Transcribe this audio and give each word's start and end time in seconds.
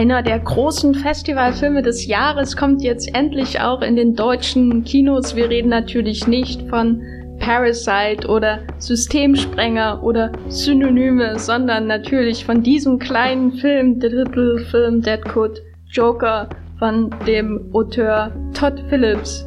Einer 0.00 0.22
der 0.22 0.38
großen 0.38 0.94
Festivalfilme 0.94 1.82
des 1.82 2.06
Jahres 2.06 2.56
kommt 2.56 2.82
jetzt 2.82 3.14
endlich 3.14 3.60
auch 3.60 3.82
in 3.82 3.96
den 3.96 4.14
deutschen 4.14 4.82
Kinos. 4.82 5.36
Wir 5.36 5.50
reden 5.50 5.68
natürlich 5.68 6.26
nicht 6.26 6.62
von 6.70 7.02
Parasite 7.38 8.26
oder 8.26 8.60
Systemsprenger 8.78 10.02
oder 10.02 10.32
Synonyme, 10.48 11.38
sondern 11.38 11.86
natürlich 11.86 12.46
von 12.46 12.62
diesem 12.62 12.98
kleinen 12.98 13.52
Film, 13.52 14.00
der 14.00 14.08
Titelfilm 14.08 15.02
Dead 15.02 15.22
Code 15.22 15.60
Joker 15.90 16.48
von 16.78 17.14
dem 17.26 17.68
Auteur 17.74 18.32
Todd 18.54 18.82
Phillips. 18.88 19.46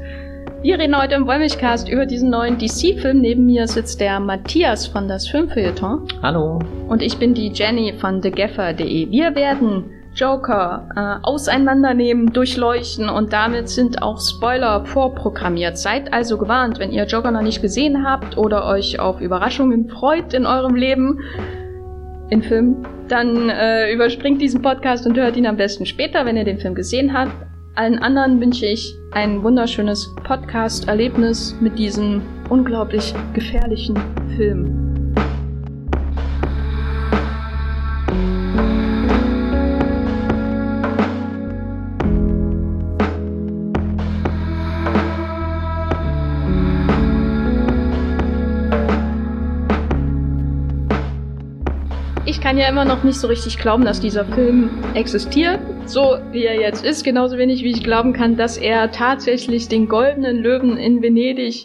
Wir 0.62 0.78
reden 0.78 0.96
heute 0.96 1.16
im 1.16 1.26
Wollmilchcast 1.26 1.90
über 1.90 2.06
diesen 2.06 2.30
neuen 2.30 2.60
DC-Film. 2.60 3.22
Neben 3.22 3.48
mir 3.48 3.68
sitzt 3.68 4.00
der 4.00 4.20
Matthias 4.20 4.86
von 4.86 5.08
das 5.08 5.28
Filmfeuilleton. 5.28 6.08
Hallo. 6.22 6.60
Und 6.88 7.02
ich 7.02 7.18
bin 7.18 7.34
die 7.34 7.48
Jenny 7.48 7.94
von 7.98 8.22
thegaffer.de. 8.22 9.10
Wir 9.10 9.34
werden 9.34 10.03
Joker 10.16 10.88
äh, 10.96 11.26
auseinandernehmen, 11.26 12.34
durchleuchten 12.34 13.10
und 13.10 13.34
damit 13.34 13.70
sind 13.70 14.02
auch 14.02 14.20
Spoiler 14.20 14.86
vorprogrammiert. 14.86 15.78
Seid 15.78 16.14
also 16.14 16.38
gewarnt, 16.38 16.80
wenn 16.80 16.92
ihr 16.92 17.06
Joker 17.06 17.32
noch 17.32 17.42
nicht 17.42 17.62
gesehen 17.62 18.06
habt 18.06 18.38
oder 18.38 18.66
euch 18.68 19.00
auf 19.00 19.22
Überraschungen 19.22 19.90
freut 19.90 20.34
in 20.34 20.46
eurem 20.46 20.76
Leben, 20.76 21.20
in 22.30 22.42
Film, 22.42 22.84
dann 23.08 23.50
äh, 23.50 23.92
überspringt 23.92 24.42
diesen 24.42 24.62
Podcast 24.62 25.06
und 25.06 25.18
hört 25.18 25.36
ihn 25.36 25.46
am 25.46 25.58
besten 25.58 25.86
später, 25.86 26.26
wenn 26.26 26.38
ihr 26.38 26.46
den 26.46 26.60
Film 26.60 26.76
gesehen 26.76 27.14
habt. 27.14 27.34
Allen 27.76 28.00
anderen 28.00 28.40
wünsche 28.40 28.68
ich 28.68 28.96
ein 29.12 29.44
wunderschönes 29.44 30.14
Podcast-Erlebnis 30.24 31.56
mit 31.60 31.78
diesem 31.78 32.22
unglaublich 32.50 33.14
gefährlichen 33.34 33.96
Film. 34.36 34.93
Kann 52.44 52.58
ja 52.58 52.68
immer 52.68 52.84
noch 52.84 53.06
nicht 53.06 53.18
so 53.18 53.28
richtig 53.28 53.58
glauben, 53.58 53.86
dass 53.86 54.02
dieser 54.02 54.26
Film 54.26 54.70
existiert, 54.96 55.62
so 55.86 56.18
wie 56.34 56.44
er 56.44 56.60
jetzt 56.60 56.84
ist, 56.84 57.06
genauso 57.06 57.38
wenig 57.38 57.64
wie 57.64 57.72
ich 57.72 57.86
glauben 57.86 58.12
kann, 58.12 58.36
dass 58.36 58.58
er 58.58 58.92
tatsächlich 58.92 59.70
den 59.70 59.88
goldenen 59.88 60.44
Löwen 60.44 60.76
in 60.76 61.02
Venedig 61.02 61.64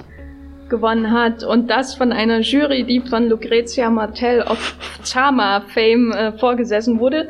gewonnen 0.68 1.10
hat 1.10 1.42
und 1.42 1.68
das 1.68 1.96
von 1.96 2.12
einer 2.12 2.42
Jury, 2.42 2.84
die 2.84 3.00
von 3.00 3.28
Lucrezia 3.28 3.90
Martel 3.90 4.42
of 4.42 4.76
Zama 5.02 5.64
Fame 5.74 6.12
äh, 6.12 6.32
vorgesessen 6.38 7.00
wurde. 7.00 7.28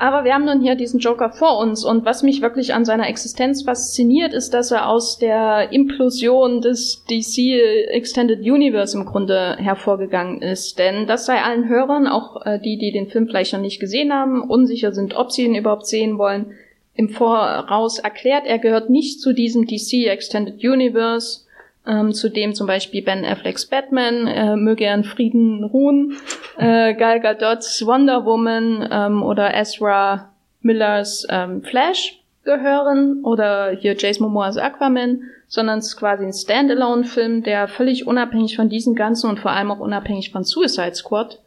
Aber 0.00 0.24
wir 0.24 0.32
haben 0.32 0.46
nun 0.46 0.62
hier 0.62 0.76
diesen 0.76 0.98
Joker 0.98 1.28
vor 1.28 1.58
uns 1.58 1.84
und 1.84 2.06
was 2.06 2.22
mich 2.22 2.40
wirklich 2.40 2.72
an 2.72 2.86
seiner 2.86 3.06
Existenz 3.06 3.64
fasziniert, 3.64 4.32
ist, 4.32 4.54
dass 4.54 4.70
er 4.70 4.88
aus 4.88 5.18
der 5.18 5.72
Implosion 5.72 6.62
des 6.62 7.04
DC 7.04 7.90
Extended 7.90 8.40
Universe 8.40 8.96
im 8.96 9.04
Grunde 9.04 9.58
hervorgegangen 9.58 10.40
ist. 10.40 10.78
Denn 10.78 11.06
das 11.06 11.26
sei 11.26 11.42
allen 11.42 11.68
Hörern, 11.68 12.06
auch 12.06 12.46
äh, 12.46 12.58
die, 12.58 12.78
die 12.78 12.92
den 12.92 13.08
Film 13.08 13.26
vielleicht 13.26 13.52
noch 13.52 13.60
nicht 13.60 13.78
gesehen 13.78 14.10
haben, 14.10 14.40
unsicher 14.40 14.92
sind, 14.92 15.14
ob 15.16 15.32
sie 15.32 15.44
ihn 15.44 15.54
überhaupt 15.54 15.86
sehen 15.86 16.16
wollen, 16.16 16.54
im 16.94 17.10
Voraus 17.10 17.98
erklärt, 17.98 18.46
er 18.46 18.58
gehört 18.58 18.88
nicht 18.88 19.20
zu 19.20 19.34
diesem 19.34 19.66
DC 19.66 20.06
Extended 20.06 20.64
Universe, 20.64 21.42
ähm, 21.86 22.12
zu 22.12 22.28
dem 22.28 22.54
zum 22.54 22.66
Beispiel 22.66 23.02
Ben 23.02 23.24
Afflecks 23.24 23.66
Batman, 23.66 24.26
äh, 24.26 24.56
möge 24.56 24.84
er 24.84 24.94
in 24.94 25.04
Frieden 25.04 25.64
ruhen, 25.64 26.16
äh, 26.58 26.94
Gal 26.94 27.20
Gadot's 27.20 27.84
Wonder 27.86 28.24
Woman 28.24 28.88
ähm, 28.90 29.22
oder 29.22 29.54
Ezra 29.54 30.30
Millers 30.60 31.26
ähm, 31.30 31.62
Flash 31.62 32.20
gehören 32.44 33.22
oder 33.24 33.70
hier 33.70 33.96
Jason 33.96 34.26
Momoa's 34.26 34.56
Aquaman, 34.56 35.22
sondern 35.46 35.78
es 35.78 35.88
ist 35.88 35.96
quasi 35.96 36.24
ein 36.24 36.32
Standalone-Film, 36.32 37.42
der 37.42 37.68
völlig 37.68 38.06
unabhängig 38.06 38.56
von 38.56 38.68
diesen 38.68 38.94
ganzen 38.94 39.28
und 39.28 39.40
vor 39.40 39.50
allem 39.50 39.70
auch 39.70 39.80
unabhängig 39.80 40.30
von 40.30 40.44
Suicide 40.44 40.94
Squad 40.94 41.40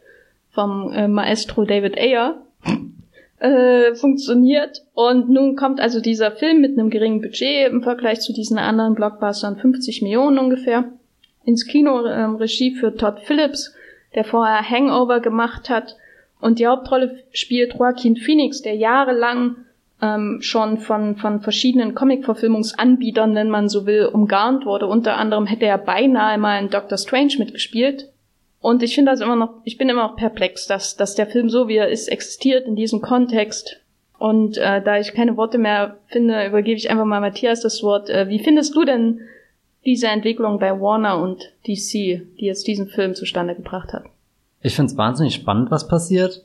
vom 0.52 0.92
äh, 0.92 1.08
Maestro 1.08 1.64
David 1.64 1.98
Ayer 1.98 2.36
äh, 3.44 3.94
funktioniert. 3.94 4.82
Und 4.94 5.28
nun 5.28 5.54
kommt 5.54 5.78
also 5.78 6.00
dieser 6.00 6.32
Film 6.32 6.62
mit 6.62 6.78
einem 6.78 6.88
geringen 6.88 7.20
Budget 7.20 7.70
im 7.70 7.82
Vergleich 7.82 8.20
zu 8.20 8.32
diesen 8.32 8.58
anderen 8.58 8.94
Blockbustern, 8.94 9.58
50 9.58 10.00
Millionen 10.00 10.38
ungefähr, 10.38 10.84
ins 11.44 11.66
Kino 11.66 12.06
ähm, 12.06 12.36
Regie 12.36 12.74
für 12.74 12.96
Todd 12.96 13.20
Phillips, 13.24 13.74
der 14.14 14.24
vorher 14.24 14.62
Hangover 14.68 15.20
gemacht 15.20 15.68
hat. 15.68 15.96
Und 16.40 16.58
die 16.58 16.66
Hauptrolle 16.66 17.18
spielt 17.32 17.74
Joaquin 17.74 18.16
Phoenix, 18.16 18.62
der 18.62 18.76
jahrelang 18.76 19.56
ähm, 20.00 20.38
schon 20.40 20.78
von, 20.78 21.16
von 21.16 21.40
verschiedenen 21.40 21.94
Comic-Verfilmungsanbietern, 21.94 23.34
wenn 23.34 23.50
man 23.50 23.68
so 23.68 23.84
will, 23.84 24.06
umgarnt 24.06 24.64
wurde. 24.64 24.86
Unter 24.86 25.18
anderem 25.18 25.44
hätte 25.44 25.66
er 25.66 25.78
beinahe 25.78 26.38
mal 26.38 26.62
in 26.62 26.70
Doctor 26.70 26.96
Strange 26.96 27.34
mitgespielt. 27.38 28.08
Und 28.64 28.82
ich 28.82 28.94
finde 28.94 29.10
das 29.10 29.20
immer 29.20 29.36
noch, 29.36 29.60
ich 29.64 29.76
bin 29.76 29.90
immer 29.90 30.08
noch 30.08 30.16
perplex, 30.16 30.66
dass, 30.66 30.96
dass 30.96 31.14
der 31.14 31.26
Film 31.26 31.50
so 31.50 31.68
wie 31.68 31.76
er 31.76 31.90
ist, 31.90 32.08
existiert 32.08 32.66
in 32.66 32.76
diesem 32.76 33.02
Kontext. 33.02 33.78
Und 34.16 34.56
äh, 34.56 34.80
da 34.82 34.98
ich 34.98 35.12
keine 35.12 35.36
Worte 35.36 35.58
mehr 35.58 35.98
finde, 36.06 36.46
übergebe 36.46 36.78
ich 36.78 36.88
einfach 36.88 37.04
mal 37.04 37.20
Matthias 37.20 37.60
das 37.60 37.82
Wort. 37.82 38.08
Äh, 38.08 38.30
wie 38.30 38.38
findest 38.38 38.74
du 38.74 38.86
denn 38.86 39.20
diese 39.84 40.06
Entwicklung 40.06 40.58
bei 40.58 40.80
Warner 40.80 41.20
und 41.20 41.52
DC, 41.66 41.92
die 41.92 42.46
jetzt 42.46 42.66
diesen 42.66 42.86
Film 42.86 43.14
zustande 43.14 43.54
gebracht 43.54 43.92
hat? 43.92 44.04
Ich 44.62 44.74
finde 44.74 44.92
es 44.92 44.96
wahnsinnig 44.96 45.34
spannend, 45.34 45.70
was 45.70 45.86
passiert. 45.86 46.42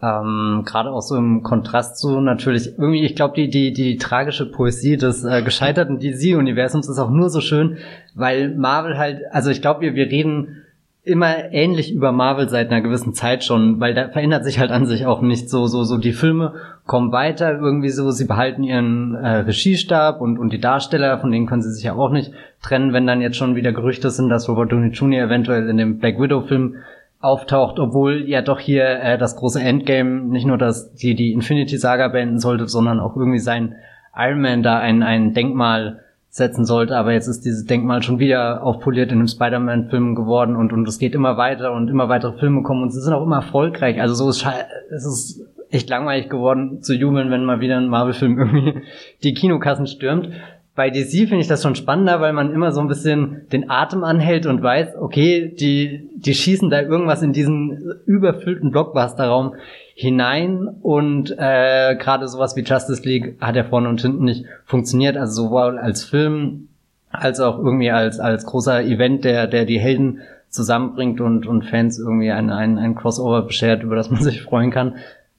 Ähm, 0.00 0.62
Gerade 0.64 0.92
auch 0.92 1.02
so 1.02 1.16
im 1.16 1.42
Kontrast 1.42 1.98
zu 1.98 2.20
natürlich 2.20 2.78
irgendwie, 2.78 3.04
ich 3.04 3.16
glaube, 3.16 3.34
die, 3.34 3.50
die, 3.50 3.72
die 3.72 3.96
tragische 3.96 4.46
Poesie 4.46 4.98
des 4.98 5.24
äh, 5.24 5.42
gescheiterten 5.42 5.98
DC-Universums 5.98 6.88
ist 6.88 7.00
auch 7.00 7.10
nur 7.10 7.28
so 7.28 7.40
schön, 7.40 7.78
weil 8.14 8.54
Marvel 8.54 8.98
halt, 8.98 9.22
also 9.32 9.50
ich 9.50 9.60
glaube, 9.60 9.80
wir, 9.80 9.96
wir 9.96 10.06
reden 10.06 10.62
immer 11.06 11.52
ähnlich 11.52 11.94
über 11.94 12.10
Marvel 12.10 12.48
seit 12.48 12.70
einer 12.70 12.80
gewissen 12.80 13.14
Zeit 13.14 13.44
schon, 13.44 13.78
weil 13.78 13.94
da 13.94 14.08
verändert 14.08 14.44
sich 14.44 14.58
halt 14.58 14.72
an 14.72 14.86
sich 14.86 15.06
auch 15.06 15.22
nicht 15.22 15.48
so, 15.48 15.66
so, 15.66 15.84
so 15.84 15.98
die 15.98 16.12
Filme 16.12 16.54
kommen 16.84 17.12
weiter 17.12 17.58
irgendwie 17.58 17.90
so, 17.90 18.10
sie 18.10 18.26
behalten 18.26 18.64
ihren 18.64 19.14
äh, 19.14 19.36
Regiestab 19.38 20.20
und, 20.20 20.36
und 20.36 20.52
die 20.52 20.60
Darsteller, 20.60 21.18
von 21.18 21.30
denen 21.30 21.46
können 21.46 21.62
sie 21.62 21.72
sich 21.72 21.84
ja 21.84 21.94
auch 21.94 22.10
nicht 22.10 22.32
trennen, 22.60 22.92
wenn 22.92 23.06
dann 23.06 23.20
jetzt 23.20 23.36
schon 23.36 23.54
wieder 23.54 23.72
Gerüchte 23.72 24.10
sind, 24.10 24.30
dass 24.30 24.48
Robert 24.48 24.72
Downey 24.72 24.88
Jr. 24.88 25.26
eventuell 25.26 25.68
in 25.68 25.76
dem 25.76 25.98
Black 25.98 26.20
Widow 26.20 26.42
Film 26.42 26.74
auftaucht, 27.20 27.78
obwohl 27.78 28.28
ja 28.28 28.42
doch 28.42 28.58
hier 28.58 28.84
äh, 28.84 29.16
das 29.16 29.36
große 29.36 29.60
Endgame 29.60 30.22
nicht 30.24 30.46
nur 30.46 30.58
das, 30.58 30.92
die, 30.94 31.14
die 31.14 31.32
Infinity 31.32 31.78
Saga 31.78 32.08
beenden 32.08 32.40
sollte, 32.40 32.66
sondern 32.66 32.98
auch 32.98 33.16
irgendwie 33.16 33.38
sein 33.38 33.76
Iron 34.16 34.40
Man 34.40 34.64
da 34.64 34.78
ein, 34.78 35.04
ein 35.04 35.34
Denkmal 35.34 36.00
setzen 36.36 36.66
sollte. 36.66 36.96
Aber 36.96 37.12
jetzt 37.12 37.28
ist 37.28 37.44
dieses 37.44 37.64
Denkmal 37.64 38.02
schon 38.02 38.18
wieder 38.18 38.62
aufpoliert 38.62 39.10
in 39.10 39.18
einem 39.18 39.28
Spider-Man-Film 39.28 40.14
geworden 40.14 40.54
und, 40.54 40.72
und 40.72 40.86
es 40.86 40.98
geht 40.98 41.14
immer 41.14 41.36
weiter 41.36 41.72
und 41.72 41.88
immer 41.88 42.08
weitere 42.08 42.38
Filme 42.38 42.62
kommen 42.62 42.82
und 42.82 42.90
sie 42.90 43.00
sind 43.00 43.14
auch 43.14 43.24
immer 43.24 43.36
erfolgreich. 43.36 44.00
Also 44.00 44.14
so 44.14 44.28
ist 44.28 44.46
es 44.90 45.06
ist 45.06 45.40
echt 45.70 45.88
langweilig 45.88 46.28
geworden 46.28 46.82
zu 46.82 46.94
jubeln, 46.94 47.30
wenn 47.30 47.44
mal 47.44 47.60
wieder 47.60 47.78
ein 47.78 47.88
Marvel-Film 47.88 48.38
irgendwie 48.38 48.82
die 49.22 49.34
Kinokassen 49.34 49.86
stürmt. 49.86 50.28
Bei 50.74 50.90
DC 50.90 51.26
finde 51.26 51.38
ich 51.38 51.48
das 51.48 51.62
schon 51.62 51.74
spannender, 51.74 52.20
weil 52.20 52.34
man 52.34 52.52
immer 52.52 52.70
so 52.70 52.82
ein 52.82 52.88
bisschen 52.88 53.46
den 53.50 53.70
Atem 53.70 54.04
anhält 54.04 54.44
und 54.44 54.62
weiß, 54.62 54.96
okay, 55.00 55.54
die, 55.58 56.10
die 56.16 56.34
schießen 56.34 56.68
da 56.68 56.82
irgendwas 56.82 57.22
in 57.22 57.32
diesen 57.32 57.94
überfüllten 58.04 58.72
Blockbuster-Raum 58.72 59.54
hinein 59.98 60.68
und 60.82 61.30
äh, 61.38 61.96
gerade 61.96 62.28
sowas 62.28 62.54
wie 62.54 62.60
Justice 62.60 63.02
League 63.02 63.38
hat 63.40 63.56
ja 63.56 63.64
vorne 63.64 63.88
und 63.88 64.02
hinten 64.02 64.24
nicht 64.24 64.44
funktioniert, 64.66 65.16
also 65.16 65.44
sowohl 65.44 65.78
als 65.78 66.04
Film 66.04 66.68
als 67.10 67.40
auch 67.40 67.56
irgendwie 67.56 67.90
als 67.90 68.20
als 68.20 68.44
großer 68.44 68.82
Event, 68.82 69.24
der 69.24 69.46
der 69.46 69.64
die 69.64 69.80
Helden 69.80 70.20
zusammenbringt 70.50 71.22
und 71.22 71.46
und 71.46 71.64
Fans 71.64 71.98
irgendwie 71.98 72.30
ein 72.30 72.50
ein, 72.50 72.76
ein 72.76 72.94
Crossover 72.94 73.40
beschert, 73.40 73.82
über 73.82 73.96
das 73.96 74.10
man 74.10 74.20
sich 74.22 74.42
freuen 74.42 74.70
kann. 74.70 74.96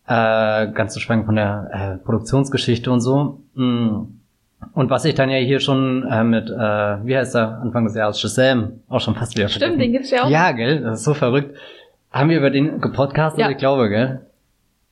Äh, 0.07 0.71
ganz 0.71 0.95
zu 0.95 0.99
schweigen 1.01 1.25
von 1.25 1.35
der 1.35 1.69
äh, 1.71 2.03
Produktionsgeschichte 2.03 2.89
und 2.89 3.01
so. 3.01 3.41
Mm. 3.53 4.05
Und 4.73 4.89
was 4.89 5.05
ich 5.05 5.13
dann 5.13 5.29
ja 5.29 5.37
hier 5.37 5.59
schon 5.59 6.03
äh, 6.09 6.23
mit, 6.23 6.49
äh, 6.49 6.53
wie 6.53 7.15
heißt 7.15 7.35
er, 7.35 7.59
Anfang 7.61 7.83
des 7.83 7.93
Jahres, 7.93 8.19
Shazam, 8.19 8.79
auch 8.89 9.01
schon 9.01 9.13
fast 9.13 9.37
wieder 9.37 9.49
Stimmt, 9.49 9.73
vergessen. 9.73 9.79
den 9.79 9.91
gibt's 9.91 10.09
ja 10.09 10.23
auch. 10.23 10.29
Ja, 10.29 10.51
gell, 10.51 10.81
das 10.81 10.99
ist 10.99 11.05
so 11.05 11.13
verrückt. 11.13 11.55
Haben 12.09 12.29
wir 12.29 12.37
über 12.37 12.49
den 12.49 12.81
gepodcastet? 12.81 13.39
Ja. 13.39 13.49
Ich 13.51 13.57
glaube, 13.57 13.89
gell? 13.89 14.21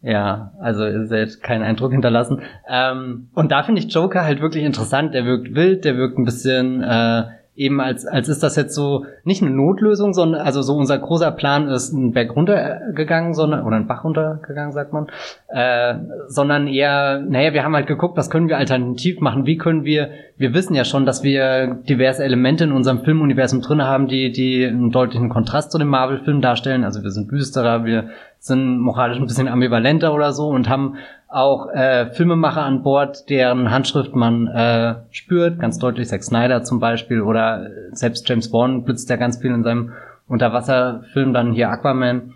Ja, 0.06 0.52
also 0.60 0.86
jetzt 0.86 1.42
keinen 1.42 1.64
Eindruck 1.64 1.92
hinterlassen. 1.92 2.44
Ähm, 2.70 3.30
und 3.34 3.52
da 3.52 3.64
finde 3.64 3.82
ich 3.82 3.92
Joker 3.92 4.24
halt 4.24 4.40
wirklich 4.40 4.64
interessant. 4.64 5.16
Der 5.16 5.26
wirkt 5.26 5.56
wild, 5.56 5.84
der 5.84 5.98
wirkt 5.98 6.20
ein 6.20 6.26
bisschen 6.26 6.84
äh, 6.84 7.24
eben 7.56 7.80
als 7.80 8.06
als 8.06 8.28
ist 8.28 8.44
das 8.44 8.56
jetzt 8.56 8.76
so 8.76 9.06
nicht 9.24 9.42
eine 9.42 9.52
Notlösung, 9.52 10.14
sondern 10.14 10.42
also 10.42 10.62
so 10.62 10.76
unser 10.76 11.00
großer 11.00 11.32
Plan 11.32 11.70
ist 11.70 11.94
ein 11.94 12.12
Berg 12.12 12.36
runtergegangen, 12.36 13.34
sondern 13.34 13.66
oder 13.66 13.78
ein 13.78 13.88
Bach 13.88 14.04
runtergegangen, 14.04 14.74
sagt 14.74 14.94
man, 14.94 15.08
äh, 15.48 15.96
sondern 16.28 16.68
eher, 16.68 17.20
naja, 17.20 17.54
wir 17.54 17.64
haben 17.64 17.74
halt 17.74 17.88
geguckt, 17.88 18.18
was 18.18 18.30
können 18.30 18.50
wir 18.50 18.58
alternativ 18.58 19.22
machen, 19.22 19.46
wie 19.46 19.58
können 19.58 19.86
wir, 19.86 20.10
wir 20.38 20.54
wissen 20.54 20.76
ja 20.76 20.84
schon, 20.84 21.06
dass 21.06 21.24
wir 21.24 21.80
diverse 21.88 22.24
Elemente 22.24 22.66
in 22.66 22.74
unserem 22.74 23.00
Filmuniversum 23.00 23.62
drin 23.62 23.82
haben, 23.82 24.08
die 24.08 24.32
die 24.32 24.66
einen 24.66 24.92
deutlichen 24.92 25.30
Kontrast 25.30 25.72
zu 25.72 25.78
dem 25.78 25.88
Marvel-Film 25.88 26.42
darstellen. 26.42 26.84
Also 26.84 27.04
wir 27.04 27.12
sind 27.12 27.32
düsterer, 27.32 27.86
wir 27.86 28.10
sind 28.46 28.80
moralisch 28.80 29.18
ein 29.18 29.26
bisschen 29.26 29.48
ambivalenter 29.48 30.14
oder 30.14 30.32
so 30.32 30.50
und 30.50 30.70
haben 30.70 30.98
auch 31.28 31.68
äh, 31.72 32.12
Filmemacher 32.12 32.64
an 32.64 32.84
Bord, 32.84 33.30
deren 33.30 33.72
Handschrift 33.72 34.16
man 34.16 34.48
äh, 34.48 34.96
spürt, 35.12 35.60
ganz 35.60 35.80
deutlich 35.80 36.08
Zack 36.08 36.24
Snyder 36.24 36.64
zum 36.64 36.80
Beispiel 36.80 37.22
oder 37.22 37.68
selbst 37.92 38.30
James 38.30 38.52
Bond 38.52 38.86
blitzt 38.86 39.10
ja 39.10 39.16
ganz 39.16 39.38
viel 39.38 39.52
in 39.52 39.64
seinem 39.64 39.94
Unterwasserfilm, 40.28 41.34
dann 41.34 41.54
hier 41.54 41.70
Aquaman 41.70 42.36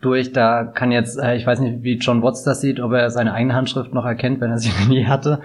durch. 0.00 0.32
Da 0.32 0.64
kann 0.64 0.90
jetzt, 0.90 1.18
äh, 1.18 1.36
ich 1.36 1.46
weiß 1.46 1.60
nicht, 1.60 1.82
wie 1.82 1.98
John 1.98 2.22
Watts 2.22 2.42
das 2.42 2.60
sieht, 2.60 2.80
ob 2.80 2.92
er 2.92 3.08
seine 3.10 3.32
eigene 3.32 3.54
Handschrift 3.54 3.94
noch 3.94 4.04
erkennt, 4.04 4.40
wenn 4.40 4.50
er 4.50 4.58
sie 4.58 4.70
nie 4.88 5.06
hatte. 5.06 5.40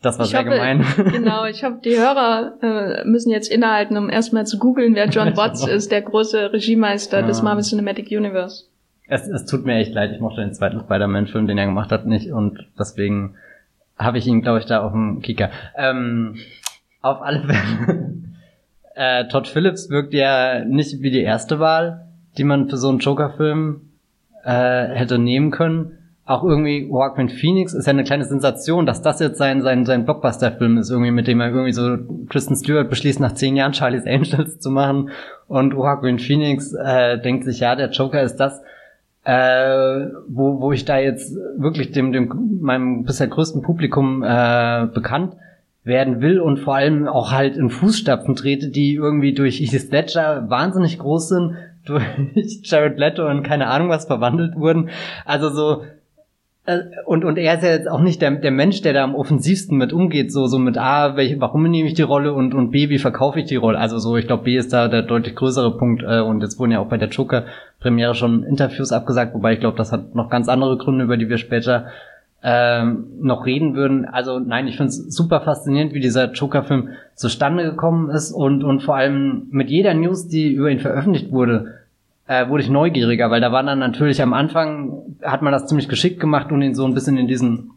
Das 0.00 0.18
war 0.18 0.26
ich 0.26 0.32
sehr 0.32 0.40
hoffe, 0.40 0.50
gemein. 0.50 0.84
Genau, 1.12 1.44
ich 1.44 1.62
hoffe, 1.62 1.80
die 1.84 1.96
Hörer 1.96 2.54
äh, 2.62 3.04
müssen 3.04 3.30
jetzt 3.30 3.50
innehalten, 3.50 3.96
um 3.96 4.10
erstmal 4.10 4.46
zu 4.46 4.58
googeln, 4.58 4.94
wer 4.94 5.08
John 5.08 5.36
Watts 5.36 5.66
ist, 5.66 5.92
der 5.92 6.02
große 6.02 6.52
Regiemeister 6.52 7.20
ja. 7.20 7.26
des 7.26 7.42
Marvel 7.42 7.62
Cinematic 7.62 8.10
Universe. 8.10 8.64
Es, 9.08 9.26
es 9.26 9.46
tut 9.46 9.66
mir 9.66 9.76
echt 9.76 9.94
leid, 9.94 10.12
ich 10.12 10.20
mochte 10.20 10.40
den 10.40 10.54
zweiten 10.54 10.80
Spider-Man-Film, 10.80 11.46
den 11.46 11.58
er 11.58 11.66
gemacht 11.66 11.92
hat, 11.92 12.06
nicht 12.06 12.32
und 12.32 12.66
deswegen 12.78 13.34
habe 13.98 14.18
ich 14.18 14.26
ihn, 14.26 14.42
glaube 14.42 14.58
ich, 14.58 14.66
da 14.66 14.82
auf 14.82 14.92
dem 14.92 15.20
Kicker. 15.22 15.50
Ähm, 15.76 16.36
auf 17.00 17.20
alle 17.22 17.40
Fälle. 17.40 18.12
äh, 18.94 19.28
Todd 19.28 19.48
Phillips 19.48 19.90
wirkt 19.90 20.14
ja 20.14 20.64
nicht 20.64 21.02
wie 21.02 21.10
die 21.10 21.22
erste 21.22 21.58
Wahl, 21.58 22.06
die 22.38 22.44
man 22.44 22.68
für 22.68 22.76
so 22.76 22.88
einen 22.88 22.98
Joker-Film 22.98 23.82
äh, 24.44 24.88
hätte 24.88 25.18
nehmen 25.18 25.50
können. 25.50 25.98
Auch 26.24 26.44
irgendwie 26.44 26.86
Joaquin 26.86 27.28
Phoenix 27.28 27.74
ist 27.74 27.86
ja 27.86 27.90
eine 27.90 28.04
kleine 28.04 28.24
Sensation, 28.24 28.86
dass 28.86 29.02
das 29.02 29.18
jetzt 29.18 29.38
sein, 29.38 29.60
sein, 29.60 29.84
sein 29.84 30.04
Blockbuster-Film 30.04 30.78
ist, 30.78 30.88
irgendwie, 30.88 31.10
mit 31.10 31.26
dem 31.26 31.40
er 31.40 31.48
irgendwie 31.48 31.72
so 31.72 31.98
Kristen 32.28 32.54
Stewart 32.54 32.88
beschließt, 32.88 33.18
nach 33.18 33.32
zehn 33.32 33.56
Jahren 33.56 33.74
Charlie's 33.74 34.06
Angels 34.06 34.60
zu 34.60 34.70
machen. 34.70 35.10
Und 35.48 35.72
Joaquin 35.72 36.20
Phoenix 36.20 36.72
äh, 36.72 37.18
denkt 37.20 37.44
sich, 37.44 37.60
ja, 37.60 37.74
der 37.74 37.90
Joker 37.90 38.22
ist 38.22 38.36
das, 38.36 38.62
äh, 39.24 40.06
wo, 40.28 40.60
wo 40.60 40.72
ich 40.72 40.84
da 40.84 40.98
jetzt 40.98 41.36
wirklich 41.56 41.92
dem, 41.92 42.12
dem 42.12 42.58
meinem 42.60 43.04
bisher 43.04 43.28
größten 43.28 43.62
Publikum 43.62 44.22
äh, 44.22 44.86
bekannt 44.92 45.36
werden 45.84 46.20
will 46.20 46.40
und 46.40 46.58
vor 46.58 46.76
allem 46.76 47.08
auch 47.08 47.32
halt 47.32 47.56
in 47.56 47.70
Fußstapfen 47.70 48.36
trete, 48.36 48.68
die 48.68 48.94
irgendwie 48.94 49.34
durch 49.34 49.58
Heath 49.58 49.90
Ledger 49.90 50.48
wahnsinnig 50.48 50.98
groß 50.98 51.28
sind, 51.28 51.56
durch 51.84 52.04
Jared 52.62 52.98
Leto 52.98 53.28
und 53.28 53.42
keine 53.42 53.66
Ahnung 53.66 53.88
was 53.88 54.06
verwandelt 54.06 54.56
wurden. 54.56 54.90
Also 55.24 55.50
so 55.50 55.84
und, 57.06 57.24
und 57.24 57.38
er 57.38 57.54
ist 57.54 57.64
ja 57.64 57.70
jetzt 57.70 57.90
auch 57.90 58.00
nicht 58.00 58.22
der, 58.22 58.30
der 58.30 58.52
Mensch, 58.52 58.82
der 58.82 58.92
da 58.92 59.02
am 59.02 59.16
offensivsten 59.16 59.76
mit 59.76 59.92
umgeht, 59.92 60.32
so, 60.32 60.46
so 60.46 60.60
mit 60.60 60.78
A, 60.78 61.16
welche, 61.16 61.40
warum 61.40 61.64
nehme 61.64 61.88
ich 61.88 61.94
die 61.94 62.02
Rolle 62.02 62.32
und, 62.32 62.54
und 62.54 62.70
B, 62.70 62.88
wie 62.88 62.98
verkaufe 62.98 63.40
ich 63.40 63.46
die 63.46 63.56
Rolle? 63.56 63.78
Also 63.78 63.98
so, 63.98 64.16
ich 64.16 64.28
glaube, 64.28 64.44
B 64.44 64.56
ist 64.56 64.72
da 64.72 64.86
der 64.86 65.02
deutlich 65.02 65.34
größere 65.34 65.76
Punkt 65.76 66.04
äh, 66.04 66.20
und 66.20 66.40
jetzt 66.40 66.60
wurden 66.60 66.70
ja 66.70 66.78
auch 66.78 66.88
bei 66.88 66.98
der 66.98 67.08
Joker-Premiere 67.08 68.14
schon 68.14 68.44
Interviews 68.44 68.92
abgesagt, 68.92 69.34
wobei 69.34 69.54
ich 69.54 69.60
glaube, 69.60 69.76
das 69.76 69.90
hat 69.90 70.14
noch 70.14 70.30
ganz 70.30 70.48
andere 70.48 70.78
Gründe, 70.78 71.04
über 71.04 71.16
die 71.16 71.28
wir 71.28 71.38
später 71.38 71.86
ähm, 72.44 73.06
noch 73.20 73.44
reden 73.44 73.74
würden. 73.74 74.04
Also 74.04 74.38
nein, 74.38 74.68
ich 74.68 74.76
finde 74.76 74.90
es 74.90 74.98
super 75.14 75.40
faszinierend, 75.40 75.94
wie 75.94 76.00
dieser 76.00 76.30
Joker-Film 76.30 76.90
zustande 77.16 77.64
gekommen 77.64 78.08
ist 78.08 78.30
und, 78.30 78.62
und 78.62 78.84
vor 78.84 78.94
allem 78.94 79.48
mit 79.50 79.68
jeder 79.68 79.94
News, 79.94 80.28
die 80.28 80.52
über 80.52 80.70
ihn 80.70 80.78
veröffentlicht 80.78 81.32
wurde, 81.32 81.81
äh, 82.32 82.48
wurde 82.48 82.62
ich 82.62 82.70
neugieriger, 82.70 83.30
weil 83.30 83.40
da 83.40 83.52
war 83.52 83.62
dann 83.62 83.78
natürlich 83.78 84.22
am 84.22 84.32
Anfang, 84.32 85.16
hat 85.22 85.42
man 85.42 85.52
das 85.52 85.66
ziemlich 85.66 85.88
geschickt 85.88 86.18
gemacht 86.18 86.50
und 86.50 86.62
ihn 86.62 86.74
so 86.74 86.86
ein 86.86 86.94
bisschen 86.94 87.18
in 87.18 87.28
diesen 87.28 87.72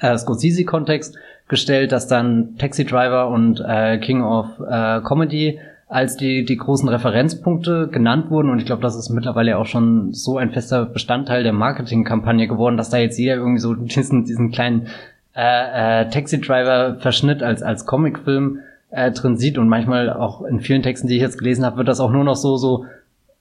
äh, 0.00 0.16
Scorsese-Kontext 0.16 1.16
gestellt, 1.46 1.92
dass 1.92 2.08
dann 2.08 2.56
Taxi 2.58 2.84
Driver 2.84 3.28
und 3.28 3.60
äh, 3.60 3.98
King 3.98 4.22
of 4.22 4.48
äh, 4.58 5.00
Comedy 5.02 5.60
als 5.88 6.16
die, 6.16 6.44
die 6.44 6.56
großen 6.56 6.88
Referenzpunkte 6.88 7.88
genannt 7.92 8.30
wurden. 8.30 8.50
Und 8.50 8.58
ich 8.58 8.66
glaube, 8.66 8.82
das 8.82 8.96
ist 8.96 9.10
mittlerweile 9.10 9.58
auch 9.58 9.66
schon 9.66 10.12
so 10.12 10.38
ein 10.38 10.50
fester 10.50 10.86
Bestandteil 10.86 11.42
der 11.42 11.52
Marketingkampagne 11.52 12.48
geworden, 12.48 12.78
dass 12.78 12.90
da 12.90 12.96
jetzt 12.96 13.18
jeder 13.18 13.34
irgendwie 13.34 13.60
so 13.60 13.74
diesen, 13.74 14.24
diesen 14.24 14.50
kleinen 14.50 14.88
äh, 15.36 16.02
äh, 16.02 16.08
Taxi 16.10 16.40
Driver 16.40 16.96
Verschnitt 16.98 17.42
als, 17.42 17.62
als 17.62 17.86
Comicfilm 17.86 18.60
äh, 18.90 19.12
drin 19.12 19.36
sieht. 19.36 19.58
Und 19.58 19.68
manchmal 19.68 20.10
auch 20.10 20.42
in 20.42 20.60
vielen 20.60 20.82
Texten, 20.82 21.06
die 21.06 21.16
ich 21.16 21.22
jetzt 21.22 21.38
gelesen 21.38 21.64
habe, 21.64 21.76
wird 21.76 21.88
das 21.88 22.00
auch 22.00 22.10
nur 22.10 22.24
noch 22.24 22.36
so, 22.36 22.56
so 22.56 22.86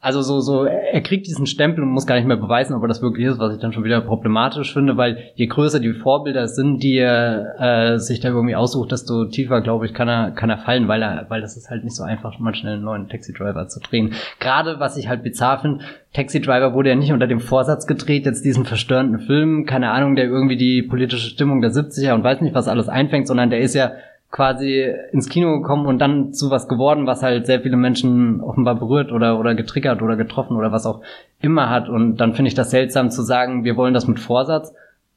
also 0.04 0.24
so, 0.24 0.40
so, 0.40 0.66
er 0.66 1.02
kriegt 1.02 1.28
diesen 1.28 1.46
Stempel 1.46 1.84
und 1.84 1.92
muss 1.92 2.08
gar 2.08 2.16
nicht 2.16 2.26
mehr 2.28 2.36
beweisen, 2.36 2.74
ob 2.74 2.82
er 2.82 2.88
das 2.88 3.04
wirklich 3.04 3.28
ist, 3.28 3.38
was 3.38 3.54
ich 3.54 3.60
dann 3.60 3.72
schon 3.72 3.84
wieder 3.84 4.02
problematisch 4.02 4.74
finde, 4.74 4.98
weil 4.98 5.32
je 5.36 5.46
größer 5.46 5.80
die 5.80 5.94
Vorbilder 5.94 6.48
sind, 6.48 6.82
die 6.82 6.98
er 6.98 7.94
äh, 7.94 8.00
sich 8.00 8.20
da 8.20 8.30
irgendwie 8.30 8.56
aussucht, 8.56 8.92
desto 8.92 9.26
tiefer, 9.26 9.62
glaube 9.62 9.86
ich, 9.86 9.94
kann 9.94 10.10
er, 10.10 10.32
kann 10.32 10.50
er 10.50 10.58
fallen, 10.58 10.88
weil 10.88 11.04
er, 11.04 11.28
weil 11.30 11.42
das 11.42 11.56
ist 11.56 11.70
halt 11.70 11.84
nicht 11.84 11.96
so 11.96 12.02
einfach, 12.02 12.40
mal 12.40 12.56
schnell 12.56 12.74
einen 12.74 12.84
neuen 12.84 13.10
Taxi 13.10 13.32
Driver 13.32 13.68
zu 13.68 13.80
drehen. 13.80 14.14
Gerade 14.40 14.80
was 14.80 14.98
ich 14.98 15.08
halt 15.08 15.22
bizarr 15.22 15.60
finde, 15.60 15.86
Taxi 16.14 16.42
Driver 16.42 16.74
wurde 16.74 16.90
ja 16.90 16.96
nicht 16.96 17.14
unter 17.14 17.28
dem 17.28 17.40
Vorsatz 17.40 17.86
gedreht, 17.86 18.26
jetzt 18.26 18.44
diesen 18.44 18.66
verstörenden 18.66 19.20
Film, 19.20 19.68
keine 19.68 19.92
Ahnung, 19.92 20.16
der 20.16 20.26
irgendwie 20.26 20.58
die 20.58 20.82
politische 20.82 21.30
Stimmung 21.30 21.62
der 21.62 21.72
70er 21.72 22.14
und 22.14 22.24
weiß 22.24 22.42
nicht, 22.42 22.56
was 22.56 22.68
alles 22.68 22.90
einfängt, 22.90 23.28
sondern 23.28 23.52
der 23.52 23.60
ist 23.60 23.76
ja 23.76 23.92
quasi 24.32 24.90
ins 25.12 25.28
Kino 25.30 25.60
gekommen 25.60 25.86
und 25.86 26.00
dann 26.00 26.34
zu 26.34 26.50
was 26.50 26.70
geworden, 26.70 27.06
was 27.06 27.22
halt 27.22 27.46
sehr 27.46 27.62
viele 27.62 27.76
Menschen 27.76 28.40
offenbar 28.42 28.76
berührt 28.76 29.12
oder, 29.12 29.38
oder 29.38 29.56
getriggert 29.56 30.02
oder 30.02 30.16
getroffen 30.16 30.56
oder 30.56 30.72
was 30.72 30.86
auch 30.86 31.02
immer 31.42 31.70
hat. 31.70 31.90
Und 31.90 32.18
dann 32.18 32.34
finde 32.34 32.48
ich 32.48 32.56
das 32.56 32.72
seltsam 32.72 33.12
zu 33.12 33.22
sagen, 33.24 33.66
wir 33.66 33.76
wollen 33.76 33.94
das 33.94 34.08
mit 34.08 34.20
Vorsatz 34.20 34.74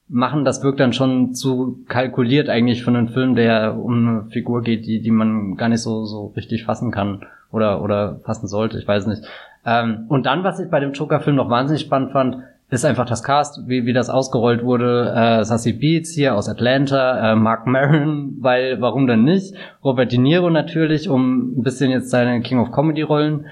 machen. 0.08 0.44
Das 0.44 0.64
wirkt 0.64 0.80
dann 0.80 0.92
schon 0.92 1.32
zu 1.32 1.84
kalkuliert 1.88 2.48
eigentlich 2.48 2.82
für 2.82 2.90
einen 2.90 3.08
Film, 3.08 3.36
der 3.36 3.76
um 3.76 4.08
eine 4.08 4.30
Figur 4.30 4.62
geht, 4.62 4.84
die, 4.84 5.00
die 5.00 5.12
man 5.12 5.56
gar 5.56 5.68
nicht 5.68 5.82
so, 5.82 6.04
so 6.04 6.32
richtig 6.36 6.64
fassen 6.64 6.90
kann 6.90 7.24
oder, 7.52 7.82
oder 7.82 8.20
fassen 8.24 8.48
sollte. 8.48 8.78
Ich 8.78 8.88
weiß 8.88 9.06
nicht. 9.06 9.22
Ähm, 9.64 10.06
und 10.08 10.26
dann, 10.26 10.42
was 10.42 10.58
ich 10.58 10.68
bei 10.68 10.80
dem 10.80 10.92
Joker-Film 10.92 11.36
noch 11.36 11.50
wahnsinnig 11.50 11.82
spannend 11.82 12.10
fand, 12.12 12.38
ist 12.70 12.84
einfach 12.84 13.06
das 13.06 13.22
Cast, 13.22 13.68
wie, 13.68 13.86
wie 13.86 13.92
das 13.92 14.10
ausgerollt 14.10 14.64
wurde. 14.64 15.12
Äh, 15.14 15.44
Sassy 15.44 15.72
Beats 15.72 16.10
hier 16.10 16.34
aus 16.34 16.48
Atlanta, 16.48 17.32
äh, 17.32 17.36
Mark 17.36 17.66
Maron, 17.66 18.36
weil 18.40 18.80
warum 18.80 19.06
denn 19.06 19.24
nicht? 19.24 19.54
Robert 19.84 20.12
De 20.12 20.18
Niro 20.18 20.50
natürlich, 20.50 21.08
um 21.08 21.58
ein 21.58 21.62
bisschen 21.62 21.90
jetzt 21.90 22.10
seine 22.10 22.40
King 22.40 22.58
of 22.58 22.72
Comedy 22.72 23.02
Rollen 23.02 23.46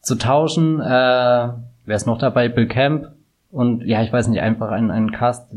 zu 0.00 0.16
tauschen. 0.16 0.80
Äh, 0.80 0.84
wer 0.84 1.96
ist 1.96 2.06
noch 2.06 2.18
dabei? 2.18 2.48
Bill 2.48 2.68
Camp 2.68 3.08
und 3.50 3.84
ja, 3.84 4.02
ich 4.02 4.12
weiß 4.12 4.28
nicht, 4.28 4.42
einfach 4.42 4.70
ein, 4.70 4.90
ein 4.90 5.10
Cast, 5.12 5.50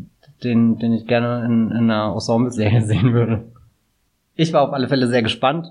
den, 0.44 0.80
den 0.80 0.94
ich 0.94 1.06
gerne 1.06 1.46
in, 1.46 1.72
in 1.72 1.92
einer 1.92 2.13
Ensemble-Serie 2.13 2.81
sehen 2.86 3.13
würde. 3.13 3.44
Ich 4.36 4.53
war 4.53 4.62
auf 4.62 4.74
alle 4.74 4.88
Fälle 4.88 5.08
sehr 5.08 5.22
gespannt, 5.22 5.68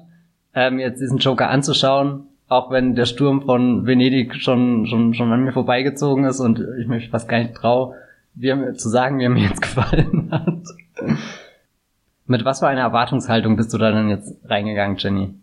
ähm, 0.54 0.78
jetzt 0.78 1.00
diesen 1.00 1.18
Joker 1.18 1.48
anzuschauen 1.50 2.26
auch 2.50 2.70
wenn 2.72 2.96
der 2.96 3.06
Sturm 3.06 3.42
von 3.42 3.86
Venedig 3.86 4.34
schon, 4.34 4.84
schon, 4.86 5.14
schon 5.14 5.32
an 5.32 5.44
mir 5.44 5.52
vorbeigezogen 5.52 6.24
ist 6.24 6.40
und 6.40 6.60
ich 6.80 6.88
mich 6.88 7.08
fast 7.08 7.28
gar 7.28 7.38
nicht 7.38 7.54
traue, 7.54 7.94
zu 8.74 8.88
sagen, 8.88 9.20
wie 9.20 9.24
er 9.24 9.30
mir 9.30 9.44
jetzt 9.48 9.62
gefallen 9.62 10.28
hat. 10.32 11.14
Mit 12.26 12.44
was 12.44 12.58
für 12.58 12.66
einer 12.66 12.80
Erwartungshaltung 12.80 13.56
bist 13.56 13.72
du 13.72 13.78
da 13.78 13.92
denn 13.92 14.10
jetzt 14.10 14.36
reingegangen, 14.44 14.96
Jenny? 14.98 15.34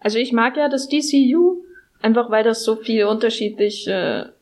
Also 0.00 0.18
ich 0.18 0.32
mag 0.32 0.56
ja 0.56 0.68
das 0.68 0.88
DCU, 0.88 1.62
einfach 2.02 2.30
weil 2.30 2.42
das 2.42 2.64
so 2.64 2.74
viel 2.74 3.04
unterschiedliche 3.04 4.32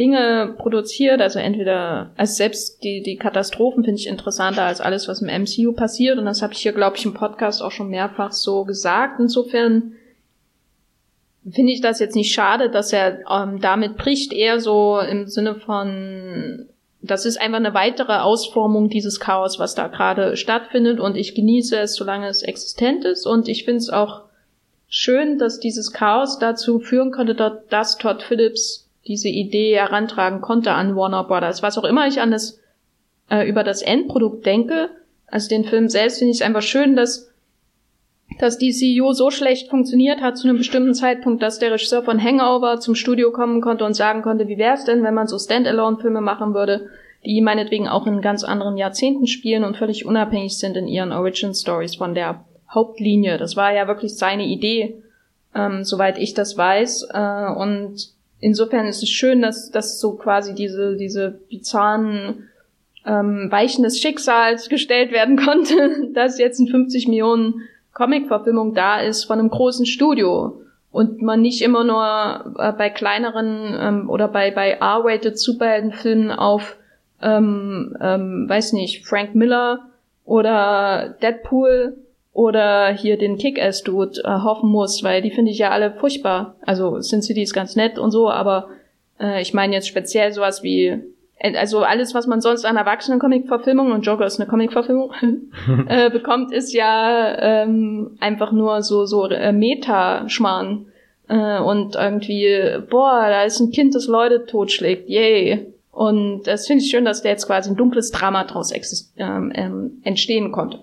Dinge 0.00 0.54
produziert, 0.58 1.20
also 1.20 1.38
entweder, 1.38 2.10
also 2.16 2.34
selbst 2.34 2.82
die, 2.82 3.02
die 3.02 3.16
Katastrophen 3.16 3.84
finde 3.84 4.00
ich 4.00 4.08
interessanter 4.08 4.62
als 4.62 4.80
alles, 4.80 5.06
was 5.06 5.22
im 5.22 5.28
MCU 5.28 5.72
passiert 5.74 6.18
und 6.18 6.24
das 6.24 6.42
habe 6.42 6.54
ich 6.54 6.58
hier, 6.58 6.72
glaube 6.72 6.96
ich, 6.96 7.04
im 7.04 7.14
Podcast 7.14 7.62
auch 7.62 7.72
schon 7.72 7.88
mehrfach 7.88 8.32
so 8.32 8.64
gesagt. 8.64 9.20
Insofern 9.20 9.92
finde 11.52 11.72
ich 11.72 11.80
das 11.80 12.00
jetzt 12.00 12.16
nicht 12.16 12.32
schade, 12.32 12.70
dass 12.70 12.92
er 12.92 13.20
ähm, 13.30 13.60
damit 13.60 13.96
bricht, 13.96 14.32
eher 14.32 14.60
so 14.60 14.98
im 14.98 15.28
Sinne 15.28 15.54
von, 15.54 16.68
das 17.02 17.26
ist 17.26 17.40
einfach 17.40 17.58
eine 17.58 17.74
weitere 17.74 18.18
Ausformung 18.18 18.88
dieses 18.88 19.20
Chaos, 19.20 19.58
was 19.58 19.74
da 19.74 19.88
gerade 19.88 20.36
stattfindet. 20.36 21.00
Und 21.00 21.16
ich 21.16 21.34
genieße 21.34 21.78
es, 21.78 21.94
solange 21.94 22.28
es 22.28 22.42
existent 22.42 23.04
ist. 23.04 23.26
Und 23.26 23.48
ich 23.48 23.64
finde 23.64 23.78
es 23.78 23.90
auch 23.90 24.22
schön, 24.88 25.38
dass 25.38 25.60
dieses 25.60 25.92
Chaos 25.92 26.38
dazu 26.38 26.80
führen 26.80 27.10
könnte, 27.10 27.34
dass 27.68 27.98
Todd 27.98 28.22
Phillips 28.22 28.88
diese 29.06 29.28
Idee 29.28 29.76
herantragen 29.76 30.40
konnte 30.40 30.72
an 30.72 30.96
Warner 30.96 31.24
Brothers. 31.24 31.62
Was 31.62 31.78
auch 31.78 31.84
immer 31.84 32.06
ich 32.06 32.20
an 32.20 32.30
das, 32.30 32.60
äh, 33.30 33.48
über 33.48 33.64
das 33.64 33.82
Endprodukt 33.82 34.44
denke, 34.44 34.90
also 35.30 35.48
den 35.48 35.64
Film 35.64 35.88
selbst 35.88 36.18
finde 36.18 36.32
ich 36.32 36.38
es 36.38 36.42
einfach 36.42 36.62
schön, 36.62 36.96
dass 36.96 37.27
dass 38.38 38.58
die 38.58 38.72
CEO 38.72 39.12
so 39.12 39.30
schlecht 39.30 39.68
funktioniert 39.68 40.20
hat 40.20 40.38
zu 40.38 40.48
einem 40.48 40.58
bestimmten 40.58 40.94
Zeitpunkt, 40.94 41.42
dass 41.42 41.58
der 41.58 41.72
Regisseur 41.72 42.02
von 42.02 42.22
Hangover 42.22 42.80
zum 42.80 42.94
Studio 42.94 43.32
kommen 43.32 43.60
konnte 43.60 43.84
und 43.84 43.94
sagen 43.94 44.22
konnte, 44.22 44.48
wie 44.48 44.58
wäre 44.58 44.74
es 44.74 44.84
denn, 44.84 45.02
wenn 45.02 45.14
man 45.14 45.26
so 45.26 45.38
Standalone-Filme 45.38 46.20
machen 46.20 46.54
würde, 46.54 46.88
die 47.24 47.40
meinetwegen 47.40 47.88
auch 47.88 48.06
in 48.06 48.20
ganz 48.20 48.44
anderen 48.44 48.76
Jahrzehnten 48.76 49.26
spielen 49.26 49.64
und 49.64 49.76
völlig 49.76 50.06
unabhängig 50.06 50.56
sind 50.58 50.76
in 50.76 50.86
ihren 50.86 51.12
Origin 51.12 51.52
Stories 51.52 51.96
von 51.96 52.14
der 52.14 52.44
Hauptlinie. 52.70 53.38
Das 53.38 53.56
war 53.56 53.72
ja 53.74 53.88
wirklich 53.88 54.16
seine 54.16 54.46
Idee, 54.46 55.02
ähm, 55.54 55.84
soweit 55.84 56.18
ich 56.18 56.34
das 56.34 56.56
weiß. 56.56 57.08
Äh, 57.12 57.52
und 57.56 58.10
insofern 58.40 58.86
ist 58.86 59.02
es 59.02 59.10
schön, 59.10 59.42
dass, 59.42 59.70
dass 59.70 59.98
so 59.98 60.12
quasi 60.12 60.54
diese, 60.54 60.96
diese 60.96 61.40
bizarren 61.50 62.48
ähm, 63.04 63.48
Weichen 63.50 63.82
des 63.82 63.98
Schicksals 63.98 64.68
gestellt 64.68 65.10
werden 65.10 65.36
konnte, 65.36 66.10
dass 66.14 66.38
jetzt 66.38 66.60
ein 66.60 66.68
50 66.68 67.08
Millionen 67.08 67.62
Comic-Verfilmung 67.98 68.74
da 68.74 69.00
ist 69.00 69.24
von 69.24 69.38
einem 69.38 69.50
großen 69.50 69.84
Studio. 69.84 70.62
und 70.90 71.20
man 71.20 71.42
nicht 71.42 71.62
immer 71.62 71.84
nur 71.84 72.54
äh, 72.58 72.72
bei 72.72 72.90
kleineren 72.90 73.76
ähm, 73.78 74.10
oder 74.10 74.28
bei, 74.28 74.50
bei 74.50 74.70
R-rated 74.72 75.38
Superheldenfilmen 75.38 76.30
auf, 76.30 76.76
ähm, 77.20 77.96
ähm, 78.00 78.46
weiß 78.48 78.72
nicht, 78.72 79.06
Frank 79.06 79.34
Miller 79.34 79.80
oder 80.24 81.16
Deadpool 81.20 81.98
oder 82.32 82.88
hier 82.88 83.18
den 83.18 83.36
Kick-Ass-Dude 83.36 84.22
äh, 84.24 84.42
hoffen 84.42 84.70
muss, 84.70 85.02
weil 85.02 85.20
die 85.22 85.30
finde 85.30 85.50
ich 85.50 85.58
ja 85.58 85.70
alle 85.70 85.92
furchtbar. 85.92 86.56
Also 86.62 87.00
Sin 87.00 87.22
City 87.22 87.42
ist 87.42 87.54
ganz 87.54 87.76
nett 87.76 87.98
und 87.98 88.10
so, 88.10 88.30
aber 88.30 88.68
äh, 89.20 89.42
ich 89.42 89.52
meine 89.52 89.74
jetzt 89.74 89.88
speziell 89.88 90.32
sowas 90.32 90.62
wie 90.62 91.02
also 91.40 91.80
alles, 91.80 92.14
was 92.14 92.26
man 92.26 92.40
sonst 92.40 92.64
an 92.64 92.76
Erwachsenen-Comic-Verfilmungen 92.76 93.92
und 93.92 94.02
Joker 94.02 94.26
ist 94.26 94.40
eine 94.40 94.48
Comic-Verfilmung 94.48 95.12
äh, 95.88 96.10
bekommt, 96.10 96.52
ist 96.52 96.72
ja 96.72 97.62
ähm, 97.62 98.16
einfach 98.20 98.52
nur 98.52 98.82
so 98.82 99.06
so 99.06 99.26
äh, 99.28 99.52
Meta-Schmarrn 99.52 100.86
äh, 101.28 101.60
und 101.60 101.94
irgendwie 101.94 102.78
boah, 102.90 103.26
da 103.28 103.44
ist 103.44 103.60
ein 103.60 103.70
Kind, 103.70 103.94
das 103.94 104.06
Leute 104.06 104.46
totschlägt, 104.46 105.08
yay. 105.08 105.72
Und 105.92 106.44
das 106.44 106.66
finde 106.66 106.84
ich 106.84 106.90
schön, 106.90 107.04
dass 107.04 107.22
der 107.22 107.32
jetzt 107.32 107.46
quasi 107.46 107.70
ein 107.70 107.76
dunkles 107.76 108.10
Drama 108.10 108.44
draus 108.44 108.72
ähm, 109.16 109.52
ähm, 109.54 110.00
entstehen 110.04 110.52
konnte. 110.52 110.80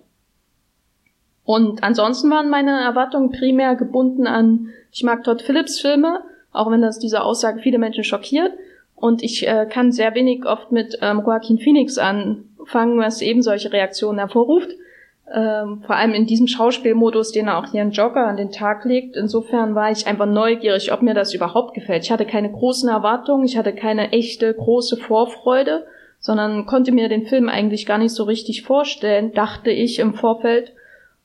Und 1.45 1.83
ansonsten 1.83 2.29
waren 2.31 2.49
meine 2.49 2.81
Erwartungen 2.81 3.31
primär 3.31 3.75
gebunden 3.75 4.27
an, 4.27 4.69
ich 4.91 5.03
mag 5.03 5.23
Todd 5.23 5.41
Phillips 5.41 5.79
Filme, 5.79 6.21
auch 6.51 6.71
wenn 6.71 6.81
das 6.81 6.99
diese 6.99 7.21
Aussage 7.21 7.61
viele 7.61 7.77
Menschen 7.77 8.03
schockiert. 8.03 8.51
Und 8.95 9.23
ich 9.23 9.47
äh, 9.47 9.67
kann 9.69 9.91
sehr 9.91 10.15
wenig 10.15 10.45
oft 10.45 10.71
mit 10.71 10.97
ähm, 11.01 11.21
Joaquin 11.25 11.59
Phoenix 11.59 11.97
anfangen, 11.97 12.97
was 12.97 13.21
eben 13.21 13.41
solche 13.41 13.71
Reaktionen 13.71 14.19
hervorruft. 14.19 14.69
Ähm, 15.33 15.81
vor 15.85 15.95
allem 15.95 16.13
in 16.13 16.27
diesem 16.27 16.47
Schauspielmodus, 16.47 17.31
den 17.31 17.47
er 17.47 17.57
auch 17.57 17.71
hier 17.71 17.81
in 17.81 17.91
Joker 17.91 18.27
an 18.27 18.37
den 18.37 18.51
Tag 18.51 18.85
legt. 18.85 19.15
Insofern 19.15 19.73
war 19.73 19.91
ich 19.91 20.05
einfach 20.05 20.27
neugierig, 20.27 20.93
ob 20.93 21.01
mir 21.01 21.15
das 21.15 21.33
überhaupt 21.33 21.73
gefällt. 21.73 22.03
Ich 22.03 22.11
hatte 22.11 22.25
keine 22.25 22.51
großen 22.51 22.87
Erwartungen, 22.87 23.43
ich 23.43 23.57
hatte 23.57 23.73
keine 23.73 24.11
echte 24.11 24.53
große 24.53 24.97
Vorfreude, 24.97 25.87
sondern 26.19 26.67
konnte 26.67 26.91
mir 26.91 27.09
den 27.09 27.25
Film 27.25 27.49
eigentlich 27.49 27.87
gar 27.87 27.97
nicht 27.97 28.13
so 28.13 28.23
richtig 28.23 28.61
vorstellen, 28.63 29.33
dachte 29.33 29.71
ich 29.71 29.97
im 29.97 30.13
Vorfeld. 30.13 30.73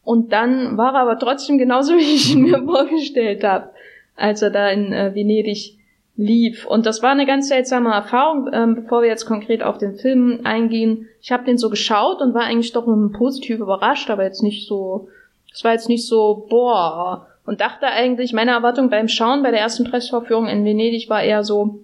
Und 0.02 0.32
dann 0.32 0.78
war 0.78 0.94
er 0.94 1.02
aber 1.02 1.18
trotzdem 1.18 1.58
genauso, 1.58 1.92
wie 1.96 2.14
ich 2.14 2.34
ihn 2.34 2.42
mir 2.42 2.64
vorgestellt 2.64 3.44
habe, 3.44 3.70
als 4.16 4.40
er 4.40 4.50
da 4.50 4.70
in 4.70 4.94
äh, 4.94 5.14
Venedig 5.14 5.76
lief. 6.20 6.66
Und 6.66 6.84
das 6.84 7.02
war 7.02 7.10
eine 7.10 7.24
ganz 7.24 7.48
seltsame 7.48 7.90
Erfahrung, 7.92 8.50
ähm, 8.52 8.74
bevor 8.74 9.00
wir 9.00 9.08
jetzt 9.08 9.24
konkret 9.24 9.62
auf 9.62 9.78
den 9.78 9.96
Film 9.96 10.40
eingehen. 10.44 11.08
Ich 11.22 11.32
habe 11.32 11.44
den 11.44 11.56
so 11.56 11.70
geschaut 11.70 12.20
und 12.20 12.34
war 12.34 12.42
eigentlich 12.42 12.72
doch 12.72 12.86
positiv 13.12 13.58
überrascht, 13.58 14.10
aber 14.10 14.24
jetzt 14.24 14.42
nicht 14.42 14.68
so, 14.68 15.08
es 15.52 15.64
war 15.64 15.72
jetzt 15.72 15.88
nicht 15.88 16.06
so, 16.06 16.46
boah. 16.50 17.26
Und 17.46 17.62
dachte 17.62 17.86
eigentlich, 17.86 18.34
meine 18.34 18.50
Erwartung 18.50 18.90
beim 18.90 19.08
Schauen 19.08 19.42
bei 19.42 19.50
der 19.50 19.60
ersten 19.60 19.84
Pressvorführung 19.84 20.46
in 20.46 20.64
Venedig 20.64 21.08
war 21.08 21.22
eher 21.22 21.42
so, 21.42 21.80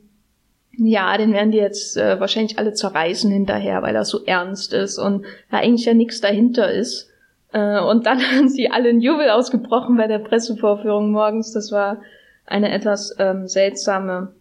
ja, 0.77 1.17
den 1.17 1.33
werden 1.33 1.51
die 1.51 1.59
jetzt 1.59 1.97
äh, 1.97 2.21
wahrscheinlich 2.21 2.59
alle 2.59 2.75
zerreißen 2.75 3.31
hinterher, 3.31 3.81
weil 3.81 3.95
das 3.95 4.11
so 4.11 4.23
ernst 4.27 4.75
ist 4.75 4.99
und 4.99 5.25
da 5.51 5.59
eigentlich 5.59 5.87
ja 5.87 5.95
nichts 5.95 6.21
dahinter 6.21 6.71
ist. 6.71 7.09
Äh, 7.53 7.81
und 7.81 8.05
dann 8.05 8.21
haben 8.37 8.51
sie 8.51 8.71
alle 8.71 8.91
in 8.91 9.01
Jubel 9.01 9.31
ausgebrochen 9.31 9.97
bei 9.97 10.07
der 10.07 10.19
Pressevorführung 10.19 11.11
morgens. 11.11 11.53
Das 11.53 11.73
war 11.73 12.03
eine 12.47 12.71
etwas 12.73 13.15
ähm, 13.19 13.49
seltsame, 13.49 14.33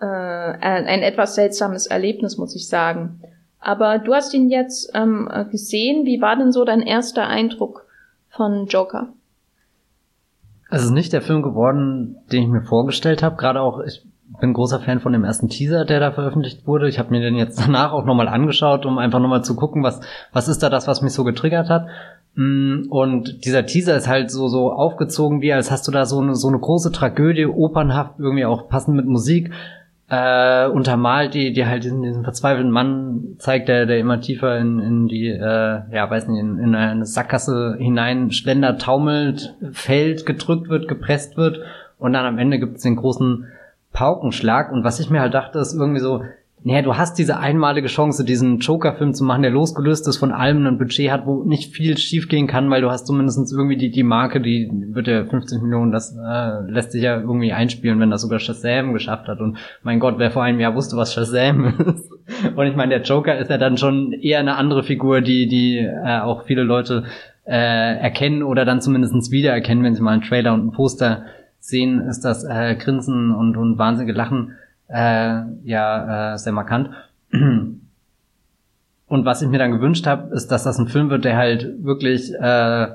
äh, 0.00 0.04
ein 0.04 1.02
etwas 1.02 1.34
seltsames 1.34 1.86
Erlebnis, 1.86 2.38
muss 2.38 2.54
ich 2.54 2.68
sagen. 2.68 3.20
Aber 3.60 3.98
du 3.98 4.14
hast 4.14 4.32
ihn 4.34 4.48
jetzt 4.48 4.90
ähm, 4.94 5.28
gesehen. 5.50 6.06
Wie 6.06 6.20
war 6.20 6.36
denn 6.36 6.52
so 6.52 6.64
dein 6.64 6.80
erster 6.80 7.26
Eindruck 7.26 7.86
von 8.30 8.66
Joker? 8.66 9.08
Es 10.70 10.84
ist 10.84 10.92
nicht 10.92 11.12
der 11.12 11.20
Film 11.20 11.42
geworden, 11.42 12.16
den 12.32 12.44
ich 12.44 12.48
mir 12.48 12.62
vorgestellt 12.62 13.22
habe. 13.22 13.36
Gerade 13.36 13.60
auch, 13.60 13.80
ich 13.80 14.06
bin 14.40 14.52
großer 14.52 14.80
Fan 14.80 15.00
von 15.00 15.12
dem 15.12 15.24
ersten 15.24 15.48
Teaser, 15.48 15.84
der 15.84 15.98
da 15.98 16.12
veröffentlicht 16.12 16.66
wurde. 16.66 16.88
Ich 16.88 16.98
habe 16.98 17.10
mir 17.10 17.20
den 17.20 17.34
jetzt 17.34 17.60
danach 17.66 17.92
auch 17.92 18.04
nochmal 18.04 18.28
angeschaut, 18.28 18.86
um 18.86 18.98
einfach 18.98 19.20
nochmal 19.20 19.44
zu 19.44 19.56
gucken, 19.56 19.82
was, 19.82 20.00
was 20.32 20.48
ist 20.48 20.62
da 20.62 20.70
das, 20.70 20.86
was 20.86 21.02
mich 21.02 21.12
so 21.12 21.24
getriggert 21.24 21.68
hat. 21.68 21.86
Mm, 22.34 22.86
und 22.90 23.44
dieser 23.44 23.66
Teaser 23.66 23.96
ist 23.96 24.08
halt 24.08 24.30
so, 24.30 24.48
so 24.48 24.72
aufgezogen, 24.72 25.40
wie 25.40 25.52
als 25.52 25.70
hast 25.70 25.86
du 25.88 25.92
da 25.92 26.06
so 26.06 26.20
eine, 26.20 26.34
so 26.34 26.48
eine 26.48 26.58
große 26.58 26.92
Tragödie, 26.92 27.46
opernhaft, 27.46 28.14
irgendwie 28.18 28.44
auch 28.44 28.68
passend 28.68 28.96
mit 28.96 29.06
Musik, 29.06 29.50
äh, 30.10 30.66
untermalt, 30.66 31.34
die, 31.34 31.52
die 31.52 31.66
halt 31.66 31.84
diesen, 31.84 32.02
diesen 32.02 32.24
verzweifelten 32.24 32.72
Mann 32.72 33.36
zeigt, 33.38 33.68
der, 33.68 33.86
der 33.86 33.98
immer 33.98 34.20
tiefer 34.20 34.58
in, 34.58 34.80
in 34.80 35.06
die, 35.06 35.28
äh, 35.28 35.80
ja, 35.92 36.10
weiß 36.10 36.26
nicht, 36.26 36.40
in, 36.40 36.58
in 36.58 36.74
eine 36.74 37.06
Sackgasse 37.06 37.76
hinein 37.78 38.32
schlendert, 38.32 38.82
taumelt, 38.82 39.54
fällt, 39.70 40.26
gedrückt 40.26 40.68
wird, 40.68 40.88
gepresst 40.88 41.36
wird 41.36 41.60
und 41.98 42.12
dann 42.12 42.26
am 42.26 42.38
Ende 42.38 42.58
gibt 42.58 42.78
es 42.78 42.82
den 42.82 42.96
großen 42.96 43.46
Paukenschlag. 43.92 44.72
Und 44.72 44.82
was 44.82 44.98
ich 44.98 45.10
mir 45.10 45.20
halt 45.20 45.34
dachte, 45.34 45.60
ist 45.60 45.74
irgendwie 45.74 46.00
so, 46.00 46.24
naja, 46.62 46.82
du 46.82 46.96
hast 46.96 47.18
diese 47.18 47.38
einmalige 47.38 47.88
Chance, 47.88 48.22
diesen 48.22 48.58
Joker-Film 48.58 49.14
zu 49.14 49.24
machen, 49.24 49.40
der 49.40 49.50
losgelöst 49.50 50.06
ist 50.06 50.18
von 50.18 50.30
allem 50.30 50.66
ein 50.66 50.76
Budget 50.76 51.10
hat, 51.10 51.24
wo 51.24 51.42
nicht 51.42 51.74
viel 51.74 51.96
schiefgehen 51.96 52.46
kann, 52.46 52.68
weil 52.68 52.82
du 52.82 52.90
hast 52.90 53.06
zumindest 53.06 53.50
irgendwie 53.50 53.78
die, 53.78 53.90
die 53.90 54.02
Marke, 54.02 54.42
die 54.42 54.70
wird 54.70 55.06
ja 55.06 55.24
50 55.24 55.62
Millionen, 55.62 55.90
das 55.90 56.14
äh, 56.14 56.70
lässt 56.70 56.92
sich 56.92 57.02
ja 57.02 57.18
irgendwie 57.18 57.54
einspielen, 57.54 57.98
wenn 57.98 58.10
das 58.10 58.20
sogar 58.20 58.40
Shazam 58.40 58.92
geschafft 58.92 59.26
hat. 59.26 59.40
Und 59.40 59.56
mein 59.82 60.00
Gott, 60.00 60.18
wer 60.18 60.30
vor 60.30 60.42
einem 60.42 60.60
Jahr 60.60 60.74
wusste, 60.74 60.98
was 60.98 61.14
Shazam 61.14 61.64
ist. 61.96 62.12
Und 62.54 62.66
ich 62.66 62.76
meine, 62.76 62.90
der 62.90 63.02
Joker 63.02 63.38
ist 63.38 63.50
ja 63.50 63.56
dann 63.56 63.78
schon 63.78 64.12
eher 64.12 64.40
eine 64.40 64.56
andere 64.56 64.82
Figur, 64.82 65.22
die, 65.22 65.48
die 65.48 65.78
äh, 65.78 66.20
auch 66.20 66.44
viele 66.44 66.62
Leute 66.62 67.04
äh, 67.46 67.96
erkennen 67.96 68.42
oder 68.42 68.66
dann 68.66 68.82
zumindest 68.82 69.32
wiedererkennen, 69.32 69.82
wenn 69.82 69.94
sie 69.94 70.02
mal 70.02 70.12
einen 70.12 70.22
Trailer 70.22 70.52
und 70.52 70.66
ein 70.66 70.72
Poster 70.72 71.24
sehen, 71.58 72.02
ist 72.02 72.20
das 72.20 72.44
äh, 72.44 72.74
Grinsen 72.74 73.34
und, 73.34 73.56
und 73.56 73.78
wahnsinnige 73.78 74.16
Lachen 74.16 74.56
äh, 74.92 75.42
ja 75.64 76.34
äh, 76.34 76.38
sehr 76.38 76.52
markant. 76.52 76.90
Und 79.10 79.24
was 79.24 79.42
ich 79.42 79.48
mir 79.48 79.58
dann 79.58 79.72
gewünscht 79.72 80.06
habe, 80.06 80.34
ist, 80.34 80.52
dass 80.52 80.64
das 80.64 80.78
ein 80.78 80.88
Film 80.88 81.10
wird, 81.10 81.24
der 81.24 81.36
halt 81.36 81.84
wirklich 81.84 82.32
äh, 82.32 82.86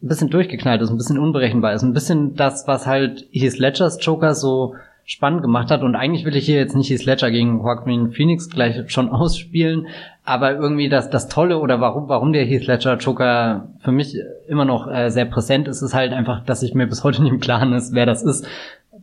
ein 0.00 0.08
bisschen 0.08 0.30
durchgeknallt 0.30 0.80
ist, 0.80 0.90
ein 0.90 0.96
bisschen 0.96 1.18
unberechenbar 1.18 1.72
ist, 1.72 1.82
ein 1.82 1.92
bisschen 1.92 2.36
das, 2.36 2.68
was 2.68 2.86
halt 2.86 3.26
Heath 3.32 3.58
Ledgers 3.58 3.98
Joker 4.00 4.34
so 4.34 4.76
spannend 5.04 5.42
gemacht 5.42 5.70
hat. 5.70 5.82
Und 5.82 5.96
eigentlich 5.96 6.24
will 6.24 6.36
ich 6.36 6.46
hier 6.46 6.58
jetzt 6.58 6.76
nicht 6.76 6.90
Heath 6.90 7.04
Ledger 7.04 7.30
gegen 7.30 7.58
Joaquin 7.58 8.12
Phoenix 8.12 8.48
gleich 8.48 8.90
schon 8.92 9.08
ausspielen, 9.10 9.88
aber 10.24 10.52
irgendwie 10.52 10.88
das, 10.88 11.10
das 11.10 11.28
Tolle 11.28 11.58
oder 11.58 11.80
warum, 11.80 12.08
warum 12.08 12.32
der 12.32 12.44
Heath 12.44 12.66
Ledger 12.66 12.96
Joker 12.98 13.70
für 13.80 13.90
mich 13.90 14.16
immer 14.46 14.64
noch 14.64 14.86
äh, 14.86 15.10
sehr 15.10 15.24
präsent 15.24 15.66
ist, 15.66 15.82
ist 15.82 15.94
halt 15.94 16.12
einfach, 16.12 16.44
dass 16.44 16.62
ich 16.62 16.74
mir 16.74 16.86
bis 16.86 17.02
heute 17.02 17.22
nicht 17.22 17.32
im 17.32 17.40
Klaren 17.40 17.72
ist, 17.72 17.92
wer 17.94 18.06
das 18.06 18.22
ist 18.22 18.46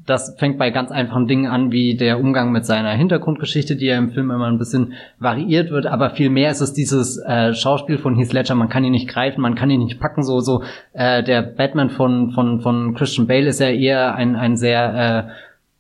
das 0.05 0.35
fängt 0.37 0.57
bei 0.57 0.69
ganz 0.69 0.91
einfachen 0.91 1.27
Dingen 1.27 1.47
an, 1.47 1.71
wie 1.71 1.95
der 1.95 2.19
Umgang 2.19 2.51
mit 2.51 2.65
seiner 2.65 2.91
Hintergrundgeschichte, 2.91 3.75
die 3.75 3.87
ja 3.87 3.97
im 3.97 4.11
Film 4.11 4.31
immer 4.31 4.47
ein 4.47 4.59
bisschen 4.59 4.93
variiert 5.19 5.71
wird, 5.71 5.85
aber 5.87 6.11
viel 6.11 6.29
mehr 6.29 6.51
ist 6.51 6.61
es 6.61 6.73
dieses 6.73 7.17
äh, 7.17 7.53
Schauspiel 7.53 7.97
von 7.97 8.15
Heath 8.15 8.33
Ledger, 8.33 8.55
man 8.55 8.69
kann 8.69 8.83
ihn 8.83 8.91
nicht 8.91 9.09
greifen, 9.09 9.41
man 9.41 9.55
kann 9.55 9.69
ihn 9.69 9.83
nicht 9.83 9.99
packen, 9.99 10.23
so, 10.23 10.39
so, 10.39 10.63
äh, 10.93 11.23
der 11.23 11.41
Batman 11.41 11.89
von, 11.89 12.31
von, 12.31 12.61
von 12.61 12.93
Christian 12.95 13.27
Bale 13.27 13.47
ist 13.47 13.59
ja 13.59 13.69
eher 13.69 14.15
ein, 14.15 14.35
ein 14.35 14.57
sehr, 14.57 15.27
äh, 15.27 15.31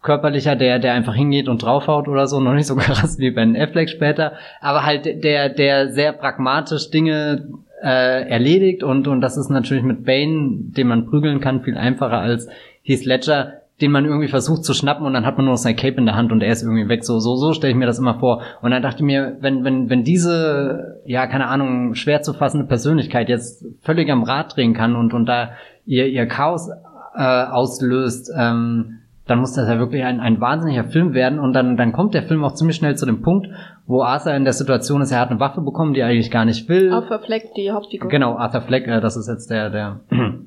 körperlicher, 0.05 0.55
der, 0.55 0.79
der 0.79 0.93
einfach 0.93 1.15
hingeht 1.15 1.49
und 1.49 1.63
draufhaut 1.63 2.07
oder 2.07 2.27
so, 2.27 2.39
noch 2.41 2.53
nicht 2.53 2.67
so 2.67 2.75
krass 2.75 3.19
wie 3.19 3.31
Ben 3.31 3.57
Affleck 3.57 3.89
später, 3.89 4.33
aber 4.61 4.85
halt 4.85 5.23
der, 5.23 5.49
der 5.49 5.91
sehr 5.91 6.13
pragmatisch 6.13 6.91
Dinge 6.91 7.47
äh, 7.83 8.29
erledigt. 8.29 8.83
Und, 8.83 9.07
und 9.07 9.21
das 9.21 9.37
ist 9.37 9.49
natürlich 9.49 9.83
mit 9.83 10.05
Bane, 10.05 10.71
den 10.75 10.87
man 10.87 11.07
prügeln 11.07 11.41
kann, 11.41 11.63
viel 11.63 11.77
einfacher 11.77 12.19
als 12.19 12.47
Heath 12.83 13.05
Ledger, 13.05 13.61
den 13.81 13.91
man 13.91 14.05
irgendwie 14.05 14.29
versucht 14.29 14.63
zu 14.63 14.73
schnappen 14.73 15.05
und 15.05 15.13
dann 15.13 15.25
hat 15.25 15.35
man 15.35 15.45
nur 15.45 15.53
noch 15.53 15.59
sein 15.59 15.75
Cape 15.75 15.97
in 15.97 16.05
der 16.05 16.15
Hand 16.15 16.31
und 16.31 16.41
er 16.41 16.51
ist 16.51 16.63
irgendwie 16.63 16.87
weg. 16.87 17.03
So, 17.03 17.19
so, 17.19 17.35
so 17.35 17.51
stelle 17.51 17.71
ich 17.71 17.77
mir 17.77 17.85
das 17.85 17.99
immer 17.99 18.19
vor. 18.19 18.41
Und 18.61 18.71
dann 18.71 18.81
dachte 18.81 18.97
ich 18.99 19.05
mir, 19.05 19.37
wenn, 19.41 19.65
wenn, 19.65 19.89
wenn 19.89 20.03
diese, 20.03 21.01
ja, 21.05 21.27
keine 21.27 21.47
Ahnung, 21.47 21.93
schwer 21.93 22.21
zu 22.21 22.33
fassende 22.33 22.67
Persönlichkeit 22.67 23.27
jetzt 23.27 23.65
völlig 23.81 24.09
am 24.09 24.23
Rad 24.23 24.55
drehen 24.55 24.73
kann 24.73 24.95
und, 24.95 25.13
und 25.13 25.25
da 25.25 25.51
ihr, 25.85 26.07
ihr 26.07 26.25
Chaos 26.25 26.69
äh, 27.17 27.21
auslöst, 27.21 28.31
ähm, 28.37 28.99
dann 29.27 29.39
muss 29.39 29.53
das 29.53 29.67
ja 29.67 29.77
wirklich 29.77 30.03
ein, 30.03 30.21
ein 30.21 30.39
wahnsinniger 30.39 30.85
Film 30.85 31.13
werden 31.13 31.39
und 31.39 31.51
dann, 31.51 31.75
dann 31.75 31.91
kommt 31.91 32.13
der 32.13 32.23
Film 32.23 32.45
auch 32.45 32.53
ziemlich 32.53 32.77
schnell 32.77 32.95
zu 32.95 33.05
dem 33.05 33.23
Punkt, 33.23 33.47
wo 33.87 34.03
Arthur 34.03 34.35
in 34.35 34.43
der 34.45 34.53
Situation 34.53 35.01
ist, 35.01 35.11
er 35.11 35.19
hat 35.19 35.31
eine 35.31 35.39
Waffe 35.39 35.61
bekommen, 35.61 35.93
die 35.93 35.99
er 35.99 36.07
eigentlich 36.07 36.31
gar 36.31 36.45
nicht 36.45 36.69
will. 36.69 36.93
Arthur 36.93 37.19
Fleck, 37.19 37.53
die 37.57 37.71
Hauptfigur. 37.71 38.09
Genau, 38.09 38.37
Arthur 38.37 38.61
Fleck, 38.61 38.87
äh, 38.87 39.01
das 39.01 39.17
ist 39.17 39.27
jetzt 39.27 39.49
der, 39.49 39.69
der, 39.69 39.99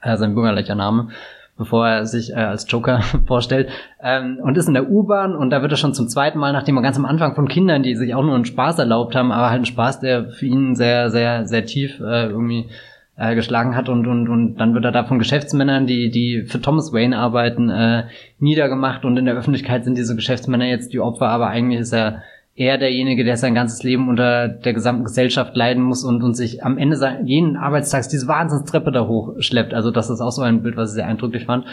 äh, 0.00 0.16
sein 0.16 0.34
bürgerlicher 0.34 0.76
Name 0.76 1.08
bevor 1.56 1.86
er 1.86 2.06
sich 2.06 2.30
äh, 2.30 2.34
als 2.34 2.70
Joker 2.70 3.00
vorstellt, 3.26 3.68
ähm, 4.02 4.38
und 4.42 4.56
ist 4.56 4.68
in 4.68 4.74
der 4.74 4.90
U-Bahn 4.90 5.34
und 5.36 5.50
da 5.50 5.62
wird 5.62 5.72
er 5.72 5.76
schon 5.76 5.94
zum 5.94 6.08
zweiten 6.08 6.38
Mal, 6.38 6.52
nachdem 6.52 6.76
er 6.76 6.82
ganz 6.82 6.96
am 6.96 7.04
Anfang 7.04 7.34
von 7.34 7.48
Kindern, 7.48 7.82
die 7.82 7.96
sich 7.96 8.14
auch 8.14 8.22
nur 8.22 8.34
einen 8.34 8.44
Spaß 8.44 8.78
erlaubt 8.78 9.14
haben, 9.14 9.32
aber 9.32 9.46
halt 9.50 9.56
einen 9.56 9.66
Spaß, 9.66 10.00
der 10.00 10.30
für 10.30 10.46
ihn 10.46 10.74
sehr, 10.74 11.10
sehr, 11.10 11.46
sehr 11.46 11.64
tief 11.64 12.00
äh, 12.00 12.26
irgendwie 12.26 12.68
äh, 13.16 13.34
geschlagen 13.34 13.76
hat 13.76 13.88
und, 13.88 14.06
und, 14.06 14.28
und 14.28 14.56
dann 14.56 14.74
wird 14.74 14.84
er 14.84 14.92
da 14.92 15.04
von 15.04 15.18
Geschäftsmännern, 15.18 15.86
die, 15.86 16.10
die 16.10 16.42
für 16.42 16.60
Thomas 16.60 16.92
Wayne 16.92 17.16
arbeiten, 17.16 17.70
äh, 17.70 18.04
niedergemacht 18.38 19.04
und 19.04 19.16
in 19.16 19.24
der 19.24 19.36
Öffentlichkeit 19.36 19.84
sind 19.84 19.96
diese 19.96 20.16
Geschäftsmänner 20.16 20.66
jetzt 20.66 20.92
die 20.92 21.00
Opfer, 21.00 21.28
aber 21.28 21.46
eigentlich 21.48 21.80
ist 21.80 21.92
er 21.92 22.22
er 22.56 22.78
derjenige, 22.78 23.24
der 23.24 23.36
sein 23.36 23.54
ganzes 23.54 23.82
Leben 23.82 24.08
unter 24.08 24.48
der 24.48 24.74
gesamten 24.74 25.04
Gesellschaft 25.04 25.56
leiden 25.56 25.82
muss 25.82 26.04
und, 26.04 26.22
und 26.22 26.34
sich 26.34 26.64
am 26.64 26.78
Ende 26.78 26.96
jeden 27.24 27.56
Arbeitstags 27.56 28.08
diese 28.08 28.28
Wahnsinnstreppe 28.28 28.92
da 28.92 29.06
hochschleppt. 29.06 29.74
Also 29.74 29.90
das 29.90 30.08
ist 30.08 30.20
auch 30.20 30.30
so 30.30 30.42
ein 30.42 30.62
Bild, 30.62 30.76
was 30.76 30.90
ich 30.90 30.94
sehr 30.94 31.06
eindrücklich 31.06 31.46
fand. 31.46 31.66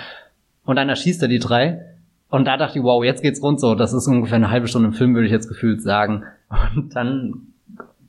Und 0.65 0.75
dann 0.77 0.89
erschießt 0.89 1.21
er 1.21 1.27
die 1.27 1.39
drei. 1.39 1.85
Und 2.29 2.45
da 2.45 2.57
dachte 2.57 2.79
ich, 2.79 2.83
wow, 2.83 3.03
jetzt 3.03 3.21
geht's 3.21 3.43
rund 3.43 3.59
so. 3.59 3.75
Das 3.75 3.93
ist 3.93 4.07
ungefähr 4.07 4.38
eine 4.38 4.50
halbe 4.50 4.67
Stunde 4.67 4.88
im 4.88 4.93
Film, 4.93 5.13
würde 5.13 5.27
ich 5.27 5.33
jetzt 5.33 5.50
gefühlt 5.50 5.83
sagen. 5.83 6.23
Und 6.75 6.95
dann, 6.95 7.33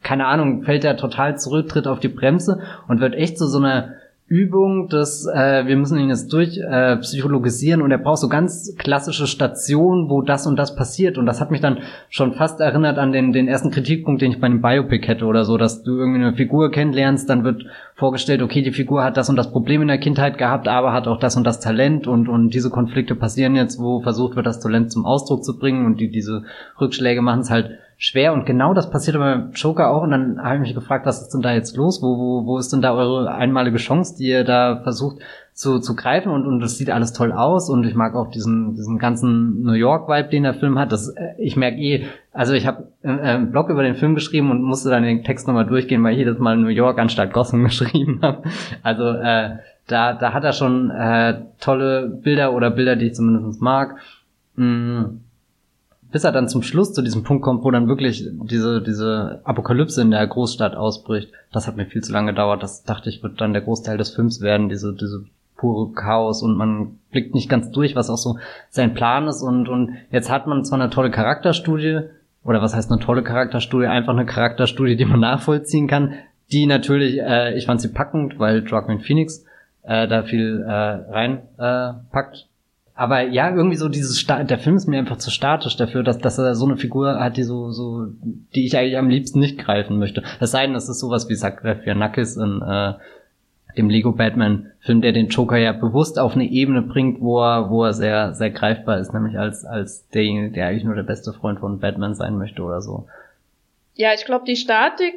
keine 0.03 0.27
Ahnung, 0.27 0.63
fällt 0.63 0.85
er 0.85 0.97
total 0.97 1.39
zurück, 1.39 1.69
tritt 1.69 1.87
auf 1.87 2.01
die 2.01 2.09
Bremse 2.09 2.61
und 2.89 3.01
wird 3.01 3.15
echt 3.15 3.37
zu 3.37 3.47
so, 3.47 3.59
so 3.59 3.65
einer 3.65 3.95
Übung, 4.33 4.89
dass 4.89 5.27
äh, 5.27 5.67
wir 5.67 5.77
müssen 5.77 5.99
ihn 5.99 6.09
jetzt 6.09 6.33
durch 6.33 6.57
äh, 6.57 6.97
psychologisieren 6.97 7.83
und 7.83 7.91
er 7.91 7.99
braucht 7.99 8.21
so 8.21 8.31
ganz 8.31 8.75
klassische 8.79 9.27
Stationen, 9.27 10.09
wo 10.09 10.23
das 10.23 10.47
und 10.47 10.57
das 10.57 10.75
passiert. 10.75 11.19
Und 11.19 11.27
das 11.27 11.39
hat 11.39 11.51
mich 11.51 11.61
dann 11.61 11.81
schon 12.09 12.33
fast 12.33 12.59
erinnert 12.59 12.97
an 12.97 13.13
den, 13.13 13.35
den 13.35 13.47
ersten 13.47 13.71
Kritikpunkt, 13.71 14.23
den 14.23 14.33
ich 14.33 14.41
bei 14.41 14.47
einem 14.47 14.63
Biopic 14.63 15.07
hätte 15.07 15.27
oder 15.27 15.45
so, 15.45 15.59
dass 15.59 15.83
du 15.83 15.99
irgendwie 15.99 16.23
eine 16.23 16.33
Figur 16.33 16.71
kennenlernst, 16.71 17.29
dann 17.29 17.45
wird 17.45 17.67
vorgestellt, 17.95 18.41
okay, 18.41 18.63
die 18.63 18.73
Figur 18.73 19.05
hat 19.05 19.19
das 19.19 19.29
und 19.29 19.37
das 19.37 19.53
Problem 19.53 19.83
in 19.83 19.89
der 19.89 19.99
Kindheit 19.99 20.39
gehabt, 20.39 20.67
aber 20.67 20.95
hat 20.95 21.09
auch 21.09 21.19
das 21.19 21.37
und 21.37 21.45
das 21.45 21.61
Talent 21.61 22.07
und, 22.07 22.27
und 22.27 22.55
diese 22.55 22.71
Konflikte 22.71 23.15
passieren 23.15 23.55
jetzt, 23.55 23.79
wo 23.79 24.01
versucht 24.01 24.35
wird, 24.35 24.47
das 24.47 24.61
Talent 24.61 24.91
zum 24.91 25.05
Ausdruck 25.05 25.45
zu 25.45 25.59
bringen 25.59 25.85
und 25.85 26.01
die, 26.01 26.11
diese 26.11 26.45
Rückschläge 26.81 27.21
machen 27.21 27.41
es 27.41 27.51
halt 27.51 27.79
schwer 28.03 28.33
und 28.33 28.47
genau 28.47 28.75
das 28.75 28.91
passiert 28.91 29.17
beim 29.17 29.53
Joker 29.53 29.89
auch 29.91 30.03
und 30.03 30.11
dann 30.11 30.43
habe 30.43 30.57
ich 30.57 30.61
mich 30.61 30.75
gefragt, 30.75 31.07
was 31.07 31.23
ist 31.23 31.29
denn 31.29 31.41
da 31.41 31.53
jetzt 31.53 31.77
los? 31.77 32.03
Wo, 32.03 32.19
wo, 32.19 32.47
wo 32.47 32.59
ist 32.59 32.73
denn 32.73 32.83
da 32.83 32.95
eure 32.95 33.33
einmalige 33.33 33.77
Chance, 33.77 34.17
die 34.19 34.27
ihr 34.27 34.43
da 34.43 34.81
versucht 34.83 35.19
zu, 35.53 35.79
zu 35.79 35.95
greifen 35.95 36.33
und, 36.33 36.45
und 36.45 36.59
das 36.59 36.79
sieht 36.79 36.91
alles 36.91 37.13
toll 37.13 37.31
aus 37.31 37.71
und 37.71 37.87
ich 37.87 37.95
mag 37.95 38.17
auch 38.17 38.29
diesen, 38.29 38.75
diesen 38.75 38.99
ganzen 38.99 39.63
New 39.63 39.75
York-Vibe, 39.75 40.31
den 40.31 40.43
der 40.43 40.55
Film 40.55 40.81
hat. 40.81 40.91
Das, 40.91 41.11
äh, 41.11 41.35
ich 41.39 41.57
merke 41.57 41.79
eh, 41.79 42.07
also 42.33 42.55
ich 42.55 42.67
habe 42.67 42.89
äh, 43.05 43.09
einen 43.09 43.53
Blog 43.53 43.71
über 43.71 43.85
den 43.85 43.95
Film 43.95 44.17
geschrieben 44.17 44.51
und 44.51 44.65
musste 44.65 44.91
dann 44.91 45.05
den 45.05 45.23
Text 45.23 45.47
nochmal 45.47 45.67
durchgehen, 45.67 46.03
weil 46.03 46.15
ich 46.15 46.19
jedes 46.19 46.41
Mal 46.41 46.57
New 46.57 46.69
York 46.69 46.99
anstatt 46.99 47.33
Gotham 47.33 47.63
geschrieben 47.65 48.19
habe. 48.21 48.43
Also 48.83 49.11
äh, 49.11 49.59
da, 49.87 50.15
da 50.15 50.33
hat 50.33 50.43
er 50.43 50.55
schon 50.55 50.91
äh, 50.91 51.43
tolle 51.61 52.09
Bilder 52.09 52.53
oder 52.53 52.73
Bilder, 52.73 52.97
die 52.97 53.07
ich 53.07 53.15
zumindest 53.15 53.63
mag. 53.63 53.95
Mm 54.57 55.05
bis 56.13 56.25
er 56.25 56.33
dann 56.33 56.49
zum 56.49 56.63
Schluss 56.63 56.93
zu 56.93 57.03
diesem 57.03 57.25
Punkt 57.25 57.43
kommt, 57.43 57.65
wo 57.65 57.71
dann 57.71 57.89
wirklich 57.89 58.29
diese, 58.45 58.83
diese 58.83 59.41
Apokalypse 59.45 60.03
in 60.03 60.11
der 60.11 60.27
Großstadt 60.27 60.77
ausbricht. 60.77 61.33
Das 61.53 61.67
hat 61.67 61.77
mir 61.77 61.87
viel 61.87 62.03
zu 62.03 62.13
lange 62.13 62.33
gedauert. 62.33 62.63
Das 62.63 62.85
dachte 62.85 63.09
ich, 63.09 63.23
wird 63.23 63.41
dann 63.41 63.55
der 63.55 63.63
Großteil 63.63 63.97
des 63.97 64.11
Films 64.11 64.41
werden, 64.41 64.69
diese, 64.69 64.93
diese 64.93 65.25
pure 65.57 65.93
Chaos 65.93 66.43
und 66.43 66.57
man 66.57 66.99
blickt 67.11 67.35
nicht 67.35 67.49
ganz 67.49 67.71
durch, 67.71 67.97
was 67.97 68.11
auch 68.11 68.17
so 68.19 68.39
sein 68.69 68.95
Plan 68.95 69.29
ist 69.29 69.43
und, 69.43 69.69
und 69.69 69.97
jetzt 70.11 70.29
hat 70.29 70.47
man 70.49 70.65
zwar 70.65 70.81
eine 70.81 70.91
tolle 70.91 71.11
Charakterstudie, 71.11 72.01
oder 72.45 72.61
was 72.61 72.75
heißt 72.75 72.91
eine 72.91 73.01
tolle 73.01 73.23
Charakterstudie, 73.23 73.87
einfach 73.87 74.13
eine 74.13 74.27
Charakterstudie, 74.27 74.97
die 74.97 75.05
man 75.05 75.21
nachvollziehen 75.21 75.87
kann, 75.87 76.15
die 76.51 76.67
natürlich, 76.67 77.21
äh, 77.21 77.57
ich 77.57 77.67
fand 77.67 77.81
sie 77.81 77.93
packend, 77.93 78.41
weil 78.41 78.65
Joaquin 78.65 78.99
Phoenix 78.99 79.45
äh, 79.85 80.09
da 80.09 80.25
viel 80.25 80.65
äh, 80.67 80.73
rein 80.73 81.43
äh, 81.59 81.93
packt 82.11 82.49
aber 82.95 83.23
ja, 83.23 83.55
irgendwie 83.55 83.77
so 83.77 83.89
dieses 83.89 84.21
Sta 84.21 84.45
der 84.45 84.59
Film 84.59 84.77
ist 84.77 84.87
mir 84.87 84.99
einfach 84.99 85.17
zu 85.17 85.31
statisch 85.31 85.77
dafür, 85.77 86.03
dass, 86.03 86.19
dass 86.19 86.39
er 86.39 86.55
so 86.55 86.67
eine 86.67 86.77
Figur 86.77 87.19
hat, 87.19 87.37
die 87.37 87.43
so, 87.43 87.71
so, 87.71 88.07
die 88.55 88.67
ich 88.67 88.77
eigentlich 88.77 88.99
am 88.99 89.09
liebsten 89.09 89.41
nicht 89.41 89.59
greifen 89.59 89.99
möchte. 89.99 90.23
Es 90.41 90.51
sei 90.51 90.67
denn, 90.67 90.77
es 90.77 90.89
ist 90.89 91.01
sowas 91.01 91.29
wie 91.29 91.35
Sacrifianakis 91.35 92.37
in 92.37 92.61
äh, 92.61 92.93
dem 93.77 93.89
Lego 93.89 94.13
Batman 94.13 94.71
Film, 94.81 95.01
der 95.01 95.13
den 95.13 95.29
Joker 95.29 95.57
ja 95.57 95.73
bewusst 95.73 96.19
auf 96.19 96.35
eine 96.35 96.51
Ebene 96.51 96.83
bringt, 96.83 97.21
wo 97.23 97.41
er, 97.41 97.71
wo 97.71 97.85
er 97.85 97.95
sehr, 97.95 98.35
sehr 98.35 98.51
greifbar 98.51 98.99
ist, 98.99 99.15
nämlich 99.15 99.39
als, 99.39 99.65
als 99.65 100.09
derjenige, 100.09 100.51
der 100.51 100.67
eigentlich 100.67 100.85
nur 100.85 100.95
der 100.95 101.03
beste 101.03 101.33
Freund 101.33 101.61
von 101.61 101.79
Batman 101.79 102.15
sein 102.15 102.37
möchte 102.37 102.63
oder 102.63 102.83
so. 102.83 103.07
Ja, 103.95 104.13
ich 104.13 104.27
glaube, 104.27 104.45
die 104.47 104.57
Statik, 104.57 105.15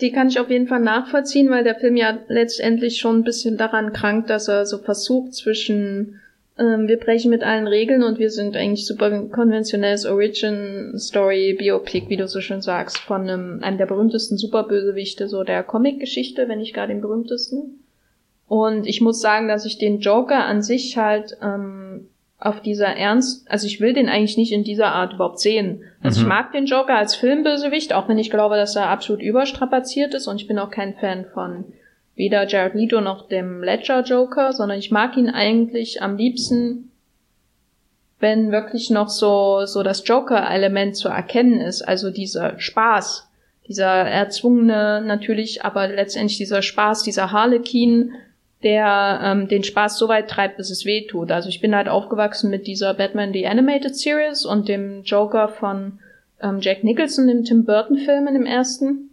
die 0.00 0.12
kann 0.12 0.28
ich 0.28 0.38
auf 0.38 0.50
jeden 0.50 0.68
Fall 0.68 0.80
nachvollziehen, 0.80 1.50
weil 1.50 1.64
der 1.64 1.74
Film 1.74 1.96
ja 1.96 2.18
letztendlich 2.28 2.98
schon 2.98 3.18
ein 3.18 3.24
bisschen 3.24 3.56
daran 3.56 3.92
krankt, 3.92 4.30
dass 4.30 4.46
er 4.46 4.66
so 4.66 4.78
versucht 4.78 5.34
zwischen 5.34 6.20
ähm, 6.58 6.88
wir 6.88 6.98
brechen 6.98 7.30
mit 7.30 7.42
allen 7.42 7.66
Regeln 7.66 8.02
und 8.02 8.18
wir 8.18 8.30
sind 8.30 8.56
eigentlich 8.56 8.86
super 8.86 9.10
konventionelles 9.28 10.06
Origin 10.06 10.94
Story 10.96 11.54
Biopic, 11.58 12.08
wie 12.08 12.16
du 12.16 12.26
so 12.26 12.40
schön 12.40 12.62
sagst, 12.62 12.98
von 12.98 13.22
einem, 13.22 13.62
einem 13.62 13.78
der 13.78 13.86
berühmtesten 13.86 14.38
Superbösewichte 14.38 15.28
so 15.28 15.44
der 15.44 15.62
Comic-Geschichte, 15.62 16.48
wenn 16.48 16.58
nicht 16.58 16.74
gar 16.74 16.86
den 16.86 17.02
berühmtesten. 17.02 17.80
Und 18.48 18.86
ich 18.86 19.00
muss 19.00 19.20
sagen, 19.20 19.48
dass 19.48 19.66
ich 19.66 19.78
den 19.78 20.00
Joker 20.00 20.44
an 20.44 20.62
sich 20.62 20.96
halt 20.96 21.36
ähm, 21.42 22.08
auf 22.38 22.60
dieser 22.60 22.88
Ernst, 22.88 23.50
also 23.50 23.66
ich 23.66 23.80
will 23.80 23.92
den 23.92 24.08
eigentlich 24.08 24.36
nicht 24.36 24.52
in 24.52 24.64
dieser 24.64 24.92
Art 24.92 25.14
überhaupt 25.14 25.40
sehen. 25.40 25.82
Also 26.02 26.20
mhm. 26.20 26.26
ich 26.26 26.28
mag 26.28 26.52
den 26.52 26.66
Joker 26.66 26.94
als 26.94 27.14
Filmbösewicht, 27.16 27.92
auch 27.92 28.08
wenn 28.08 28.18
ich 28.18 28.30
glaube, 28.30 28.56
dass 28.56 28.76
er 28.76 28.88
absolut 28.88 29.20
überstrapaziert 29.20 30.14
ist 30.14 30.26
und 30.26 30.40
ich 30.40 30.46
bin 30.46 30.58
auch 30.58 30.70
kein 30.70 30.94
Fan 30.94 31.26
von 31.34 31.64
weder 32.16 32.46
Jared 32.46 32.74
Leto 32.74 33.00
noch 33.00 33.28
dem 33.28 33.62
Ledger 33.62 34.02
Joker, 34.02 34.52
sondern 34.52 34.78
ich 34.78 34.90
mag 34.90 35.16
ihn 35.16 35.28
eigentlich 35.28 36.02
am 36.02 36.16
liebsten, 36.16 36.90
wenn 38.18 38.50
wirklich 38.50 38.90
noch 38.90 39.10
so, 39.10 39.66
so 39.66 39.82
das 39.82 40.06
Joker-Element 40.08 40.96
zu 40.96 41.08
erkennen 41.08 41.60
ist, 41.60 41.82
also 41.82 42.10
dieser 42.10 42.58
Spaß, 42.58 43.28
dieser 43.68 43.86
erzwungene 43.86 45.02
natürlich, 45.04 45.64
aber 45.64 45.88
letztendlich 45.88 46.38
dieser 46.38 46.62
Spaß, 46.62 47.02
dieser 47.02 47.32
Harlequin, 47.32 48.12
der 48.62 49.20
ähm, 49.22 49.48
den 49.48 49.64
Spaß 49.64 49.98
so 49.98 50.08
weit 50.08 50.30
treibt, 50.30 50.56
bis 50.56 50.70
es 50.70 50.86
weh 50.86 51.06
tut. 51.06 51.30
Also 51.30 51.50
ich 51.50 51.60
bin 51.60 51.76
halt 51.76 51.88
aufgewachsen 51.88 52.50
mit 52.50 52.66
dieser 52.66 52.94
Batman 52.94 53.32
The 53.32 53.46
Animated 53.46 53.94
Series 53.94 54.46
und 54.46 54.68
dem 54.68 55.02
Joker 55.02 55.48
von 55.48 55.98
ähm, 56.40 56.60
Jack 56.60 56.82
Nicholson 56.82 57.28
im 57.28 57.44
Tim 57.44 57.64
Burton 57.64 57.98
Film 57.98 58.26
in 58.26 58.34
dem 58.34 58.46
ersten. 58.46 59.10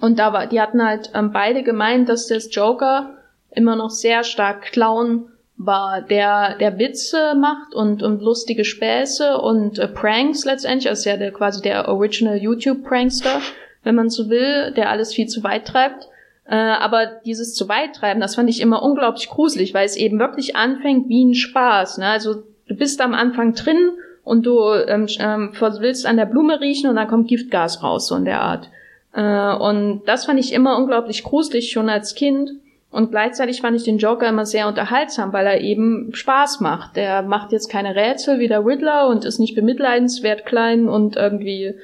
Und 0.00 0.18
da 0.18 0.32
war, 0.32 0.46
die 0.46 0.60
hatten 0.60 0.84
halt 0.84 1.10
ähm, 1.14 1.32
beide 1.32 1.62
gemeint, 1.62 2.08
dass 2.08 2.26
das 2.26 2.54
Joker 2.54 3.18
immer 3.50 3.76
noch 3.76 3.90
sehr 3.90 4.24
stark 4.24 4.62
Clown 4.72 5.28
war, 5.56 6.00
der 6.00 6.56
der 6.56 6.78
Witze 6.78 7.34
macht 7.34 7.74
und 7.74 8.02
und 8.02 8.22
lustige 8.22 8.64
Späße 8.64 9.36
und 9.38 9.78
äh, 9.78 9.88
Pranks 9.88 10.46
letztendlich, 10.46 10.88
also 10.88 11.10
ja 11.10 11.18
der 11.18 11.32
quasi 11.32 11.60
der 11.60 11.88
Original 11.88 12.38
YouTube 12.38 12.82
Prankster, 12.82 13.40
wenn 13.82 13.94
man 13.94 14.08
so 14.08 14.30
will, 14.30 14.72
der 14.72 14.88
alles 14.88 15.12
viel 15.12 15.26
zu 15.26 15.44
weit 15.44 15.66
treibt. 15.66 16.08
Äh, 16.46 16.56
aber 16.56 17.06
dieses 17.24 17.54
zu 17.54 17.68
weit 17.68 17.94
treiben, 17.94 18.20
das 18.20 18.36
fand 18.36 18.48
ich 18.48 18.60
immer 18.60 18.82
unglaublich 18.82 19.28
gruselig, 19.28 19.74
weil 19.74 19.84
es 19.84 19.96
eben 19.96 20.18
wirklich 20.18 20.56
anfängt 20.56 21.08
wie 21.08 21.24
ein 21.24 21.34
Spaß. 21.34 21.98
Ne? 21.98 22.06
Also 22.06 22.42
du 22.66 22.74
bist 22.74 23.00
am 23.02 23.12
Anfang 23.12 23.54
drin 23.54 23.92
und 24.24 24.46
du 24.46 24.72
ähm, 24.72 25.06
ähm, 25.18 25.52
willst 25.60 26.06
an 26.06 26.16
der 26.16 26.26
Blume 26.26 26.60
riechen 26.60 26.88
und 26.88 26.96
dann 26.96 27.08
kommt 27.08 27.28
Giftgas 27.28 27.82
raus, 27.82 28.08
so 28.08 28.16
in 28.16 28.24
der 28.24 28.40
Art. 28.40 28.70
Äh, 29.12 29.54
und 29.54 30.02
das 30.06 30.26
fand 30.26 30.38
ich 30.38 30.52
immer 30.52 30.76
unglaublich 30.76 31.22
gruselig 31.22 31.70
schon 31.70 31.88
als 31.88 32.14
Kind. 32.14 32.50
Und 32.90 33.10
gleichzeitig 33.10 33.60
fand 33.60 33.76
ich 33.76 33.84
den 33.84 33.98
Joker 33.98 34.28
immer 34.28 34.46
sehr 34.46 34.66
unterhaltsam, 34.66 35.32
weil 35.32 35.46
er 35.46 35.60
eben 35.60 36.10
Spaß 36.12 36.60
macht. 36.60 36.96
Der 36.96 37.22
macht 37.22 37.52
jetzt 37.52 37.70
keine 37.70 37.94
Rätsel 37.94 38.40
wie 38.40 38.48
der 38.48 38.64
Riddler 38.64 39.06
und 39.08 39.24
ist 39.24 39.38
nicht 39.38 39.54
bemitleidenswert 39.54 40.44
klein 40.44 40.88
und 40.88 41.16
irgendwie 41.16 41.74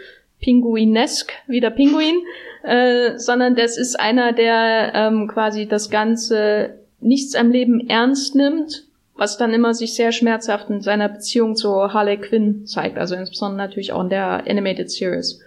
pinguinesk 0.41 1.33
wie 1.47 1.61
der 1.61 1.71
Pinguin, 1.71 2.17
äh, 2.65 3.19
sondern 3.19 3.55
das 3.55 3.79
ist 3.79 3.99
einer, 3.99 4.33
der 4.33 4.93
ähm, 4.95 5.29
quasi 5.29 5.67
das 5.67 5.91
Ganze 5.91 6.81
nichts 7.01 7.37
am 7.37 7.51
Leben 7.51 7.89
ernst 7.89 8.35
nimmt, 8.35 8.85
was 9.15 9.39
dann 9.39 9.55
immer 9.55 9.75
sich 9.75 9.95
sehr 9.95 10.12
schmerzhaft 10.12 10.69
in 10.71 10.81
seiner 10.81 11.09
Beziehung 11.09 11.55
zu 11.55 11.93
Harley 11.93 12.19
Quinn 12.19 12.67
zeigt, 12.67 12.99
also 12.99 13.15
insbesondere 13.15 13.67
natürlich 13.67 13.93
auch 13.93 14.03
in 14.03 14.11
der 14.11 14.45
Animated 14.47 14.91
Series. 14.91 15.41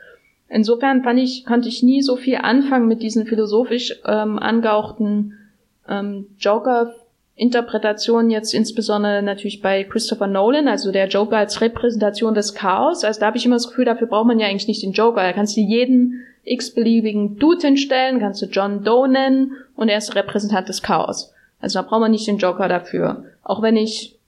Insofern 0.49 1.03
fand 1.03 1.19
ich, 1.19 1.45
konnte 1.45 1.69
ich 1.69 1.83
nie 1.83 2.01
so 2.01 2.15
viel 2.15 2.37
anfangen 2.37 2.87
mit 2.87 3.03
diesen 3.03 3.25
philosophisch 3.27 4.01
ähm, 4.05 4.39
angehauchten 4.39 5.37
ähm, 5.87 6.25
Joker-Interpretationen, 6.39 8.31
jetzt 8.31 8.53
insbesondere 8.53 9.21
natürlich 9.21 9.61
bei 9.61 9.83
Christopher 9.83 10.27
Nolan, 10.27 10.67
also 10.67 10.91
der 10.91 11.07
Joker 11.07 11.37
als 11.37 11.61
Repräsentation 11.61 12.33
des 12.33 12.55
Chaos. 12.55 13.03
Also 13.03 13.19
da 13.19 13.27
habe 13.27 13.37
ich 13.37 13.45
immer 13.45 13.55
das 13.57 13.67
Gefühl, 13.67 13.85
dafür 13.85 14.07
braucht 14.07 14.27
man 14.27 14.39
ja 14.39 14.47
eigentlich 14.47 14.67
nicht 14.67 14.83
den 14.83 14.93
Joker. 14.93 15.21
Da 15.21 15.33
kannst 15.33 15.55
du 15.55 15.61
jeden 15.61 16.21
x-beliebigen 16.43 17.37
Dude 17.37 17.67
hinstellen, 17.67 18.19
kannst 18.19 18.41
du 18.41 18.47
John 18.47 18.83
Doe 18.83 19.07
nennen 19.07 19.53
und 19.75 19.89
er 19.89 19.99
ist 19.99 20.15
Repräsentant 20.15 20.67
des 20.67 20.81
Chaos. 20.81 21.31
Also 21.61 21.79
da 21.79 21.87
braucht 21.87 22.01
man 22.01 22.11
nicht 22.11 22.27
den 22.27 22.37
Joker 22.37 22.67
dafür. 22.67 23.25
Auch 23.43 23.61
wenn 23.61 23.75
ich 23.75 24.18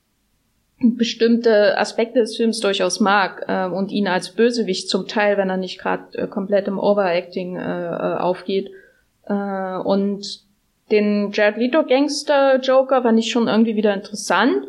bestimmte 0.82 1.78
Aspekte 1.78 2.20
des 2.20 2.38
Films 2.38 2.60
durchaus 2.60 3.00
mag 3.00 3.46
äh, 3.48 3.66
und 3.66 3.92
ihn 3.92 4.08
als 4.08 4.32
Bösewicht 4.32 4.90
zum 4.90 5.08
Teil, 5.08 5.38
wenn 5.38 5.50
er 5.50 5.58
nicht 5.58 5.80
gerade 5.80 6.18
äh, 6.18 6.28
komplett 6.28 6.68
im 6.68 6.80
Overacting 6.80 7.58
äh, 7.58 7.62
äh, 7.62 8.18
aufgeht. 8.18 8.72
Äh, 9.26 9.78
und 9.78 10.42
den 10.92 11.32
Jared 11.32 11.58
Leto 11.58 11.86
Gangster 11.86 12.60
Joker 12.60 13.04
fand 13.04 13.20
ich 13.20 13.32
schon 13.32 13.48
irgendwie 13.48 13.76
wieder 13.76 13.94
interessant, 13.94 14.66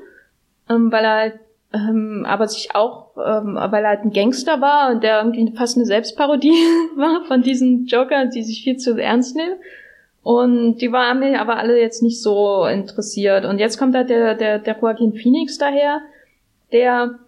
ähm, 0.70 0.92
weil 0.92 1.04
er 1.04 1.16
halt, 1.16 1.34
ähm, 1.74 2.24
aber 2.26 2.46
sich 2.46 2.74
auch, 2.74 3.16
ähm, 3.16 3.56
weil 3.56 3.82
er 3.82 3.90
halt 3.90 4.04
ein 4.04 4.12
Gangster 4.12 4.60
war 4.60 4.92
und 4.92 5.02
der 5.02 5.18
irgendwie 5.18 5.56
fast 5.56 5.76
eine 5.76 5.86
Selbstparodie 5.86 6.50
war 6.96 7.24
von 7.26 7.42
diesen 7.42 7.86
Jokern, 7.86 8.30
die 8.30 8.42
sich 8.42 8.62
viel 8.62 8.76
zu 8.76 8.96
ernst 8.96 9.34
nehmen. 9.34 9.56
Und 10.22 10.76
die 10.76 10.92
waren 10.92 11.18
mir 11.18 11.40
aber 11.40 11.56
alle 11.56 11.80
jetzt 11.80 12.02
nicht 12.02 12.22
so 12.22 12.64
interessiert. 12.66 13.44
Und 13.44 13.58
jetzt 13.58 13.78
kommt 13.78 13.94
halt 13.94 14.08
der, 14.08 14.34
der, 14.34 14.58
der 14.58 14.78
Joaquin 14.78 15.14
Phoenix 15.14 15.58
daher, 15.58 16.00
der 16.70 17.18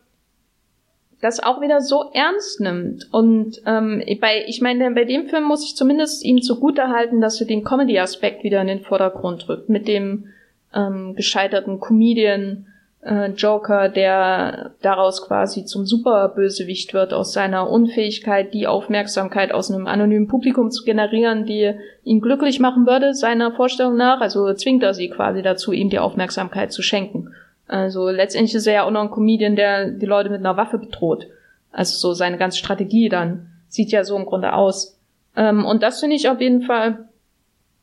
das 1.20 1.40
auch 1.40 1.60
wieder 1.60 1.80
so 1.80 2.10
ernst 2.12 2.60
nimmt. 2.60 3.08
Und 3.12 3.62
ähm, 3.66 4.02
bei, 4.20 4.44
ich 4.46 4.60
meine, 4.60 4.90
bei 4.92 5.04
dem 5.04 5.26
Film 5.26 5.44
muss 5.44 5.64
ich 5.64 5.74
zumindest 5.74 6.24
ihm 6.24 6.42
zugutehalten, 6.42 7.20
dass 7.20 7.40
er 7.40 7.46
den 7.46 7.64
Comedy-Aspekt 7.64 8.44
wieder 8.44 8.60
in 8.60 8.66
den 8.66 8.82
Vordergrund 8.82 9.48
rückt, 9.48 9.68
mit 9.68 9.88
dem 9.88 10.26
ähm, 10.74 11.14
gescheiterten 11.16 11.80
Comedian 11.80 12.66
äh, 13.04 13.30
Joker, 13.30 13.88
der 13.88 14.72
daraus 14.80 15.26
quasi 15.26 15.64
zum 15.64 15.86
Superbösewicht 15.86 16.94
wird, 16.94 17.12
aus 17.12 17.32
seiner 17.32 17.68
Unfähigkeit, 17.68 18.54
die 18.54 18.66
Aufmerksamkeit 18.66 19.52
aus 19.52 19.70
einem 19.70 19.86
anonymen 19.86 20.28
Publikum 20.28 20.70
zu 20.70 20.84
generieren, 20.84 21.44
die 21.44 21.74
ihn 22.02 22.20
glücklich 22.20 22.60
machen 22.60 22.86
würde, 22.86 23.14
seiner 23.14 23.52
Vorstellung 23.52 23.96
nach. 23.96 24.20
Also 24.20 24.52
zwingt 24.54 24.82
er 24.82 24.94
sie 24.94 25.10
quasi 25.10 25.42
dazu, 25.42 25.72
ihm 25.72 25.90
die 25.90 25.98
Aufmerksamkeit 25.98 26.72
zu 26.72 26.82
schenken. 26.82 27.32
Also 27.66 28.08
letztendlich 28.08 28.54
ist 28.54 28.66
er 28.66 28.74
ja 28.74 28.84
auch 28.84 28.90
noch 28.90 29.02
ein 29.02 29.10
Comedian, 29.10 29.56
der 29.56 29.90
die 29.90 30.06
Leute 30.06 30.30
mit 30.30 30.40
einer 30.40 30.56
Waffe 30.56 30.78
bedroht. 30.78 31.26
Also 31.72 31.96
so 31.96 32.14
seine 32.14 32.38
ganze 32.38 32.58
Strategie 32.58 33.08
dann 33.08 33.50
sieht 33.68 33.90
ja 33.90 34.04
so 34.04 34.16
im 34.16 34.26
Grunde 34.26 34.52
aus. 34.52 34.98
Ähm, 35.36 35.64
und 35.64 35.82
das 35.82 36.00
finde 36.00 36.16
ich 36.16 36.28
auf 36.28 36.40
jeden 36.40 36.62
Fall 36.62 37.08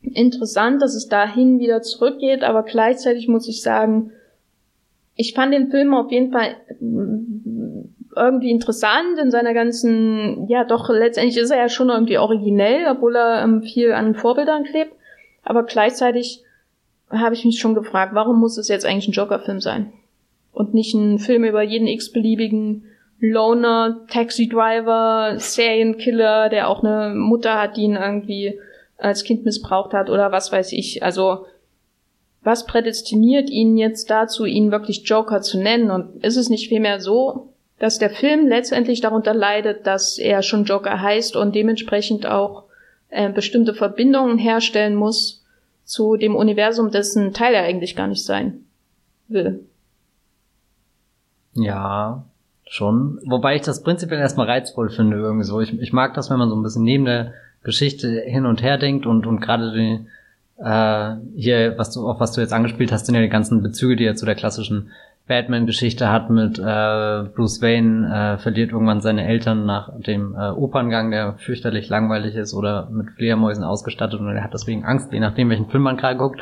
interessant, 0.01 0.81
dass 0.81 0.95
es 0.95 1.07
dahin 1.07 1.59
wieder 1.59 1.81
zurückgeht, 1.81 2.43
aber 2.43 2.63
gleichzeitig 2.63 3.27
muss 3.27 3.47
ich 3.47 3.61
sagen, 3.61 4.11
ich 5.15 5.33
fand 5.33 5.53
den 5.53 5.69
Film 5.69 5.93
auf 5.93 6.11
jeden 6.11 6.31
Fall 6.31 6.55
mm, 6.79 7.81
irgendwie 8.15 8.51
interessant 8.51 9.17
in 9.19 9.31
seiner 9.31 9.53
ganzen, 9.53 10.47
ja 10.47 10.63
doch, 10.63 10.89
letztendlich 10.89 11.37
ist 11.37 11.51
er 11.51 11.57
ja 11.57 11.69
schon 11.69 11.89
irgendwie 11.89 12.17
originell, 12.17 12.87
obwohl 12.89 13.15
er 13.15 13.43
ähm, 13.43 13.63
viel 13.63 13.93
an 13.93 14.15
Vorbildern 14.15 14.63
klebt, 14.63 14.93
aber 15.43 15.63
gleichzeitig 15.63 16.43
habe 17.09 17.35
ich 17.35 17.45
mich 17.45 17.59
schon 17.59 17.75
gefragt, 17.75 18.13
warum 18.13 18.39
muss 18.39 18.57
es 18.57 18.67
jetzt 18.67 18.85
eigentlich 18.85 19.07
ein 19.07 19.13
Joker-Film 19.13 19.59
sein? 19.59 19.91
Und 20.53 20.73
nicht 20.73 20.93
ein 20.93 21.19
Film 21.19 21.43
über 21.43 21.61
jeden 21.61 21.87
x-beliebigen 21.87 22.85
Loner, 23.19 24.01
Taxi-Driver, 24.09 25.35
Serienkiller, 25.37 26.49
der 26.49 26.69
auch 26.69 26.83
eine 26.83 27.13
Mutter 27.15 27.61
hat, 27.61 27.77
die 27.77 27.83
ihn 27.83 27.95
irgendwie 27.95 28.59
als 28.97 29.23
Kind 29.23 29.45
missbraucht 29.45 29.93
hat 29.93 30.09
oder 30.09 30.31
was 30.31 30.51
weiß 30.51 30.73
ich. 30.73 31.03
Also, 31.03 31.45
was 32.43 32.65
prädestiniert 32.65 33.49
ihn 33.49 33.77
jetzt 33.77 34.09
dazu, 34.09 34.45
ihn 34.45 34.71
wirklich 34.71 35.07
Joker 35.07 35.41
zu 35.41 35.59
nennen? 35.59 35.91
Und 35.91 36.23
ist 36.23 36.37
es 36.37 36.49
nicht 36.49 36.69
vielmehr 36.69 36.99
so, 36.99 37.53
dass 37.79 37.99
der 37.99 38.09
Film 38.09 38.47
letztendlich 38.47 39.01
darunter 39.01 39.33
leidet, 39.33 39.85
dass 39.87 40.17
er 40.17 40.41
schon 40.41 40.65
Joker 40.65 41.01
heißt 41.01 41.35
und 41.35 41.55
dementsprechend 41.55 42.25
auch 42.25 42.65
äh, 43.09 43.29
bestimmte 43.31 43.73
Verbindungen 43.73 44.37
herstellen 44.37 44.95
muss 44.95 45.43
zu 45.83 46.15
dem 46.15 46.35
Universum, 46.35 46.91
dessen 46.91 47.33
Teil 47.33 47.53
er 47.53 47.63
eigentlich 47.63 47.95
gar 47.95 48.07
nicht 48.07 48.23
sein 48.23 48.65
will. 49.27 49.65
Ja, 51.53 52.23
schon. 52.67 53.19
Wobei 53.25 53.55
ich 53.55 53.61
das 53.61 53.83
prinzipiell 53.83 54.19
erstmal 54.19 54.47
reizvoll 54.47 54.89
finde, 54.89 55.17
irgendwie 55.17 55.43
so. 55.43 55.59
Ich, 55.59 55.77
ich 55.79 55.91
mag 55.91 56.13
das, 56.13 56.29
wenn 56.29 56.39
man 56.39 56.49
so 56.49 56.55
ein 56.55 56.63
bisschen 56.63 56.83
neben 56.83 57.05
der 57.05 57.33
Geschichte 57.63 58.21
hin 58.25 58.45
und 58.45 58.63
her 58.63 58.77
denkt 58.77 59.05
und, 59.05 59.27
und 59.27 59.41
gerade 59.41 59.73
die, 59.73 60.05
äh, 60.63 61.15
hier, 61.35 61.77
was 61.77 61.91
du, 61.91 62.07
auf 62.07 62.19
was 62.19 62.33
du 62.33 62.41
jetzt 62.41 62.53
angespielt 62.53 62.91
hast, 62.91 63.05
sind 63.05 63.15
ja 63.15 63.21
die 63.21 63.29
ganzen 63.29 63.61
Bezüge, 63.61 63.95
die 63.95 64.05
er 64.05 64.15
zu 64.15 64.25
der 64.25 64.35
klassischen 64.35 64.91
Batman-Geschichte 65.27 66.11
hat 66.11 66.29
mit 66.29 66.59
äh, 66.59 67.23
Bruce 67.35 67.61
Wayne 67.61 68.35
äh, 68.35 68.37
verliert 68.41 68.71
irgendwann 68.71 69.01
seine 69.01 69.25
Eltern 69.25 69.65
nach 69.65 69.91
dem 69.99 70.35
äh, 70.35 70.49
Operngang, 70.49 71.11
der 71.11 71.35
fürchterlich 71.37 71.89
langweilig 71.89 72.35
ist 72.35 72.53
oder 72.53 72.89
mit 72.91 73.11
Fledermäusen 73.11 73.63
ausgestattet 73.63 74.19
und 74.19 74.27
er 74.27 74.43
hat 74.43 74.53
deswegen 74.53 74.83
Angst, 74.83 75.13
je 75.13 75.19
nachdem 75.19 75.49
welchen 75.49 75.69
Film 75.69 75.83
man 75.83 75.97
gerade 75.97 76.17
guckt. 76.17 76.41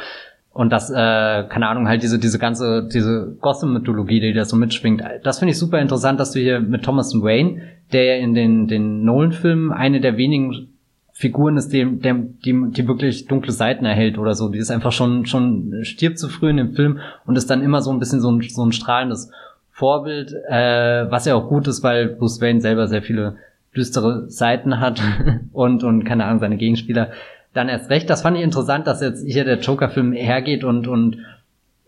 Und 0.52 0.72
das, 0.72 0.90
äh, 0.90 0.96
keine 0.96 1.68
Ahnung, 1.68 1.88
halt 1.88 2.02
diese, 2.02 2.18
diese 2.18 2.40
ganze, 2.40 2.88
diese 2.92 3.38
Gotham-Mythologie, 3.40 4.20
die 4.20 4.34
da 4.34 4.46
so 4.46 4.56
mitschwingt, 4.56 5.04
das 5.24 5.40
finde 5.40 5.52
ich 5.52 5.60
super 5.60 5.80
interessant, 5.80 6.20
dass 6.20 6.32
du 6.32 6.40
hier 6.40 6.60
mit 6.60 6.84
Thomas 6.84 7.14
Wayne, 7.14 7.62
der 7.94 8.04
ja 8.06 8.24
in 8.24 8.34
den, 8.34 8.68
den 8.68 9.04
Nolan-Filmen 9.04 9.72
eine 9.72 10.02
der 10.02 10.18
wenigen 10.18 10.79
Figuren 11.20 11.58
ist, 11.58 11.74
die, 11.74 11.84
die, 11.86 12.32
die, 12.46 12.88
wirklich 12.88 13.26
dunkle 13.26 13.52
Seiten 13.52 13.84
erhält 13.84 14.18
oder 14.18 14.36
so. 14.36 14.48
Die 14.48 14.58
ist 14.58 14.72
einfach 14.72 14.94
schon, 14.94 15.26
schon 15.26 15.84
stirbt 15.84 16.18
zu 16.18 16.30
früh 16.30 16.50
in 16.50 16.56
dem 16.56 16.76
Film 16.76 17.00
und 17.26 17.36
ist 17.36 17.50
dann 17.50 17.62
immer 17.62 17.82
so 17.82 17.92
ein 17.92 18.00
bisschen 18.00 18.22
so 18.22 18.32
ein, 18.32 18.42
so 18.42 18.66
ein 18.66 18.72
strahlendes 18.72 19.30
Vorbild, 19.70 20.34
äh, 20.48 21.12
was 21.12 21.26
ja 21.26 21.36
auch 21.36 21.50
gut 21.50 21.68
ist, 21.68 21.84
weil 21.84 22.08
Bruce 22.08 22.40
Wayne 22.40 22.62
selber 22.62 22.88
sehr 22.88 23.02
viele 23.02 23.36
düstere 23.76 24.30
Seiten 24.30 24.80
hat 24.80 25.02
und, 25.52 25.84
und 25.84 26.06
keine 26.06 26.24
Ahnung, 26.24 26.40
seine 26.40 26.56
Gegenspieler 26.56 27.12
dann 27.54 27.68
erst 27.68 27.90
recht. 27.90 28.10
Das 28.10 28.22
fand 28.22 28.38
ich 28.38 28.44
interessant, 28.44 28.88
dass 28.88 29.02
jetzt 29.02 29.28
hier 29.28 29.44
der 29.44 29.60
Joker-Film 29.60 30.14
hergeht 30.14 30.64
und, 30.64 30.88
und 30.88 31.18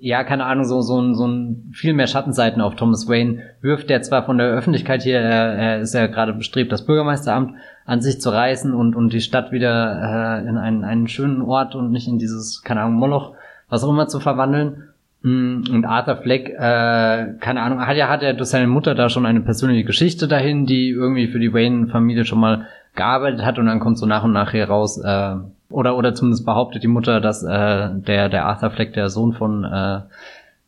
ja, 0.04 0.24
keine 0.24 0.46
Ahnung, 0.46 0.66
so, 0.66 0.82
so, 0.82 1.14
so 1.14 1.28
ein 1.28 1.72
viel 1.74 1.94
mehr 1.94 2.08
Schattenseiten 2.08 2.60
auf 2.60 2.76
Thomas 2.76 3.08
Wayne 3.08 3.44
wirft, 3.62 3.88
der 3.88 4.02
zwar 4.02 4.26
von 4.26 4.40
der 4.40 4.48
Öffentlichkeit 4.48 5.04
hier, 5.04 5.20
er, 5.20 5.54
er 5.54 5.80
ist 5.82 5.94
ja 5.94 6.08
gerade 6.08 6.34
bestrebt, 6.34 6.72
das 6.72 6.88
Bürgermeisteramt 6.88 7.54
an 7.86 8.02
sich 8.02 8.20
zu 8.20 8.32
reißen 8.32 8.74
und, 8.74 8.96
und 8.96 9.14
die 9.14 9.22
Stadt 9.22 9.52
wieder 9.52 10.42
äh, 10.42 10.50
in 10.50 10.58
einen, 10.58 10.84
einen 10.84 11.08
schönen 11.08 11.44
Ort 11.44 11.76
und 11.76 11.92
nicht 11.92 12.08
in 12.08 12.18
dieses, 12.18 12.64
keine 12.64 12.82
Ahnung, 12.82 12.96
Moloch, 12.96 13.36
was 13.70 13.84
auch 13.84 13.92
immer 13.92 14.08
zu 14.08 14.20
verwandeln. 14.20 14.90
Mm, 15.22 15.66
und 15.72 15.86
Arthur 15.86 16.18
Fleck, 16.18 16.50
äh, 16.50 17.34
keine 17.40 17.62
Ahnung, 17.62 17.86
hat 17.86 17.96
ja, 17.96 18.10
hat 18.10 18.24
ja 18.24 18.34
durch 18.34 18.50
seine 18.50 18.66
Mutter 18.66 18.96
da 18.96 19.08
schon 19.08 19.28
eine 19.28 19.42
persönliche 19.42 19.84
Geschichte 19.84 20.28
dahin, 20.28 20.66
die 20.66 20.90
irgendwie 20.90 21.28
für 21.28 21.40
die 21.40 21.54
Wayne-Familie 21.54 22.26
schon 22.26 22.40
mal 22.40 22.66
gearbeitet 22.96 23.46
hat 23.46 23.60
und 23.60 23.68
dann 23.68 23.80
kommt 23.80 24.00
so 24.00 24.08
nach 24.08 24.24
und 24.24 24.32
nach 24.32 24.50
hier 24.50 24.68
raus, 24.68 24.98
äh, 24.98 25.36
oder, 25.72 25.98
oder 25.98 26.14
zumindest 26.14 26.46
behauptet 26.46 26.84
die 26.84 26.88
Mutter, 26.88 27.22
dass 27.22 27.44
äh, 27.44 27.90
der, 27.94 28.30
der 28.30 28.46
Arthur 28.46 28.72
Fleck 28.72 28.94
der 28.94 29.10
Sohn 29.10 29.34
von 29.34 29.64
äh, 29.64 30.02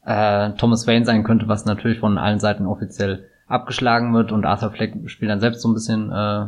äh, 0.05 0.51
Thomas 0.53 0.87
Wayne 0.87 1.05
sein 1.05 1.23
könnte, 1.23 1.47
was 1.47 1.65
natürlich 1.65 1.99
von 1.99 2.17
allen 2.17 2.39
Seiten 2.39 2.65
offiziell 2.65 3.25
abgeschlagen 3.47 4.13
wird. 4.13 4.31
Und 4.31 4.45
Arthur 4.45 4.71
Fleck 4.71 4.93
spielt 5.05 5.31
dann 5.31 5.39
selbst 5.39 5.61
so 5.61 5.69
ein 5.69 5.73
bisschen 5.73 6.11
äh, 6.11 6.45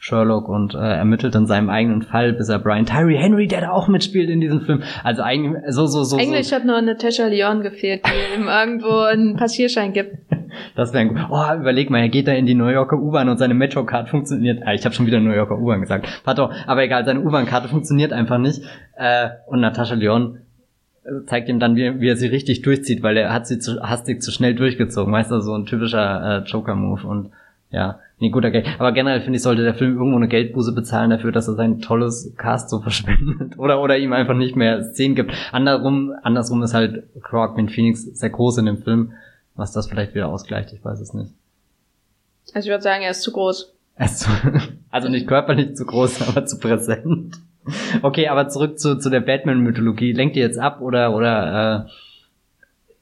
Sherlock 0.00 0.48
und 0.48 0.74
äh, 0.74 0.78
ermittelt 0.78 1.34
in 1.34 1.46
seinem 1.46 1.68
eigenen 1.68 2.02
Fall, 2.02 2.32
bis 2.32 2.48
er 2.48 2.58
Brian 2.58 2.86
Tyree 2.86 3.16
Henry, 3.16 3.46
der 3.46 3.60
da 3.62 3.70
auch 3.70 3.88
mitspielt 3.88 4.30
in 4.30 4.40
diesem 4.40 4.60
Film. 4.60 4.82
Also 5.02 5.22
eigentlich 5.22 5.62
so 5.68 5.86
so 5.86 6.04
so. 6.04 6.16
Eigentlich 6.16 6.48
so. 6.48 6.56
hat 6.56 6.64
nur 6.64 6.80
Natasha 6.80 7.26
Leon 7.26 7.62
gefehlt, 7.62 8.02
die 8.06 8.40
ihm 8.40 8.48
irgendwo 8.48 9.00
einen 9.00 9.36
Passierschein 9.36 9.92
gibt. 9.92 10.16
Das 10.74 10.92
wäre 10.92 11.06
gut. 11.06 11.18
Oh, 11.30 11.54
überleg 11.54 11.90
mal, 11.90 11.98
er 11.98 12.08
geht 12.08 12.28
da 12.28 12.32
in 12.32 12.46
die 12.46 12.54
New 12.54 12.68
Yorker 12.68 12.96
U-Bahn 12.96 13.28
und 13.28 13.36
seine 13.38 13.54
Metro-Card 13.54 14.08
funktioniert. 14.08 14.62
Ah, 14.64 14.72
ich 14.72 14.84
habe 14.84 14.94
schon 14.94 15.06
wieder 15.06 15.20
New 15.20 15.32
Yorker 15.32 15.58
U-Bahn 15.58 15.80
gesagt. 15.80 16.08
Pardon, 16.24 16.50
aber 16.66 16.82
egal, 16.82 17.04
seine 17.04 17.20
U-Bahn-Karte 17.20 17.68
funktioniert 17.68 18.12
einfach 18.12 18.38
nicht. 18.38 18.62
Äh, 18.96 19.28
und 19.46 19.60
Natasha 19.60 19.94
Leon 19.94 20.38
äh, 21.04 21.24
zeigt 21.26 21.48
ihm 21.48 21.60
dann, 21.60 21.76
wie, 21.76 22.00
wie 22.00 22.08
er 22.08 22.16
sie 22.16 22.28
richtig 22.28 22.62
durchzieht, 22.62 23.02
weil 23.02 23.16
er 23.16 23.32
hat 23.32 23.46
sie 23.46 23.58
zu 23.58 23.82
hastig 23.82 24.22
zu 24.22 24.30
schnell 24.30 24.54
durchgezogen. 24.54 25.12
Weißt 25.12 25.30
du, 25.30 25.40
so 25.40 25.54
ein 25.54 25.66
typischer 25.66 26.42
äh, 26.42 26.48
Joker-Move 26.48 27.06
und 27.06 27.30
ja, 27.70 28.00
nee, 28.18 28.30
guter 28.30 28.50
Geld. 28.50 28.66
Aber 28.78 28.92
generell 28.92 29.20
finde 29.20 29.36
ich, 29.36 29.42
sollte 29.42 29.62
der 29.62 29.74
Film 29.74 29.96
irgendwo 29.96 30.16
eine 30.16 30.28
Geldbuße 30.28 30.72
bezahlen 30.72 31.10
dafür, 31.10 31.32
dass 31.32 31.48
er 31.48 31.54
sein 31.54 31.80
tolles 31.80 32.34
Cast 32.36 32.70
so 32.70 32.80
verschwendet. 32.82 33.58
Oder, 33.58 33.80
oder 33.80 33.98
ihm 33.98 34.12
einfach 34.12 34.34
nicht 34.34 34.56
mehr 34.56 34.82
Szenen 34.82 35.14
gibt. 35.14 35.32
Andersrum, 35.52 36.12
andersrum 36.22 36.62
ist 36.62 36.74
halt 36.74 37.04
Croc 37.22 37.56
mit 37.56 37.70
Phoenix 37.70 38.04
sehr 38.04 38.30
groß 38.30 38.58
in 38.58 38.66
dem 38.66 38.78
Film, 38.78 39.12
was 39.54 39.72
das 39.72 39.86
vielleicht 39.86 40.14
wieder 40.14 40.28
ausgleicht, 40.28 40.72
ich 40.72 40.84
weiß 40.84 41.00
es 41.00 41.14
nicht. 41.14 41.32
Also 42.54 42.68
ich 42.68 42.70
würde 42.70 42.82
sagen, 42.82 43.02
er 43.02 43.10
ist 43.10 43.22
zu 43.22 43.32
groß. 43.32 43.72
Er 43.96 44.06
ist 44.06 44.20
zu, 44.20 44.30
also 44.90 45.08
nicht 45.08 45.26
körperlich 45.26 45.74
zu 45.74 45.84
groß, 45.84 46.28
aber 46.28 46.46
zu 46.46 46.58
präsent. 46.58 47.36
Okay, 48.02 48.28
aber 48.28 48.48
zurück 48.48 48.78
zu, 48.78 48.96
zu 48.96 49.10
der 49.10 49.20
Batman-Mythologie. 49.20 50.12
Lenkt 50.12 50.36
ihr 50.36 50.44
jetzt 50.44 50.58
ab 50.58 50.80
oder, 50.80 51.14
oder 51.16 51.86
äh, 51.86 51.90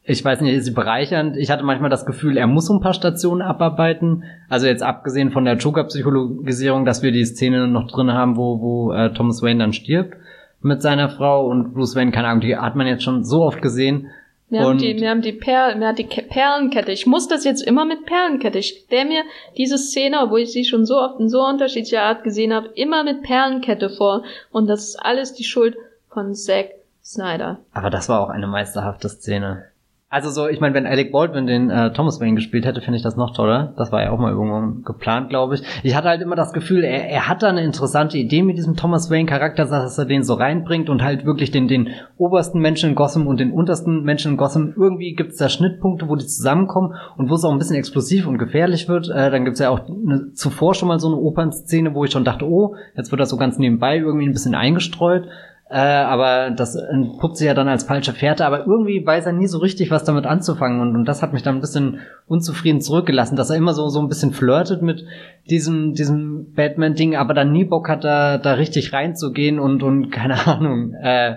ich 0.06 0.24
weiß 0.24 0.42
nicht, 0.42 0.54
ist 0.54 0.66
sie 0.66 0.72
bereichernd. 0.72 1.36
Ich 1.36 1.50
hatte 1.50 1.64
manchmal 1.64 1.90
das 1.90 2.04
Gefühl, 2.04 2.36
er 2.36 2.46
muss 2.46 2.66
so 2.66 2.74
ein 2.74 2.80
paar 2.80 2.92
Stationen 2.92 3.42
abarbeiten. 3.42 4.24
Also 4.48 4.66
jetzt 4.66 4.82
abgesehen 4.82 5.30
von 5.30 5.44
der 5.44 5.56
Joker-Psychologisierung, 5.56 6.84
dass 6.84 7.02
wir 7.02 7.10
die 7.10 7.24
Szene 7.24 7.68
noch 7.68 7.90
drin 7.90 8.12
haben, 8.12 8.36
wo, 8.36 8.60
wo 8.60 8.92
äh, 8.92 9.12
Thomas 9.14 9.42
Wayne 9.42 9.60
dann 9.60 9.72
stirbt 9.72 10.16
mit 10.64 10.80
seiner 10.80 11.10
Frau 11.10 11.46
und 11.46 11.74
Bruce 11.74 11.94
Wayne, 11.94 12.10
keine 12.10 12.28
Ahnung, 12.28 12.40
die 12.40 12.56
hat 12.56 12.74
man 12.74 12.86
jetzt 12.86 13.02
schon 13.02 13.22
so 13.22 13.42
oft 13.42 13.60
gesehen. 13.60 14.10
Wir 14.48 14.60
haben 14.60 14.78
die, 14.78 14.96
wir 14.96 15.10
haben 15.10 15.20
die, 15.20 15.32
Perl, 15.32 15.78
wir 15.78 15.88
haben 15.88 15.96
die 15.96 16.04
Perlenkette. 16.04 16.92
Ich 16.92 17.06
muss 17.06 17.28
das 17.28 17.44
jetzt 17.44 17.66
immer 17.66 17.84
mit 17.84 18.06
Perlenkette. 18.06 18.58
Ich 18.58 18.84
stelle 18.86 19.08
mir 19.08 19.22
diese 19.56 19.78
Szene, 19.78 20.20
obwohl 20.22 20.40
ich 20.40 20.52
sie 20.52 20.64
schon 20.64 20.86
so 20.86 20.96
oft 20.96 21.20
in 21.20 21.28
so 21.28 21.44
unterschiedlicher 21.44 22.02
Art 22.02 22.24
gesehen 22.24 22.54
habe, 22.54 22.68
immer 22.76 23.04
mit 23.04 23.22
Perlenkette 23.22 23.90
vor. 23.90 24.22
Und 24.52 24.66
das 24.66 24.84
ist 24.84 24.96
alles 24.96 25.34
die 25.34 25.44
Schuld 25.44 25.76
von 26.08 26.34
Zack 26.34 26.70
Snyder. 27.02 27.58
Aber 27.72 27.90
das 27.90 28.08
war 28.08 28.20
auch 28.20 28.30
eine 28.30 28.46
meisterhafte 28.46 29.08
Szene. 29.08 29.64
Also 30.14 30.31
so, 30.31 30.46
ich 30.46 30.61
meine, 30.61 30.77
wenn 30.77 30.87
Alec 30.87 31.11
Baldwin 31.11 31.48
den 31.48 31.70
äh, 31.70 31.92
Thomas 31.92 32.20
Wayne 32.20 32.37
gespielt 32.37 32.64
hätte, 32.64 32.81
finde 32.81 32.98
ich 32.98 33.03
das 33.03 33.16
noch 33.16 33.35
toller. 33.35 33.74
Das 33.77 33.90
war 33.90 34.00
ja 34.00 34.12
auch 34.12 34.18
mal 34.20 34.31
irgendwann 34.31 34.85
geplant, 34.85 35.29
glaube 35.29 35.57
ich. 35.57 35.62
Ich 35.83 35.96
hatte 35.96 36.07
halt 36.07 36.22
immer 36.22 36.37
das 36.37 36.53
Gefühl, 36.53 36.85
er, 36.85 37.09
er 37.09 37.27
hat 37.29 37.42
da 37.42 37.48
eine 37.48 37.64
interessante 37.64 38.16
Idee 38.16 38.44
mit 38.44 38.57
diesem 38.57 38.77
Thomas 38.77 39.11
Wayne 39.11 39.29
Charakter, 39.29 39.64
dass 39.64 39.98
er 39.98 40.05
den 40.05 40.22
so 40.22 40.35
reinbringt 40.35 40.88
und 40.88 41.03
halt 41.03 41.24
wirklich 41.24 41.50
den, 41.50 41.66
den 41.66 41.88
obersten 42.16 42.61
Menschen 42.61 42.90
in 42.90 42.94
Gotham 42.94 43.27
und 43.27 43.40
den 43.40 43.50
untersten 43.50 44.05
Menschen 44.05 44.31
in 44.31 44.37
Gotham. 44.37 44.72
Irgendwie 44.77 45.16
gibt 45.16 45.33
es 45.33 45.38
da 45.38 45.48
Schnittpunkte, 45.48 46.09
wo 46.09 46.14
die 46.14 46.27
zusammenkommen 46.27 46.94
und 47.16 47.29
wo 47.29 47.35
es 47.35 47.44
auch 47.44 47.50
ein 47.50 47.59
bisschen 47.59 47.74
explosiv 47.74 48.29
und 48.29 48.38
gefährlich 48.38 48.88
wird. 48.88 49.09
Äh, 49.09 49.33
dann 49.33 49.44
gibt 49.44 49.55
es 49.55 49.61
ja 49.62 49.70
auch 49.70 49.81
eine, 49.88 50.31
zuvor 50.35 50.77
schon 50.77 50.87
mal 50.87 51.00
so 51.00 51.09
eine 51.09 51.16
Opernszene, 51.16 51.92
wo 51.92 52.05
ich 52.05 52.12
schon 52.12 52.24
dachte, 52.24 52.48
oh, 52.48 52.77
jetzt 52.96 53.11
wird 53.11 53.20
das 53.20 53.31
so 53.31 53.37
ganz 53.37 53.59
nebenbei 53.59 53.98
irgendwie 53.98 54.29
ein 54.29 54.33
bisschen 54.33 54.55
eingestreut. 54.55 55.27
Äh, 55.70 55.79
aber 55.79 56.50
das 56.50 56.74
entpuppt 56.74 57.38
sich 57.38 57.46
ja 57.46 57.55
dann 57.55 57.68
als 57.68 57.85
falsche 57.85 58.12
Fährte, 58.12 58.44
aber 58.44 58.66
irgendwie 58.66 59.05
weiß 59.05 59.24
er 59.24 59.33
nie 59.33 59.46
so 59.46 59.59
richtig, 59.59 59.90
was 59.90 60.05
damit 60.05 60.27
anzufangen 60.27 60.81
und, 60.81 60.94
und 60.94 61.07
das 61.07 61.22
hat 61.22 61.33
mich 61.33 61.42
dann 61.42 61.57
ein 61.57 61.62
bisschen 61.62 62.00
unzufrieden 62.27 62.83
zurückgelassen, 62.83 63.35
dass 63.35 63.48
er 63.48 63.57
immer 63.57 63.72
so, 63.72 63.88
so 63.88 63.98
ein 64.00 64.09
bisschen 64.09 64.33
flirtet 64.33 64.83
mit 64.83 65.07
diesem, 65.48 65.94
diesem 65.94 66.53
Batman-Ding, 66.55 67.16
aber 67.16 67.33
dann 67.33 67.50
nie 67.50 67.64
Bock 67.64 67.88
hat, 67.88 68.05
da, 68.05 68.37
da 68.37 68.53
richtig 68.53 68.92
reinzugehen 68.92 69.59
und, 69.59 69.83
und 69.83 70.11
keine 70.12 70.46
Ahnung, 70.46 70.92
äh, 71.03 71.37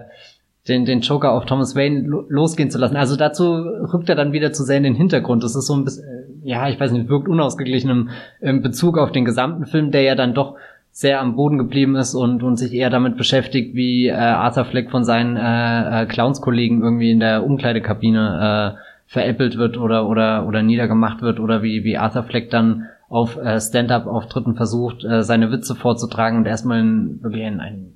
den, 0.67 0.83
den 0.83 0.99
Joker 0.99 1.31
auf 1.31 1.45
Thomas 1.45 1.77
Wayne 1.77 2.01
losgehen 2.27 2.69
zu 2.69 2.77
lassen. 2.77 2.97
Also 2.97 3.15
dazu 3.15 3.45
rückt 3.45 4.09
er 4.09 4.15
dann 4.15 4.33
wieder 4.33 4.51
zu 4.51 4.63
sehr 4.63 4.77
in 4.77 4.83
den 4.83 4.95
Hintergrund. 4.95 5.41
Das 5.41 5.55
ist 5.55 5.65
so 5.65 5.73
ein 5.73 5.85
bisschen, 5.85 6.03
äh, 6.03 6.49
ja, 6.49 6.67
ich 6.67 6.77
weiß 6.77 6.91
nicht, 6.91 7.07
wirkt 7.07 7.29
unausgeglichen 7.29 7.89
im, 7.89 8.09
im 8.41 8.61
Bezug 8.61 8.97
auf 8.97 9.13
den 9.13 9.23
gesamten 9.23 9.65
Film, 9.65 9.91
der 9.91 10.01
ja 10.01 10.15
dann 10.15 10.33
doch 10.33 10.55
sehr 10.97 11.21
am 11.21 11.35
Boden 11.35 11.59
geblieben 11.59 11.95
ist 11.95 12.15
und, 12.15 12.41
und 12.41 12.55
sich 12.55 12.73
eher 12.73 12.89
damit 12.89 13.17
beschäftigt, 13.17 13.75
wie 13.75 14.07
äh, 14.07 14.13
Arthur 14.13 14.65
Fleck 14.65 14.89
von 14.89 15.03
seinen 15.03 15.37
äh, 15.37 16.01
äh, 16.01 16.05
Clownskollegen 16.07 16.81
irgendwie 16.81 17.11
in 17.11 17.19
der 17.19 17.45
Umkleidekabine 17.45 18.75
äh, 18.75 18.81
veräppelt 19.05 19.59
wird 19.59 19.77
oder 19.77 20.09
oder 20.09 20.47
oder 20.47 20.63
niedergemacht 20.63 21.21
wird 21.21 21.39
oder 21.39 21.61
wie 21.61 21.83
wie 21.83 21.99
Arthur 21.99 22.23
Fleck 22.23 22.49
dann 22.49 22.87
auf 23.09 23.37
äh, 23.37 23.61
Stand-up-Auftritten 23.61 24.55
versucht, 24.55 25.03
äh, 25.03 25.21
seine 25.21 25.51
Witze 25.51 25.75
vorzutragen 25.75 26.39
und 26.39 26.47
erstmal 26.47 26.79
in, 26.79 27.21
wirklich 27.21 27.45
ein, 27.45 27.59
ein 27.59 27.93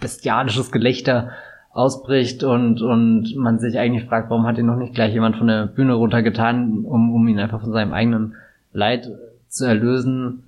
bestialisches 0.00 0.72
Gelächter 0.72 1.28
ausbricht 1.74 2.42
und 2.42 2.80
und 2.80 3.36
man 3.36 3.58
sich 3.58 3.78
eigentlich 3.78 4.08
fragt, 4.08 4.30
warum 4.30 4.46
hat 4.46 4.56
ihn 4.56 4.64
noch 4.64 4.78
nicht 4.78 4.94
gleich 4.94 5.12
jemand 5.12 5.36
von 5.36 5.48
der 5.48 5.66
Bühne 5.66 5.92
runtergetan, 5.92 6.86
um 6.86 7.14
um 7.14 7.28
ihn 7.28 7.38
einfach 7.38 7.60
von 7.60 7.72
seinem 7.72 7.92
eigenen 7.92 8.36
Leid 8.72 9.10
zu 9.48 9.66
erlösen 9.66 10.44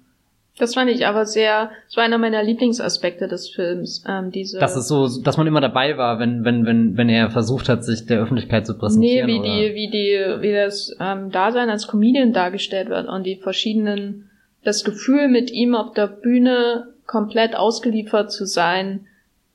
das 0.59 0.75
fand 0.75 0.91
ich 0.91 1.07
aber 1.07 1.27
sehr, 1.27 1.71
das 1.87 1.97
war 1.97 2.05
einer 2.05 2.17
meiner 2.17 2.43
Lieblingsaspekte 2.43 3.29
des 3.29 3.51
Films, 3.51 4.03
ähm, 4.09 4.31
diese. 4.31 4.59
Das 4.59 4.75
ist 4.75 4.89
so, 4.89 5.07
dass 5.21 5.37
man 5.37 5.47
immer 5.47 5.61
dabei 5.61 5.99
war, 5.99 6.19
wenn, 6.19 6.45
wenn, 6.45 6.65
wenn, 6.65 6.97
wenn 6.97 7.11
er 7.11 7.31
versucht 7.31 7.69
hat, 7.69 7.85
sich 7.85 8.07
der 8.07 8.21
Öffentlichkeit 8.21 8.67
zu 8.67 8.77
präsentieren. 8.77 9.27
Nee, 9.27 9.35
wie 9.35 9.39
oder? 9.39 9.49
die, 9.49 9.75
wie 9.75 9.91
die, 9.91 10.43
wie 10.43 10.53
das 10.53 10.97
ähm, 10.99 11.31
Dasein 11.31 11.69
als 11.69 11.87
Comedian 11.87 12.33
dargestellt 12.33 12.89
wird 12.89 13.07
und 13.07 13.25
die 13.25 13.37
verschiedenen, 13.37 14.31
das 14.65 14.83
Gefühl 14.83 15.29
mit 15.29 15.51
ihm 15.51 15.75
auf 15.75 15.93
der 15.93 16.07
Bühne 16.07 16.89
komplett 17.07 17.55
ausgeliefert 17.55 18.33
zu 18.33 18.47
sein, 18.47 19.07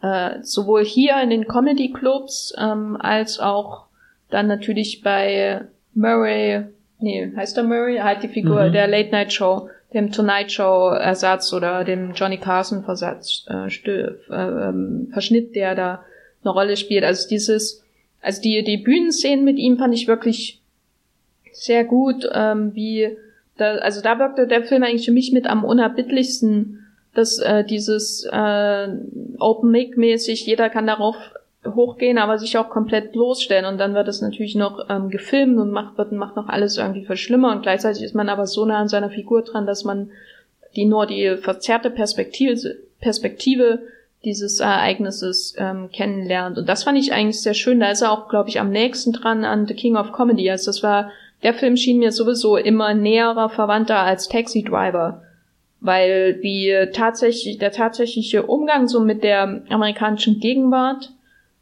äh, 0.04 0.42
sowohl 0.44 0.86
hier 0.86 1.20
in 1.22 1.32
den 1.32 1.48
Comedy 1.48 1.92
Clubs 1.92 2.54
ähm, 2.60 2.96
als 3.00 3.40
auch 3.40 3.86
dann 4.30 4.46
natürlich 4.46 5.02
bei 5.02 5.62
Murray, 5.96 6.66
nee, 7.00 7.32
heißt 7.36 7.58
er 7.58 7.64
Murray? 7.64 7.98
Halt 7.98 8.22
die 8.22 8.30
Figur 8.30 8.68
mhm. 8.68 8.74
der 8.74 8.88
Late 8.88 9.10
Night 9.10 9.34
Show 9.34 9.68
dem 9.94 10.12
Tonight 10.12 10.52
Show 10.52 10.90
Ersatz 10.90 11.54
oder 11.54 11.84
dem 11.84 12.14
Johnny 12.14 12.38
Carson 12.38 12.84
Versatz, 12.84 13.46
äh, 13.50 13.68
äh, 13.68 14.16
ähm, 14.32 15.10
Verschnitt, 15.12 15.56
der 15.56 15.76
da 15.76 16.04
eine 16.44 16.54
Rolle 16.54 16.78
spielt. 16.78 17.04
Also 17.04 17.28
dieses, 17.28 17.84
also 18.22 18.42
die, 18.42 18.64
die 18.64 18.78
Bühnenszenen 18.78 19.44
mit 19.44 19.58
ihm 19.58 19.78
fand 19.78 19.94
ich 19.94 20.08
wirklich 20.08 20.62
sehr 21.52 21.84
gut, 21.84 22.28
ähm, 22.34 22.74
wie, 22.74 23.18
da, 23.58 23.76
also 23.76 24.02
da 24.02 24.18
wirkte 24.18 24.48
der 24.48 24.64
Film 24.64 24.84
eigentlich 24.84 25.06
für 25.06 25.12
mich 25.12 25.32
mit 25.32 25.48
am 25.48 25.64
unerbittlichsten, 25.64 26.88
dass 27.14 27.40
äh, 27.40 27.66
dieses 27.66 28.26
äh, 28.32 28.88
Open 29.40 29.72
Mic 29.72 29.98
mäßig, 29.98 30.46
jeder 30.46 30.70
kann 30.70 30.88
darauf 30.88 31.16
hochgehen, 31.66 32.18
aber 32.18 32.38
sich 32.40 32.58
auch 32.58 32.70
komplett 32.70 33.12
bloßstellen 33.12 33.66
und 33.66 33.78
dann 33.78 33.94
wird 33.94 34.08
es 34.08 34.22
natürlich 34.22 34.56
noch 34.56 34.90
ähm, 34.90 35.10
gefilmt 35.10 35.58
und 35.60 35.72
macht 35.72 35.98
wird 35.98 36.12
macht 36.12 36.36
noch 36.36 36.48
alles 36.48 36.78
irgendwie 36.78 37.06
viel 37.06 37.18
schlimmer 37.18 37.52
und 37.52 37.62
gleichzeitig 37.62 38.04
ist 38.04 38.16
man 38.16 38.30
aber 38.30 38.48
so 38.48 38.66
nah 38.66 38.80
an 38.80 38.88
seiner 38.88 39.10
Figur 39.10 39.44
dran, 39.44 39.68
dass 39.68 39.84
man 39.84 40.10
die 40.76 40.86
nur 40.86 41.06
die 41.06 41.38
verzerrte 41.38 41.92
Perspektive 41.92 42.78
Perspektive 43.00 43.80
dieses 44.24 44.60
Ereignisses 44.60 45.56
ähm, 45.58 45.90
kennenlernt 45.92 46.58
und 46.58 46.68
das 46.68 46.84
fand 46.84 46.98
ich 46.98 47.14
eigentlich 47.14 47.42
sehr 47.42 47.54
schön. 47.54 47.80
Da 47.80 47.92
ist 47.92 48.02
er 48.02 48.12
auch, 48.12 48.28
glaube 48.28 48.50
ich, 48.50 48.60
am 48.60 48.72
nächsten 48.72 49.14
dran 49.14 49.46
an 49.46 49.68
The 49.68 49.74
King 49.74 49.98
of 49.98 50.14
Comedy. 50.14 50.50
Also 50.50 50.70
das 50.70 50.84
war 50.84 51.12
der 51.44 51.54
Film 51.54 51.78
schien 51.78 52.00
mir 52.00 52.12
sowieso 52.12 52.58
immer 52.58 52.94
näherer 52.94 53.50
Verwandter 53.50 53.98
als 53.98 54.28
Taxi 54.28 54.64
Driver 54.64 55.22
weil 55.82 56.36
die 56.36 56.74
tatsächlich 56.94 57.58
der 57.58 57.72
tatsächliche 57.72 58.44
Umgang 58.44 58.88
so 58.88 59.00
mit 59.00 59.24
der 59.24 59.64
amerikanischen 59.70 60.40
Gegenwart 60.40 61.12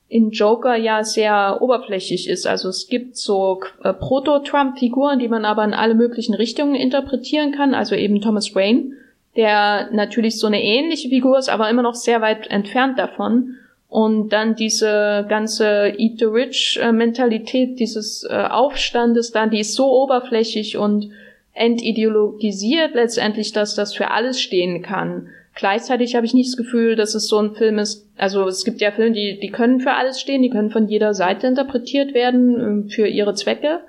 in 0.09 0.31
Joker 0.31 0.75
ja 0.75 1.03
sehr 1.03 1.59
oberflächlich 1.61 2.27
ist. 2.27 2.47
Also 2.47 2.69
es 2.69 2.87
gibt 2.87 3.15
so 3.15 3.61
äh, 3.83 3.93
Proto-Trump-Figuren, 3.93 5.19
die 5.19 5.27
man 5.27 5.45
aber 5.45 5.63
in 5.63 5.73
alle 5.73 5.93
möglichen 5.93 6.33
Richtungen 6.33 6.73
interpretieren 6.73 7.51
kann. 7.51 7.75
Also 7.75 7.95
eben 7.95 8.19
Thomas 8.19 8.55
Wayne, 8.55 8.93
der 9.35 9.89
natürlich 9.91 10.39
so 10.39 10.47
eine 10.47 10.63
ähnliche 10.63 11.09
Figur 11.09 11.37
ist, 11.37 11.49
aber 11.49 11.69
immer 11.69 11.83
noch 11.83 11.93
sehr 11.93 12.21
weit 12.21 12.47
entfernt 12.47 12.97
davon. 12.97 13.55
Und 13.87 14.29
dann 14.29 14.55
diese 14.55 15.25
ganze 15.29 15.93
Eat 15.97 16.19
the 16.19 16.25
Rich-Mentalität 16.25 17.79
dieses 17.79 18.23
äh, 18.23 18.33
Aufstandes 18.33 19.31
dann, 19.31 19.51
die 19.51 19.59
ist 19.59 19.75
so 19.75 19.91
oberflächlich 19.91 20.77
und 20.77 21.11
entideologisiert 21.53 22.95
letztendlich, 22.95 23.51
dass 23.51 23.75
das 23.75 23.93
für 23.93 24.11
alles 24.11 24.41
stehen 24.41 24.81
kann. 24.81 25.29
Gleichzeitig 25.55 26.15
habe 26.15 26.25
ich 26.25 26.33
nicht 26.33 26.51
das 26.51 26.57
Gefühl, 26.57 26.95
dass 26.95 27.15
es 27.15 27.27
so 27.27 27.39
ein 27.39 27.55
Film 27.55 27.79
ist, 27.79 28.07
also 28.17 28.47
es 28.47 28.63
gibt 28.63 28.81
ja 28.81 28.91
Filme, 28.91 29.13
die, 29.13 29.39
die 29.39 29.49
können 29.49 29.79
für 29.79 29.91
alles 29.93 30.19
stehen, 30.19 30.41
die 30.41 30.49
können 30.49 30.69
von 30.69 30.87
jeder 30.87 31.13
Seite 31.13 31.47
interpretiert 31.47 32.13
werden 32.13 32.59
ähm, 32.59 32.89
für 32.89 33.07
ihre 33.07 33.33
Zwecke. 33.33 33.81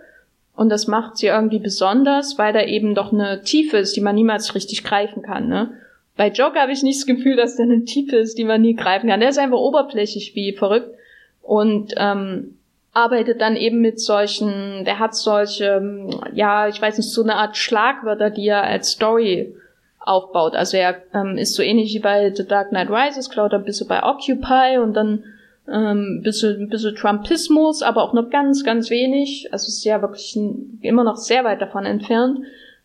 Und 0.57 0.69
das 0.69 0.89
macht 0.89 1.17
sie 1.17 1.29
irgendwie 1.29 1.59
besonders, 1.59 2.39
weil 2.39 2.53
da 2.53 2.63
eben 2.63 2.95
doch 2.95 3.13
eine 3.13 3.43
Tiefe 3.43 3.79
ist, 3.79 3.97
die 3.97 4.01
man 4.01 4.15
niemals 4.15 4.55
richtig 4.55 4.85
greifen 4.85 5.23
kann. 5.23 5.49
Ne? 5.49 5.71
Bei 6.17 6.29
Joker 6.29 6.61
habe 6.61 6.73
ich 6.73 6.83
nicht 6.83 7.01
das 7.01 7.07
Gefühl, 7.07 7.37
dass 7.37 7.57
da 7.57 7.63
eine 7.63 7.85
Tiefe 7.85 8.17
ist, 8.17 8.37
die 8.37 8.45
man 8.45 8.61
nie 8.61 8.75
greifen 8.75 9.09
kann. 9.09 9.21
Der 9.21 9.31
ist 9.31 9.39
einfach 9.39 9.59
oberflächlich 9.59 10.35
wie 10.35 10.53
verrückt 10.53 10.95
und 11.43 11.95
ähm, 11.97 12.57
arbeitet 12.93 13.41
dann 13.41 13.57
eben 13.57 13.81
mit 13.81 14.01
solchen, 14.01 14.85
der 14.85 14.99
hat 14.99 15.15
solche, 15.15 15.65
ähm, 15.65 16.11
ja, 16.35 16.69
ich 16.69 16.83
weiß 16.83 16.99
nicht, 16.99 17.11
so 17.11 17.23
eine 17.23 17.37
Art 17.37 17.57
Schlagwörter, 17.57 18.31
die 18.31 18.49
er 18.49 18.65
als 18.65 18.91
Story 18.91 19.55
aufbaut. 20.01 20.55
Also 20.55 20.77
er 20.77 20.97
ähm, 21.15 21.37
ist 21.37 21.55
so 21.55 21.63
ähnlich 21.63 21.95
wie 21.95 22.01
bei 22.01 22.33
The 22.35 22.47
Dark 22.47 22.71
Knight 22.71 22.91
Rises, 22.91 23.31
klaut 23.31 23.53
ein 23.53 23.65
bisschen 23.65 23.87
bei 23.87 24.03
Occupy 24.03 24.79
und 24.79 24.95
dann 24.95 25.25
ähm, 25.69 26.19
ein 26.19 26.23
bisschen, 26.23 26.63
ein 26.63 26.69
bisschen 26.69 26.97
Trumpismus, 26.97 27.83
aber 27.83 28.03
auch 28.03 28.13
nur 28.13 28.29
ganz, 28.31 28.65
ganz 28.65 28.91
wenig. 28.91 29.49
Also 29.53 29.69
ist 29.69 29.85
ja 29.85 30.01
wirklich 30.03 30.35
ein, 30.37 30.79
immer 30.83 31.05
noch 31.05 31.17
sehr 31.17 31.45
weit 31.45 31.61
davon 31.61 31.85
entfernt, 31.87 32.41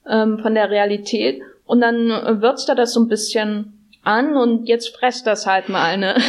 ähm, 0.07 0.39
von 0.39 0.53
der 0.53 0.69
Realität. 0.69 1.41
Und 1.65 1.81
dann 1.81 2.11
äh, 2.11 2.41
würzt 2.41 2.69
er 2.69 2.75
das 2.75 2.93
so 2.93 2.99
ein 2.99 3.07
bisschen 3.07 3.73
an 4.03 4.37
und 4.37 4.67
jetzt 4.67 4.95
fresst 4.95 5.25
das 5.25 5.47
halt 5.47 5.69
mal, 5.69 5.97
ne? 5.97 6.15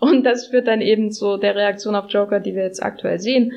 Und 0.00 0.22
das 0.22 0.46
führt 0.46 0.68
dann 0.68 0.80
eben 0.80 1.10
zu 1.10 1.38
der 1.38 1.56
Reaktion 1.56 1.96
auf 1.96 2.08
Joker, 2.08 2.38
die 2.38 2.54
wir 2.54 2.62
jetzt 2.62 2.80
aktuell 2.80 3.18
sehen. 3.18 3.52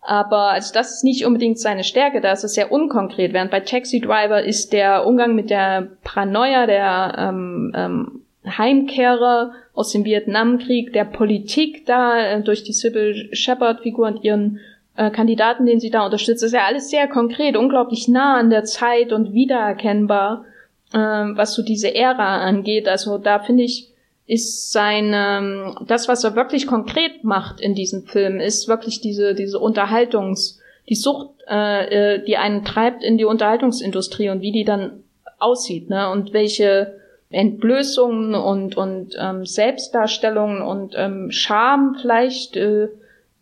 Aber 0.00 0.50
also 0.50 0.72
das 0.72 0.94
ist 0.94 1.04
nicht 1.04 1.26
unbedingt 1.26 1.58
seine 1.58 1.84
Stärke, 1.84 2.20
da 2.20 2.32
ist 2.32 2.44
es 2.44 2.54
sehr 2.54 2.72
unkonkret. 2.72 3.32
Während 3.32 3.50
bei 3.50 3.60
Taxi 3.60 4.00
Driver 4.00 4.42
ist 4.42 4.72
der 4.72 5.06
Umgang 5.06 5.34
mit 5.34 5.50
der 5.50 5.88
Paranoia, 6.02 6.66
der 6.66 7.14
ähm, 7.18 7.72
ähm, 7.74 8.22
Heimkehrer 8.46 9.52
aus 9.74 9.92
dem 9.92 10.04
Vietnamkrieg, 10.04 10.92
der 10.92 11.04
Politik 11.04 11.84
da 11.86 12.18
äh, 12.18 12.42
durch 12.42 12.64
die 12.64 12.72
Sybil 12.72 13.28
Shepard-Figur 13.32 14.06
und 14.06 14.24
ihren 14.24 14.60
äh, 14.96 15.10
Kandidaten, 15.10 15.66
den 15.66 15.80
sie 15.80 15.90
da 15.90 16.04
unterstützt, 16.04 16.42
ist 16.42 16.52
ja 16.52 16.64
alles 16.64 16.90
sehr 16.90 17.08
konkret, 17.08 17.56
unglaublich 17.56 18.08
nah 18.08 18.36
an 18.38 18.50
der 18.50 18.64
Zeit 18.64 19.12
und 19.12 19.32
wiedererkennbar, 19.32 20.44
äh, 20.92 20.98
was 20.98 21.54
so 21.54 21.62
diese 21.62 21.94
Ära 21.94 22.38
angeht. 22.38 22.88
Also 22.88 23.18
da 23.18 23.40
finde 23.40 23.64
ich, 23.64 23.92
ist 24.28 24.72
sein, 24.72 25.74
das, 25.86 26.06
was 26.06 26.22
er 26.22 26.36
wirklich 26.36 26.66
konkret 26.66 27.24
macht 27.24 27.60
in 27.60 27.74
diesem 27.74 28.04
Film, 28.04 28.40
ist 28.40 28.68
wirklich 28.68 29.00
diese, 29.00 29.34
diese 29.34 29.58
Unterhaltungs, 29.58 30.60
die 30.88 30.94
Sucht, 30.94 31.30
äh, 31.48 32.16
äh, 32.16 32.24
die 32.24 32.36
einen 32.36 32.62
treibt 32.62 33.02
in 33.02 33.18
die 33.18 33.24
Unterhaltungsindustrie 33.24 34.28
und 34.28 34.42
wie 34.42 34.52
die 34.52 34.64
dann 34.64 35.02
aussieht, 35.38 35.88
ne? 35.88 36.10
Und 36.10 36.32
welche 36.32 36.98
Entblößungen 37.30 38.34
und, 38.34 38.76
und 38.76 39.16
ähm, 39.18 39.44
Selbstdarstellungen 39.44 40.62
und 40.62 40.94
ähm, 40.96 41.30
Scham 41.30 41.96
vielleicht, 42.00 42.56
äh, 42.56 42.88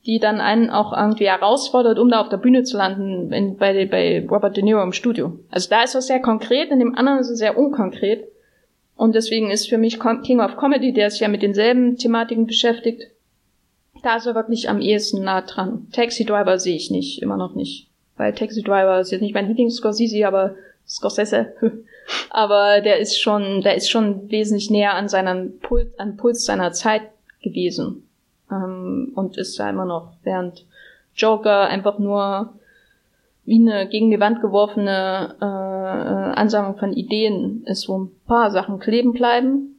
die 0.07 0.19
dann 0.21 0.41
einen 0.41 0.71
auch 0.71 0.93
irgendwie 0.97 1.29
herausfordert, 1.29 1.99
um 1.99 2.09
da 2.09 2.21
auf 2.21 2.29
der 2.29 2.37
Bühne 2.37 2.63
zu 2.63 2.77
landen 2.77 3.33
in, 3.33 3.57
bei, 3.57 3.87
bei 3.87 4.25
Robert 4.29 4.57
De 4.57 4.63
Niro 4.63 4.83
im 4.83 4.93
Studio. 4.93 5.39
Also 5.51 5.69
da 5.69 5.83
ist 5.83 5.95
er 5.95 6.03
sehr 6.03 6.21
konkret, 6.21 6.71
in 6.71 6.79
dem 6.79 6.95
anderen 6.97 7.19
ist 7.19 7.31
er 7.31 7.37
sehr 7.37 7.59
unkonkret. 7.59 8.29
Und 8.97 9.15
deswegen 9.15 9.51
ist 9.51 9.69
für 9.69 9.79
mich 9.79 10.01
King 10.25 10.41
of 10.41 10.57
Comedy, 10.57 10.93
der 10.93 11.11
sich 11.11 11.21
ja 11.21 11.29
mit 11.29 11.43
denselben 11.43 11.97
Thematiken 11.97 12.47
beschäftigt, 12.47 13.03
da 14.03 14.17
ist 14.17 14.27
er 14.27 14.35
wirklich 14.35 14.69
am 14.69 14.81
ehesten 14.81 15.23
nah 15.25 15.43
dran. 15.43 15.89
Taxi 15.93 16.25
Driver 16.25 16.59
sehe 16.59 16.77
ich 16.77 16.91
nicht, 16.91 17.23
immer 17.23 17.37
noch 17.37 17.55
nicht. 17.55 17.89
Weil 18.17 18.35
Taxi 18.35 18.63
Driver 18.63 19.01
ist 19.01 19.11
jetzt 19.11 19.21
nicht 19.21 19.35
mein 19.35 19.49
Lieblings-Scorsese, 19.49 20.27
aber 20.27 20.55
Scorsese. 20.89 21.53
aber 22.31 22.81
der 22.81 22.99
ist 22.99 23.21
schon, 23.21 23.63
der 23.63 23.75
ist 23.75 23.91
schon 23.91 24.31
wesentlich 24.31 24.71
näher 24.71 24.95
an 24.95 25.09
seinen 25.09 25.59
Puls, 25.59 25.99
an 25.99 26.17
Puls 26.17 26.45
seiner 26.45 26.73
Zeit 26.73 27.03
gewesen. 27.43 28.09
Ähm, 28.51 29.13
und 29.15 29.37
ist 29.37 29.59
da 29.59 29.69
immer 29.69 29.85
noch, 29.85 30.13
während 30.23 30.65
Joker 31.15 31.63
einfach 31.69 31.99
nur 31.99 32.55
wie 33.47 33.61
eine 33.61 33.89
gegen 33.89 34.11
die 34.11 34.21
Wand 34.21 34.41
geworfene 34.41 35.37
äh, 35.41 35.45
äh, 35.45 36.35
Ansammlung 36.35 36.77
von 36.77 36.93
Ideen 36.93 37.63
ist, 37.65 37.89
wo 37.89 37.99
ein 37.99 38.11
paar 38.27 38.51
Sachen 38.51 38.79
kleben 38.79 39.13
bleiben 39.13 39.77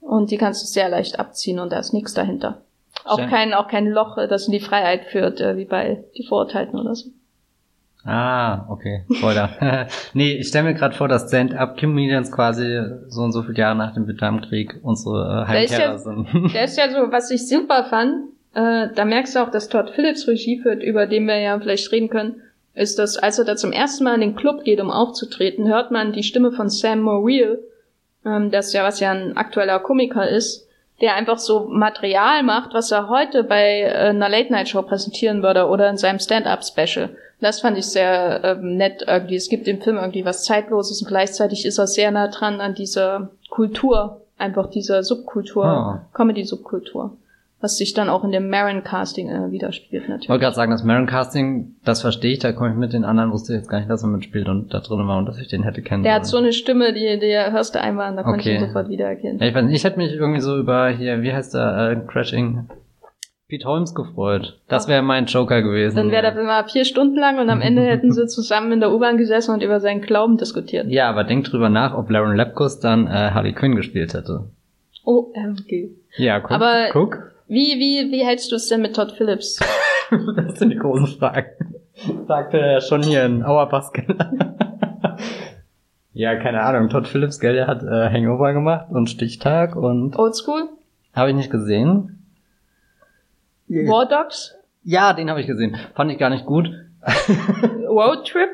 Und 0.00 0.30
die 0.30 0.36
kannst 0.36 0.62
du 0.62 0.66
sehr 0.66 0.88
leicht 0.88 1.18
abziehen 1.18 1.58
und 1.58 1.72
da 1.72 1.78
ist 1.78 1.92
nichts 1.92 2.14
dahinter. 2.14 2.62
Auch 3.04 3.18
Schön. 3.18 3.28
kein, 3.28 3.54
auch 3.54 3.68
kein 3.68 3.88
Loch, 3.88 4.16
das 4.28 4.46
in 4.46 4.52
die 4.52 4.60
Freiheit 4.60 5.06
führt, 5.06 5.40
äh, 5.40 5.56
wie 5.56 5.64
bei 5.64 6.04
die 6.16 6.24
Vorurteilten 6.24 6.78
oder 6.78 6.94
so. 6.94 7.10
Ah, 8.04 8.66
okay. 8.70 9.04
Spoiler. 9.12 9.88
nee, 10.14 10.34
ich 10.34 10.48
stelle 10.48 10.64
mir 10.68 10.74
gerade 10.74 10.94
vor, 10.94 11.08
dass 11.08 11.28
Stand-Up-Comedians 11.28 12.30
quasi 12.30 12.80
so 13.08 13.22
und 13.22 13.32
so 13.32 13.42
viele 13.42 13.58
Jahre 13.58 13.76
nach 13.76 13.94
dem 13.94 14.06
Vietnamkrieg 14.06 14.76
unsere 14.82 15.44
äh, 15.44 15.48
Heimkehrer 15.48 15.92
ja- 15.92 15.98
sind. 15.98 16.28
Der 16.54 16.64
ist 16.64 16.78
ja 16.78 16.88
so, 16.90 17.10
was 17.10 17.30
ich 17.32 17.48
super 17.48 17.84
fand, 17.90 18.28
äh, 18.54 18.88
da 18.94 19.04
merkst 19.04 19.34
du 19.34 19.40
auch, 19.40 19.50
dass 19.50 19.68
Todd 19.68 19.90
Phillips 19.90 20.28
Regie 20.28 20.60
führt, 20.60 20.82
über 20.82 21.06
den 21.06 21.26
wir 21.26 21.38
ja 21.38 21.58
vielleicht 21.58 21.90
reden 21.90 22.08
können, 22.08 22.42
ist, 22.76 22.98
dass 22.98 23.16
als 23.16 23.38
er 23.38 23.44
da 23.44 23.56
zum 23.56 23.72
ersten 23.72 24.04
Mal 24.04 24.14
in 24.14 24.20
den 24.20 24.36
Club 24.36 24.62
geht, 24.62 24.80
um 24.80 24.90
aufzutreten, 24.90 25.66
hört 25.66 25.90
man 25.90 26.12
die 26.12 26.22
Stimme 26.22 26.52
von 26.52 26.68
Sam 26.68 27.00
Morrill, 27.00 27.58
ähm, 28.24 28.50
das 28.50 28.72
ja, 28.72 28.84
was 28.84 29.00
ja 29.00 29.10
ein 29.10 29.36
aktueller 29.36 29.80
Komiker 29.80 30.28
ist, 30.28 30.68
der 31.00 31.14
einfach 31.14 31.38
so 31.38 31.66
Material 31.68 32.42
macht, 32.42 32.72
was 32.74 32.90
er 32.90 33.08
heute 33.08 33.44
bei 33.44 33.80
äh, 33.82 34.10
einer 34.10 34.28
Late-Night-Show 34.28 34.82
präsentieren 34.82 35.42
würde 35.42 35.66
oder 35.66 35.88
in 35.88 35.96
seinem 35.96 36.18
Stand-Up-Special. 36.18 37.10
Das 37.40 37.60
fand 37.60 37.76
ich 37.76 37.86
sehr 37.86 38.40
ähm, 38.44 38.76
nett 38.76 39.04
irgendwie. 39.06 39.36
Es 39.36 39.48
gibt 39.48 39.68
im 39.68 39.80
Film 39.80 39.96
irgendwie 39.96 40.24
was 40.24 40.44
Zeitloses 40.44 41.02
und 41.02 41.08
gleichzeitig 41.08 41.66
ist 41.66 41.78
er 41.78 41.86
sehr 41.86 42.10
nah 42.10 42.28
dran 42.28 42.60
an 42.60 42.74
dieser 42.74 43.30
Kultur, 43.50 44.22
einfach 44.38 44.68
dieser 44.70 45.02
Subkultur, 45.02 45.64
Ah. 45.64 46.06
Comedy-Subkultur, 46.14 47.16
was 47.60 47.78
sich 47.78 47.94
dann 47.94 48.08
auch 48.10 48.22
in 48.22 48.32
dem 48.32 48.50
Marin-Casting 48.50 49.30
äh, 49.30 49.50
widerspiegelt 49.50 50.02
Ich 50.04 50.08
natürlich. 50.08 50.28
wollte 50.28 50.42
gerade 50.42 50.56
sagen, 50.56 50.70
das 50.72 50.84
Maron 50.84 51.06
Casting, 51.06 51.74
das 51.84 52.02
verstehe 52.02 52.32
ich, 52.32 52.38
da 52.38 52.52
komme 52.52 52.70
ich 52.70 52.76
mit 52.76 52.92
den 52.92 53.04
anderen, 53.04 53.32
wusste 53.32 53.54
ich 53.54 53.58
jetzt 53.60 53.68
gar 53.70 53.78
nicht, 53.78 53.90
dass 53.90 54.02
er 54.02 54.08
mitspielt 54.08 54.48
und 54.48 54.72
da 54.74 54.80
drin 54.80 55.06
war 55.08 55.18
und 55.18 55.26
dass 55.26 55.38
ich 55.38 55.48
den 55.48 55.62
hätte 55.62 55.80
kennen 55.82 56.02
Der 56.02 56.14
hat 56.14 56.26
so 56.26 56.36
eine 56.36 56.52
Stimme, 56.52 56.92
die, 56.92 57.18
die 57.18 57.32
hörst 57.50 57.74
du 57.74 57.80
einmal 57.80 58.10
und 58.10 58.16
da 58.16 58.22
konnte 58.24 58.40
ich 58.40 58.46
Okay. 58.46 58.56
ihn 58.62 58.66
sofort 58.68 58.88
wiedererkennen. 58.90 59.38
ja, 59.38 59.46
ich 59.46 59.54
weiß 59.54 59.64
nicht, 59.64 59.74
ich 59.76 59.84
hätte 59.84 59.96
mich 59.98 60.12
irgendwie 60.12 60.40
so 60.40 60.56
über 60.58 60.88
hier, 60.90 61.22
wie 61.22 61.32
heißt 61.32 61.54
der, 61.54 61.90
äh, 62.04 62.06
Crashing 62.06 62.68
Pete 63.48 63.64
Holmes 63.66 63.94
gefreut. 63.94 64.58
Das 64.68 64.88
wäre 64.88 65.02
mein 65.02 65.26
Joker 65.26 65.62
gewesen. 65.62 65.94
Dann 65.96 66.10
wäre 66.10 66.32
Film 66.32 66.46
mal 66.46 66.64
vier 66.68 66.84
Stunden 66.84 67.16
lang 67.16 67.38
und 67.38 67.48
am 67.48 67.60
Ende 67.60 67.82
hätten 67.86 68.10
sie 68.12 68.26
zusammen 68.26 68.72
in 68.72 68.80
der 68.80 68.92
U-Bahn 68.92 69.16
gesessen 69.18 69.54
und 69.54 69.62
über 69.62 69.78
seinen 69.80 70.00
Glauben 70.02 70.36
diskutiert. 70.36 70.88
Ja, 70.88 71.08
aber 71.08 71.22
denk 71.24 71.44
drüber 71.44 71.68
nach, 71.68 71.96
ob 71.96 72.10
Lauren 72.10 72.36
Lapkus 72.36 72.80
dann 72.80 73.06
äh, 73.06 73.10
Harley 73.10 73.52
Quinn 73.52 73.76
gespielt 73.76 74.14
hätte. 74.14 74.46
Oh, 75.04 75.28
okay. 75.60 75.90
Ja, 76.16 76.40
guck. 76.40 76.50
Aber- 76.50 76.88
guck. 76.92 77.32
Wie, 77.48 77.78
wie, 77.78 78.10
wie 78.12 78.24
hältst 78.24 78.50
du 78.50 78.56
es 78.56 78.68
denn 78.68 78.82
mit 78.82 78.96
Todd 78.96 79.12
Phillips? 79.12 79.58
Das 80.36 80.60
sind 80.60 80.70
die 80.70 80.76
großen 80.78 81.18
Fragen. 81.18 81.48
Sagte 82.28 82.60
er 82.60 82.80
schon 82.80 83.02
hier 83.02 83.24
in 83.24 83.42
Auerbach-Skeller. 83.42 84.30
ja, 86.12 86.36
keine 86.36 86.62
Ahnung. 86.62 86.88
Todd 86.90 87.08
Phillips, 87.08 87.40
gell, 87.40 87.54
der 87.54 87.66
hat 87.66 87.82
äh, 87.82 88.08
Hangover 88.08 88.52
gemacht 88.52 88.86
und 88.90 89.10
Stichtag 89.10 89.74
und 89.74 90.16
Oldschool? 90.16 90.68
habe 91.12 91.30
ich 91.30 91.34
nicht 91.36 91.50
gesehen. 91.50 92.24
War 93.68 94.06
Dogs? 94.06 94.54
Ja, 94.84 95.12
den 95.12 95.28
habe 95.28 95.40
ich 95.40 95.48
gesehen. 95.48 95.76
Fand 95.96 96.12
ich 96.12 96.18
gar 96.18 96.30
nicht 96.30 96.46
gut. 96.46 96.70
Road 97.88 98.28
Trip? 98.28 98.50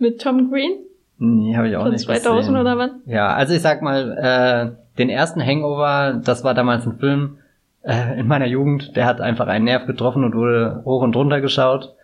Mit 0.00 0.20
Tom 0.20 0.50
Green? 0.50 0.78
Nee, 1.18 1.56
habe 1.56 1.68
ich 1.68 1.76
auch 1.76 1.82
Von 1.82 1.92
nicht 1.92 2.04
2000 2.04 2.36
gesehen. 2.38 2.56
oder 2.56 2.76
wann? 2.78 3.02
Ja, 3.06 3.28
also 3.32 3.54
ich 3.54 3.62
sag 3.62 3.80
mal, 3.80 4.74
äh, 4.76 4.98
den 4.98 5.08
ersten 5.08 5.40
Hangover, 5.40 6.20
das 6.24 6.42
war 6.42 6.54
damals 6.54 6.84
ein 6.84 6.98
Film 6.98 7.38
äh, 7.84 8.18
in 8.18 8.26
meiner 8.26 8.46
Jugend, 8.46 8.96
der 8.96 9.06
hat 9.06 9.20
einfach 9.20 9.46
einen 9.46 9.66
Nerv 9.66 9.86
getroffen 9.86 10.24
und 10.24 10.34
wurde 10.34 10.82
hoch 10.84 11.02
und 11.02 11.14
runter 11.14 11.40
geschaut. 11.40 11.94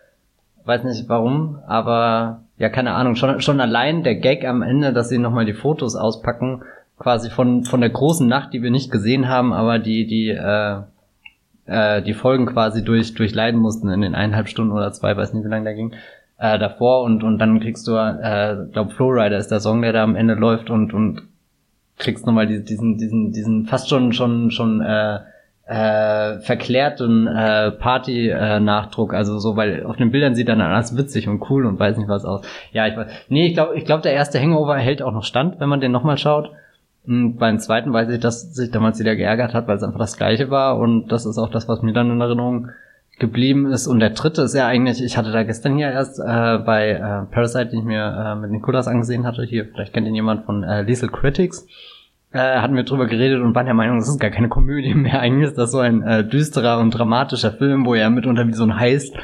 Weiß 0.63 0.83
nicht 0.83 1.09
warum, 1.09 1.57
aber 1.67 2.43
ja, 2.57 2.69
keine 2.69 2.93
Ahnung, 2.93 3.15
schon, 3.15 3.41
schon 3.41 3.59
allein 3.59 4.03
der 4.03 4.15
Gag 4.15 4.45
am 4.45 4.61
Ende, 4.61 4.93
dass 4.93 5.09
sie 5.09 5.17
nochmal 5.17 5.45
die 5.45 5.53
Fotos 5.53 5.95
auspacken, 5.95 6.61
quasi 6.99 7.31
von, 7.31 7.63
von 7.63 7.81
der 7.81 7.89
großen 7.89 8.27
Nacht, 8.27 8.53
die 8.53 8.61
wir 8.61 8.69
nicht 8.69 8.91
gesehen 8.91 9.27
haben, 9.27 9.53
aber 9.53 9.79
die, 9.79 10.05
die, 10.05 10.29
äh, 10.29 10.81
äh, 11.65 12.03
die 12.03 12.13
Folgen 12.13 12.45
quasi 12.45 12.83
durch, 12.83 13.15
durchleiden 13.15 13.59
mussten 13.59 13.89
in 13.89 14.01
den 14.01 14.13
eineinhalb 14.13 14.47
Stunden 14.47 14.71
oder 14.71 14.91
zwei, 14.91 15.17
weiß 15.17 15.33
nicht, 15.33 15.43
wie 15.43 15.49
lange 15.49 15.63
der 15.63 15.73
ging, 15.73 15.95
äh, 16.37 16.59
davor 16.59 17.01
und, 17.01 17.23
und 17.23 17.39
dann 17.39 17.59
kriegst 17.59 17.87
du, 17.87 17.95
äh, 17.95 18.67
glaub, 18.71 18.93
Flowrider 18.93 19.37
ist 19.37 19.49
der 19.49 19.59
Song, 19.59 19.81
der 19.81 19.93
da 19.93 20.03
am 20.03 20.15
Ende 20.15 20.35
läuft 20.35 20.69
und, 20.69 20.93
und 20.93 21.23
kriegst 21.97 22.27
nochmal 22.27 22.45
diesen, 22.45 22.65
diesen, 22.65 22.97
diesen, 22.99 23.31
diesen 23.31 23.65
fast 23.65 23.89
schon, 23.89 24.13
schon, 24.13 24.51
schon, 24.51 24.81
äh, 24.81 25.21
äh, 25.71 26.39
verklärten 26.41 27.27
äh, 27.27 27.71
Party-Nachdruck, 27.71 29.13
also 29.13 29.39
so, 29.39 29.55
weil 29.55 29.85
auf 29.85 29.95
den 29.95 30.11
Bildern 30.11 30.35
sieht 30.35 30.49
dann 30.49 30.59
alles 30.59 30.97
witzig 30.97 31.29
und 31.29 31.49
cool 31.49 31.65
und 31.65 31.79
weiß 31.79 31.97
nicht 31.97 32.09
was 32.09 32.25
aus. 32.25 32.41
Ja, 32.73 32.87
ich 32.87 32.97
weiß. 32.97 33.09
Nee, 33.29 33.47
ich 33.47 33.53
glaube, 33.53 33.75
ich 33.77 33.85
glaube, 33.85 34.01
der 34.01 34.11
erste 34.11 34.41
Hangover 34.41 34.75
hält 34.75 35.01
auch 35.01 35.13
noch 35.13 35.23
stand, 35.23 35.61
wenn 35.61 35.69
man 35.69 35.79
den 35.79 35.93
nochmal 35.93 36.17
schaut. 36.17 36.51
Und 37.07 37.37
beim 37.37 37.57
zweiten 37.59 37.93
weiß 37.93 38.09
ich, 38.09 38.19
dass 38.19 38.53
sich 38.53 38.69
damals 38.71 38.99
wieder 38.99 39.15
geärgert 39.15 39.53
hat, 39.53 39.67
weil 39.67 39.77
es 39.77 39.83
einfach 39.83 39.99
das 39.99 40.17
gleiche 40.17 40.49
war 40.49 40.77
und 40.77 41.07
das 41.07 41.25
ist 41.25 41.37
auch 41.37 41.49
das, 41.49 41.69
was 41.69 41.81
mir 41.81 41.93
dann 41.93 42.11
in 42.11 42.19
Erinnerung 42.19 42.69
geblieben 43.17 43.71
ist. 43.71 43.87
Und 43.87 44.01
der 44.01 44.09
dritte 44.09 44.41
ist 44.41 44.53
ja 44.53 44.67
eigentlich, 44.67 45.01
ich 45.01 45.17
hatte 45.17 45.31
da 45.31 45.43
gestern 45.43 45.77
hier 45.77 45.89
erst 45.89 46.19
äh, 46.19 46.57
bei 46.57 46.89
äh, 46.89 47.33
Parasite, 47.33 47.67
den 47.67 47.79
ich 47.79 47.85
mir 47.85 48.03
äh, 48.03 48.35
mit 48.35 48.51
Nikolas 48.51 48.89
angesehen 48.89 49.25
hatte, 49.25 49.43
hier, 49.43 49.67
vielleicht 49.71 49.93
kennt 49.93 50.07
ihn 50.07 50.15
jemand 50.15 50.45
von 50.45 50.63
äh, 50.63 50.81
Lethal 50.81 51.09
Critics, 51.09 51.65
äh, 52.33 52.59
hatten 52.59 52.75
wir 52.75 52.83
drüber 52.83 53.07
geredet 53.07 53.41
und 53.41 53.55
waren 53.55 53.65
der 53.65 53.75
Meinung, 53.75 53.99
das 53.99 54.07
ist 54.07 54.19
gar 54.19 54.29
keine 54.29 54.49
Komödie 54.49 54.93
mehr. 54.93 55.19
Eigentlich 55.21 55.49
ist 55.49 55.57
das 55.57 55.71
so 55.71 55.79
ein 55.79 56.01
äh, 56.03 56.27
düsterer 56.27 56.79
und 56.79 56.91
dramatischer 56.91 57.51
Film, 57.51 57.85
wo 57.85 57.93
er 57.93 58.09
mitunter 58.09 58.47
wie 58.47 58.53
so 58.53 58.63
ein 58.63 58.79
Heist 58.79 59.15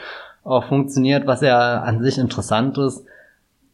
auch 0.43 0.65
funktioniert, 0.65 1.27
was 1.27 1.41
ja 1.41 1.81
an 1.81 2.01
sich 2.01 2.17
interessant 2.17 2.77
ist. 2.77 3.05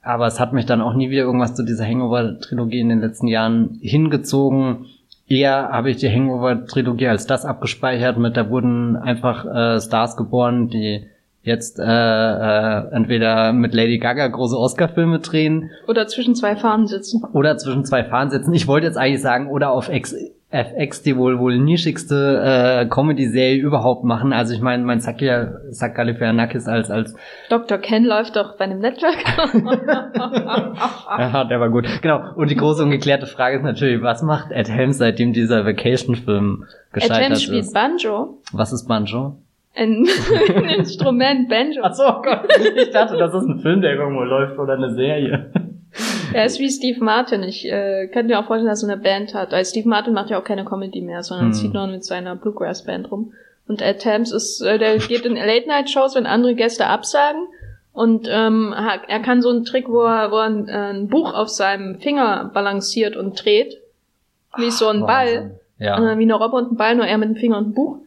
Aber 0.01 0.27
es 0.27 0.39
hat 0.39 0.53
mich 0.53 0.65
dann 0.65 0.81
auch 0.81 0.95
nie 0.95 1.09
wieder 1.09 1.23
irgendwas 1.23 1.55
zu 1.55 1.63
dieser 1.63 1.85
Hangover-Trilogie 1.85 2.79
in 2.79 2.89
den 2.89 2.99
letzten 2.99 3.27
Jahren 3.27 3.79
hingezogen. 3.81 4.87
Eher 5.27 5.69
habe 5.69 5.91
ich 5.91 5.97
die 5.97 6.09
Hangover-Trilogie 6.09 7.07
als 7.07 7.25
das 7.25 7.45
abgespeichert 7.45 8.17
mit, 8.17 8.35
da 8.35 8.49
wurden 8.49 8.97
einfach 8.97 9.45
äh, 9.45 9.79
Stars 9.79 10.17
geboren, 10.17 10.67
die 10.67 11.07
jetzt 11.43 11.77
äh, 11.77 11.83
äh, 11.83 12.91
entweder 12.91 13.51
mit 13.53 13.73
Lady 13.73 13.97
Gaga 13.99 14.27
große 14.27 14.57
Oscar-Filme 14.57 15.19
drehen 15.19 15.71
Oder 15.87 16.07
zwischen 16.07 16.35
zwei 16.35 16.55
Fahnen 16.55 16.87
sitzen. 16.87 17.21
oder 17.33 17.57
zwischen 17.57 17.85
zwei 17.85 18.03
Fahnen 18.05 18.31
sitzen. 18.31 18.53
Ich 18.53 18.67
wollte 18.67 18.87
jetzt 18.87 18.97
eigentlich 18.97 19.21
sagen, 19.21 19.49
oder 19.49 19.71
auf 19.71 19.89
X, 19.89 20.15
FX 20.49 21.01
die 21.01 21.17
wohl 21.17 21.39
wohl 21.39 21.57
nischigste 21.57 22.41
äh, 22.43 22.85
Comedy-Serie 22.85 23.61
überhaupt 23.61 24.05
machen. 24.05 24.31
Also 24.31 24.53
ich 24.53 24.61
meine, 24.61 24.83
mein 24.83 25.01
Sakia 25.01 25.51
Sakalifianakis 25.71 26.67
als 26.67 26.89
als 26.89 27.15
Dr. 27.49 27.77
Ken 27.79 28.05
läuft 28.05 28.35
doch 28.37 28.55
bei 28.57 28.63
einem 28.65 28.79
Network. 28.79 29.17
Aha, 31.07 31.43
der 31.45 31.59
war 31.59 31.69
gut. 31.69 31.87
Genau. 32.01 32.21
Und 32.35 32.51
die 32.51 32.55
große 32.55 32.83
ungeklärte 32.83 33.25
Frage 33.25 33.57
ist 33.57 33.63
natürlich, 33.63 34.01
was 34.01 34.21
macht 34.21 34.51
Ed 34.51 34.69
Helms, 34.69 34.97
seitdem 34.99 35.33
dieser 35.33 35.65
Vacation-Film 35.65 36.65
Ed 36.67 36.93
gescheitert 36.93 37.21
Helms 37.21 37.41
spielt 37.43 37.63
ist? 37.63 37.73
Banjo. 37.73 38.37
Was 38.53 38.71
ist 38.71 38.87
Banjo? 38.87 39.37
Ein, 39.75 40.05
ein 40.55 40.65
Instrument, 40.79 41.49
Banjo. 41.49 41.81
Ach 41.83 41.93
so, 41.93 42.03
Gott. 42.03 42.47
Ich 42.77 42.91
dachte, 42.91 43.17
das 43.17 43.33
ist 43.33 43.47
ein 43.47 43.59
Film, 43.59 43.81
der 43.81 43.93
irgendwo 43.95 44.21
läuft 44.23 44.57
oder 44.59 44.73
eine 44.73 44.93
Serie. 44.93 45.51
Er 46.33 46.45
ist 46.45 46.59
wie 46.59 46.69
Steve 46.69 47.03
Martin. 47.03 47.43
Ich 47.43 47.65
äh, 47.65 48.07
kann 48.07 48.27
mir 48.27 48.39
auch 48.39 48.45
vorstellen, 48.45 48.69
dass 48.69 48.83
er 48.83 48.91
eine 48.91 49.01
Band 49.01 49.33
hat. 49.33 49.51
Weil 49.51 49.65
Steve 49.65 49.87
Martin 49.87 50.13
macht 50.13 50.29
ja 50.29 50.39
auch 50.39 50.43
keine 50.43 50.65
Comedy 50.65 51.01
mehr, 51.01 51.23
sondern 51.23 51.47
Hm. 51.47 51.53
zieht 51.53 51.73
nur 51.73 51.87
mit 51.87 52.03
seiner 52.03 52.35
Bluegrass-Band 52.35 53.11
rum. 53.11 53.33
Und 53.67 53.81
Ed 53.81 54.03
Helms 54.05 54.31
ist, 54.31 54.61
äh, 54.61 54.77
der 54.77 54.97
geht 54.97 55.25
in 55.25 55.35
Late-Night-Shows, 55.35 56.15
wenn 56.15 56.25
andere 56.25 56.55
Gäste 56.55 56.87
absagen. 56.87 57.47
Und 57.93 58.27
ähm, 58.31 58.73
er 59.07 59.19
kann 59.19 59.43
so 59.43 59.49
einen 59.49 59.65
Trick, 59.65 59.87
wo 59.87 60.01
er, 60.01 60.31
wo 60.31 60.37
er 60.37 60.45
ein, 60.45 60.67
äh, 60.67 60.71
ein 60.93 61.07
Buch 61.09 61.33
auf 61.33 61.49
seinem 61.49 61.99
Finger 61.99 62.49
balanciert 62.53 63.15
und 63.15 63.43
dreht. 63.43 63.77
Wie 64.57 64.71
so 64.71 64.87
ein 64.87 65.01
Ball. 65.05 65.59
Ja. 65.77 65.97
Äh, 66.13 66.17
wie 66.17 66.23
eine 66.23 66.33
Robbe 66.33 66.57
und 66.57 66.71
ein 66.71 66.77
Ball, 66.77 66.95
nur 66.95 67.05
er 67.05 67.17
mit 67.19 67.29
dem 67.29 67.35
Finger 67.35 67.57
und 67.59 67.69
ein 67.69 67.73
Buch. 67.73 67.97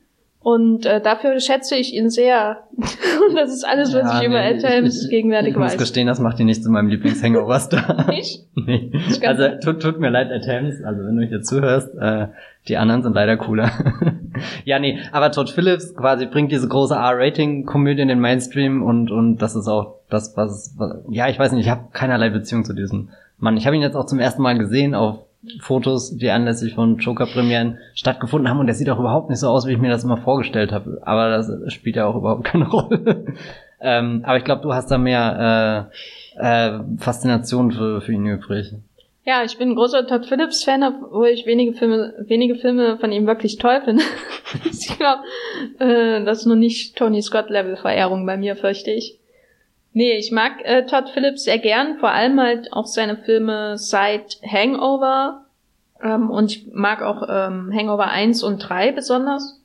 Und 0.47 0.87
äh, 0.87 1.01
dafür 1.01 1.41
schätze 1.41 1.75
ich 1.75 1.93
ihn 1.93 2.09
sehr. 2.09 2.59
und 2.77 3.35
das 3.35 3.51
ist 3.53 3.65
alles, 3.67 3.93
was 3.93 4.05
Ja, 4.05 4.21
ich 4.21 4.29
über 4.29 4.39
nee, 4.41 4.51
Ed 4.53 4.63
Helms 4.63 5.03
ich- 5.03 5.11
gegenwärtig 5.11 5.51
Ich 5.51 5.57
muss 5.57 5.73
weiß. 5.73 5.77
gestehen, 5.79 6.07
das 6.07 6.21
macht 6.21 6.39
ihn 6.39 6.47
nicht 6.47 6.63
zu 6.63 6.71
meinem 6.71 6.87
Lieblings-Hangover-Star. 6.89 8.07
Nicht? 8.11 8.45
nee. 8.55 8.93
Also 9.27 9.49
tut, 9.61 9.83
tut 9.83 9.99
mir 9.99 10.09
leid, 10.11 10.31
Ed 10.31 10.47
Helms, 10.47 10.85
also 10.85 11.05
wenn 11.05 11.17
du 11.17 11.27
hier 11.27 11.43
zuhörst, 11.43 11.93
äh, 11.99 12.29
die 12.69 12.77
anderen 12.77 13.03
sind 13.03 13.15
leider 13.15 13.37
cooler. 13.37 13.73
ja, 14.65 14.79
nee, 14.79 15.01
aber 15.11 15.33
Todd 15.33 15.51
Phillips 15.51 15.97
quasi 15.97 16.27
bringt 16.27 16.53
diese 16.53 16.69
große 16.69 16.95
R-Rating-Komödie 16.95 18.03
in 18.03 18.09
den 18.09 18.21
Mainstream 18.21 18.85
und, 18.85 19.11
und 19.11 19.39
das 19.39 19.57
ist 19.57 19.67
auch 19.67 19.97
das, 20.11 20.37
was, 20.37 20.77
was 20.79 20.99
ja, 21.11 21.27
ich 21.29 21.41
weiß 21.41 21.51
nicht, 21.51 21.65
ich 21.65 21.71
habe 21.73 21.87
keinerlei 21.93 22.31
Beziehung 22.31 22.65
zu 22.65 22.73
diesem 22.73 23.09
Mann. 23.39 23.57
Ich 23.57 23.67
habe 23.67 23.75
ihn 23.75 23.83
jetzt 23.83 23.97
auch 23.97 24.07
zum 24.07 24.21
ersten 24.21 24.43
Mal 24.43 24.57
gesehen 24.57 24.95
auf 24.95 25.19
Fotos, 25.61 26.17
die 26.17 26.31
anlässlich 26.31 26.75
von 26.75 26.99
Joker-Premieren 26.99 27.79
stattgefunden 27.95 28.49
haben 28.49 28.61
und 28.61 28.67
der 28.67 28.75
sieht 28.75 28.91
auch 28.91 28.99
überhaupt 28.99 29.31
nicht 29.31 29.41
so 29.41 29.49
aus, 29.49 29.67
wie 29.67 29.73
ich 29.73 29.79
mir 29.79 29.91
das 29.91 30.05
immer 30.05 30.19
vorgestellt 30.19 30.73
habe. 30.73 31.01
Aber 31.03 31.29
das 31.29 31.51
spielt 31.73 31.97
ja 31.97 32.07
auch 32.07 32.17
überhaupt 32.17 32.45
keine 32.45 32.69
Rolle. 32.71 33.35
ähm, 33.81 34.23
aber 34.25 34.39
ich 34.39 34.45
glaube, 34.45 34.63
du 34.63 34.73
hast 34.73 34.91
da 34.91 34.99
mehr 34.99 35.91
äh, 36.39 36.77
äh, 36.77 36.81
Faszination 36.99 37.73
für, 37.73 38.01
für 38.01 38.13
ihn 38.13 38.27
übrig. 38.27 38.75
Ja, 39.25 39.43
ich 39.43 39.59
bin 39.59 39.71
ein 39.71 39.75
großer 39.75 40.07
Todd 40.07 40.25
Phillips-Fan, 40.27 40.85
obwohl 40.85 41.29
ich 41.29 41.47
wenige 41.47 41.73
Filme, 41.73 42.15
wenige 42.29 42.55
Filme 42.55 42.97
von 42.99 43.11
ihm 43.11 43.27
wirklich 43.27 43.59
toll 43.59 43.81
finde. 43.85 44.05
ich 44.65 44.97
glaube, 44.97 45.23
äh, 45.81 46.25
das 46.25 46.41
ist 46.41 46.47
nur 46.47 46.55
nicht 46.55 46.97
Tony 46.97 47.21
Scott-Level-Verehrung 47.21 48.25
bei 48.25 48.37
mir, 48.37 48.55
fürchte 48.55 48.93
ich. 48.93 49.19
Nee, 49.97 50.19
ich 50.19 50.31
mag 50.31 50.63
äh, 50.65 50.85
Todd 50.85 51.09
Phillips 51.09 51.45
sehr 51.45 51.59
gern, 51.59 51.97
vor 52.01 52.11
allem 52.11 52.39
halt 52.39 52.71
auch 52.71 52.85
seine 52.85 53.17
Filme 53.17 53.79
seit 53.79 54.39
Hangover 54.43 55.47
Ähm, 56.03 56.29
und 56.31 56.53
ich 56.53 56.67
mag 56.71 57.01
auch 57.01 57.23
ähm, 57.27 57.73
Hangover 57.75 58.09
1 58.09 58.43
und 58.43 58.59
3 58.59 58.93
besonders, 58.93 59.59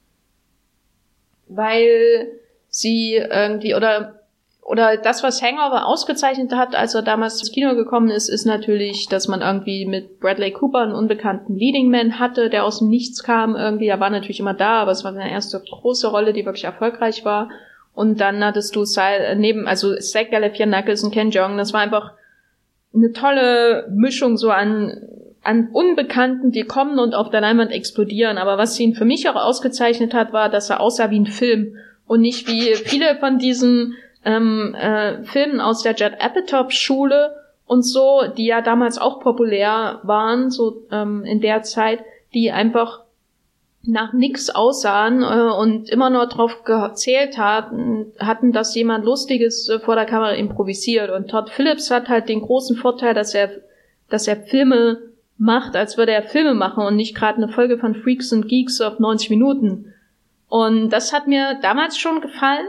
weil 1.50 2.32
sie 2.70 3.16
irgendwie, 3.16 3.76
oder 3.76 4.22
oder 4.62 4.96
das, 4.96 5.22
was 5.22 5.42
Hangover 5.42 5.86
ausgezeichnet 5.86 6.54
hat, 6.54 6.76
als 6.76 6.96
er 6.96 7.02
damals 7.02 7.42
ins 7.42 7.52
Kino 7.52 7.76
gekommen 7.76 8.10
ist, 8.10 8.30
ist 8.30 8.46
natürlich, 8.46 9.10
dass 9.10 9.28
man 9.28 9.42
irgendwie 9.42 9.86
mit 9.86 10.22
Bradley 10.22 10.52
Cooper 10.54 10.80
einen 10.80 10.96
unbekannten 10.96 11.56
Leading 11.58 11.90
Man 11.90 12.20
hatte, 12.20 12.50
der 12.50 12.64
aus 12.64 12.80
dem 12.80 12.88
Nichts 12.88 13.22
kam 13.24 13.58
irgendwie. 13.58 13.88
Er 13.88 14.00
war 14.00 14.10
natürlich 14.10 14.40
immer 14.40 14.54
da, 14.54 14.82
aber 14.82 14.92
es 14.92 15.04
war 15.04 15.14
seine 15.14 15.30
erste 15.30 15.60
große 15.60 16.08
Rolle, 16.08 16.32
die 16.32 16.46
wirklich 16.46 16.64
erfolgreich 16.64 17.26
war. 17.26 17.50
Und 17.94 18.22
dann 18.22 18.44
hattest 18.44 18.76
du 18.76 18.86
Sil 18.86 19.36
neben, 19.36 19.68
also 19.68 19.96
Zach 19.98 20.30
Galifianakis 20.32 21.04
und 21.04 21.12
Ken 21.12 21.32
Jeong, 21.32 21.58
das 21.58 21.74
war 21.74 21.82
einfach 21.82 22.14
eine 22.94 23.12
tolle 23.12 23.88
Mischung 23.92 24.38
so 24.38 24.50
an 24.50 25.08
an 25.44 25.70
Unbekannten, 25.72 26.52
die 26.52 26.64
kommen 26.64 27.00
und 27.00 27.16
auf 27.16 27.30
der 27.30 27.42
Leinwand 27.42 27.72
explodieren. 27.72 28.38
Aber 28.38 28.58
was 28.58 28.80
ihn 28.80 28.94
für 28.94 29.06
mich 29.06 29.28
auch 29.28 29.36
ausgezeichnet 29.36 30.14
hat, 30.14 30.34
war, 30.34 30.50
dass 30.50 30.70
er 30.70 30.80
aussah 30.80 31.10
wie 31.10 31.20
ein 31.20 31.26
Film 31.26 31.78
und 32.06 32.22
nicht 32.22 32.48
wie 32.48 32.76
viele 32.76 33.18
von 33.18 33.40
diesen 33.40 33.96
ähm, 34.24 34.76
äh, 34.76 35.24
Filmen 35.24 35.60
aus 35.60 35.82
der 35.82 35.96
Judd 35.96 36.18
Apatow 36.20 36.70
Schule 36.72 37.36
und 37.66 37.84
so, 37.84 38.22
die 38.38 38.46
ja 38.46 38.62
damals 38.62 39.00
auch 39.00 39.20
populär 39.20 40.00
waren, 40.04 40.52
so 40.52 40.84
ähm, 40.92 41.24
in 41.26 41.42
der 41.42 41.64
Zeit, 41.64 42.04
die 42.34 42.52
einfach 42.52 43.02
nach 43.84 44.14
nix 44.14 44.50
aussahen 44.50 45.24
äh, 45.24 45.52
und 45.54 45.90
immer 45.90 46.10
nur 46.10 46.28
darauf 46.28 46.64
gezählt 46.64 47.38
hatten, 47.38 48.12
hatten, 48.20 48.52
dass 48.52 48.76
jemand 48.76 49.06
Lustiges 49.06 49.70
äh, 49.70 49.80
vor 49.80 49.96
der 49.96 50.06
Kamera 50.06 50.34
improvisiert. 50.34 51.10
Und 51.10 51.30
Todd 51.30 51.50
Phillips 51.50 51.90
hat 51.90 52.08
halt 52.08 52.30
den 52.30 52.42
großen 52.42 52.78
Vorteil, 52.78 53.14
dass 53.14 53.34
er, 53.34 53.50
dass 54.10 54.28
er 54.28 54.38
Filme 54.38 55.00
macht, 55.38 55.76
als 55.76 55.98
würde 55.98 56.12
er 56.12 56.24
Filme 56.24 56.54
machen 56.54 56.86
und 56.86 56.96
nicht 56.96 57.16
gerade 57.16 57.38
eine 57.38 57.50
Folge 57.50 57.80
von 57.80 57.96
Freaks 57.96 58.32
and 58.32 58.48
Geeks 58.48 58.82
auf 58.82 59.00
90 59.00 59.32
Minuten. 59.32 59.94
Und 60.48 60.90
das 60.90 61.14
hat 61.14 61.28
mir 61.28 61.58
damals 61.62 61.98
schon 61.98 62.22
gefallen. 62.22 62.68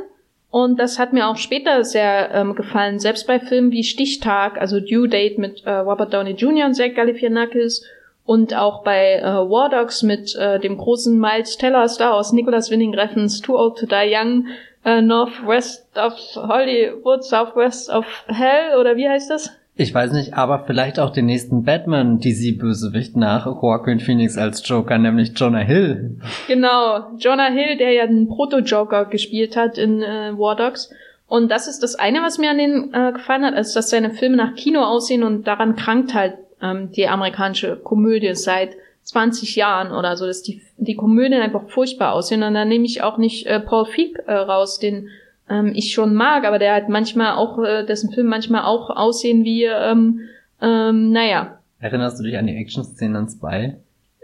Und 0.51 0.79
das 0.79 0.99
hat 0.99 1.15
mir 1.15 1.29
auch 1.29 1.39
später 1.39 1.83
sehr 1.83 2.31
ähm, 2.33 2.55
gefallen, 2.55 2.99
selbst 2.99 3.27
bei 3.27 3.41
Filmen 3.41 3.71
wie 3.71 3.85
Stichtag, 3.85 4.61
also 4.61 4.81
Due 4.81 5.09
Date 5.09 5.39
mit 5.39 5.65
äh, 5.65 5.71
Robert 5.71 6.13
Downey 6.13 6.33
Jr. 6.33 6.67
und 6.67 6.75
Zach 6.75 6.95
Galifianakis 6.95 7.83
und 8.25 8.55
auch 8.57 8.83
bei 8.85 9.17
äh, 9.17 9.25
War 9.25 9.69
Dogs 9.69 10.03
mit 10.03 10.35
äh, 10.37 10.59
dem 10.61 10.77
großen 10.77 11.19
Miles 11.19 11.57
Teller 11.57 11.89
Star 11.89 12.15
aus 12.15 12.33
Nicholas 12.33 12.71
Winning 12.71 12.95
Refn's 12.95 13.41
Too 13.41 13.57
Old 13.57 13.79
to 13.79 13.87
Die 13.87 14.15
Young, 14.15 14.47
äh, 14.85 15.03
Northwest 15.03 15.87
of 15.97 16.15
Hollywood, 16.37 17.25
Southwest 17.25 17.91
of 17.91 18.05
Hell 18.29 18.79
oder 18.79 18.97
wie 18.97 19.09
heißt 19.09 19.31
das? 19.31 19.51
Ich 19.75 19.95
weiß 19.95 20.13
nicht, 20.13 20.35
aber 20.35 20.65
vielleicht 20.67 21.01
auch 21.01 21.11
den 21.11 21.27
nächsten 21.27 21.65
Batman 21.65 22.19
DC-Bösewicht 22.19 23.17
nach 23.17 23.47
Joaquin 23.47 24.01
Phoenix 24.01 24.37
als 24.37 24.67
Joker, 24.69 24.99
nämlich 24.99 25.33
Jonah 25.35 25.61
Hill. 25.61 26.19
Genau, 26.47 27.07
Jonah 27.17 27.51
Hill, 27.51 27.79
der 27.79 27.93
ja 27.93 28.07
den 28.07 28.29
Proto-Joker 28.29 29.07
gespielt 29.07 29.57
hat 29.57 29.79
in 29.79 30.03
äh, 30.03 30.37
War 30.37 30.57
Dogs. 30.57 30.91
Und 31.27 31.51
das 31.51 31.69
ist 31.69 31.83
das 31.83 31.95
eine, 31.95 32.21
was 32.21 32.37
mir 32.37 32.51
an 32.51 32.59
den 32.59 32.93
äh, 32.93 33.13
gefallen 33.13 33.47
hat, 33.47 33.55
also 33.55 33.75
dass 33.79 33.89
seine 33.89 34.11
Filme 34.11 34.37
nach 34.37 34.55
Kino 34.55 34.83
aussehen 34.83 35.23
und 35.23 35.47
daran 35.47 35.75
krankt 35.75 36.13
halt 36.13 36.35
ähm, 36.63 36.91
die 36.93 37.09
amerikanische 37.09 37.77
Komödie 37.77 38.35
seit 38.35 38.77
20 39.03 39.57
Jahren 39.57 39.93
oder 39.93 40.17
so, 40.17 40.27
dass 40.27 40.43
die, 40.43 40.63
die 40.77 40.95
Komödien 40.95 41.41
einfach 41.41 41.69
furchtbar 41.69 42.13
aussehen. 42.13 42.43
Und 42.43 42.55
dann 42.55 42.69
nehme 42.69 42.85
ich 42.85 43.03
auch 43.03 43.19
nicht 43.19 43.47
äh, 43.47 43.61
Paul 43.61 43.87
Feig 43.87 44.23
äh, 44.27 44.33
raus, 44.33 44.79
den 44.79 45.09
ähm, 45.49 45.73
ich 45.75 45.93
schon 45.93 46.15
mag, 46.15 46.45
aber 46.45 46.59
der 46.59 46.75
hat 46.75 46.89
manchmal 46.89 47.35
auch, 47.35 47.59
äh, 47.59 47.85
dessen 47.85 48.13
Film 48.13 48.29
manchmal 48.29 48.63
auch 48.63 48.91
aussehen 48.91 49.45
wie, 49.45 49.65
ähm, 49.65 50.21
ähm, 50.61 51.11
naja. 51.11 51.59
Erinnerst 51.81 52.21
du 52.21 52.25
dich 52.25 52.39
an 52.39 52.47
die 52.47 52.57
Action-Szenen 52.57 53.25
in 53.25 53.29
Spy? 53.29 53.75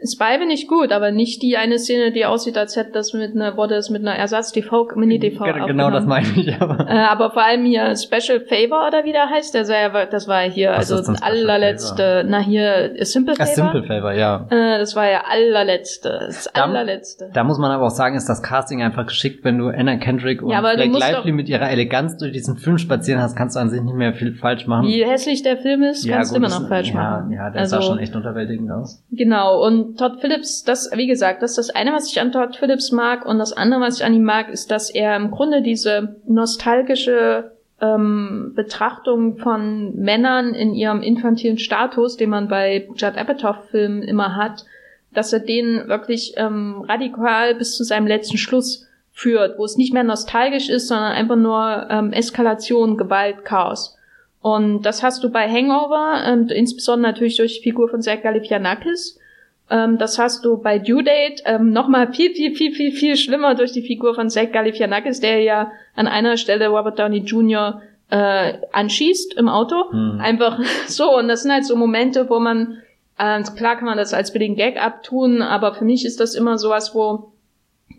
Spy 0.04 0.38
bin 0.38 0.48
ich 0.50 0.68
gut, 0.68 0.92
aber 0.92 1.10
nicht 1.10 1.42
die 1.42 1.56
eine 1.56 1.78
Szene, 1.78 2.12
die 2.12 2.24
aussieht, 2.24 2.56
als 2.56 2.76
hätte 2.76 2.92
das 2.92 3.12
mit 3.14 3.34
einer, 3.34 3.56
wurde 3.56 3.74
es 3.74 3.90
mit 3.90 4.02
einer 4.02 4.14
Ersatz-TV, 4.14 4.90
Mini-TV 4.94 5.44
Genau, 5.66 5.90
das 5.90 6.06
meine 6.06 6.28
ich 6.36 6.54
aber. 6.60 6.88
Äh, 6.88 6.92
aber 6.92 7.30
vor 7.32 7.44
allem 7.44 7.64
hier 7.64 7.96
Special 7.96 8.40
Favor 8.40 8.86
oder 8.86 9.04
wie 9.04 9.10
der 9.10 9.28
heißt, 9.28 9.54
der 9.54 9.92
war, 9.92 10.06
das 10.06 10.28
war 10.28 10.42
hier, 10.42 10.70
Was 10.70 10.92
also 10.92 11.12
allerletzte, 11.20 12.24
na 12.28 12.38
hier, 12.38 12.92
Simple 13.00 13.34
Favor. 13.34 13.50
A 13.50 13.54
Simple 13.54 13.82
Favor, 13.82 14.12
ja. 14.12 14.46
Äh, 14.50 14.78
das 14.78 14.94
war 14.94 15.10
ja 15.10 15.24
allerletzte, 15.28 16.20
das 16.26 16.48
da, 16.52 16.62
allerletzte. 16.62 17.30
Da 17.34 17.42
muss 17.42 17.58
man 17.58 17.72
aber 17.72 17.86
auch 17.86 17.90
sagen, 17.90 18.14
ist 18.14 18.28
das 18.28 18.40
Casting 18.40 18.82
einfach 18.82 19.06
geschickt, 19.06 19.44
wenn 19.44 19.58
du 19.58 19.68
Anna 19.68 19.96
Kendrick 19.96 20.42
und 20.42 20.50
ja, 20.50 20.60
Blake 20.60 20.96
Lively 20.96 21.32
mit 21.32 21.48
ihrer 21.48 21.70
Eleganz 21.70 22.16
durch 22.18 22.32
diesen 22.32 22.56
Film 22.56 22.78
spazieren 22.78 23.20
hast, 23.20 23.34
kannst 23.34 23.56
du 23.56 23.60
an 23.60 23.68
sich 23.68 23.82
nicht 23.82 23.96
mehr 23.96 24.14
viel 24.14 24.34
falsch 24.34 24.68
machen. 24.68 24.86
Wie 24.86 25.04
hässlich 25.04 25.42
der 25.42 25.56
Film 25.56 25.82
ist, 25.82 26.04
ja, 26.04 26.16
kannst 26.16 26.32
du 26.32 26.36
immer 26.36 26.48
noch 26.48 26.68
falsch 26.68 26.90
ja, 26.90 26.94
machen. 26.94 27.32
Ja, 27.32 27.50
der 27.50 27.62
also, 27.62 27.76
sah 27.76 27.82
schon 27.82 27.98
echt 27.98 28.14
unterwältigend 28.14 28.70
aus. 28.70 29.02
Genau, 29.10 29.66
und 29.66 29.87
Todd 29.96 30.20
Phillips, 30.20 30.64
das, 30.64 30.90
wie 30.94 31.06
gesagt, 31.06 31.42
das 31.42 31.52
ist 31.52 31.68
das 31.68 31.70
eine, 31.70 31.92
was 31.92 32.10
ich 32.10 32.20
an 32.20 32.32
Todd 32.32 32.56
Phillips 32.56 32.92
mag. 32.92 33.24
Und 33.26 33.38
das 33.38 33.52
andere, 33.52 33.80
was 33.80 33.98
ich 33.98 34.04
an 34.04 34.14
ihm 34.14 34.24
mag, 34.24 34.48
ist, 34.48 34.70
dass 34.70 34.90
er 34.90 35.16
im 35.16 35.30
Grunde 35.30 35.62
diese 35.62 36.16
nostalgische 36.26 37.52
ähm, 37.80 38.52
Betrachtung 38.54 39.38
von 39.38 39.94
Männern 39.96 40.54
in 40.54 40.74
ihrem 40.74 41.02
infantilen 41.02 41.58
Status, 41.58 42.16
den 42.16 42.30
man 42.30 42.48
bei 42.48 42.88
Judd 42.96 43.16
Apatow-Filmen 43.16 44.02
immer 44.02 44.36
hat, 44.36 44.64
dass 45.12 45.32
er 45.32 45.40
den 45.40 45.88
wirklich 45.88 46.34
ähm, 46.36 46.84
radikal 46.88 47.54
bis 47.54 47.76
zu 47.76 47.84
seinem 47.84 48.06
letzten 48.06 48.36
Schluss 48.36 48.86
führt, 49.12 49.58
wo 49.58 49.64
es 49.64 49.76
nicht 49.76 49.92
mehr 49.92 50.04
nostalgisch 50.04 50.68
ist, 50.68 50.88
sondern 50.88 51.12
einfach 51.12 51.36
nur 51.36 51.86
ähm, 51.90 52.12
Eskalation, 52.12 52.96
Gewalt, 52.96 53.44
Chaos. 53.44 53.96
Und 54.40 54.82
das 54.82 55.02
hast 55.02 55.24
du 55.24 55.30
bei 55.30 55.48
Hangover, 55.48 56.22
ähm, 56.24 56.48
insbesondere 56.48 57.12
natürlich 57.12 57.36
durch 57.36 57.56
die 57.56 57.62
Figur 57.62 57.88
von 57.88 58.02
Zach 58.02 58.22
Galifianakis, 58.22 59.18
ähm, 59.70 59.98
das 59.98 60.18
hast 60.18 60.44
du 60.44 60.56
bei 60.56 60.78
Due 60.78 61.04
Date 61.04 61.42
ähm, 61.44 61.72
nochmal 61.72 62.12
viel, 62.12 62.34
viel, 62.34 62.54
viel, 62.54 62.72
viel, 62.72 62.92
viel 62.92 63.16
schlimmer 63.16 63.54
durch 63.54 63.72
die 63.72 63.82
Figur 63.82 64.14
von 64.14 64.30
Zach 64.30 64.50
Galifianakis, 64.52 65.20
der 65.20 65.42
ja 65.42 65.72
an 65.94 66.06
einer 66.06 66.36
Stelle 66.36 66.68
Robert 66.68 66.98
Downey 66.98 67.18
Jr. 67.18 67.82
Äh, 68.10 68.54
anschießt 68.72 69.34
im 69.34 69.48
Auto. 69.48 69.92
Mhm. 69.92 70.20
Einfach 70.20 70.58
so. 70.86 71.16
Und 71.16 71.28
das 71.28 71.42
sind 71.42 71.52
halt 71.52 71.66
so 71.66 71.76
Momente, 71.76 72.30
wo 72.30 72.40
man, 72.40 72.78
äh, 73.18 73.42
klar 73.56 73.76
kann 73.76 73.84
man 73.84 73.98
das 73.98 74.14
als 74.14 74.32
billigen 74.32 74.56
Gag 74.56 74.82
abtun, 74.82 75.42
aber 75.42 75.74
für 75.74 75.84
mich 75.84 76.06
ist 76.06 76.18
das 76.20 76.34
immer 76.34 76.56
sowas, 76.56 76.94
wo 76.94 77.32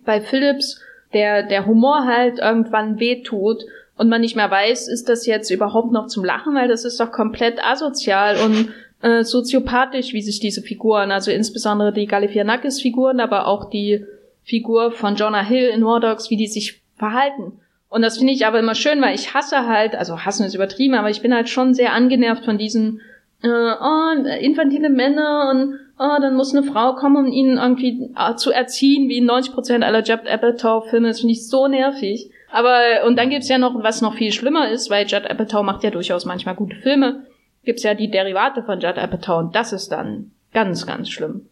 bei 0.06 0.22
Philips 0.22 0.82
der, 1.14 1.44
der 1.44 1.66
Humor 1.66 2.06
halt 2.06 2.40
irgendwann 2.40 3.00
wehtut 3.00 3.64
und 3.98 4.10
man 4.10 4.22
nicht 4.22 4.36
mehr 4.36 4.50
weiß, 4.50 4.88
ist 4.88 5.10
das 5.10 5.26
jetzt 5.26 5.52
überhaupt 5.52 5.92
noch 5.92 6.08
zum 6.08 6.24
Lachen, 6.24 6.56
weil 6.56 6.68
das 6.68 6.86
ist 6.86 7.00
doch 7.00 7.12
komplett 7.12 7.64
asozial 7.64 8.38
und 8.38 8.70
äh, 9.02 9.24
soziopathisch, 9.24 10.14
wie 10.14 10.22
sich 10.22 10.40
diese 10.40 10.62
Figuren, 10.62 11.12
also 11.12 11.32
insbesondere 11.32 11.94
die 11.94 12.06
Galifianakis-Figuren, 12.06 13.20
aber 13.20 13.48
auch 13.48 13.70
die 13.70 14.06
Figur 14.44 14.92
von 14.92 15.16
Jonah 15.16 15.44
Hill 15.44 15.70
in 15.70 15.86
War 15.86 16.00
Dogs, 16.00 16.30
wie 16.30 16.38
die 16.38 16.48
sich 16.48 16.82
verhalten. 16.98 17.60
Und 17.88 18.02
das 18.02 18.18
finde 18.18 18.34
ich 18.34 18.46
aber 18.46 18.60
immer 18.60 18.76
schön, 18.76 19.02
weil 19.02 19.16
ich 19.16 19.34
hasse 19.34 19.68
halt, 19.68 19.96
also 19.96 20.20
hassen 20.20 20.46
ist 20.46 20.54
übertrieben, 20.54 20.96
aber 20.96 21.10
ich 21.10 21.22
bin 21.22 21.34
halt 21.34 21.50
schon 21.50 21.74
sehr 21.74 21.94
angenervt 21.94 22.46
von 22.46 22.58
diesen 22.58 23.02
äh, 23.42 23.48
oh, 23.48 24.28
infantile 24.42 24.90
Männer 24.90 25.50
und 25.52 25.80
oh, 25.98 26.22
dann 26.22 26.36
muss 26.36 26.54
eine 26.54 26.64
Frau 26.64 26.94
kommen, 26.96 27.26
um 27.26 27.32
ihn 27.32 27.58
irgendwie 27.58 28.12
äh, 28.18 28.36
zu 28.36 28.52
erziehen, 28.52 29.08
wie 29.08 29.22
90% 29.22 29.82
aller 29.82 30.04
Judd 30.04 30.28
Apatow-Filme. 30.28 31.08
Das 31.08 31.22
finde 31.22 31.34
ich 31.34 31.48
so 31.48 31.68
nervig. 31.68 32.32
Aber, 32.52 33.06
und 33.06 33.16
dann 33.18 33.30
gibt's 33.30 33.48
ja 33.48 33.58
noch, 33.58 33.82
was 33.82 34.02
noch 34.02 34.16
viel 34.16 34.32
schlimmer 34.32 34.70
ist, 34.70 34.90
weil 34.90 35.08
Judd 35.08 35.30
Apatow 35.30 35.64
macht 35.64 35.84
ja 35.84 35.90
durchaus 35.90 36.26
manchmal 36.26 36.56
gute 36.56 36.76
Filme 36.76 37.24
gibt's 37.64 37.84
ja 37.84 37.94
die 37.94 38.10
Derivate 38.10 38.64
von 38.64 38.80
Judd 38.80 38.98
Apatow 38.98 39.40
und 39.40 39.56
das 39.56 39.74
ist 39.74 39.92
dann 39.92 40.32
ganz, 40.54 40.86
ganz 40.88 41.10
schlimm. 41.10 41.46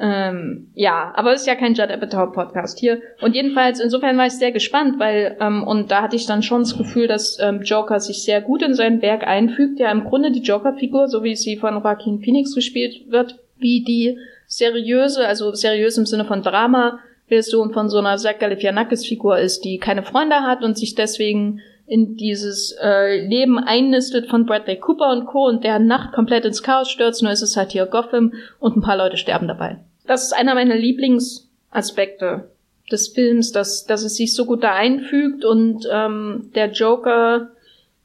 Ähm, 0.00 0.68
ja, 0.74 1.12
aber 1.16 1.32
es 1.32 1.40
ist 1.40 1.46
ja 1.48 1.56
kein 1.56 1.74
Judd 1.74 1.90
Apatow 1.90 2.32
Podcast 2.32 2.78
hier. 2.78 3.00
Und 3.20 3.34
jedenfalls, 3.34 3.80
insofern 3.80 4.16
war 4.16 4.26
ich 4.26 4.34
sehr 4.34 4.52
gespannt, 4.52 5.00
weil, 5.00 5.36
ähm, 5.40 5.64
und 5.64 5.90
da 5.90 6.02
hatte 6.02 6.14
ich 6.14 6.26
dann 6.26 6.44
schon 6.44 6.62
das 6.62 6.78
Gefühl, 6.78 7.08
dass 7.08 7.38
ähm, 7.40 7.62
Joker 7.62 7.98
sich 7.98 8.22
sehr 8.22 8.40
gut 8.40 8.62
in 8.62 8.74
sein 8.74 9.02
Werk 9.02 9.26
einfügt. 9.26 9.80
Ja, 9.80 9.90
im 9.90 10.04
Grunde 10.04 10.30
die 10.30 10.42
Joker-Figur, 10.42 11.08
so 11.08 11.24
wie 11.24 11.34
sie 11.34 11.56
von 11.56 11.74
Joaquin 11.74 12.20
Phoenix 12.20 12.54
gespielt 12.54 13.10
wird, 13.10 13.40
wie 13.58 13.82
die 13.82 14.18
seriöse, 14.46 15.26
also 15.26 15.52
seriös 15.52 15.98
im 15.98 16.06
Sinne 16.06 16.24
von 16.24 16.42
Drama, 16.42 17.00
Version 17.26 17.72
von 17.72 17.90
so 17.90 17.98
einer 17.98 18.16
Zach 18.16 18.38
Galifianakis-Figur 18.38 19.38
ist, 19.38 19.64
die 19.64 19.78
keine 19.78 20.02
Freunde 20.02 20.36
hat 20.36 20.62
und 20.62 20.78
sich 20.78 20.94
deswegen 20.94 21.60
in 21.88 22.16
dieses 22.16 22.76
äh, 22.82 23.26
Leben 23.26 23.58
einnistet 23.58 24.28
von 24.28 24.44
Bradley 24.44 24.76
Cooper 24.76 25.10
und 25.10 25.26
Co. 25.26 25.46
und 25.46 25.64
der 25.64 25.78
Nacht 25.78 26.12
komplett 26.12 26.44
ins 26.44 26.62
Chaos 26.62 26.90
stürzt, 26.90 27.22
nur 27.22 27.32
ist 27.32 27.42
es 27.42 27.56
halt 27.56 27.72
hier 27.72 27.86
Gotham 27.86 28.34
und 28.60 28.76
ein 28.76 28.82
paar 28.82 28.96
Leute 28.96 29.16
sterben 29.16 29.48
dabei. 29.48 29.78
Das 30.06 30.24
ist 30.24 30.32
einer 30.32 30.54
meiner 30.54 30.76
Lieblingsaspekte 30.76 32.50
des 32.92 33.08
Films, 33.08 33.52
dass, 33.52 33.86
dass 33.86 34.02
es 34.02 34.16
sich 34.16 34.34
so 34.34 34.44
gut 34.44 34.62
da 34.62 34.74
einfügt 34.74 35.44
und 35.44 35.86
ähm, 35.90 36.50
der 36.54 36.70
Joker 36.72 37.50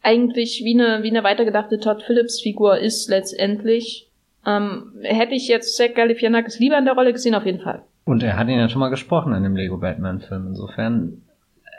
eigentlich 0.01 0.61
wie 0.63 0.79
eine, 0.79 1.03
wie 1.03 1.09
eine 1.09 1.23
weitergedachte 1.23 1.79
Todd 1.79 2.03
Phillips 2.03 2.41
Figur 2.41 2.77
ist 2.77 3.09
letztendlich. 3.09 4.09
Ähm, 4.45 4.93
hätte 5.01 5.35
ich 5.35 5.47
jetzt 5.47 5.75
Zach 5.77 5.93
Galifianakis 5.93 6.59
lieber 6.59 6.77
in 6.77 6.85
der 6.85 6.95
Rolle 6.95 7.13
gesehen, 7.13 7.35
auf 7.35 7.45
jeden 7.45 7.61
Fall. 7.61 7.83
Und 8.05 8.23
er 8.23 8.37
hat 8.37 8.47
ihn 8.49 8.59
ja 8.59 8.67
schon 8.67 8.81
mal 8.81 8.89
gesprochen 8.89 9.33
in 9.33 9.43
dem 9.43 9.55
Lego 9.55 9.77
Batman 9.77 10.19
Film. 10.19 10.47
Insofern 10.47 11.21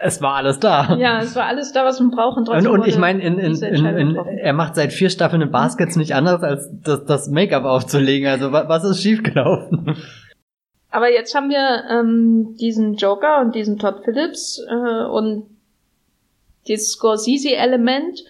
es 0.00 0.20
war 0.20 0.34
alles 0.34 0.60
da. 0.60 0.96
Ja, 0.96 1.20
es 1.20 1.34
war 1.36 1.46
alles 1.46 1.72
da, 1.72 1.84
was 1.84 2.00
man 2.00 2.10
braucht. 2.10 2.36
Und, 2.36 2.48
und, 2.48 2.66
und 2.66 2.86
ich 2.86 2.98
meine, 2.98 3.22
in, 3.22 3.38
in, 3.38 3.62
in, 3.62 4.16
er 4.16 4.52
macht 4.52 4.74
seit 4.74 4.92
vier 4.92 5.10
Staffeln 5.10 5.42
in 5.42 5.50
Baskets 5.50 5.96
nicht 5.96 6.14
anders, 6.14 6.42
als 6.42 6.68
das, 6.82 7.04
das 7.04 7.28
Make-up 7.28 7.64
aufzulegen. 7.64 8.28
Also 8.28 8.52
was 8.52 8.84
ist 8.84 9.02
schiefgelaufen? 9.02 9.96
Aber 10.90 11.10
jetzt 11.10 11.34
haben 11.34 11.50
wir 11.50 11.84
ähm, 11.90 12.56
diesen 12.60 12.94
Joker 12.94 13.40
und 13.40 13.54
diesen 13.54 13.78
Todd 13.78 14.04
Phillips 14.04 14.60
äh, 14.68 15.04
und 15.06 15.46
das 16.68 16.88
Scorsese-Element. 16.92 18.20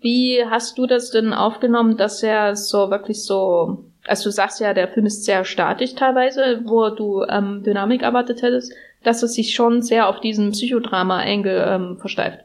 Wie 0.00 0.42
hast 0.48 0.78
du 0.78 0.86
das 0.86 1.10
denn 1.10 1.32
aufgenommen, 1.32 1.96
dass 1.96 2.22
er 2.22 2.56
so 2.56 2.90
wirklich 2.90 3.24
so, 3.24 3.84
also 4.06 4.24
du 4.24 4.32
sagst 4.32 4.60
ja, 4.60 4.74
der 4.74 4.88
Film 4.88 5.06
ist 5.06 5.24
sehr 5.24 5.44
statisch 5.44 5.94
teilweise, 5.94 6.62
wo 6.64 6.90
du 6.90 7.24
ähm, 7.28 7.62
Dynamik 7.62 8.02
erwartet 8.02 8.42
hättest 8.42 8.72
dass 9.04 9.22
es 9.22 9.34
sich 9.34 9.54
schon 9.54 9.82
sehr 9.82 10.08
auf 10.08 10.20
diesen 10.20 10.50
Psychodrama-Engel 10.52 11.64
ähm, 11.66 11.96
versteift. 11.98 12.40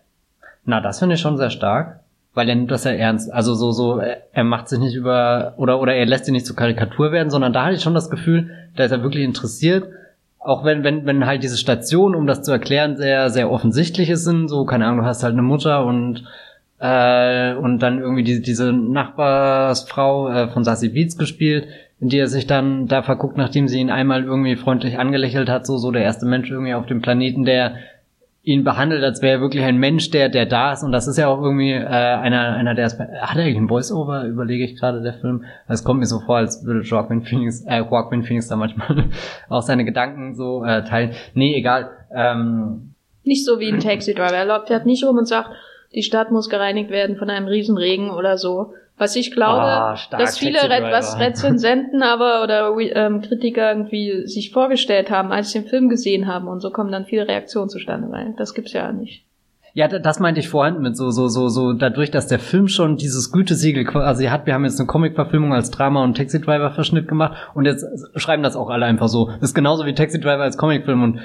Na, 0.66 0.82
das 0.82 1.00
finde 1.00 1.16
ich 1.16 1.22
schon 1.22 1.38
sehr 1.38 1.50
stark, 1.50 2.02
weil 2.34 2.48
er 2.48 2.56
nimmt 2.56 2.72
das 2.72 2.84
ja 2.84 2.92
ernst. 2.92 3.32
Also 3.34 3.56
so, 3.56 3.72
so, 3.72 4.00
er 4.00 4.44
macht 4.44 4.70
sich 4.70 4.80
nicht 4.80 4.96
über, 4.96 5.54
oder, 5.58 5.80
oder 5.80 5.96
er 5.96 6.06
lässt 6.06 6.26
sich 6.26 6.32
nicht 6.32 6.46
zur 6.46 6.56
Karikatur 6.56 7.12
werden, 7.12 7.30
sondern 7.30 7.54
da 7.54 7.66
hatte 7.66 7.76
ich 7.76 7.82
schon 7.82 7.94
das 7.96 8.10
Gefühl, 8.10 8.52
da 8.76 8.84
ist 8.84 8.92
er 8.92 9.04
wirklich 9.04 9.24
interessiert. 9.24 9.88
Auch 10.38 10.64
wenn, 10.64 10.84
wenn, 10.84 11.06
wenn 11.06 11.26
halt 11.26 11.44
diese 11.44 11.58
Stationen, 11.58 12.16
um 12.16 12.28
das 12.28 12.44
zu 12.44 12.52
erklären, 12.52 12.98
sehr, 12.98 13.30
sehr 13.30 13.52
offensichtlich 13.52 14.16
sind, 14.16 14.48
so, 14.48 14.66
keine 14.66 14.86
Ahnung, 14.86 15.00
du 15.00 15.06
hast 15.06 15.24
halt 15.24 15.34
eine 15.34 15.42
Mutter 15.42 15.86
und 15.86 16.24
äh, 16.80 17.56
und 17.56 17.80
dann 17.80 18.00
irgendwie 18.00 18.24
die, 18.24 18.42
diese 18.42 18.72
Nachbarsfrau 18.72 20.30
äh, 20.30 20.48
von 20.48 20.64
Sassy 20.64 20.90
Beats 20.90 21.18
gespielt, 21.18 21.68
in 22.00 22.10
die 22.10 22.18
er 22.18 22.28
sich 22.28 22.48
dann 22.48 22.88
da 22.88 23.02
verguckt, 23.02 23.38
nachdem 23.38 23.68
sie 23.68 23.80
ihn 23.80 23.90
einmal 23.90 24.24
irgendwie 24.24 24.56
freundlich 24.56 24.98
angelächelt 24.98 25.50
hat, 25.50 25.66
so, 25.66 25.78
so 25.78 25.92
der 25.92 26.04
erste 26.04 26.26
Mensch 26.26 26.50
irgendwie 26.50 26.74
auf 26.74 26.86
dem 26.86 27.02
Planeten, 27.02 27.44
der 27.44 27.76
ihn 28.42 28.64
behandelt, 28.64 29.04
als 29.04 29.22
wäre 29.22 29.38
er 29.38 29.42
wirklich 29.42 29.64
ein 29.64 29.78
Mensch, 29.78 30.12
der, 30.12 30.30
der 30.30 30.46
da 30.46 30.72
ist. 30.72 30.84
Und 30.84 30.92
das 30.94 31.08
ist 31.08 31.18
ja 31.18 31.28
auch 31.28 31.42
irgendwie 31.42 31.74
äh, 31.74 31.86
einer, 31.86 32.56
einer 32.56 32.74
der 32.74 32.86
hat 32.86 32.98
er 32.98 33.44
eigentlich 33.44 33.58
ein 33.58 33.68
Voice-Over, 33.68 34.24
überlege 34.26 34.64
ich 34.64 34.78
gerade, 34.78 35.02
der 35.02 35.14
Film. 35.14 35.44
Es 35.68 35.84
kommt 35.84 36.00
mir 36.00 36.06
so 36.06 36.20
vor, 36.22 36.38
als 36.38 36.66
würde 36.66 36.82
Joaquin 36.82 37.22
Phoenix, 37.22 37.66
äh, 37.68 37.80
Joaquin 37.80 38.24
Phoenix 38.24 38.48
da 38.48 38.56
manchmal 38.56 39.06
auch 39.50 39.62
seine 39.62 39.84
Gedanken 39.84 40.36
so 40.36 40.64
äh, 40.64 40.84
teilen. 40.84 41.12
Nee, 41.34 41.56
egal. 41.58 41.92
Ähm, 42.16 42.94
nicht 43.24 43.46
so 43.46 43.60
wie 43.60 43.72
ein 43.72 43.80
Taxi-Driver. 43.80 44.36
Er 44.36 44.46
läuft 44.46 44.70
halt 44.70 44.86
nicht 44.86 45.04
rum 45.04 45.18
und 45.18 45.28
sagt, 45.28 45.50
die 45.94 46.04
Stadt 46.04 46.32
muss 46.32 46.50
gereinigt 46.50 46.92
werden 46.92 47.18
von 47.18 47.30
einem 47.30 47.48
Riesenregen 47.48 48.10
oder 48.10 48.38
so. 48.38 48.74
Was 49.00 49.16
ich 49.16 49.32
glaube, 49.32 49.96
oh, 49.96 50.18
dass 50.18 50.38
viele 50.38 50.60
was 50.60 51.18
Rezensenten 51.20 52.04
aber 52.04 52.44
oder 52.44 52.78
ähm, 52.78 53.22
Kritiker 53.22 53.72
irgendwie 53.72 54.28
sich 54.28 54.52
vorgestellt 54.52 55.10
haben, 55.10 55.32
als 55.32 55.52
sie 55.52 55.60
den 55.60 55.70
Film 55.70 55.90
gesehen 55.90 56.28
haben 56.28 56.48
und 56.48 56.60
so 56.60 56.70
kommen 56.70 56.92
dann 56.92 57.06
viele 57.06 57.28
Reaktionen 57.28 57.70
zustande, 57.70 58.12
weil 58.12 58.34
das 58.38 58.54
gibt's 58.54 58.74
ja 58.74 58.92
nicht. 58.92 59.24
Ja, 59.74 59.88
das 59.88 60.20
meinte 60.20 60.42
ich 60.42 60.50
vorhin 60.50 60.82
mit 60.82 60.98
so, 60.98 61.12
so, 61.12 61.28
so, 61.28 61.48
so, 61.48 61.74
dadurch, 61.74 62.12
dass 62.12 62.28
der 62.28 62.40
Film 62.40 62.68
schon 62.68 62.98
dieses 62.98 63.32
Gütesiegel 63.32 63.86
quasi 63.86 64.26
hat. 64.26 64.46
Wir 64.46 64.54
haben 64.54 64.66
jetzt 64.66 64.80
eine 64.80 64.88
Comic-Verfilmung 64.88 65.54
als 65.54 65.72
Drama 65.72 66.04
und 66.04 66.18
Taxi 66.18 66.42
Driver-Verschnitt 66.42 67.08
gemacht 67.08 67.38
und 67.54 67.66
jetzt 67.66 67.86
schreiben 68.16 68.44
das 68.44 68.56
auch 68.56 68.70
alle 68.70 68.86
einfach 68.86 69.08
so. 69.08 69.30
ist 69.40 69.54
genauso 69.54 69.86
wie 69.86 69.94
Taxi 69.94 70.20
Driver 70.20 70.44
als 70.44 70.58
Comicfilm 70.58 71.04
und 71.04 71.20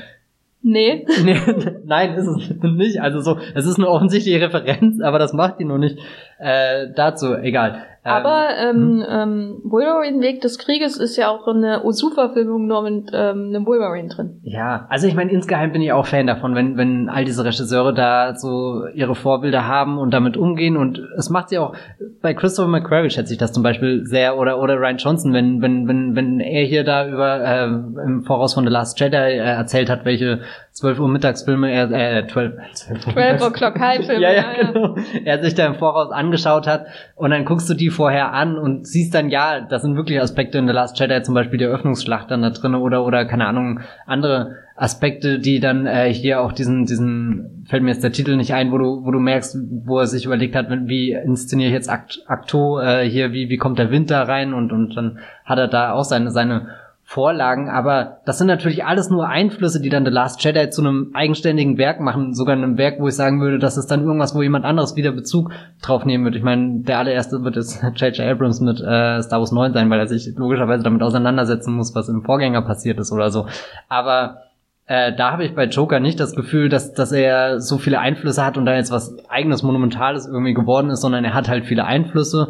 Nee. 0.66 1.06
nee. 1.22 1.38
Nein, 1.84 2.14
ist 2.14 2.26
es 2.26 2.62
nicht. 2.62 3.00
Also 3.00 3.20
so, 3.20 3.38
es 3.54 3.66
ist 3.66 3.76
eine 3.76 3.88
offensichtliche 3.88 4.40
Referenz, 4.40 4.98
aber 5.02 5.18
das 5.18 5.34
macht 5.34 5.60
die 5.60 5.64
noch 5.64 5.76
nicht 5.76 5.98
äh, 6.38 6.86
dazu. 6.96 7.34
Egal. 7.34 7.84
Aber 8.04 8.48
ähm, 8.58 9.02
ähm, 9.02 9.06
ähm, 9.08 9.60
Wolverine 9.64 10.20
Weg 10.20 10.42
des 10.42 10.58
Krieges 10.58 10.98
ist 10.98 11.16
ja 11.16 11.30
auch 11.30 11.46
eine 11.48 11.84
Osu-Verfilmung 11.84 12.66
nur 12.66 12.82
mit 12.82 13.10
ähm, 13.14 13.48
einem 13.48 13.66
Wolverine 13.66 14.08
drin. 14.08 14.40
Ja, 14.42 14.86
also 14.90 15.06
ich 15.06 15.14
meine, 15.14 15.32
insgeheim 15.32 15.72
bin 15.72 15.80
ich 15.80 15.90
auch 15.92 16.06
Fan 16.06 16.26
davon, 16.26 16.54
wenn, 16.54 16.76
wenn 16.76 17.08
all 17.08 17.24
diese 17.24 17.44
Regisseure 17.44 17.94
da 17.94 18.34
so 18.36 18.86
ihre 18.94 19.14
Vorbilder 19.14 19.66
haben 19.66 19.96
und 19.96 20.12
damit 20.12 20.36
umgehen. 20.36 20.76
Und 20.76 21.00
es 21.16 21.30
macht 21.30 21.48
sie 21.48 21.58
auch, 21.58 21.74
bei 22.20 22.34
Christopher 22.34 22.68
McQuarrie 22.68 23.08
schätze 23.08 23.32
ich 23.32 23.38
das 23.38 23.52
zum 23.52 23.62
Beispiel 23.62 24.04
sehr, 24.04 24.36
oder, 24.36 24.60
oder 24.60 24.78
Ryan 24.78 24.98
Johnson, 24.98 25.32
wenn, 25.32 25.62
wenn, 25.62 25.88
wenn, 25.88 26.14
wenn 26.14 26.40
er 26.40 26.64
hier 26.66 26.84
da 26.84 27.08
über 27.08 27.42
äh, 27.42 27.64
im 27.64 28.22
Voraus 28.26 28.52
von 28.52 28.64
The 28.64 28.70
Last 28.70 29.00
Jedi 29.00 29.16
äh, 29.16 29.38
erzählt 29.38 29.88
hat, 29.88 30.04
welche 30.04 30.40
12 30.74 30.98
Uhr 30.98 31.08
Mittagsfilme 31.08 31.70
er, 31.70 31.90
äh, 31.92 32.26
12, 32.26 32.54
12 32.72 33.06
Uhr 33.06 33.12
12 33.12 33.42
O'Clock 33.42 33.78
High 33.78 34.04
Filme. 34.04 34.20
ja, 34.20 34.32
ja, 34.32 34.52
ja, 34.60 34.72
genau. 34.72 34.96
Er 35.24 35.40
sich 35.40 35.54
da 35.54 35.66
im 35.66 35.76
Voraus 35.76 36.10
angeschaut 36.10 36.66
hat 36.66 36.86
und 37.14 37.30
dann 37.30 37.44
guckst 37.44 37.70
du 37.70 37.74
die 37.74 37.90
vorher 37.90 38.32
an 38.32 38.58
und 38.58 38.84
siehst 38.84 39.14
dann, 39.14 39.28
ja, 39.28 39.60
das 39.60 39.82
sind 39.82 39.94
wirklich 39.94 40.20
Aspekte 40.20 40.58
in 40.58 40.66
The 40.66 40.72
Last 40.72 40.98
Jedi, 40.98 41.22
zum 41.22 41.34
Beispiel 41.34 41.60
die 41.60 41.64
Eröffnungsschlacht 41.64 42.28
dann 42.28 42.42
da 42.42 42.50
drin 42.50 42.74
oder, 42.74 43.04
oder, 43.04 43.24
keine 43.24 43.46
Ahnung, 43.46 43.80
andere 44.04 44.56
Aspekte, 44.74 45.38
die 45.38 45.60
dann 45.60 45.86
äh, 45.86 46.12
hier 46.12 46.40
auch 46.40 46.50
diesen, 46.50 46.86
diesen, 46.86 47.64
fällt 47.68 47.84
mir 47.84 47.92
jetzt 47.92 48.02
der 48.02 48.10
Titel 48.10 48.34
nicht 48.34 48.52
ein, 48.52 48.72
wo 48.72 48.78
du, 48.78 49.04
wo 49.04 49.12
du 49.12 49.20
merkst, 49.20 49.56
wo 49.84 50.00
er 50.00 50.08
sich 50.08 50.26
überlegt 50.26 50.56
hat, 50.56 50.66
wie 50.68 51.12
inszeniere 51.12 51.68
ich 51.68 51.74
jetzt 51.74 51.88
Akt, 51.88 52.24
Akto 52.26 52.80
äh, 52.80 53.08
hier, 53.08 53.30
wie, 53.30 53.48
wie 53.48 53.58
kommt 53.58 53.78
der 53.78 53.92
Winter 53.92 54.22
rein 54.22 54.52
und, 54.52 54.72
und 54.72 54.96
dann 54.96 55.20
hat 55.44 55.58
er 55.58 55.68
da 55.68 55.92
auch 55.92 56.02
seine, 56.02 56.32
seine 56.32 56.66
Vorlagen, 57.14 57.70
aber 57.70 58.18
das 58.26 58.38
sind 58.38 58.48
natürlich 58.48 58.84
alles 58.84 59.08
nur 59.08 59.28
Einflüsse, 59.28 59.80
die 59.80 59.88
dann 59.88 60.04
The 60.04 60.10
Last 60.10 60.42
Jedi 60.42 60.68
zu 60.70 60.82
einem 60.82 61.12
eigenständigen 61.14 61.78
Werk 61.78 62.00
machen, 62.00 62.34
sogar 62.34 62.56
einem 62.56 62.76
Werk, 62.76 62.98
wo 62.98 63.06
ich 63.06 63.14
sagen 63.14 63.40
würde, 63.40 63.60
das 63.60 63.76
ist 63.76 63.86
dann 63.86 64.02
irgendwas, 64.02 64.34
wo 64.34 64.42
jemand 64.42 64.64
anderes 64.64 64.96
wieder 64.96 65.12
Bezug 65.12 65.52
drauf 65.80 66.04
nehmen 66.04 66.24
wird. 66.24 66.34
Ich 66.34 66.42
meine, 66.42 66.80
der 66.80 66.98
allererste 66.98 67.44
wird 67.44 67.54
jetzt 67.54 67.80
J.J. 67.94 68.18
Abrams 68.18 68.60
mit 68.60 68.80
äh, 68.80 69.22
Star 69.22 69.38
Wars 69.38 69.52
9 69.52 69.72
sein, 69.72 69.90
weil 69.90 70.00
er 70.00 70.08
sich 70.08 70.28
logischerweise 70.36 70.82
damit 70.82 71.02
auseinandersetzen 71.02 71.72
muss, 71.74 71.94
was 71.94 72.08
im 72.08 72.24
Vorgänger 72.24 72.62
passiert 72.62 72.98
ist 72.98 73.12
oder 73.12 73.30
so. 73.30 73.46
Aber 73.88 74.38
äh, 74.86 75.14
da 75.14 75.30
habe 75.30 75.44
ich 75.44 75.54
bei 75.54 75.66
Joker 75.66 76.00
nicht 76.00 76.18
das 76.18 76.34
Gefühl, 76.34 76.68
dass, 76.68 76.94
dass 76.94 77.12
er 77.12 77.60
so 77.60 77.78
viele 77.78 78.00
Einflüsse 78.00 78.44
hat 78.44 78.58
und 78.58 78.66
da 78.66 78.74
jetzt 78.74 78.90
was 78.90 79.16
eigenes 79.28 79.62
Monumentales 79.62 80.26
irgendwie 80.26 80.54
geworden 80.54 80.90
ist, 80.90 81.02
sondern 81.02 81.24
er 81.24 81.34
hat 81.34 81.48
halt 81.48 81.64
viele 81.64 81.84
Einflüsse 81.84 82.48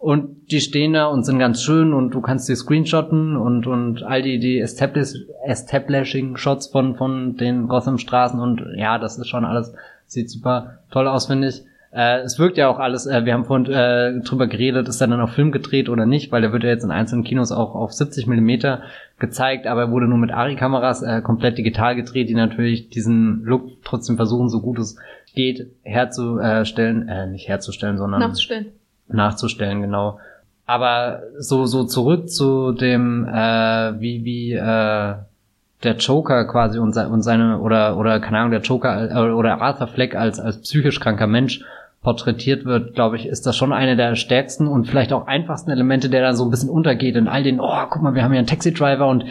und 0.00 0.50
die 0.50 0.62
stehen 0.62 0.94
da 0.94 1.08
und 1.08 1.24
sind 1.24 1.38
ganz 1.38 1.62
schön 1.62 1.92
und 1.92 2.14
du 2.14 2.22
kannst 2.22 2.48
die 2.48 2.54
screenshotten 2.54 3.36
und, 3.36 3.66
und 3.66 4.02
all 4.02 4.22
die, 4.22 4.38
die 4.38 4.58
Establish, 4.58 5.12
Establishing 5.44 6.38
Shots 6.38 6.68
von, 6.68 6.96
von 6.96 7.36
den 7.36 7.68
Gotham 7.68 7.98
Straßen 7.98 8.40
und 8.40 8.64
ja, 8.76 8.98
das 8.98 9.18
ist 9.18 9.28
schon 9.28 9.44
alles, 9.44 9.74
sieht 10.06 10.30
super 10.30 10.78
toll 10.90 11.06
aus, 11.06 11.26
finde 11.26 11.48
ich. 11.48 11.62
Äh, 11.92 12.20
es 12.20 12.38
wirkt 12.38 12.56
ja 12.56 12.68
auch 12.68 12.78
alles, 12.78 13.06
äh, 13.06 13.26
wir 13.26 13.34
haben 13.34 13.44
vorhin 13.44 13.66
äh, 13.66 14.20
drüber 14.20 14.46
geredet, 14.46 14.88
ist 14.88 15.02
er 15.02 15.08
dann 15.08 15.20
auf 15.20 15.32
Film 15.32 15.52
gedreht 15.52 15.90
oder 15.90 16.06
nicht, 16.06 16.32
weil 16.32 16.40
der 16.40 16.52
wird 16.52 16.62
ja 16.62 16.70
jetzt 16.70 16.84
in 16.84 16.90
einzelnen 16.90 17.22
Kinos 17.22 17.52
auch 17.52 17.74
auf 17.74 17.92
70 17.92 18.26
Millimeter 18.26 18.80
gezeigt, 19.18 19.66
aber 19.66 19.82
er 19.82 19.90
wurde 19.90 20.08
nur 20.08 20.16
mit 20.16 20.32
Ari-Kameras 20.32 21.02
äh, 21.02 21.20
komplett 21.20 21.58
digital 21.58 21.94
gedreht, 21.94 22.30
die 22.30 22.34
natürlich 22.34 22.88
diesen 22.88 23.42
Look 23.44 23.84
trotzdem 23.84 24.16
versuchen, 24.16 24.48
so 24.48 24.62
gut 24.62 24.78
es 24.78 24.96
geht, 25.34 25.72
herzustellen, 25.82 27.06
äh, 27.06 27.26
nicht 27.26 27.48
herzustellen, 27.48 27.98
sondern 27.98 28.20
nachzustellen 28.20 28.79
nachzustellen, 29.12 29.82
genau. 29.82 30.18
Aber 30.66 31.22
so, 31.38 31.66
so 31.66 31.84
zurück 31.84 32.30
zu 32.30 32.72
dem, 32.72 33.26
äh, 33.26 34.00
wie, 34.00 34.24
wie, 34.24 34.52
äh, 34.52 35.14
der 35.82 35.96
Joker 35.96 36.46
quasi 36.46 36.78
und, 36.78 36.92
se 36.92 37.08
und 37.08 37.22
seine, 37.22 37.58
oder, 37.58 37.96
oder, 37.96 38.20
keine 38.20 38.38
Ahnung, 38.38 38.50
der 38.50 38.60
Joker 38.60 39.10
äh, 39.10 39.32
oder 39.32 39.60
Arthur 39.60 39.88
Fleck 39.88 40.14
als, 40.14 40.38
als 40.38 40.60
psychisch 40.60 41.00
kranker 41.00 41.26
Mensch 41.26 41.64
porträtiert 42.02 42.64
wird, 42.64 42.94
glaube 42.94 43.16
ich, 43.16 43.26
ist 43.26 43.46
das 43.46 43.56
schon 43.56 43.72
eine 43.72 43.96
der 43.96 44.16
stärksten 44.16 44.66
und 44.66 44.86
vielleicht 44.86 45.12
auch 45.12 45.26
einfachsten 45.26 45.70
Elemente, 45.70 46.08
der 46.08 46.22
dann 46.22 46.36
so 46.36 46.44
ein 46.44 46.50
bisschen 46.50 46.70
untergeht 46.70 47.16
in 47.16 47.28
all 47.28 47.42
den, 47.42 47.60
oh, 47.60 47.86
guck 47.90 48.02
mal, 48.02 48.14
wir 48.14 48.22
haben 48.22 48.32
hier 48.32 48.38
einen 48.38 48.46
Taxi-Driver 48.46 49.06
und 49.06 49.24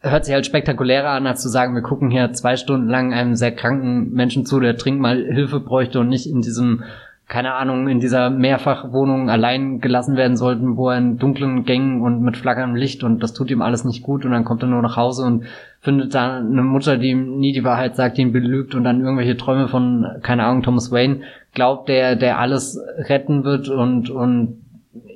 hört 0.00 0.26
sich 0.26 0.34
halt 0.34 0.44
spektakulärer 0.44 1.10
an, 1.10 1.26
als 1.26 1.40
zu 1.40 1.48
sagen, 1.48 1.74
wir 1.74 1.82
gucken 1.82 2.10
hier 2.10 2.32
zwei 2.32 2.56
Stunden 2.56 2.88
lang 2.88 3.14
einem 3.14 3.36
sehr 3.36 3.52
kranken 3.52 4.12
Menschen 4.12 4.44
zu, 4.44 4.60
der 4.60 4.74
dringend 4.74 5.00
mal 5.00 5.16
Hilfe 5.16 5.60
bräuchte 5.60 6.00
und 6.00 6.08
nicht 6.08 6.28
in 6.28 6.42
diesem 6.42 6.84
keine 7.26 7.54
Ahnung, 7.54 7.88
in 7.88 8.00
dieser 8.00 8.28
Mehrfachwohnung 8.28 9.30
allein 9.30 9.80
gelassen 9.80 10.16
werden 10.16 10.36
sollten, 10.36 10.76
wo 10.76 10.90
er 10.90 10.98
in 10.98 11.18
dunklen 11.18 11.64
Gängen 11.64 12.02
und 12.02 12.20
mit 12.20 12.36
flackerndem 12.36 12.76
Licht 12.76 13.02
und 13.02 13.22
das 13.22 13.32
tut 13.32 13.50
ihm 13.50 13.62
alles 13.62 13.84
nicht 13.84 14.02
gut 14.02 14.26
und 14.26 14.32
dann 14.32 14.44
kommt 14.44 14.62
er 14.62 14.68
nur 14.68 14.82
nach 14.82 14.96
Hause 14.96 15.24
und 15.24 15.44
findet 15.80 16.14
da 16.14 16.36
eine 16.36 16.62
Mutter, 16.62 16.98
die 16.98 17.10
ihm 17.10 17.38
nie 17.38 17.52
die 17.52 17.64
Wahrheit 17.64 17.96
sagt, 17.96 18.18
die 18.18 18.22
ihn 18.22 18.32
belügt 18.32 18.74
und 18.74 18.84
dann 18.84 19.00
irgendwelche 19.00 19.38
Träume 19.38 19.68
von, 19.68 20.06
keine 20.22 20.44
Ahnung, 20.44 20.62
Thomas 20.62 20.92
Wayne. 20.92 21.20
Glaubt, 21.54 21.88
der, 21.88 22.16
der 22.16 22.38
alles 22.38 22.78
retten 22.98 23.44
wird 23.44 23.68
und, 23.68 24.10
und, 24.10 24.60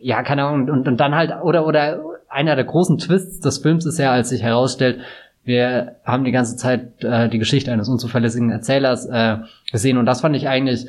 ja, 0.00 0.22
keine 0.22 0.44
Ahnung, 0.44 0.70
und, 0.70 0.88
und 0.88 0.98
dann 0.98 1.14
halt, 1.14 1.32
oder, 1.42 1.66
oder 1.66 2.00
einer 2.28 2.56
der 2.56 2.64
großen 2.64 2.98
Twists 2.98 3.40
des 3.40 3.58
Films 3.58 3.84
ist 3.84 3.98
ja, 3.98 4.12
als 4.12 4.30
sich 4.30 4.42
herausstellt, 4.42 5.00
wir 5.44 5.96
haben 6.04 6.24
die 6.24 6.32
ganze 6.32 6.56
Zeit 6.56 7.02
äh, 7.02 7.28
die 7.28 7.38
Geschichte 7.38 7.72
eines 7.72 7.88
unzuverlässigen 7.88 8.50
Erzählers 8.50 9.06
äh, 9.06 9.38
gesehen 9.72 9.98
und 9.98 10.06
das 10.06 10.20
fand 10.20 10.36
ich 10.36 10.48
eigentlich 10.48 10.86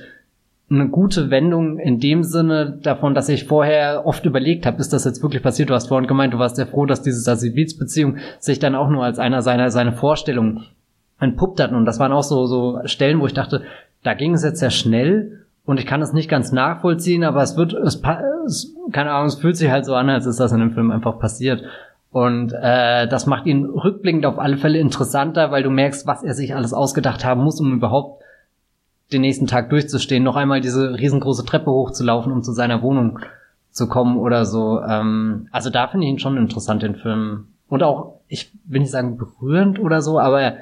eine 0.71 0.89
gute 0.89 1.29
Wendung 1.31 1.79
in 1.79 1.99
dem 1.99 2.23
Sinne 2.23 2.77
davon, 2.81 3.15
dass 3.15 3.29
ich 3.29 3.45
vorher 3.45 4.05
oft 4.05 4.25
überlegt 4.25 4.65
habe, 4.65 4.79
ist 4.79 4.93
das 4.93 5.05
jetzt 5.05 5.23
wirklich 5.23 5.41
passiert? 5.41 5.69
Du 5.69 5.73
hast 5.73 5.87
vorhin 5.87 6.07
gemeint, 6.07 6.33
du 6.33 6.39
warst 6.39 6.57
sehr 6.57 6.67
froh, 6.67 6.85
dass 6.85 7.01
diese 7.01 7.21
Sassy-Beats-Beziehung 7.21 8.17
sich 8.39 8.59
dann 8.59 8.75
auch 8.75 8.89
nur 8.89 9.03
als 9.03 9.19
einer 9.19 9.41
seiner 9.41 9.71
seine 9.71 9.93
Vorstellungen 9.93 10.65
entpuppt 11.19 11.59
hat. 11.59 11.71
Und 11.71 11.85
das 11.85 11.99
waren 11.99 12.11
auch 12.11 12.23
so, 12.23 12.45
so 12.45 12.79
Stellen, 12.85 13.19
wo 13.19 13.25
ich 13.25 13.33
dachte, 13.33 13.63
da 14.03 14.13
ging 14.13 14.33
es 14.33 14.43
jetzt 14.43 14.59
sehr 14.59 14.69
schnell 14.69 15.45
und 15.65 15.79
ich 15.79 15.85
kann 15.85 16.01
es 16.01 16.13
nicht 16.13 16.29
ganz 16.29 16.51
nachvollziehen, 16.51 17.23
aber 17.23 17.41
es 17.41 17.57
wird, 17.57 17.73
es, 17.73 18.01
es 18.45 18.75
keine 18.91 19.11
Ahnung, 19.11 19.27
es 19.27 19.35
fühlt 19.35 19.57
sich 19.57 19.69
halt 19.69 19.85
so 19.85 19.95
an, 19.95 20.09
als 20.09 20.25
ist 20.25 20.39
das 20.39 20.51
in 20.51 20.59
dem 20.59 20.71
Film 20.71 20.91
einfach 20.91 21.19
passiert. 21.19 21.63
Und 22.11 22.53
äh, 22.53 23.07
das 23.07 23.27
macht 23.27 23.45
ihn 23.45 23.65
rückblickend 23.65 24.25
auf 24.25 24.39
alle 24.39 24.57
Fälle 24.57 24.79
interessanter, 24.79 25.51
weil 25.51 25.61
du 25.61 25.69
merkst, 25.69 26.07
was 26.07 26.23
er 26.23 26.33
sich 26.33 26.55
alles 26.55 26.73
ausgedacht 26.73 27.23
haben 27.23 27.43
muss, 27.43 27.59
um 27.59 27.73
überhaupt 27.73 28.23
den 29.11 29.21
nächsten 29.21 29.47
Tag 29.47 29.69
durchzustehen, 29.69 30.23
noch 30.23 30.35
einmal 30.35 30.61
diese 30.61 30.97
riesengroße 30.97 31.45
Treppe 31.45 31.71
hochzulaufen, 31.71 32.31
um 32.31 32.43
zu 32.43 32.51
seiner 32.51 32.81
Wohnung 32.81 33.19
zu 33.71 33.87
kommen 33.87 34.17
oder 34.17 34.45
so. 34.45 34.81
Ähm, 34.81 35.47
also 35.51 35.69
da 35.69 35.87
finde 35.87 36.05
ich 36.05 36.13
ihn 36.13 36.19
schon 36.19 36.37
interessant, 36.37 36.83
den 36.83 36.95
Film. 36.95 37.47
Und 37.67 37.83
auch, 37.83 38.19
ich 38.27 38.51
will 38.65 38.81
nicht 38.81 38.91
sagen 38.91 39.17
berührend 39.17 39.79
oder 39.79 40.01
so, 40.01 40.19
aber 40.19 40.55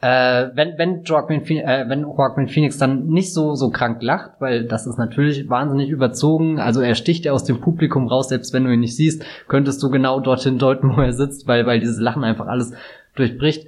äh, 0.00 0.50
wenn, 0.54 0.76
wenn, 0.76 1.02
Joaquin, 1.04 1.40
äh, 1.46 1.84
wenn 1.88 2.02
Joaquin 2.02 2.48
Phoenix 2.48 2.78
dann 2.78 3.06
nicht 3.06 3.32
so, 3.32 3.54
so 3.54 3.70
krank 3.70 4.02
lacht, 4.02 4.32
weil 4.38 4.64
das 4.66 4.86
ist 4.86 4.98
natürlich 4.98 5.48
wahnsinnig 5.48 5.88
überzogen, 5.88 6.60
also 6.60 6.80
er 6.80 6.94
sticht 6.94 7.24
ja 7.24 7.32
aus 7.32 7.44
dem 7.44 7.60
Publikum 7.60 8.08
raus, 8.08 8.28
selbst 8.28 8.52
wenn 8.52 8.64
du 8.64 8.72
ihn 8.72 8.80
nicht 8.80 8.96
siehst, 8.96 9.24
könntest 9.48 9.82
du 9.82 9.90
genau 9.90 10.20
dorthin 10.20 10.58
deuten, 10.58 10.90
wo 10.96 11.00
er 11.00 11.12
sitzt, 11.12 11.48
weil, 11.48 11.64
weil 11.66 11.80
dieses 11.80 12.00
Lachen 12.00 12.22
einfach 12.22 12.46
alles 12.46 12.72
durchbricht. 13.16 13.66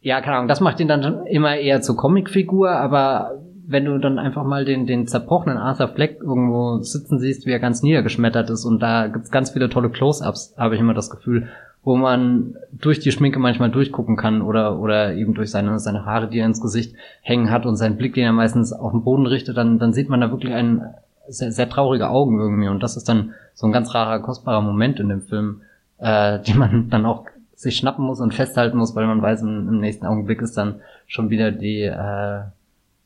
Ja, 0.00 0.20
keine 0.20 0.36
Ahnung, 0.36 0.48
das 0.48 0.60
macht 0.60 0.80
ihn 0.80 0.88
dann 0.88 1.26
immer 1.26 1.56
eher 1.56 1.80
zur 1.80 1.96
Comicfigur, 1.96 2.70
aber 2.70 3.40
wenn 3.66 3.84
du 3.84 3.98
dann 3.98 4.18
einfach 4.18 4.44
mal 4.44 4.64
den, 4.64 4.86
den 4.86 5.06
zerbrochenen 5.06 5.58
Arthur 5.58 5.88
Fleck 5.88 6.18
irgendwo 6.20 6.78
sitzen 6.78 7.18
siehst, 7.18 7.46
wie 7.46 7.52
er 7.52 7.60
ganz 7.60 7.82
niedergeschmettert 7.82 8.50
ist 8.50 8.64
und 8.64 8.80
da 8.80 9.08
gibt's 9.08 9.30
ganz 9.30 9.50
viele 9.50 9.68
tolle 9.68 9.90
Close-Ups, 9.90 10.54
habe 10.56 10.74
ich 10.74 10.80
immer 10.80 10.94
das 10.94 11.10
Gefühl, 11.10 11.48
wo 11.82 11.96
man 11.96 12.56
durch 12.72 13.00
die 13.00 13.12
Schminke 13.12 13.38
manchmal 13.38 13.70
durchgucken 13.70 14.16
kann 14.16 14.42
oder, 14.42 14.78
oder 14.78 15.14
eben 15.14 15.34
durch 15.34 15.50
seine, 15.50 15.78
seine 15.78 16.04
Haare, 16.04 16.28
die 16.28 16.38
er 16.38 16.46
ins 16.46 16.60
Gesicht 16.60 16.94
hängen 17.22 17.50
hat 17.50 17.66
und 17.66 17.76
seinen 17.76 17.96
Blick, 17.96 18.14
den 18.14 18.24
er 18.24 18.32
meistens 18.32 18.72
auf 18.72 18.92
den 18.92 19.04
Boden 19.04 19.26
richtet, 19.26 19.56
dann, 19.56 19.78
dann 19.78 19.92
sieht 19.92 20.08
man 20.08 20.20
da 20.20 20.30
wirklich 20.30 20.54
ein 20.54 20.82
sehr, 21.28 21.52
sehr 21.52 21.68
traurige 21.68 22.08
Augen 22.08 22.38
irgendwie 22.38 22.68
und 22.68 22.82
das 22.82 22.96
ist 22.96 23.08
dann 23.08 23.32
so 23.54 23.66
ein 23.66 23.72
ganz 23.72 23.94
rarer, 23.94 24.20
kostbarer 24.20 24.60
Moment 24.60 25.00
in 25.00 25.08
dem 25.08 25.22
Film, 25.22 25.62
äh, 25.98 26.40
den 26.40 26.58
man 26.58 26.90
dann 26.90 27.06
auch 27.06 27.26
sich 27.54 27.76
schnappen 27.76 28.04
muss 28.04 28.20
und 28.20 28.34
festhalten 28.34 28.76
muss, 28.76 28.94
weil 28.94 29.06
man 29.06 29.22
weiß, 29.22 29.42
im, 29.42 29.68
im 29.68 29.80
nächsten 29.80 30.06
Augenblick 30.06 30.42
ist 30.42 30.56
dann 30.56 30.80
schon 31.06 31.30
wieder 31.30 31.50
die 31.50 31.82
äh, 31.82 32.40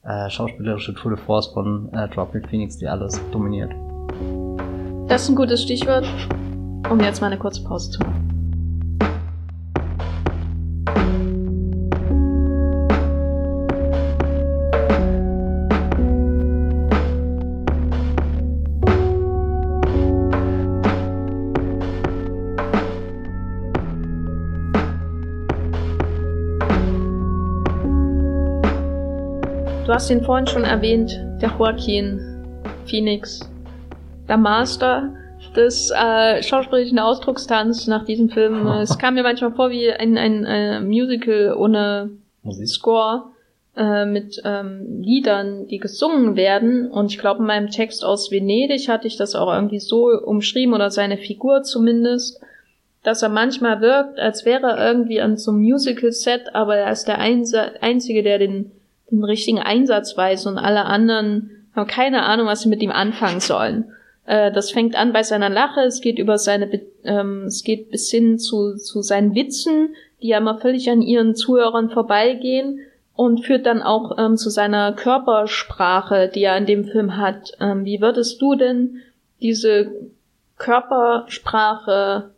äh, 0.04 0.30
schauspielerische 0.30 0.94
Tour 0.94 1.14
de 1.14 1.24
Force 1.24 1.48
von 1.48 1.92
äh, 1.92 2.08
Dropkick 2.08 2.48
Phoenix, 2.48 2.78
die 2.78 2.88
alles 2.88 3.20
dominiert. 3.32 3.72
Das 5.08 5.22
ist 5.22 5.30
ein 5.30 5.36
gutes 5.36 5.62
Stichwort, 5.62 6.06
um 6.90 7.00
jetzt 7.00 7.20
mal 7.20 7.28
eine 7.28 7.38
kurze 7.38 7.64
Pause 7.64 7.90
zu 7.92 8.00
machen. 8.00 8.27
Hast 29.98 30.10
ihn 30.10 30.22
vorhin 30.22 30.46
schon 30.46 30.62
erwähnt, 30.62 31.20
der 31.42 31.52
Joaquin 31.58 32.20
Phoenix, 32.86 33.40
der 34.28 34.36
Master 34.36 35.12
des 35.56 35.90
äh, 35.90 36.40
schauspielerischen 36.40 37.00
Ausdruckstanz 37.00 37.88
nach 37.88 38.04
diesem 38.04 38.28
Film. 38.30 38.64
es 38.80 38.96
kam 38.96 39.14
mir 39.14 39.24
manchmal 39.24 39.54
vor 39.54 39.70
wie 39.70 39.90
ein, 39.90 40.16
ein 40.16 40.44
äh, 40.44 40.78
Musical 40.78 41.52
ohne 41.58 42.10
Musik. 42.44 42.68
Score 42.68 43.24
äh, 43.76 44.04
mit 44.04 44.40
ähm, 44.44 45.00
Liedern, 45.02 45.66
die 45.66 45.78
gesungen 45.78 46.36
werden. 46.36 46.88
Und 46.92 47.06
ich 47.06 47.18
glaube, 47.18 47.40
in 47.40 47.46
meinem 47.46 47.70
Text 47.70 48.04
aus 48.04 48.30
Venedig 48.30 48.88
hatte 48.88 49.08
ich 49.08 49.16
das 49.16 49.34
auch 49.34 49.52
irgendwie 49.52 49.80
so 49.80 50.10
umschrieben 50.10 50.74
oder 50.74 50.92
seine 50.92 51.16
Figur 51.16 51.64
zumindest, 51.64 52.40
dass 53.02 53.22
er 53.22 53.30
manchmal 53.30 53.80
wirkt, 53.80 54.20
als 54.20 54.44
wäre 54.44 54.68
er 54.68 54.92
irgendwie 54.92 55.20
an 55.20 55.36
so 55.36 55.50
einem 55.50 55.62
Musical-Set, 55.62 56.54
aber 56.54 56.76
er 56.76 56.92
ist 56.92 57.08
der 57.08 57.18
Einsa 57.18 57.72
Einzige, 57.80 58.22
der 58.22 58.38
den 58.38 58.70
den 59.10 59.24
richtigen 59.24 59.58
Einsatz 59.58 60.16
weiß 60.16 60.46
und 60.46 60.58
alle 60.58 60.84
anderen 60.84 61.66
haben 61.74 61.86
keine 61.86 62.24
Ahnung, 62.24 62.46
was 62.46 62.62
sie 62.62 62.68
mit 62.68 62.82
ihm 62.82 62.90
anfangen 62.90 63.40
sollen. 63.40 63.92
Äh, 64.26 64.52
das 64.52 64.70
fängt 64.70 64.96
an 64.96 65.12
bei 65.12 65.22
seiner 65.22 65.48
Lache, 65.48 65.80
es 65.80 66.00
geht 66.00 66.18
über 66.18 66.38
seine, 66.38 66.70
ähm, 67.04 67.44
es 67.46 67.64
geht 67.64 67.90
bis 67.90 68.10
hin 68.10 68.38
zu, 68.38 68.76
zu 68.76 69.02
seinen 69.02 69.34
Witzen, 69.34 69.94
die 70.20 70.28
ja 70.28 70.38
immer 70.38 70.58
völlig 70.58 70.90
an 70.90 71.00
ihren 71.00 71.34
Zuhörern 71.34 71.90
vorbeigehen 71.90 72.80
und 73.14 73.44
führt 73.44 73.66
dann 73.66 73.82
auch 73.82 74.16
ähm, 74.18 74.36
zu 74.36 74.50
seiner 74.50 74.92
Körpersprache, 74.92 76.30
die 76.32 76.42
er 76.42 76.56
in 76.56 76.66
dem 76.66 76.84
Film 76.84 77.16
hat. 77.16 77.52
Ähm, 77.60 77.84
wie 77.84 78.00
würdest 78.00 78.40
du 78.42 78.54
denn 78.54 78.98
diese 79.40 79.90
Körpersprache 80.58 82.30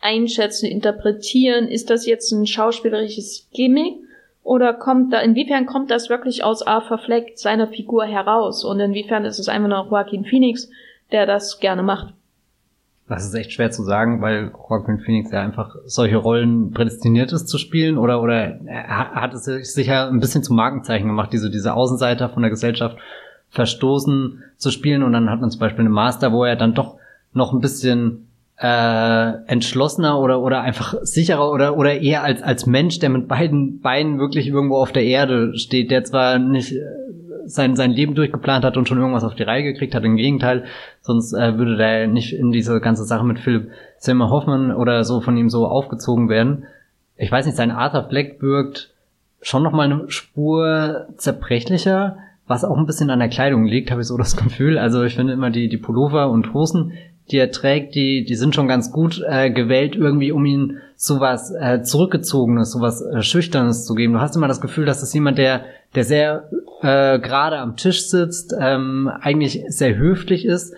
einschätzen, 0.00 0.66
interpretieren? 0.66 1.68
Ist 1.68 1.90
das 1.90 2.06
jetzt 2.06 2.30
ein 2.32 2.46
schauspielerisches 2.46 3.48
Gimmick 3.52 3.94
oder 4.42 4.74
kommt 4.74 5.12
da, 5.12 5.20
inwiefern 5.20 5.66
kommt 5.66 5.90
das 5.90 6.10
wirklich 6.10 6.42
aus 6.42 6.66
Arthur 6.66 6.98
Fleck, 6.98 7.32
seiner 7.36 7.68
Figur 7.68 8.04
heraus? 8.04 8.64
Und 8.64 8.80
inwiefern 8.80 9.24
ist 9.24 9.38
es 9.38 9.48
einfach 9.48 9.68
nur 9.68 9.86
Joaquin 9.88 10.24
Phoenix, 10.24 10.68
der 11.12 11.26
das 11.26 11.60
gerne 11.60 11.82
macht? 11.82 12.14
Das 13.08 13.24
ist 13.24 13.34
echt 13.34 13.52
schwer 13.52 13.70
zu 13.70 13.82
sagen, 13.82 14.20
weil 14.22 14.52
Joaquin 14.68 14.98
Phoenix 14.98 15.30
ja 15.30 15.42
einfach 15.42 15.76
solche 15.84 16.16
Rollen 16.16 16.72
prädestiniert 16.72 17.32
ist 17.32 17.46
zu 17.46 17.58
spielen 17.58 17.98
oder, 17.98 18.22
oder 18.22 18.60
er 18.64 19.14
hat 19.14 19.34
es 19.34 19.44
sich 19.44 19.72
sicher 19.72 20.08
ein 20.08 20.20
bisschen 20.20 20.42
zum 20.42 20.56
Markenzeichen 20.56 21.08
gemacht, 21.08 21.32
diese, 21.32 21.50
diese 21.50 21.74
Außenseiter 21.74 22.28
von 22.30 22.42
der 22.42 22.50
Gesellschaft 22.50 22.96
verstoßen 23.50 24.42
zu 24.56 24.70
spielen 24.70 25.02
und 25.02 25.12
dann 25.12 25.30
hat 25.30 25.40
man 25.40 25.50
zum 25.50 25.60
Beispiel 25.60 25.80
eine 25.80 25.90
Master, 25.90 26.32
wo 26.32 26.44
er 26.44 26.56
dann 26.56 26.74
doch 26.74 26.96
noch 27.34 27.52
ein 27.52 27.60
bisschen 27.60 28.28
äh, 28.62 29.32
entschlossener 29.48 30.20
oder 30.20 30.40
oder 30.40 30.60
einfach 30.60 30.94
sicherer 31.02 31.50
oder 31.50 31.76
oder 31.76 32.00
eher 32.00 32.22
als 32.22 32.42
als 32.42 32.64
Mensch, 32.64 33.00
der 33.00 33.10
mit 33.10 33.26
beiden 33.26 33.80
Beinen 33.80 34.20
wirklich 34.20 34.46
irgendwo 34.46 34.76
auf 34.76 34.92
der 34.92 35.02
Erde 35.02 35.58
steht, 35.58 35.90
der 35.90 36.04
zwar 36.04 36.38
nicht 36.38 36.72
äh, 36.72 36.80
sein 37.44 37.74
sein 37.74 37.90
Leben 37.90 38.14
durchgeplant 38.14 38.64
hat 38.64 38.76
und 38.76 38.86
schon 38.86 38.98
irgendwas 38.98 39.24
auf 39.24 39.34
die 39.34 39.42
Reihe 39.42 39.64
gekriegt 39.64 39.96
hat, 39.96 40.04
im 40.04 40.16
Gegenteil, 40.16 40.64
sonst 41.00 41.32
äh, 41.32 41.58
würde 41.58 41.76
der 41.76 42.06
nicht 42.06 42.34
in 42.34 42.52
diese 42.52 42.80
ganze 42.80 43.02
Sache 43.04 43.24
mit 43.24 43.40
Philipp 43.40 43.72
Zimmer 43.98 44.30
Hoffmann 44.30 44.72
oder 44.72 45.02
so 45.02 45.20
von 45.20 45.36
ihm 45.36 45.50
so 45.50 45.66
aufgezogen 45.66 46.28
werden. 46.28 46.64
Ich 47.16 47.32
weiß 47.32 47.46
nicht, 47.46 47.56
sein 47.56 47.72
Arthur 47.72 48.08
Fleck 48.08 48.40
wirkt 48.40 48.90
schon 49.40 49.64
noch 49.64 49.72
mal 49.72 49.90
eine 49.90 50.08
Spur 50.08 51.08
zerbrechlicher, 51.16 52.16
was 52.46 52.64
auch 52.64 52.76
ein 52.76 52.86
bisschen 52.86 53.10
an 53.10 53.18
der 53.18 53.28
Kleidung 53.28 53.64
liegt, 53.64 53.90
habe 53.90 54.02
ich 54.02 54.06
so 54.06 54.16
das 54.16 54.36
Gefühl. 54.36 54.78
Also 54.78 55.02
ich 55.02 55.16
finde 55.16 55.32
immer 55.32 55.50
die 55.50 55.68
die 55.68 55.78
Pullover 55.78 56.30
und 56.30 56.54
Hosen, 56.54 56.92
die 57.30 57.38
er 57.38 57.50
trägt, 57.50 57.94
die, 57.94 58.24
die 58.24 58.34
sind 58.34 58.54
schon 58.54 58.68
ganz 58.68 58.90
gut 58.90 59.22
äh, 59.26 59.50
gewählt, 59.50 59.96
irgendwie, 59.96 60.32
um 60.32 60.44
ihn 60.44 60.78
sowas 60.96 61.52
äh, 61.52 61.82
zurückgezogenes, 61.82 62.72
sowas 62.72 63.02
äh, 63.02 63.22
Schüchternes 63.22 63.84
zu 63.84 63.94
geben. 63.94 64.14
Du 64.14 64.20
hast 64.20 64.36
immer 64.36 64.48
das 64.48 64.60
Gefühl, 64.60 64.84
dass 64.84 65.02
es 65.02 65.14
jemand, 65.14 65.38
der, 65.38 65.64
der 65.94 66.04
sehr 66.04 66.48
äh, 66.82 67.18
gerade 67.18 67.58
am 67.58 67.76
Tisch 67.76 68.08
sitzt, 68.08 68.54
ähm, 68.58 69.10
eigentlich 69.20 69.62
sehr 69.68 69.96
höflich 69.96 70.44
ist 70.44 70.74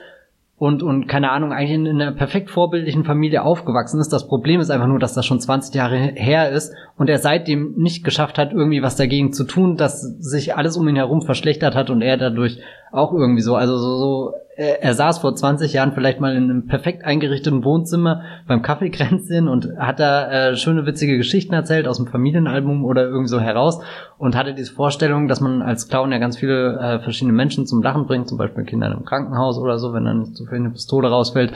und, 0.57 0.83
und 0.83 1.09
keine 1.09 1.31
Ahnung, 1.31 1.53
eigentlich 1.53 1.73
in, 1.73 1.87
in 1.87 2.01
einer 2.01 2.13
perfekt 2.13 2.51
vorbildlichen 2.51 3.05
Familie 3.05 3.43
aufgewachsen 3.43 4.01
ist. 4.01 4.13
Das 4.13 4.29
Problem 4.29 4.61
ist 4.61 4.71
einfach 4.71 4.87
nur, 4.87 4.99
dass 4.99 5.15
das 5.15 5.27
schon 5.27 5.41
20 5.41 5.75
Jahre 5.75 5.97
her 5.97 6.51
ist 6.51 6.73
und 6.97 7.11
er 7.11 7.19
seitdem 7.19 7.75
nicht 7.77 8.05
geschafft 8.05 8.39
hat, 8.39 8.53
irgendwie 8.53 8.83
was 8.83 8.97
dagegen 8.97 9.33
zu 9.33 9.45
tun, 9.45 9.77
dass 9.77 10.01
sich 10.01 10.57
alles 10.57 10.77
um 10.77 10.89
ihn 10.89 10.97
herum 10.97 11.23
verschlechtert 11.23 11.75
hat 11.75 11.91
und 11.91 12.03
er 12.03 12.17
dadurch 12.17 12.61
auch 12.93 13.13
irgendwie 13.13 13.43
so, 13.43 13.57
also 13.57 13.77
so, 13.77 13.97
so 13.99 14.35
er 14.57 14.95
saß 14.95 15.19
vor 15.19 15.35
20 15.35 15.73
Jahren 15.73 15.93
vielleicht 15.93 16.21
mal 16.21 16.37
in 16.37 16.45
einem 16.45 16.67
perfekt 16.67 17.05
eingerichteten 17.05 17.65
Wohnzimmer 17.65 18.23
beim 18.47 18.63
Kaffeekränzchen 18.63 19.49
und 19.49 19.77
hat 19.79 19.99
da 19.99 20.31
äh, 20.51 20.57
schöne 20.57 20.87
witzige 20.87 21.17
Geschichten 21.17 21.55
erzählt 21.55 21.89
aus 21.89 21.97
dem 21.97 22.07
Familienalbum 22.07 22.85
oder 22.85 23.03
irgendwie 23.05 23.29
so 23.29 23.41
heraus 23.41 23.81
und 24.17 24.37
hatte 24.37 24.55
diese 24.55 24.73
Vorstellung, 24.73 25.27
dass 25.27 25.41
man 25.41 25.61
als 25.63 25.89
Clown 25.89 26.13
ja 26.13 26.19
ganz 26.19 26.37
viele 26.37 26.79
äh, 26.79 26.99
verschiedene 27.01 27.33
Menschen 27.33 27.67
zum 27.67 27.83
Lachen 27.83 28.07
bringt, 28.07 28.29
zum 28.29 28.39
Beispiel 28.39 28.65
Kinder 28.65 28.93
im 28.93 29.05
Krankenhaus 29.05 29.59
oder 29.59 29.79
so, 29.79 29.93
wenn 29.93 30.05
dann 30.05 30.35
viel 30.35 30.49
eine 30.53 30.71
Pistole 30.71 31.09
rausfällt. 31.09 31.53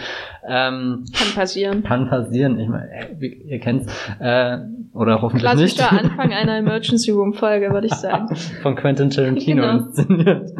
Ähm, 0.46 1.04
kann 1.12 1.34
passieren. 1.34 1.84
Kann 1.84 2.08
passieren. 2.08 2.58
Ich 2.58 2.68
meine, 2.68 2.88
äh, 2.90 3.26
ihr 3.26 3.60
kennt's. 3.60 3.92
Äh, 4.18 4.58
oder 4.92 5.22
hoffentlich 5.22 5.42
Klassischer 5.42 5.64
nicht. 5.64 5.76
Klassischer 5.76 6.04
Anfang 6.04 6.32
einer 6.32 6.56
Emergency 6.58 7.10
Room 7.12 7.34
Folge, 7.34 7.70
würde 7.70 7.86
ich 7.86 7.94
sagen. 7.94 8.34
Von 8.62 8.74
Quentin 8.74 9.10
Tarantino 9.10 9.62
genau. 9.62 9.76
inszeniert. 9.84 10.50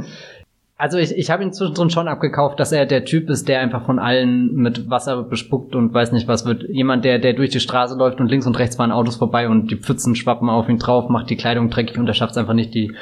Also 0.80 0.96
ich, 0.96 1.10
ich 1.18 1.28
habe 1.28 1.42
ihn 1.42 1.52
zwischendrin 1.52 1.90
schon 1.90 2.06
abgekauft, 2.06 2.60
dass 2.60 2.70
er 2.70 2.86
der 2.86 3.04
Typ 3.04 3.28
ist, 3.30 3.48
der 3.48 3.58
einfach 3.58 3.84
von 3.84 3.98
allen 3.98 4.54
mit 4.54 4.88
Wasser 4.88 5.24
bespuckt 5.24 5.74
und 5.74 5.92
weiß 5.92 6.12
nicht 6.12 6.28
was 6.28 6.46
wird. 6.46 6.62
Jemand, 6.68 7.04
der, 7.04 7.18
der 7.18 7.32
durch 7.32 7.50
die 7.50 7.58
Straße 7.58 7.96
läuft 7.96 8.20
und 8.20 8.28
links 8.28 8.46
und 8.46 8.56
rechts 8.60 8.76
fahren 8.76 8.92
Autos 8.92 9.16
vorbei 9.16 9.48
und 9.48 9.72
die 9.72 9.76
Pfützen 9.76 10.14
schwappen 10.14 10.48
auf 10.48 10.68
ihn 10.68 10.78
drauf, 10.78 11.08
macht 11.08 11.30
die 11.30 11.36
Kleidung 11.36 11.68
dreckig 11.68 11.98
und 11.98 12.06
er 12.06 12.14
schafft 12.14 12.30
es 12.30 12.38
einfach 12.38 12.54
nicht, 12.54 12.74
die 12.74 12.94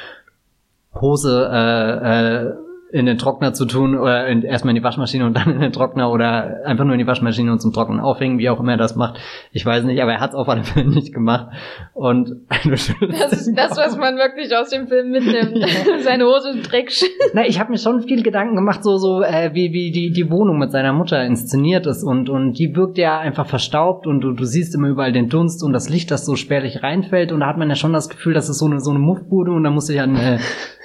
Hose 0.99 1.47
äh, 1.53 2.47
äh, 2.47 2.53
in 2.89 3.05
den 3.05 3.17
Trockner 3.17 3.53
zu 3.53 3.65
tun 3.65 3.97
oder 3.97 4.27
in, 4.27 4.43
erstmal 4.43 4.71
in 4.71 4.81
die 4.81 4.83
Waschmaschine 4.83 5.25
und 5.25 5.33
dann 5.33 5.51
in 5.51 5.59
den 5.59 5.73
Trockner 5.73 6.09
oder 6.09 6.61
einfach 6.65 6.85
nur 6.85 6.93
in 6.93 6.99
die 6.99 7.07
Waschmaschine 7.07 7.51
und 7.51 7.61
zum 7.61 7.73
Trocknen 7.73 7.99
aufhängen, 7.99 8.39
wie 8.39 8.49
auch 8.49 8.59
immer 8.61 8.71
er 8.71 8.77
das 8.77 8.95
macht. 8.95 9.19
Ich 9.51 9.65
weiß 9.65 9.83
nicht, 9.83 10.01
aber 10.01 10.13
er 10.13 10.19
hat 10.21 10.29
es 10.29 10.35
auf 10.35 10.47
alle 10.47 10.63
Fälle 10.63 10.87
nicht 10.89 11.13
gemacht. 11.13 11.47
Und 11.93 12.31
das 12.69 12.89
ist 13.33 13.57
das, 13.57 13.77
was 13.77 13.97
man 13.97 14.15
wirklich 14.15 14.55
aus 14.55 14.69
dem 14.69 14.87
Film 14.87 15.11
mitnimmt. 15.11 15.57
Ja. 15.57 15.67
Seine 15.99 16.25
Hose 16.25 16.51
ist 16.51 16.71
Dreck. 16.71 16.91
Na, 17.33 17.45
ich 17.45 17.59
habe 17.59 17.71
mir 17.71 17.77
schon 17.77 18.01
viel 18.03 18.23
Gedanken 18.23 18.55
gemacht, 18.55 18.83
so 18.83 18.97
so 18.97 19.21
äh, 19.21 19.53
wie 19.53 19.73
wie 19.73 19.91
die 19.91 20.11
die 20.11 20.31
Wohnung 20.31 20.57
mit 20.57 20.71
seiner 20.71 20.93
Mutter 20.93 21.21
inszeniert 21.25 21.85
ist 21.87 22.03
und 22.03 22.29
und 22.29 22.53
die 22.53 22.73
wirkt 22.75 22.97
ja 22.97 23.19
einfach 23.19 23.47
verstaubt 23.47 24.07
und 24.07 24.21
du, 24.21 24.31
du 24.31 24.45
siehst 24.45 24.73
immer 24.75 24.87
überall 24.87 25.11
den 25.11 25.27
Dunst 25.27 25.63
und 25.63 25.73
das 25.73 25.89
Licht, 25.89 26.09
das 26.11 26.25
so 26.25 26.35
spärlich 26.35 26.83
reinfällt 26.83 27.33
und 27.33 27.41
da 27.41 27.47
hat 27.47 27.57
man 27.57 27.67
ja 27.67 27.75
schon 27.75 27.91
das 27.91 28.07
Gefühl, 28.07 28.33
das 28.33 28.47
ist 28.47 28.59
so 28.59 28.65
eine 28.65 28.79
so 28.79 28.91
eine 28.91 28.99
Muffbude 28.99 29.51
und 29.51 29.63
da 29.65 29.71
muss 29.71 29.89
ich 29.89 29.99
an 29.99 30.15
äh, 30.15 30.39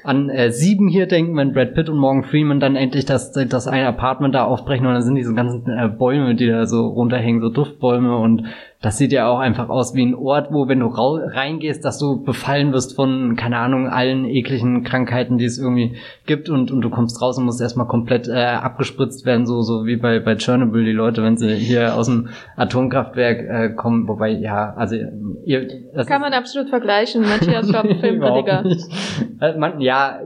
an 0.05 0.31
äh, 0.31 0.51
sieben 0.51 0.89
hier 0.89 1.07
denken, 1.07 1.37
wenn 1.37 1.53
Brad 1.53 1.75
Pitt 1.75 1.89
und 1.89 1.99
Morgan 1.99 2.25
Freeman 2.25 2.61
dann 2.61 2.77
endlich 2.77 3.05
das, 3.05 3.33
das 3.33 3.69
eine 3.69 3.87
Apartment 3.87 4.35
da 4.35 4.45
aufbrechen 4.45 4.87
und 4.87 4.95
dann 4.95 5.03
sind 5.03 5.15
diese 5.15 5.35
ganzen 5.35 5.67
äh, 5.67 5.89
Bäume, 5.89 6.35
die 6.35 6.47
da 6.47 6.67
so 6.67 6.89
runterhängen, 6.89 7.41
so 7.41 7.51
Duftbäume 7.51 8.17
und 8.17 8.47
das 8.83 8.99
sieht 8.99 9.13
ja 9.13 9.29
auch 9.29 9.39
einfach 9.39 9.69
aus 9.69 9.95
wie 9.95 10.05
ein 10.05 10.15
Ort, 10.15 10.49
wo, 10.51 10.67
wenn 10.67 10.81
du 10.81 10.89
reingehst, 10.89 11.85
dass 11.85 11.99
du 11.99 12.21
befallen 12.23 12.73
wirst 12.73 12.97
von, 12.97 13.37
keine 13.37 13.59
Ahnung, 13.59 13.87
allen 13.87 14.25
ekligen 14.25 14.83
Krankheiten, 14.83 15.39
die 15.39 15.45
es 15.45 15.57
irgendwie 15.57 15.95
gibt 16.27 16.51
und, 16.51 16.73
und 16.73 16.81
du 16.83 16.91
kommst 16.91 17.23
raus 17.23 17.39
und 17.39 17.45
musst 17.45 17.61
erstmal 17.61 17.87
komplett 17.87 18.27
äh, 18.27 18.33
abgespritzt 18.33 19.25
werden, 19.25 19.47
so, 19.47 19.63
so 19.63 19.87
wie 19.87 19.97
bei, 19.97 20.19
bei 20.19 20.35
Chernobyl, 20.35 20.85
die 20.85 20.93
Leute, 20.93 21.23
wenn 21.23 21.37
sie 21.37 21.55
hier 21.55 21.95
aus 21.95 22.07
dem 22.07 22.31
Atomkraftwerk 22.57 23.41
äh, 23.49 23.75
kommen, 23.75 24.09
wobei, 24.09 24.31
ja, 24.31 24.75
also 24.75 24.97
ihr, 25.45 25.69
das 25.95 26.09
Kann 26.09 26.21
man 26.21 26.33
absolut 26.33 26.69
vergleichen, 26.69 27.23
Matthias 27.23 27.73
war 27.73 27.85
Filmkritiker. 27.85 28.65
Äh, 29.41 29.59
man, 29.59 29.81
ja, 29.81 30.19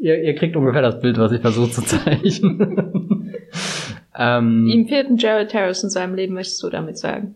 ihr, 0.00 0.22
ihr 0.22 0.36
kriegt 0.36 0.54
ungefähr 0.54 0.82
das 0.82 1.00
Bild, 1.00 1.18
was 1.18 1.32
ich 1.32 1.40
versuche 1.40 1.70
zu 1.70 1.82
zeichnen. 1.82 3.34
ähm, 4.16 4.68
Ihm 4.68 4.86
fehlt 4.86 5.10
ein 5.10 5.16
Jared 5.16 5.52
Harris 5.52 5.82
in 5.82 5.90
seinem 5.90 6.14
Leben, 6.14 6.34
möchtest 6.34 6.62
du 6.62 6.70
damit 6.70 6.96
sagen? 6.96 7.34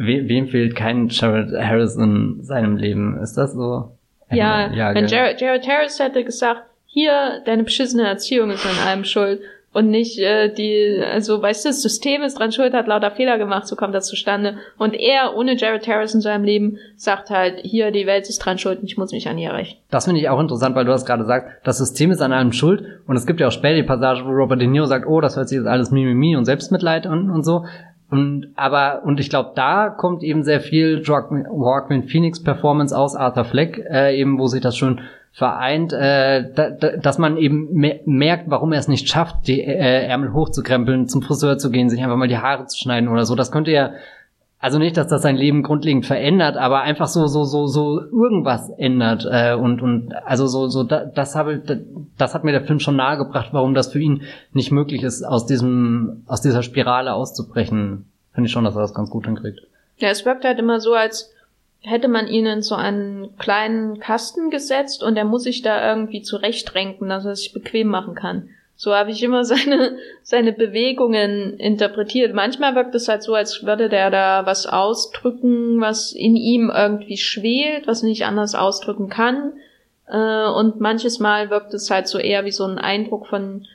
We, 0.00 0.28
wem 0.28 0.48
fehlt 0.48 0.74
kein 0.74 1.08
Jared 1.08 1.52
Harris 1.52 1.96
in 1.96 2.42
seinem 2.42 2.76
Leben? 2.76 3.18
Ist 3.22 3.34
das 3.34 3.52
so? 3.52 3.92
Ja, 4.30 4.72
ja 4.72 4.94
wenn 4.94 5.06
Jared, 5.06 5.40
Jared 5.40 5.66
Harris 5.68 5.98
hätte 5.98 6.24
gesagt, 6.24 6.62
hier, 6.86 7.42
deine 7.44 7.64
beschissene 7.64 8.06
Erziehung 8.06 8.50
ist 8.50 8.66
an 8.66 8.88
allem 8.88 9.04
schuld 9.04 9.40
und 9.72 9.88
nicht 9.88 10.18
äh, 10.18 10.52
die, 10.52 11.00
also 11.12 11.40
weißt 11.40 11.64
du, 11.64 11.68
das 11.68 11.82
System 11.82 12.22
ist 12.22 12.38
dran 12.38 12.50
schuld, 12.50 12.74
hat 12.74 12.88
lauter 12.88 13.12
Fehler 13.12 13.38
gemacht, 13.38 13.68
so 13.68 13.76
kommt 13.76 13.94
das 13.94 14.06
zustande. 14.06 14.56
Und 14.78 14.94
er, 14.94 15.36
ohne 15.36 15.56
Jared 15.56 15.86
Harris 15.86 16.14
in 16.14 16.20
seinem 16.20 16.42
Leben, 16.42 16.78
sagt 16.96 17.30
halt, 17.30 17.60
hier, 17.62 17.92
die 17.92 18.06
Welt 18.06 18.28
ist 18.28 18.38
dran 18.38 18.58
schuld 18.58 18.80
und 18.80 18.86
ich 18.86 18.96
muss 18.98 19.12
mich 19.12 19.28
an 19.28 19.38
ihr 19.38 19.52
rächen. 19.52 19.78
Das 19.90 20.06
finde 20.06 20.20
ich 20.20 20.28
auch 20.28 20.40
interessant, 20.40 20.74
weil 20.74 20.86
du 20.86 20.92
hast 20.92 21.06
gerade 21.06 21.22
gesagt, 21.22 21.64
das 21.64 21.78
System 21.78 22.10
ist 22.10 22.20
an 22.20 22.32
allem 22.32 22.52
schuld 22.52 22.84
und 23.06 23.16
es 23.16 23.26
gibt 23.26 23.38
ja 23.38 23.46
auch 23.46 23.52
später 23.52 23.76
die 23.76 23.84
Passage, 23.84 24.24
wo 24.24 24.30
Robert 24.30 24.60
De 24.60 24.66
Niro 24.66 24.86
sagt, 24.86 25.06
oh, 25.06 25.20
das 25.20 25.36
hört 25.36 25.48
sich 25.48 25.58
jetzt 25.58 25.68
alles 25.68 25.92
Mimimi 25.92 26.36
und 26.36 26.46
Selbstmitleid 26.46 27.06
und, 27.06 27.30
und 27.30 27.44
so. 27.44 27.64
Und 28.10 28.48
aber 28.56 29.02
und 29.04 29.20
ich 29.20 29.30
glaube, 29.30 29.52
da 29.54 29.88
kommt 29.88 30.22
eben 30.22 30.42
sehr 30.42 30.60
viel 30.60 31.00
Joaquin 31.02 32.02
Phoenix 32.04 32.42
Performance 32.42 32.96
aus 32.96 33.14
Arthur 33.14 33.44
Fleck, 33.44 33.78
äh, 33.88 34.18
eben 34.18 34.38
wo 34.38 34.48
sich 34.48 34.60
das 34.60 34.76
schon 34.76 35.00
vereint, 35.32 35.92
äh, 35.92 36.52
da, 36.52 36.70
da, 36.70 36.96
dass 36.96 37.18
man 37.18 37.36
eben 37.36 37.72
me 37.72 38.00
merkt, 38.04 38.50
warum 38.50 38.72
er 38.72 38.80
es 38.80 38.88
nicht 38.88 39.08
schafft, 39.08 39.46
die 39.46 39.60
äh, 39.60 40.06
Ärmel 40.06 40.32
hochzukrempeln, 40.32 41.06
zum 41.06 41.22
Friseur 41.22 41.56
zu 41.56 41.70
gehen, 41.70 41.88
sich 41.88 42.02
einfach 42.02 42.16
mal 42.16 42.26
die 42.26 42.38
Haare 42.38 42.66
zu 42.66 42.76
schneiden 42.76 43.08
oder 43.08 43.24
so. 43.24 43.36
Das 43.36 43.52
könnte 43.52 43.70
ja 43.70 43.92
also 44.62 44.78
nicht, 44.78 44.98
dass 44.98 45.08
das 45.08 45.22
sein 45.22 45.36
Leben 45.36 45.62
grundlegend 45.62 46.04
verändert, 46.04 46.58
aber 46.58 46.82
einfach 46.82 47.08
so 47.08 47.26
so 47.26 47.44
so 47.44 47.66
so 47.66 47.98
irgendwas 47.98 48.68
ändert 48.76 49.26
äh, 49.28 49.54
und 49.54 49.80
und 49.80 50.12
also 50.26 50.46
so 50.46 50.68
so 50.68 50.84
da, 50.84 51.06
das 51.06 51.34
habe 51.34 51.62
das 52.18 52.34
hat 52.34 52.44
mir 52.44 52.52
der 52.52 52.64
Film 52.64 52.78
schon 52.78 52.96
nahegebracht, 52.96 53.48
warum 53.52 53.72
das 53.72 53.90
für 53.90 54.00
ihn 54.00 54.22
nicht 54.52 54.70
möglich 54.70 55.02
ist, 55.02 55.24
aus 55.24 55.46
diesem 55.46 56.24
aus 56.26 56.42
dieser 56.42 56.62
Spirale 56.62 57.14
auszubrechen. 57.14 58.04
Finde 58.34 58.46
ich 58.46 58.52
schon, 58.52 58.64
dass 58.64 58.76
er 58.76 58.82
das 58.82 58.94
ganz 58.94 59.08
gut 59.08 59.24
hinkriegt. 59.24 59.60
Ja, 59.96 60.10
es 60.10 60.26
wirkt 60.26 60.44
halt 60.44 60.58
immer 60.58 60.78
so, 60.78 60.92
als 60.92 61.32
hätte 61.80 62.08
man 62.08 62.28
ihn 62.28 62.44
in 62.44 62.62
so 62.62 62.74
einen 62.74 63.36
kleinen 63.38 63.98
Kasten 63.98 64.50
gesetzt 64.50 65.02
und 65.02 65.16
er 65.16 65.24
muss 65.24 65.44
sich 65.44 65.62
da 65.62 65.88
irgendwie 65.90 66.20
zurechtrenken, 66.20 67.08
dass 67.08 67.24
er 67.24 67.34
sich 67.34 67.54
bequem 67.54 67.88
machen 67.88 68.14
kann. 68.14 68.50
So 68.80 68.94
habe 68.94 69.10
ich 69.10 69.22
immer 69.22 69.44
seine, 69.44 69.98
seine 70.22 70.54
Bewegungen 70.54 71.58
interpretiert. 71.58 72.32
Manchmal 72.32 72.74
wirkt 72.74 72.94
es 72.94 73.08
halt 73.08 73.22
so, 73.22 73.34
als 73.34 73.62
würde 73.62 73.90
der 73.90 74.10
da 74.10 74.46
was 74.46 74.64
ausdrücken, 74.64 75.82
was 75.82 76.12
in 76.12 76.34
ihm 76.34 76.72
irgendwie 76.74 77.18
schwelt, 77.18 77.86
was 77.86 78.02
nicht 78.02 78.24
anders 78.24 78.54
ausdrücken 78.54 79.10
kann. 79.10 79.52
Äh, 80.08 80.48
und 80.48 80.80
manches 80.80 81.18
Mal 81.18 81.50
wirkt 81.50 81.74
es 81.74 81.90
halt 81.90 82.08
so 82.08 82.18
eher 82.18 82.46
wie 82.46 82.52
so 82.52 82.64
ein 82.64 82.78
Eindruck 82.78 83.26
von 83.26 83.66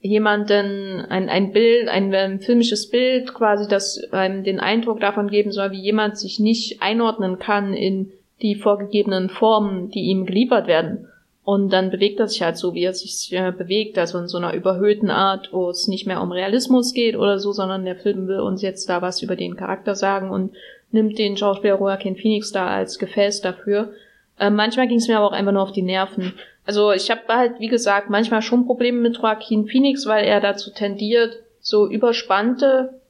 jemanden, 0.00 1.06
ein, 1.08 1.28
ein 1.28 1.52
Bild, 1.52 1.86
ein, 1.86 2.12
ein 2.12 2.40
filmisches 2.40 2.90
Bild 2.90 3.34
quasi, 3.34 3.68
das 3.68 4.02
einem 4.10 4.42
den 4.42 4.58
Eindruck 4.58 4.98
davon 4.98 5.28
geben 5.28 5.52
soll, 5.52 5.70
wie 5.70 5.80
jemand 5.80 6.18
sich 6.18 6.40
nicht 6.40 6.82
einordnen 6.82 7.38
kann 7.38 7.72
in 7.72 8.10
die 8.42 8.56
vorgegebenen 8.56 9.30
Formen, 9.30 9.90
die 9.90 10.06
ihm 10.06 10.26
geliefert 10.26 10.66
werden. 10.66 11.06
Und 11.44 11.74
dann 11.74 11.90
bewegt 11.90 12.20
er 12.20 12.28
sich 12.28 12.40
halt 12.40 12.56
so, 12.56 12.72
wie 12.72 12.84
er 12.84 12.94
sich 12.94 13.30
äh, 13.32 13.52
bewegt, 13.52 13.98
also 13.98 14.18
in 14.18 14.28
so 14.28 14.38
einer 14.38 14.54
überhöhten 14.54 15.10
Art, 15.10 15.52
wo 15.52 15.68
es 15.68 15.88
nicht 15.88 16.06
mehr 16.06 16.22
um 16.22 16.32
Realismus 16.32 16.94
geht 16.94 17.16
oder 17.16 17.38
so, 17.38 17.52
sondern 17.52 17.84
der 17.84 17.96
Film 17.96 18.26
will 18.28 18.40
uns 18.40 18.62
jetzt 18.62 18.88
da 18.88 19.02
was 19.02 19.20
über 19.20 19.36
den 19.36 19.54
Charakter 19.54 19.94
sagen 19.94 20.30
und 20.30 20.54
nimmt 20.90 21.18
den 21.18 21.36
Schauspieler 21.36 21.78
Joaquin 21.78 22.16
Phoenix 22.16 22.50
da 22.50 22.68
als 22.68 22.98
Gefäß 22.98 23.42
dafür. 23.42 23.92
Äh, 24.38 24.48
manchmal 24.48 24.88
ging 24.88 24.98
es 24.98 25.06
mir 25.06 25.18
aber 25.18 25.26
auch 25.26 25.32
einfach 25.32 25.52
nur 25.52 25.62
auf 25.62 25.72
die 25.72 25.82
Nerven. 25.82 26.32
Also 26.64 26.92
ich 26.92 27.10
habe 27.10 27.20
halt, 27.28 27.60
wie 27.60 27.68
gesagt, 27.68 28.08
manchmal 28.08 28.40
schon 28.40 28.64
Probleme 28.64 28.98
mit 28.98 29.18
Joaquin 29.18 29.66
Phoenix, 29.66 30.06
weil 30.06 30.24
er 30.24 30.40
dazu 30.40 30.70
tendiert, 30.70 31.36
so 31.60 31.86
überspannte 31.86 33.00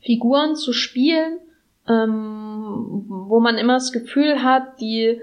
Figuren 0.00 0.56
zu 0.56 0.72
spielen, 0.72 1.38
ähm, 1.86 3.04
wo 3.06 3.38
man 3.40 3.58
immer 3.58 3.74
das 3.74 3.92
Gefühl 3.92 4.42
hat, 4.42 4.80
die 4.80 5.20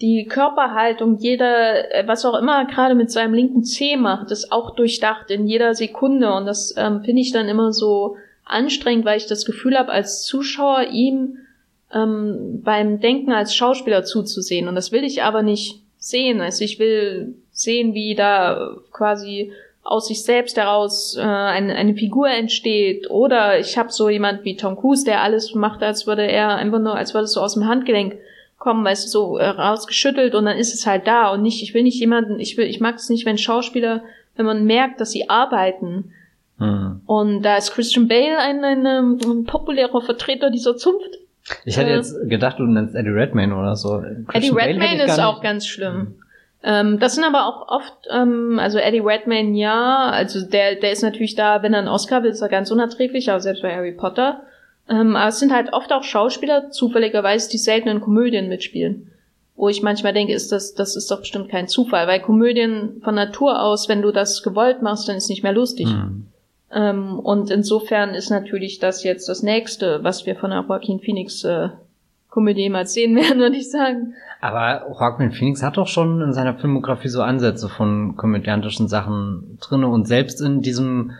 die 0.00 0.26
Körperhaltung 0.26 1.16
jeder, 1.16 1.94
äh, 1.94 2.06
was 2.06 2.24
auch 2.24 2.38
immer 2.38 2.66
gerade 2.66 2.94
mit 2.94 3.10
seinem 3.10 3.34
linken 3.34 3.64
Zeh 3.64 3.96
macht, 3.96 4.30
ist 4.30 4.52
auch 4.52 4.74
durchdacht 4.74 5.30
in 5.30 5.46
jeder 5.46 5.74
Sekunde. 5.74 6.32
Und 6.32 6.46
das 6.46 6.74
ähm, 6.76 7.02
finde 7.02 7.22
ich 7.22 7.32
dann 7.32 7.48
immer 7.48 7.72
so 7.72 8.16
anstrengend, 8.44 9.04
weil 9.04 9.16
ich 9.16 9.26
das 9.26 9.46
Gefühl 9.46 9.76
habe, 9.76 9.90
als 9.90 10.24
Zuschauer 10.24 10.88
ihm 10.92 11.38
ähm, 11.92 12.60
beim 12.62 13.00
Denken 13.00 13.32
als 13.32 13.54
Schauspieler 13.54 14.04
zuzusehen. 14.04 14.68
Und 14.68 14.74
das 14.74 14.92
will 14.92 15.04
ich 15.04 15.22
aber 15.22 15.42
nicht 15.42 15.80
sehen. 15.98 16.40
Also 16.40 16.64
ich 16.64 16.78
will 16.78 17.34
sehen, 17.50 17.94
wie 17.94 18.14
da 18.14 18.76
quasi 18.92 19.52
aus 19.82 20.08
sich 20.08 20.24
selbst 20.24 20.56
heraus 20.56 21.16
äh, 21.16 21.22
eine, 21.22 21.74
eine 21.74 21.94
Figur 21.94 22.28
entsteht. 22.28 23.08
Oder 23.08 23.58
ich 23.58 23.78
habe 23.78 23.90
so 23.90 24.10
jemand 24.10 24.44
wie 24.44 24.56
Tom 24.56 24.76
Cruise, 24.76 25.04
der 25.04 25.22
alles 25.22 25.54
macht, 25.54 25.82
als 25.82 26.06
würde 26.06 26.26
er 26.26 26.56
einfach 26.56 26.80
nur, 26.80 26.96
als 26.96 27.14
würde 27.14 27.24
es 27.24 27.32
so 27.32 27.40
aus 27.40 27.54
dem 27.54 27.66
Handgelenk 27.66 28.16
kommen, 28.58 28.84
weißt 28.84 29.06
du, 29.06 29.08
so 29.08 29.38
äh, 29.38 29.48
rausgeschüttelt 29.48 30.34
und 30.34 30.46
dann 30.46 30.56
ist 30.56 30.74
es 30.74 30.86
halt 30.86 31.06
da 31.06 31.32
und 31.32 31.42
nicht, 31.42 31.62
ich 31.62 31.74
will 31.74 31.82
nicht 31.82 32.00
jemanden, 32.00 32.40
ich 32.40 32.56
will, 32.56 32.66
ich 32.66 32.80
mag 32.80 32.96
es 32.96 33.08
nicht, 33.08 33.26
wenn 33.26 33.38
Schauspieler, 33.38 34.02
wenn 34.36 34.46
man 34.46 34.64
merkt, 34.64 35.00
dass 35.00 35.10
sie 35.10 35.28
arbeiten. 35.28 36.12
Mhm. 36.58 37.02
Und 37.06 37.42
da 37.42 37.56
ist 37.56 37.72
Christian 37.72 38.08
Bale 38.08 38.38
ein, 38.38 38.64
ein, 38.64 38.86
ein 38.86 39.44
populärer 39.44 40.00
Vertreter 40.00 40.50
dieser 40.50 40.76
Zunft. 40.76 41.18
Ich 41.64 41.76
hätte 41.76 41.90
äh, 41.90 41.96
jetzt 41.96 42.16
gedacht, 42.28 42.58
du 42.58 42.64
nennst 42.64 42.94
Eddie 42.94 43.10
Redmayne 43.10 43.54
oder 43.54 43.76
so. 43.76 44.02
Christian 44.26 44.32
Eddie 44.34 44.50
Redmayne 44.50 45.04
ist 45.04 45.20
auch 45.20 45.42
ganz 45.42 45.66
schlimm. 45.66 45.96
Mhm. 45.96 46.14
Ähm, 46.62 46.98
das 46.98 47.14
sind 47.14 47.24
aber 47.24 47.46
auch 47.46 47.68
oft, 47.68 47.94
ähm, 48.10 48.58
also 48.58 48.78
Eddie 48.78 49.00
Redmayne 49.00 49.56
ja, 49.56 50.10
also 50.10 50.44
der, 50.44 50.76
der 50.76 50.90
ist 50.90 51.02
natürlich 51.02 51.34
da, 51.34 51.62
wenn 51.62 51.74
er 51.74 51.80
einen 51.80 51.88
Oscar 51.88 52.22
will, 52.22 52.30
ist 52.30 52.40
er 52.40 52.48
ganz 52.48 52.70
unerträglich, 52.70 53.30
aber 53.30 53.40
selbst 53.40 53.62
bei 53.62 53.74
Harry 53.74 53.92
Potter. 53.92 54.42
Ähm, 54.88 55.16
aber 55.16 55.28
es 55.28 55.38
sind 55.38 55.52
halt 55.52 55.72
oft 55.72 55.92
auch 55.92 56.04
Schauspieler, 56.04 56.70
zufälligerweise, 56.70 57.50
die 57.50 57.58
selten 57.58 57.88
in 57.88 58.00
Komödien 58.00 58.48
mitspielen. 58.48 59.10
Wo 59.56 59.68
ich 59.68 59.82
manchmal 59.82 60.12
denke, 60.12 60.34
ist 60.34 60.52
das, 60.52 60.74
das 60.74 60.96
ist 60.96 61.10
doch 61.10 61.20
bestimmt 61.20 61.48
kein 61.48 61.66
Zufall, 61.66 62.06
weil 62.06 62.20
Komödien 62.20 63.00
von 63.02 63.14
Natur 63.14 63.62
aus, 63.62 63.88
wenn 63.88 64.02
du 64.02 64.12
das 64.12 64.42
gewollt 64.42 64.82
machst, 64.82 65.08
dann 65.08 65.16
ist 65.16 65.30
nicht 65.30 65.42
mehr 65.42 65.52
lustig. 65.52 65.86
Mhm. 65.86 66.26
Ähm, 66.72 67.18
und 67.18 67.50
insofern 67.50 68.10
ist 68.10 68.30
natürlich 68.30 68.78
das 68.78 69.02
jetzt 69.02 69.28
das 69.28 69.42
nächste, 69.42 70.04
was 70.04 70.26
wir 70.26 70.36
von 70.36 70.50
der 70.50 70.64
Joaquin 70.68 71.00
Phoenix 71.00 71.42
äh, 71.44 71.70
Komödie 72.28 72.62
jemals 72.62 72.92
sehen 72.92 73.16
werden, 73.16 73.38
würde 73.38 73.56
ich 73.56 73.70
sagen. 73.70 74.14
Aber 74.42 74.86
Joaquin 74.88 75.32
Phoenix 75.32 75.62
hat 75.62 75.78
doch 75.78 75.88
schon 75.88 76.20
in 76.20 76.34
seiner 76.34 76.54
Filmografie 76.54 77.08
so 77.08 77.22
Ansätze 77.22 77.68
von 77.68 78.14
komödiantischen 78.16 78.88
Sachen 78.88 79.58
drinne 79.60 79.88
und 79.88 80.06
selbst 80.06 80.42
in 80.42 80.60
diesem 80.60 81.12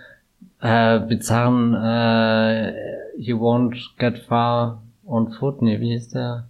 äh, 0.60 1.00
bizarren 1.00 1.74
äh, 1.74 2.72
You 3.18 3.38
Won't 3.38 3.76
Get 3.98 4.18
Far 4.18 4.82
on 5.06 5.32
Foot, 5.32 5.62
nee, 5.62 5.80
wie 5.80 5.92
hieß 5.92 6.10
der? 6.10 6.44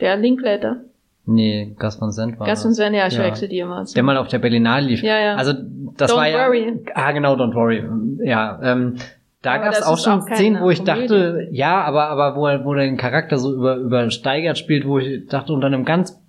Der 0.00 0.16
Linklater. 0.16 0.80
Nee, 1.24 1.74
Gas 1.78 1.96
von 1.96 2.10
Sand 2.10 2.38
war 2.40 2.46
Gas 2.46 2.62
von 2.62 2.74
Sand, 2.74 2.96
ja, 2.96 3.06
ich 3.06 3.12
ja. 3.14 3.20
verwechsel 3.20 3.48
die 3.48 3.60
immer. 3.60 3.84
Der 3.84 4.02
mal 4.02 4.16
auf 4.16 4.28
der 4.28 4.40
Berlinale 4.40 4.86
lief. 4.86 5.02
Ja, 5.02 5.18
ja. 5.18 5.36
Also, 5.36 5.52
das 5.96 6.10
don't 6.10 6.16
war 6.16 6.28
ja... 6.28 6.46
Worry. 6.46 6.80
Ah, 6.94 7.12
genau, 7.12 7.34
Don't 7.34 7.54
Worry. 7.54 7.84
Ja, 8.26 8.58
ähm, 8.62 8.96
da 9.42 9.58
gab 9.58 9.72
es 9.72 9.82
auch 9.82 9.98
schon 9.98 10.20
auch 10.20 10.26
Szenen, 10.26 10.62
wo 10.62 10.70
ich 10.70 10.84
Komödie. 10.84 11.00
dachte, 11.08 11.48
ja, 11.50 11.82
aber, 11.82 12.08
aber 12.08 12.36
wo 12.36 12.46
er, 12.46 12.64
wo 12.64 12.74
er 12.74 12.84
den 12.84 12.96
Charakter 12.96 13.38
so 13.38 13.52
über, 13.54 13.76
übersteigert 13.76 14.58
spielt, 14.58 14.86
wo 14.86 14.98
ich 14.98 15.26
dachte, 15.26 15.52
unter 15.52 15.66
einem 15.66 15.84
ganz 15.84 16.21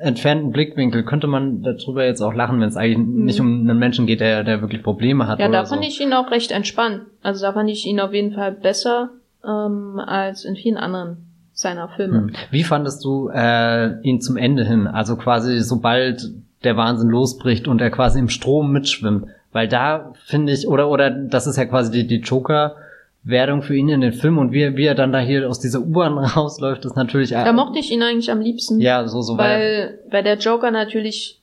entfernten 0.00 0.50
Blickwinkel 0.50 1.04
könnte 1.04 1.26
man 1.26 1.62
darüber 1.62 2.04
jetzt 2.04 2.22
auch 2.22 2.34
lachen, 2.34 2.60
wenn 2.60 2.68
es 2.68 2.76
eigentlich 2.76 2.98
mhm. 2.98 3.24
nicht 3.24 3.40
um 3.40 3.60
einen 3.60 3.78
Menschen 3.78 4.06
geht, 4.06 4.20
der, 4.20 4.44
der 4.44 4.60
wirklich 4.60 4.82
Probleme 4.82 5.28
hat. 5.28 5.38
Ja, 5.38 5.48
da 5.48 5.64
so. 5.64 5.74
fand 5.74 5.86
ich 5.86 6.00
ihn 6.00 6.12
auch 6.12 6.30
recht 6.30 6.50
entspannt. 6.50 7.02
Also 7.22 7.44
da 7.44 7.52
fand 7.52 7.70
ich 7.70 7.86
ihn 7.86 8.00
auf 8.00 8.12
jeden 8.12 8.32
Fall 8.32 8.52
besser 8.52 9.10
ähm, 9.44 10.00
als 10.04 10.44
in 10.44 10.56
vielen 10.56 10.78
anderen 10.78 11.18
seiner 11.52 11.88
Filme. 11.88 12.18
Hm. 12.18 12.32
Wie 12.50 12.64
fandest 12.64 13.04
du 13.04 13.28
äh, 13.32 14.00
ihn 14.02 14.20
zum 14.20 14.36
Ende 14.36 14.64
hin? 14.64 14.86
Also 14.86 15.16
quasi 15.16 15.60
sobald 15.60 16.30
der 16.64 16.76
Wahnsinn 16.76 17.08
losbricht 17.08 17.68
und 17.68 17.80
er 17.80 17.90
quasi 17.90 18.18
im 18.18 18.28
Strom 18.28 18.72
mitschwimmt. 18.72 19.26
Weil 19.52 19.68
da 19.68 20.12
finde 20.24 20.52
ich, 20.52 20.66
oder, 20.66 20.88
oder 20.88 21.10
das 21.10 21.46
ist 21.46 21.56
ja 21.56 21.66
quasi 21.66 21.90
die, 21.90 22.06
die 22.06 22.20
Joker- 22.20 22.76
Werdung 23.22 23.62
für 23.62 23.76
ihn 23.76 23.88
in 23.88 24.00
den 24.00 24.12
Film 24.12 24.38
und 24.38 24.52
wie, 24.52 24.76
wie 24.76 24.86
er 24.86 24.94
dann 24.94 25.12
da 25.12 25.18
hier 25.18 25.48
aus 25.48 25.60
dieser 25.60 25.80
U-Bahn 25.80 26.18
rausläuft, 26.18 26.84
ist 26.84 26.96
natürlich. 26.96 27.30
Da 27.30 27.52
mochte 27.52 27.78
ich 27.78 27.90
ihn 27.90 28.02
eigentlich 28.02 28.30
am 28.30 28.40
liebsten. 28.40 28.80
Ja, 28.80 29.06
so, 29.06 29.20
so 29.20 29.36
weil, 29.36 29.98
weil 30.10 30.22
der 30.22 30.38
Joker 30.38 30.70
natürlich 30.70 31.40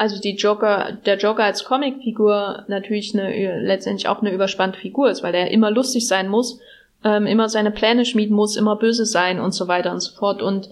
also 0.00 0.18
die 0.18 0.34
Joker, 0.34 0.96
der 1.04 1.18
Joker 1.18 1.44
als 1.44 1.66
Comicfigur 1.66 2.64
natürlich 2.68 3.12
eine, 3.12 3.60
letztendlich 3.60 4.08
auch 4.08 4.22
eine 4.22 4.32
überspannte 4.32 4.78
Figur 4.78 5.10
ist, 5.10 5.22
weil 5.22 5.34
er 5.34 5.50
immer 5.50 5.70
lustig 5.70 6.08
sein 6.08 6.26
muss, 6.26 6.58
ähm, 7.04 7.26
immer 7.26 7.50
seine 7.50 7.70
Pläne 7.70 8.06
schmieden 8.06 8.34
muss, 8.34 8.56
immer 8.56 8.76
böse 8.76 9.04
sein 9.04 9.38
und 9.40 9.52
so 9.52 9.68
weiter 9.68 9.92
und 9.92 10.00
so 10.00 10.16
fort. 10.16 10.40
Und 10.40 10.70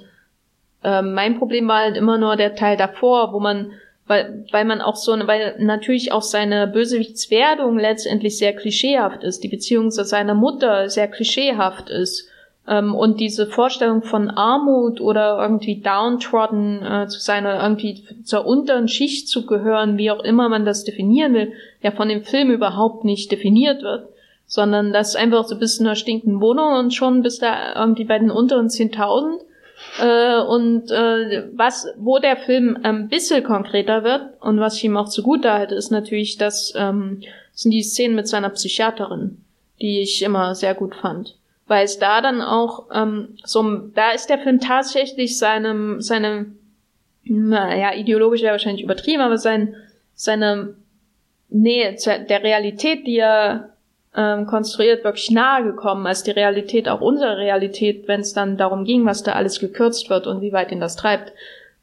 ähm, 0.82 1.12
mein 1.12 1.38
Problem 1.38 1.68
war 1.68 1.80
halt 1.80 1.98
immer 1.98 2.16
nur 2.16 2.36
der 2.36 2.54
Teil 2.54 2.78
davor, 2.78 3.34
wo 3.34 3.38
man, 3.38 3.72
weil, 4.08 4.44
weil 4.50 4.64
man 4.64 4.80
auch 4.80 4.96
so, 4.96 5.12
weil 5.26 5.54
natürlich 5.58 6.10
auch 6.12 6.22
seine 6.22 6.66
Bösewichtswerdung 6.66 7.78
letztendlich 7.78 8.38
sehr 8.38 8.54
klischeehaft 8.54 9.22
ist, 9.22 9.44
die 9.44 9.48
Beziehung 9.48 9.90
zu 9.90 10.04
seiner 10.04 10.34
Mutter 10.34 10.88
sehr 10.88 11.08
klischeehaft 11.08 11.90
ist 11.90 12.28
ähm, 12.66 12.94
und 12.94 13.20
diese 13.20 13.46
Vorstellung 13.46 14.02
von 14.02 14.30
Armut 14.30 15.00
oder 15.00 15.38
irgendwie 15.40 15.80
downtrodden 15.80 16.82
äh, 16.84 17.06
zu 17.08 17.20
sein 17.20 17.44
oder 17.44 17.62
irgendwie 17.62 18.02
zur 18.24 18.46
unteren 18.46 18.88
Schicht 18.88 19.28
zu 19.28 19.46
gehören, 19.46 19.96
wie 19.96 20.10
auch 20.10 20.22
immer 20.22 20.48
man 20.48 20.64
das 20.64 20.84
definieren 20.84 21.34
will, 21.34 21.52
ja 21.82 21.90
von 21.90 22.08
dem 22.08 22.24
Film 22.24 22.50
überhaupt 22.50 23.04
nicht 23.04 23.30
definiert 23.30 23.82
wird. 23.82 24.08
Sondern 24.46 24.94
das 24.94 25.10
ist 25.10 25.16
einfach 25.16 25.44
so 25.44 25.58
bis 25.58 25.78
in 25.78 25.86
einer 25.86 25.94
stinkenden 25.94 26.40
Wohnung 26.40 26.72
und 26.78 26.94
schon 26.94 27.22
bis 27.22 27.38
da 27.38 27.74
irgendwie 27.74 28.04
bei 28.04 28.18
den 28.18 28.30
unteren 28.30 28.68
10.000. 28.68 29.40
Äh, 30.00 30.40
und 30.40 30.90
äh, 30.90 31.48
was, 31.54 31.88
wo 31.96 32.18
der 32.18 32.36
Film 32.36 32.78
ein 32.82 33.08
bisschen 33.08 33.42
konkreter 33.42 34.04
wird 34.04 34.40
und 34.40 34.60
was 34.60 34.76
ich 34.76 34.84
ihm 34.84 34.96
auch 34.96 35.08
zugute 35.08 35.52
halte, 35.52 35.74
ist 35.74 35.90
natürlich, 35.90 36.36
dass 36.36 36.72
ähm, 36.76 37.22
sind 37.52 37.72
die 37.72 37.82
Szenen 37.82 38.14
mit 38.14 38.28
seiner 38.28 38.50
Psychiaterin, 38.50 39.42
die 39.80 40.00
ich 40.00 40.22
immer 40.22 40.54
sehr 40.54 40.74
gut 40.74 40.94
fand. 40.94 41.36
Weil 41.66 41.84
es 41.84 41.98
da 41.98 42.20
dann 42.20 42.40
auch 42.40 42.86
ähm, 42.94 43.36
so, 43.44 43.62
da 43.94 44.12
ist 44.12 44.28
der 44.28 44.38
Film 44.38 44.60
tatsächlich 44.60 45.38
seinem, 45.38 46.00
seinem, 46.00 46.58
naja, 47.24 47.94
ideologisch 47.94 48.42
wäre 48.42 48.52
wahrscheinlich 48.52 48.84
übertrieben, 48.84 49.22
aber 49.22 49.38
sein, 49.38 49.74
seine 50.14 50.76
Nähe 51.48 51.96
der 52.06 52.42
Realität, 52.42 53.06
die 53.06 53.18
er 53.18 53.70
ähm, 54.16 54.46
konstruiert, 54.46 55.04
wirklich 55.04 55.30
nahe 55.30 55.64
gekommen, 55.64 56.06
als 56.06 56.22
die 56.22 56.30
Realität 56.30 56.88
auch 56.88 57.00
unsere 57.00 57.36
Realität, 57.36 58.08
wenn 58.08 58.20
es 58.20 58.32
dann 58.32 58.56
darum 58.56 58.84
ging, 58.84 59.06
was 59.06 59.22
da 59.22 59.32
alles 59.32 59.60
gekürzt 59.60 60.10
wird 60.10 60.26
und 60.26 60.40
wie 60.40 60.52
weit 60.52 60.72
ihn 60.72 60.80
das 60.80 60.96
treibt. 60.96 61.32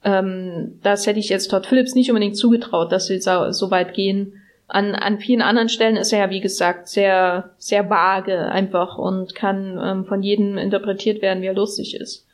Ähm, 0.03 0.79
das 0.83 1.07
hätte 1.07 1.19
ich 1.19 1.29
jetzt 1.29 1.49
Todd 1.49 1.65
Phillips 1.65 1.95
nicht 1.95 2.09
unbedingt 2.09 2.37
zugetraut, 2.37 2.91
dass 2.91 3.07
sie 3.07 3.19
so, 3.19 3.51
so 3.51 3.71
weit 3.71 3.93
gehen 3.93 4.41
an, 4.67 4.95
an 4.95 5.19
vielen 5.19 5.41
anderen 5.41 5.69
Stellen 5.69 5.95
ist 5.95 6.11
er 6.11 6.19
ja, 6.19 6.29
wie 6.29 6.41
gesagt, 6.41 6.87
sehr, 6.87 7.51
sehr 7.57 7.89
vage 7.89 8.49
einfach 8.49 8.97
und 8.97 9.35
kann 9.35 9.79
ähm, 9.81 10.05
von 10.05 10.23
jedem 10.23 10.57
interpretiert 10.57 11.21
werden, 11.21 11.41
wie 11.43 11.47
er 11.47 11.53
lustig 11.53 11.95
ist. 11.95 12.25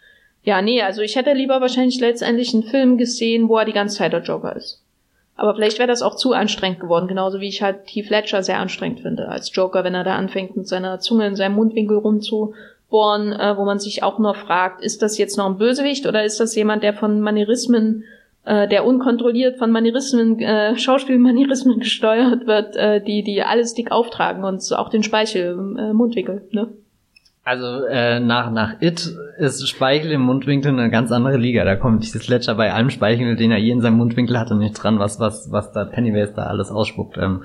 Ja, 0.43 0.61
nee, 0.61 0.81
also 0.81 1.01
ich 1.01 1.15
hätte 1.15 1.33
lieber 1.33 1.61
wahrscheinlich 1.61 1.99
letztendlich 1.99 2.53
einen 2.53 2.63
Film 2.63 2.97
gesehen, 2.97 3.49
wo 3.49 3.57
er 3.57 3.65
die 3.65 3.73
ganze 3.73 3.97
Zeit 3.97 4.13
der 4.13 4.23
Joker 4.23 4.55
ist. 4.55 4.81
Aber 5.41 5.55
vielleicht 5.55 5.79
wäre 5.79 5.87
das 5.87 6.03
auch 6.03 6.13
zu 6.13 6.33
anstrengend 6.33 6.81
geworden, 6.81 7.07
genauso 7.07 7.39
wie 7.39 7.47
ich 7.47 7.63
halt 7.63 7.79
Heath 7.87 8.11
Ledger 8.11 8.43
sehr 8.43 8.59
anstrengend 8.59 8.99
finde 8.99 9.27
als 9.27 9.49
Joker, 9.55 9.83
wenn 9.83 9.95
er 9.95 10.03
da 10.03 10.15
anfängt 10.15 10.55
mit 10.55 10.67
seiner 10.67 10.99
Zunge 10.99 11.25
in 11.25 11.35
seinem 11.35 11.55
Mundwinkel 11.55 11.97
rumzubohren, 11.97 13.33
äh, 13.33 13.57
wo 13.57 13.65
man 13.65 13.79
sich 13.79 14.03
auch 14.03 14.19
nur 14.19 14.35
fragt, 14.35 14.83
ist 14.83 15.01
das 15.01 15.17
jetzt 15.17 15.39
noch 15.39 15.47
ein 15.47 15.57
Bösewicht 15.57 16.05
oder 16.05 16.23
ist 16.23 16.39
das 16.39 16.53
jemand, 16.55 16.83
der 16.83 16.93
von 16.93 17.21
Manierismen 17.21 18.03
äh, 18.45 18.67
der 18.67 18.85
unkontrolliert 18.85 19.57
von 19.57 19.71
Manierismen, 19.71 20.39
äh, 20.39 20.77
Schauspielmanierismen 20.77 21.79
gesteuert 21.79 22.45
wird, 22.45 22.75
äh, 22.75 23.03
die, 23.03 23.23
die 23.23 23.41
alles 23.41 23.73
dick 23.73 23.91
auftragen 23.91 24.43
und 24.43 24.61
auch 24.73 24.89
den 24.89 25.01
Speichel 25.01 25.75
äh, 25.79 25.91
Mundwinkel, 25.91 26.43
ne? 26.51 26.67
Also 27.43 27.85
äh, 27.85 28.19
nach 28.19 28.51
nach 28.51 28.81
It 28.81 29.15
ist 29.37 29.67
Speichel 29.67 30.11
im 30.11 30.21
Mundwinkel 30.21 30.71
eine 30.71 30.91
ganz 30.91 31.11
andere 31.11 31.37
Liga. 31.37 31.63
Da 31.63 31.75
kommt 31.75 32.03
dieses 32.03 32.27
Ledger 32.27 32.53
bei 32.53 32.71
allem 32.71 32.91
Speichel, 32.91 33.35
den 33.35 33.51
er 33.51 33.57
je 33.57 33.71
in 33.71 33.81
seinem 33.81 33.97
Mundwinkel 33.97 34.37
hatte, 34.39 34.55
nicht 34.55 34.73
dran, 34.73 34.99
was 34.99 35.19
was 35.19 35.51
was 35.51 35.71
da 35.71 35.85
Pennywise 35.85 36.33
da 36.35 36.43
alles 36.43 36.69
ausspuckt. 36.69 37.17
Ähm, 37.17 37.43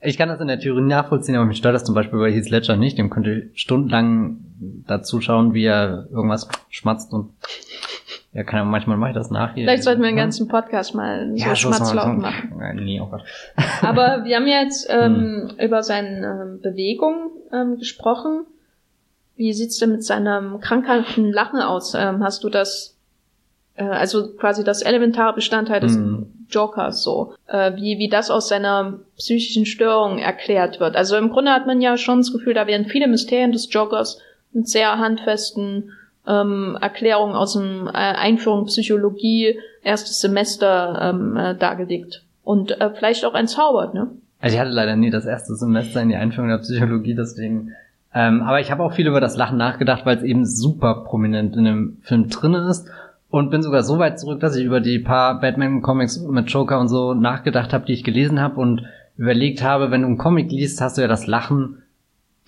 ich 0.00 0.16
kann 0.16 0.28
das 0.28 0.40
in 0.40 0.48
der 0.48 0.60
Theorie 0.60 0.82
nachvollziehen, 0.82 1.36
aber 1.36 1.44
mich 1.44 1.58
stört 1.58 1.74
das 1.74 1.84
zum 1.84 1.94
Beispiel 1.94 2.18
bei 2.18 2.32
Heath 2.32 2.50
Ledger 2.50 2.76
nicht. 2.76 2.98
Dem 2.98 3.10
könnte 3.10 3.50
stundenlang 3.54 4.38
da 4.86 5.02
zuschauen, 5.02 5.54
wie 5.54 5.64
er 5.64 6.08
irgendwas 6.10 6.48
schmatzt 6.68 7.12
und 7.12 7.30
ja, 8.32 8.44
kann, 8.44 8.68
manchmal 8.68 8.98
mache 8.98 9.10
ich 9.10 9.16
das 9.16 9.30
nach 9.30 9.54
hier. 9.54 9.64
Vielleicht 9.64 9.84
sollten 9.84 10.02
wir 10.02 10.08
den 10.08 10.16
ganzen 10.16 10.48
Podcast 10.48 10.94
mal 10.94 11.30
so 11.30 11.36
ja, 11.36 11.56
Schmatzlaufen 11.56 12.18
machen. 12.18 12.52
Nein, 12.58 12.76
nee, 12.76 13.00
oh 13.00 13.06
Gott. 13.06 13.22
Aber 13.82 14.24
wir 14.24 14.36
haben 14.36 14.46
jetzt 14.46 14.86
ähm, 14.90 15.48
hm. 15.56 15.66
über 15.66 15.82
seine 15.82 16.42
ähm, 16.42 16.60
Bewegung 16.60 17.30
ähm, 17.52 17.78
gesprochen. 17.78 18.44
Wie 19.36 19.52
sieht's 19.54 19.78
denn 19.78 19.92
mit 19.92 20.04
seinem 20.04 20.60
krankhaften 20.60 21.32
Lachen 21.32 21.60
aus? 21.60 21.94
Ähm, 21.94 22.22
hast 22.22 22.44
du 22.44 22.50
das, 22.50 22.96
äh, 23.76 23.84
also 23.84 24.34
quasi 24.34 24.62
das 24.62 24.82
elementare 24.82 25.32
Bestandteil 25.32 25.80
des 25.80 25.94
hm. 25.94 26.26
Jokers 26.50 27.02
so, 27.02 27.34
äh, 27.46 27.74
wie, 27.76 27.98
wie 27.98 28.08
das 28.08 28.30
aus 28.30 28.48
seiner 28.48 29.00
psychischen 29.16 29.64
Störung 29.64 30.18
erklärt 30.18 30.80
wird. 30.80 30.96
Also 30.96 31.16
im 31.16 31.30
Grunde 31.30 31.52
hat 31.52 31.66
man 31.66 31.80
ja 31.80 31.96
schon 31.96 32.18
das 32.18 32.32
Gefühl, 32.32 32.52
da 32.52 32.66
werden 32.66 32.86
viele 32.86 33.08
Mysterien 33.08 33.52
des 33.52 33.72
Jokers 33.72 34.20
mit 34.52 34.68
sehr 34.68 34.98
handfesten 34.98 35.92
ähm, 36.28 36.76
Erklärung 36.80 37.32
aus 37.34 37.54
dem 37.54 37.86
äh, 37.86 37.92
Einführung 37.92 38.66
Psychologie 38.66 39.58
erstes 39.82 40.20
Semester 40.20 40.98
ähm, 41.00 41.36
äh, 41.36 41.56
dargelegt. 41.56 42.22
Und 42.44 42.80
äh, 42.80 42.90
vielleicht 42.94 43.24
auch 43.24 43.34
entzaubert, 43.34 43.94
ne? 43.94 44.08
Also 44.40 44.54
ich 44.54 44.60
hatte 44.60 44.70
leider 44.70 44.96
nie 44.96 45.10
das 45.10 45.26
erste 45.26 45.54
Semester 45.54 46.00
in 46.00 46.10
die 46.10 46.16
Einführung 46.16 46.48
der 46.48 46.58
Psychologie, 46.58 47.14
deswegen. 47.14 47.72
Ähm, 48.14 48.42
aber 48.42 48.60
ich 48.60 48.70
habe 48.70 48.82
auch 48.82 48.92
viel 48.92 49.06
über 49.06 49.20
das 49.20 49.36
Lachen 49.36 49.58
nachgedacht, 49.58 50.06
weil 50.06 50.16
es 50.16 50.22
eben 50.22 50.46
super 50.46 51.04
prominent 51.04 51.56
in 51.56 51.64
dem 51.64 51.98
Film 52.02 52.28
drinne 52.28 52.68
ist. 52.68 52.88
Und 53.30 53.50
bin 53.50 53.62
sogar 53.62 53.82
so 53.82 53.98
weit 53.98 54.18
zurück, 54.18 54.40
dass 54.40 54.56
ich 54.56 54.64
über 54.64 54.80
die 54.80 55.00
paar 55.00 55.40
Batman-Comics 55.40 56.20
mit 56.20 56.48
Joker 56.50 56.80
und 56.80 56.88
so 56.88 57.12
nachgedacht 57.12 57.74
habe, 57.74 57.84
die 57.84 57.92
ich 57.92 58.04
gelesen 58.04 58.40
habe 58.40 58.58
und 58.58 58.84
überlegt 59.18 59.62
habe, 59.62 59.90
wenn 59.90 60.00
du 60.00 60.06
einen 60.06 60.16
Comic 60.16 60.50
liest, 60.50 60.80
hast 60.80 60.96
du 60.96 61.02
ja 61.02 61.08
das 61.08 61.26
Lachen 61.26 61.82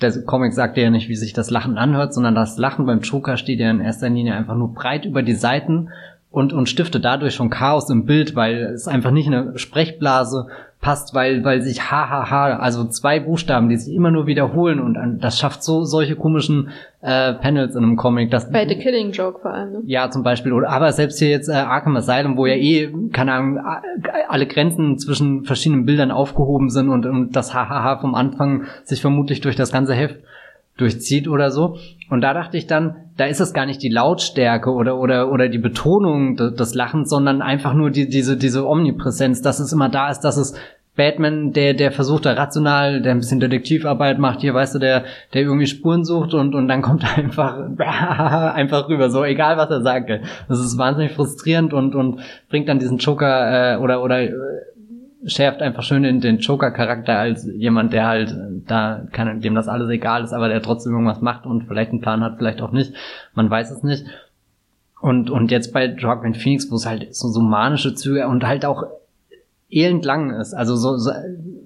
der 0.01 0.22
Comic 0.24 0.53
sagt 0.53 0.76
ja 0.76 0.90
nicht, 0.90 1.09
wie 1.09 1.16
sich 1.16 1.32
das 1.32 1.51
Lachen 1.51 1.78
anhört, 1.78 2.14
sondern 2.14 2.34
das 2.34 2.59
Lachen 2.59 2.86
beim 2.86 3.01
Joker 3.01 3.36
steht 3.36 3.61
ja 3.61 3.70
in 3.70 3.80
erster 3.80 4.09
Linie 4.09 4.34
einfach 4.34 4.57
nur 4.57 4.74
breit 4.74 5.05
über 5.05 5.22
die 5.22 5.34
Seiten 5.34 5.90
und, 6.30 6.53
und 6.53 6.68
stiftet 6.68 7.05
dadurch 7.05 7.34
schon 7.34 7.51
Chaos 7.51 7.90
im 7.90 8.07
Bild, 8.07 8.34
weil 8.36 8.62
es 8.74 8.88
einfach 8.88 9.11
nicht 9.11 9.26
eine 9.26 9.59
Sprechblase 9.59 10.48
passt, 10.81 11.14
weil, 11.14 11.45
weil 11.45 11.61
sich 11.61 11.91
hahaha, 11.91 12.57
also 12.57 12.85
zwei 12.85 13.20
Buchstaben, 13.20 13.68
die 13.68 13.76
sich 13.76 13.95
immer 13.95 14.11
nur 14.11 14.26
wiederholen 14.26 14.81
und 14.81 15.18
das 15.20 15.39
schafft 15.39 15.62
so 15.62 15.85
solche 15.85 16.16
komischen 16.16 16.70
äh, 17.03 17.35
Panels 17.35 17.74
in 17.74 17.85
einem 17.85 17.97
Comic. 17.97 18.31
Dass, 18.31 18.51
Bei 18.51 18.66
The 18.66 18.76
Killing 18.76 19.12
Joke 19.12 19.41
vor 19.41 19.53
allem, 19.53 19.72
ne? 19.72 19.83
Ja, 19.85 20.11
zum 20.11 20.22
Beispiel. 20.22 20.53
Oder, 20.53 20.70
aber 20.70 20.93
selbst 20.93 21.18
hier 21.18 21.28
jetzt 21.28 21.49
äh, 21.49 21.53
Arkham 21.53 21.97
Asylum, 21.97 22.37
wo 22.39 22.47
ja 22.47 22.55
eh, 22.55 22.91
keine 23.12 23.33
Ahnung, 23.35 23.61
alle 24.28 24.47
Grenzen 24.47 24.99
zwischen 24.99 25.45
verschiedenen 25.45 25.85
Bildern 25.85 26.11
aufgehoben 26.11 26.70
sind 26.70 26.89
und, 26.89 27.05
und 27.05 27.37
das 27.37 27.53
hahaha 27.53 27.99
vom 27.99 28.14
Anfang 28.14 28.64
sich 28.85 29.03
vermutlich 29.03 29.43
durch 29.43 29.57
das 29.57 29.72
ganze 29.72 29.95
Heft 29.95 30.16
durchzieht 30.78 31.28
oder 31.28 31.51
so. 31.51 31.76
Und 32.09 32.22
da 32.22 32.33
dachte 32.33 32.57
ich 32.57 32.66
dann, 32.66 32.97
da 33.21 33.27
ist 33.27 33.41
es 33.41 33.53
gar 33.53 33.66
nicht 33.66 33.83
die 33.83 33.91
Lautstärke 33.91 34.71
oder 34.71 34.99
oder 34.99 35.31
oder 35.31 35.51
die 35.51 35.59
Betonung 35.59 36.37
des 36.37 36.75
Lachens, 36.75 37.11
sondern 37.11 37.43
einfach 37.43 37.75
nur 37.75 37.91
die, 37.91 38.09
diese 38.09 38.39
diese 38.39 38.66
Omnipräsenz, 38.66 39.43
dass 39.43 39.61
es 39.61 39.75
immer 39.75 39.91
da 39.91 40.11
ist, 40.11 40.21
dass 40.21 40.39
es 40.39 40.55
Batman, 40.97 41.53
der 41.53 41.75
der 41.75 41.93
versucht 41.93 42.25
da 42.25 42.33
rational, 42.33 43.03
der 43.03 43.12
ein 43.12 43.18
bisschen 43.18 43.39
Detektivarbeit 43.39 44.18
macht, 44.18 44.41
hier 44.41 44.55
weißt 44.55 44.75
du, 44.75 44.79
der 44.79 45.05
der 45.35 45.43
irgendwie 45.43 45.66
Spuren 45.66 46.03
sucht 46.05 46.33
und 46.33 46.55
und 46.55 46.66
dann 46.66 46.81
kommt 46.81 47.05
er 47.05 47.16
einfach 47.18 47.59
einfach 47.79 48.89
rüber, 48.89 49.11
so 49.11 49.23
egal 49.23 49.59
was 49.59 49.68
er 49.68 49.83
sagt. 49.83 50.11
Das 50.49 50.59
ist 50.59 50.79
wahnsinnig 50.79 51.12
frustrierend 51.12 51.75
und 51.75 51.95
und 51.95 52.21
bringt 52.49 52.71
dann 52.71 52.79
diesen 52.79 52.97
Joker 52.97 53.75
äh, 53.75 53.77
oder 53.77 54.03
oder 54.03 54.23
äh, 54.23 54.33
schärft 55.27 55.61
einfach 55.61 55.83
schön 55.83 56.05
in 56.05 56.21
den 56.21 56.39
Joker-Charakter 56.39 57.18
als 57.18 57.47
jemand, 57.47 57.93
der 57.93 58.07
halt 58.07 58.35
da 58.66 59.07
kann, 59.12 59.41
dem 59.41 59.55
das 59.55 59.68
alles 59.68 59.91
egal 59.91 60.25
ist, 60.25 60.33
aber 60.33 60.49
der 60.49 60.62
trotzdem 60.62 60.93
irgendwas 60.93 61.21
macht 61.21 61.47
und 61.47 61.64
vielleicht 61.64 61.91
einen 61.91 62.01
Plan 62.01 62.23
hat, 62.23 62.39
vielleicht 62.39 62.62
auch 62.62 62.73
nicht. 62.73 62.95
Man 63.35 63.51
weiß 63.51 63.71
es 63.71 63.83
nicht. 63.83 64.07
Und, 65.01 65.31
und 65.31 65.51
jetzt 65.51 65.73
bei 65.73 65.87
Joaquin 65.87 66.35
Phoenix, 66.35 66.71
wo 66.71 66.77
es 66.77 66.87
halt 66.87 67.14
so, 67.14 67.29
so 67.29 67.41
manische 67.41 67.95
Züge 67.95 68.29
und 68.29 68.47
halt 68.47 68.64
auch 68.64 68.85
elend 69.71 70.05
lang 70.05 70.31
ist. 70.31 70.55
Also 70.55 70.77
so, 70.77 70.97
so 70.97 71.12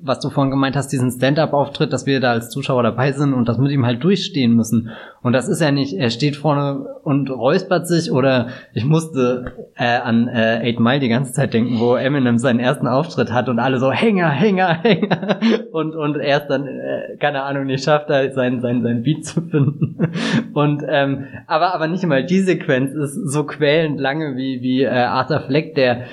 was 0.05 0.21
du 0.21 0.29
vorhin 0.29 0.51
gemeint 0.51 0.77
hast, 0.77 0.89
diesen 0.89 1.11
Stand-up-Auftritt, 1.11 1.91
dass 1.91 2.05
wir 2.05 2.21
da 2.21 2.33
als 2.33 2.51
Zuschauer 2.51 2.83
dabei 2.83 3.13
sind 3.13 3.33
und 3.33 3.49
das 3.49 3.57
mit 3.57 3.73
ihm 3.73 3.87
halt 3.87 4.05
durchstehen 4.05 4.55
müssen. 4.55 4.91
Und 5.23 5.33
das 5.33 5.49
ist 5.49 5.63
ja 5.63 5.71
nicht, 5.71 5.95
er 5.95 6.11
steht 6.11 6.37
vorne 6.37 6.85
und 7.03 7.31
räuspert 7.31 7.89
sich 7.89 8.13
oder 8.13 8.49
ich 8.75 8.85
musste 8.85 9.53
äh, 9.77 9.97
an 9.97 10.29
äh, 10.29 10.61
Eight 10.63 10.79
Mile 10.79 11.01
die 11.01 11.09
ganze 11.09 11.33
Zeit 11.33 11.55
denken, 11.55 11.81
wo 11.81 11.97
Eminem 11.97 12.37
seinen 12.37 12.61
ersten 12.61 12.87
Auftritt 12.87 13.33
hat 13.33 13.49
und 13.49 13.59
alle 13.59 13.79
so 13.79 13.91
Hänger, 13.91 14.29
Hänger, 14.29 14.75
Hänger 14.83 15.39
und 15.73 15.97
und 15.97 16.17
erst 16.17 16.51
dann 16.51 16.67
äh, 16.67 17.17
keine 17.19 17.43
Ahnung 17.43 17.65
nicht 17.65 17.85
schafft, 17.85 18.11
da 18.11 18.31
sein 18.31 18.61
sein 18.61 18.83
sein 18.83 19.03
Beat 19.03 19.25
zu 19.25 19.41
finden. 19.41 19.97
Und 20.55 20.85
ähm, 20.89 21.25
aber 21.49 21.75
aber 21.75 21.89
nicht 21.89 22.07
mal 22.07 22.25
die 22.25 22.41
Sequenz 22.41 22.93
ist 22.93 23.15
so 23.15 23.45
quälend 23.45 23.99
lange 23.99 24.37
wie 24.37 24.63
wie 24.63 24.83
äh, 24.83 24.89
Arthur 24.89 25.41
Fleck, 25.41 25.75
der 25.75 26.05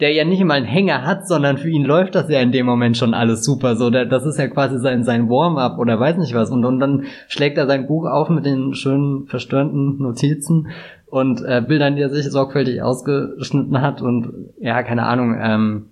der 0.00 0.12
ja 0.12 0.24
nicht 0.24 0.44
mal 0.44 0.54
einen 0.54 0.66
Hänger 0.66 1.06
hat, 1.06 1.26
sondern 1.26 1.56
für 1.56 1.70
ihn 1.70 1.84
läuft 1.84 2.14
das 2.14 2.28
ja 2.28 2.40
in 2.40 2.52
dem 2.52 2.66
Moment 2.66 2.96
schon 2.96 3.14
alles 3.14 3.44
super. 3.44 3.76
So, 3.76 3.88
das 3.88 4.26
ist 4.26 4.38
ja 4.38 4.46
quasi 4.48 4.78
sein, 4.78 5.04
sein 5.04 5.30
Warm-up 5.30 5.78
oder 5.78 5.98
weiß 5.98 6.18
nicht 6.18 6.34
was. 6.34 6.50
Und, 6.50 6.64
und 6.64 6.80
dann 6.80 7.04
schlägt 7.28 7.56
er 7.56 7.66
sein 7.66 7.86
Buch 7.86 8.04
auf 8.04 8.28
mit 8.28 8.44
den 8.44 8.74
schönen 8.74 9.26
verstörenden 9.26 9.98
Notizen 9.98 10.68
und 11.06 11.40
äh, 11.42 11.62
Bildern, 11.66 11.96
die 11.96 12.02
er 12.02 12.10
sich 12.10 12.26
sorgfältig 12.30 12.82
ausgeschnitten 12.82 13.80
hat 13.80 14.02
und 14.02 14.32
ja, 14.60 14.82
keine 14.82 15.04
Ahnung, 15.04 15.36
ähm, 15.40 15.86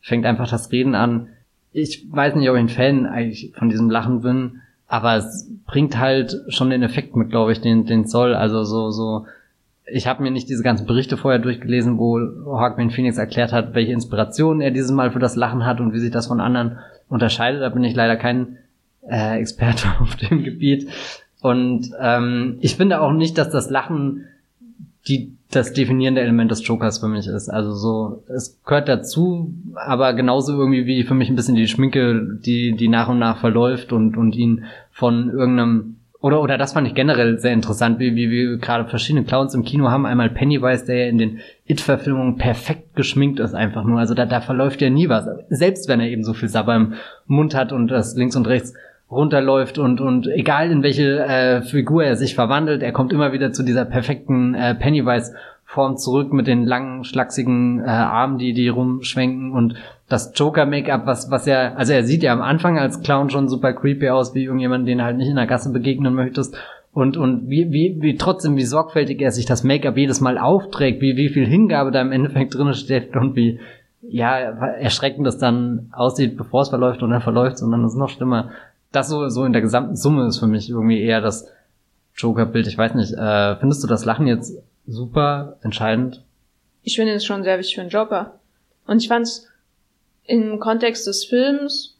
fängt 0.00 0.24
einfach 0.24 0.48
das 0.48 0.72
Reden 0.72 0.94
an. 0.94 1.28
Ich 1.72 2.06
weiß 2.10 2.36
nicht, 2.36 2.48
ob 2.48 2.56
ich 2.56 2.62
ein 2.62 2.68
Fan 2.68 3.06
eigentlich 3.06 3.52
von 3.54 3.68
diesem 3.68 3.90
Lachen 3.90 4.22
bin, 4.22 4.62
aber 4.88 5.16
es 5.16 5.48
bringt 5.66 5.98
halt 5.98 6.34
schon 6.48 6.70
den 6.70 6.82
Effekt 6.82 7.14
mit, 7.14 7.30
glaube 7.30 7.52
ich, 7.52 7.60
den, 7.60 7.84
den 7.84 8.06
soll. 8.06 8.34
Also 8.34 8.64
so, 8.64 8.90
so 8.90 9.26
ich 9.92 10.06
habe 10.06 10.22
mir 10.22 10.30
nicht 10.30 10.48
diese 10.48 10.62
ganzen 10.62 10.86
Berichte 10.86 11.16
vorher 11.16 11.40
durchgelesen, 11.40 11.98
wo 11.98 12.18
Hawkman 12.58 12.90
Phoenix 12.90 13.18
erklärt 13.18 13.52
hat, 13.52 13.74
welche 13.74 13.92
Inspirationen 13.92 14.60
er 14.60 14.70
dieses 14.70 14.90
Mal 14.90 15.10
für 15.10 15.18
das 15.18 15.36
Lachen 15.36 15.66
hat 15.66 15.80
und 15.80 15.92
wie 15.92 15.98
sich 15.98 16.10
das 16.10 16.26
von 16.26 16.40
anderen 16.40 16.78
unterscheidet. 17.08 17.62
Da 17.62 17.68
bin 17.68 17.84
ich 17.84 17.94
leider 17.94 18.16
kein 18.16 18.58
äh, 19.08 19.38
Experte 19.40 19.88
auf 20.00 20.16
dem 20.16 20.44
Gebiet. 20.44 20.88
Und 21.40 21.90
ähm, 22.00 22.58
ich 22.60 22.76
finde 22.76 23.00
auch 23.00 23.12
nicht, 23.12 23.38
dass 23.38 23.50
das 23.50 23.70
Lachen 23.70 24.26
die 25.08 25.32
das 25.50 25.72
definierende 25.72 26.20
Element 26.20 26.50
des 26.50 26.66
Jokers 26.66 26.98
für 26.98 27.08
mich 27.08 27.26
ist. 27.26 27.48
Also 27.48 27.72
so, 27.74 28.22
es 28.28 28.60
gehört 28.64 28.88
dazu, 28.88 29.52
aber 29.74 30.12
genauso 30.14 30.56
irgendwie 30.56 30.86
wie 30.86 31.02
für 31.02 31.14
mich 31.14 31.28
ein 31.28 31.36
bisschen 31.36 31.56
die 31.56 31.66
Schminke, 31.66 32.38
die, 32.44 32.76
die 32.76 32.88
nach 32.88 33.08
und 33.08 33.18
nach 33.18 33.40
verläuft 33.40 33.92
und, 33.92 34.16
und 34.16 34.36
ihn 34.36 34.64
von 34.92 35.30
irgendeinem 35.30 35.96
oder, 36.22 36.42
oder 36.42 36.58
das 36.58 36.74
fand 36.74 36.86
ich 36.86 36.94
generell 36.94 37.38
sehr 37.38 37.52
interessant, 37.52 37.98
wie, 37.98 38.14
wie 38.14 38.30
wie 38.30 38.58
gerade 38.58 38.86
verschiedene 38.86 39.24
Clowns 39.24 39.54
im 39.54 39.64
Kino 39.64 39.88
haben. 39.88 40.04
Einmal 40.04 40.28
Pennywise, 40.28 40.84
der 40.84 41.04
ja 41.04 41.06
in 41.06 41.16
den 41.16 41.40
It-Verfilmungen 41.66 42.36
perfekt 42.36 42.94
geschminkt 42.94 43.40
ist, 43.40 43.54
einfach 43.54 43.84
nur. 43.84 43.98
Also 43.98 44.12
da, 44.12 44.26
da 44.26 44.42
verläuft 44.42 44.82
ja 44.82 44.90
nie 44.90 45.08
was. 45.08 45.26
Selbst 45.48 45.88
wenn 45.88 46.00
er 46.00 46.08
eben 46.08 46.22
so 46.22 46.34
viel 46.34 46.50
Sabber 46.50 46.76
im 46.76 46.94
Mund 47.26 47.54
hat 47.54 47.72
und 47.72 47.88
das 47.88 48.16
links 48.16 48.36
und 48.36 48.46
rechts 48.48 48.74
runterläuft 49.10 49.78
und, 49.78 50.00
und 50.00 50.26
egal 50.28 50.70
in 50.70 50.82
welche 50.82 51.20
äh, 51.20 51.62
Figur 51.62 52.04
er 52.04 52.16
sich 52.16 52.34
verwandelt, 52.34 52.82
er 52.82 52.92
kommt 52.92 53.12
immer 53.12 53.32
wieder 53.32 53.52
zu 53.52 53.62
dieser 53.62 53.84
perfekten 53.84 54.54
äh, 54.54 54.74
Pennywise 54.74 55.34
Form 55.70 55.96
zurück 55.96 56.32
mit 56.32 56.48
den 56.48 56.64
langen, 56.64 57.04
schlachsigen 57.04 57.78
äh, 57.78 57.86
Armen, 57.86 58.38
die 58.38 58.54
die 58.54 58.66
rumschwenken 58.66 59.52
und 59.52 59.76
das 60.08 60.32
Joker-Make-up, 60.34 61.06
was, 61.06 61.30
was 61.30 61.46
er, 61.46 61.78
also 61.78 61.92
er 61.92 62.02
sieht 62.02 62.24
ja 62.24 62.32
am 62.32 62.42
Anfang 62.42 62.76
als 62.76 63.02
Clown 63.02 63.30
schon 63.30 63.48
super 63.48 63.72
creepy 63.72 64.08
aus, 64.10 64.34
wie 64.34 64.46
irgendjemand, 64.46 64.88
den 64.88 65.00
halt 65.00 65.16
nicht 65.16 65.28
in 65.28 65.36
der 65.36 65.46
Gasse 65.46 65.70
begegnen 65.70 66.12
möchtest. 66.12 66.56
Und, 66.92 67.16
und 67.16 67.48
wie, 67.48 67.70
wie, 67.70 67.98
wie 68.00 68.16
trotzdem, 68.16 68.56
wie 68.56 68.64
sorgfältig 68.64 69.22
er 69.22 69.30
sich 69.30 69.46
das 69.46 69.62
Make-up 69.62 69.96
jedes 69.96 70.20
Mal 70.20 70.38
aufträgt, 70.38 71.00
wie, 71.02 71.16
wie 71.16 71.28
viel 71.28 71.46
Hingabe 71.46 71.92
da 71.92 72.00
im 72.00 72.10
Endeffekt 72.10 72.52
drin 72.56 72.74
steht 72.74 73.14
und 73.14 73.36
wie, 73.36 73.60
ja, 74.02 74.38
erschreckend 74.38 75.24
das 75.24 75.38
dann 75.38 75.90
aussieht, 75.92 76.36
bevor 76.36 76.62
es 76.62 76.70
verläuft 76.70 77.04
und 77.04 77.10
dann 77.10 77.22
verläuft 77.22 77.62
und 77.62 77.70
dann 77.70 77.84
ist 77.84 77.92
es 77.92 77.98
noch 77.98 78.08
schlimmer. 78.08 78.50
Das 78.90 79.08
so, 79.08 79.28
so 79.28 79.44
in 79.44 79.52
der 79.52 79.62
gesamten 79.62 79.94
Summe 79.94 80.26
ist 80.26 80.40
für 80.40 80.48
mich 80.48 80.68
irgendwie 80.68 81.00
eher 81.00 81.20
das 81.20 81.46
Joker-Bild. 82.16 82.66
Ich 82.66 82.76
weiß 82.76 82.96
nicht, 82.96 83.12
äh, 83.12 83.54
findest 83.54 83.84
du 83.84 83.86
das 83.86 84.04
Lachen 84.04 84.26
jetzt 84.26 84.60
super 84.90 85.58
entscheidend? 85.62 86.24
Ich 86.82 86.96
finde 86.96 87.14
es 87.14 87.24
schon 87.24 87.44
sehr 87.44 87.58
wichtig 87.58 87.74
für 87.74 87.80
einen 87.82 87.90
Joker. 87.90 88.40
Und 88.86 89.02
ich 89.02 89.08
fand 89.08 89.26
es 89.26 89.48
im 90.24 90.58
Kontext 90.60 91.06
des 91.06 91.24
Films, 91.24 91.96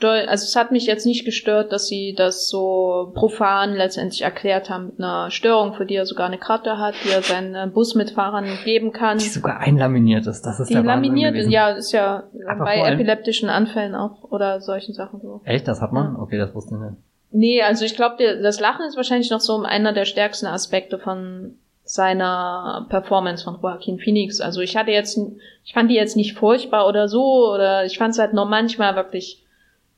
also 0.00 0.44
es 0.44 0.56
hat 0.56 0.72
mich 0.72 0.86
jetzt 0.86 1.06
nicht 1.06 1.24
gestört, 1.24 1.72
dass 1.72 1.86
sie 1.86 2.14
das 2.14 2.48
so 2.48 3.12
profan 3.14 3.74
letztendlich 3.74 4.22
erklärt 4.22 4.68
haben 4.68 4.86
mit 4.86 4.98
einer 4.98 5.30
Störung, 5.30 5.74
für 5.74 5.86
die 5.86 5.94
er 5.94 6.06
sogar 6.06 6.26
eine 6.26 6.38
Karte 6.38 6.78
hat, 6.78 6.94
die 7.04 7.10
er 7.10 7.22
seinen 7.22 7.72
Busmitfahrern 7.72 8.46
geben 8.64 8.92
kann. 8.92 9.18
Die 9.18 9.28
sogar 9.28 9.60
einlaminiert 9.60 10.26
ist, 10.26 10.42
das 10.42 10.58
ist 10.58 10.70
die 10.70 10.74
der 10.74 10.82
laminiert 10.82 11.36
ist, 11.36 11.50
ja, 11.50 11.70
ist 11.70 11.92
ja 11.92 12.24
Aber 12.48 12.64
bei 12.64 12.80
epileptischen 12.80 13.48
Anfällen 13.48 13.94
auch 13.94 14.24
oder 14.24 14.60
solchen 14.60 14.92
Sachen 14.92 15.20
so. 15.20 15.40
Echt, 15.44 15.68
das 15.68 15.80
hat 15.80 15.92
man? 15.92 16.16
Okay, 16.16 16.38
das 16.38 16.52
wusste 16.54 16.74
ich 16.74 16.80
nicht. 16.80 17.02
Nee, 17.30 17.62
also 17.62 17.84
ich 17.84 17.94
glaube, 17.94 18.16
das 18.42 18.60
Lachen 18.60 18.86
ist 18.86 18.96
wahrscheinlich 18.96 19.30
noch 19.30 19.40
so 19.40 19.62
einer 19.62 19.92
der 19.92 20.04
stärksten 20.04 20.46
Aspekte 20.46 20.98
von 20.98 21.58
seiner 21.96 22.86
Performance 22.88 23.42
von 23.42 23.58
Joaquin 23.60 23.98
Phoenix. 23.98 24.40
Also 24.40 24.60
ich 24.60 24.76
hatte 24.76 24.92
jetzt, 24.92 25.18
ich 25.64 25.72
fand 25.72 25.90
die 25.90 25.96
jetzt 25.96 26.16
nicht 26.16 26.34
furchtbar 26.34 26.86
oder 26.86 27.08
so, 27.08 27.52
oder 27.52 27.84
ich 27.84 27.98
fand 27.98 28.12
es 28.12 28.20
halt 28.20 28.32
nur 28.32 28.44
manchmal 28.44 28.94
wirklich, 28.94 29.42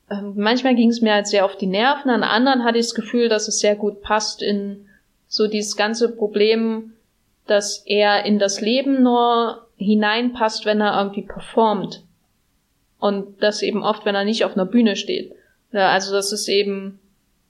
ähm, 0.09 0.33
manchmal 0.35 0.73
ging 0.73 0.89
es 0.89 1.01
mir 1.01 1.13
halt 1.13 1.27
sehr 1.27 1.45
auf 1.45 1.57
die 1.57 1.67
Nerven, 1.67 2.09
an 2.09 2.23
anderen 2.23 2.63
hatte 2.63 2.79
ich 2.79 2.87
das 2.87 2.95
Gefühl, 2.95 3.29
dass 3.29 3.47
es 3.47 3.59
sehr 3.59 3.75
gut 3.75 4.01
passt 4.01 4.41
in 4.41 4.87
so 5.27 5.47
dieses 5.47 5.75
ganze 5.75 6.15
Problem, 6.15 6.93
dass 7.45 7.83
er 7.85 8.25
in 8.25 8.39
das 8.39 8.61
Leben 8.61 9.03
nur 9.03 9.67
hineinpasst, 9.77 10.65
wenn 10.65 10.81
er 10.81 10.97
irgendwie 10.97 11.21
performt. 11.21 12.03
Und 12.99 13.41
das 13.41 13.61
eben 13.61 13.83
oft, 13.83 14.05
wenn 14.05 14.15
er 14.15 14.25
nicht 14.25 14.43
auf 14.43 14.53
einer 14.53 14.65
Bühne 14.65 14.95
steht. 14.95 15.33
Also 15.71 16.13
das 16.13 16.31
ist 16.31 16.47
eben, 16.49 16.99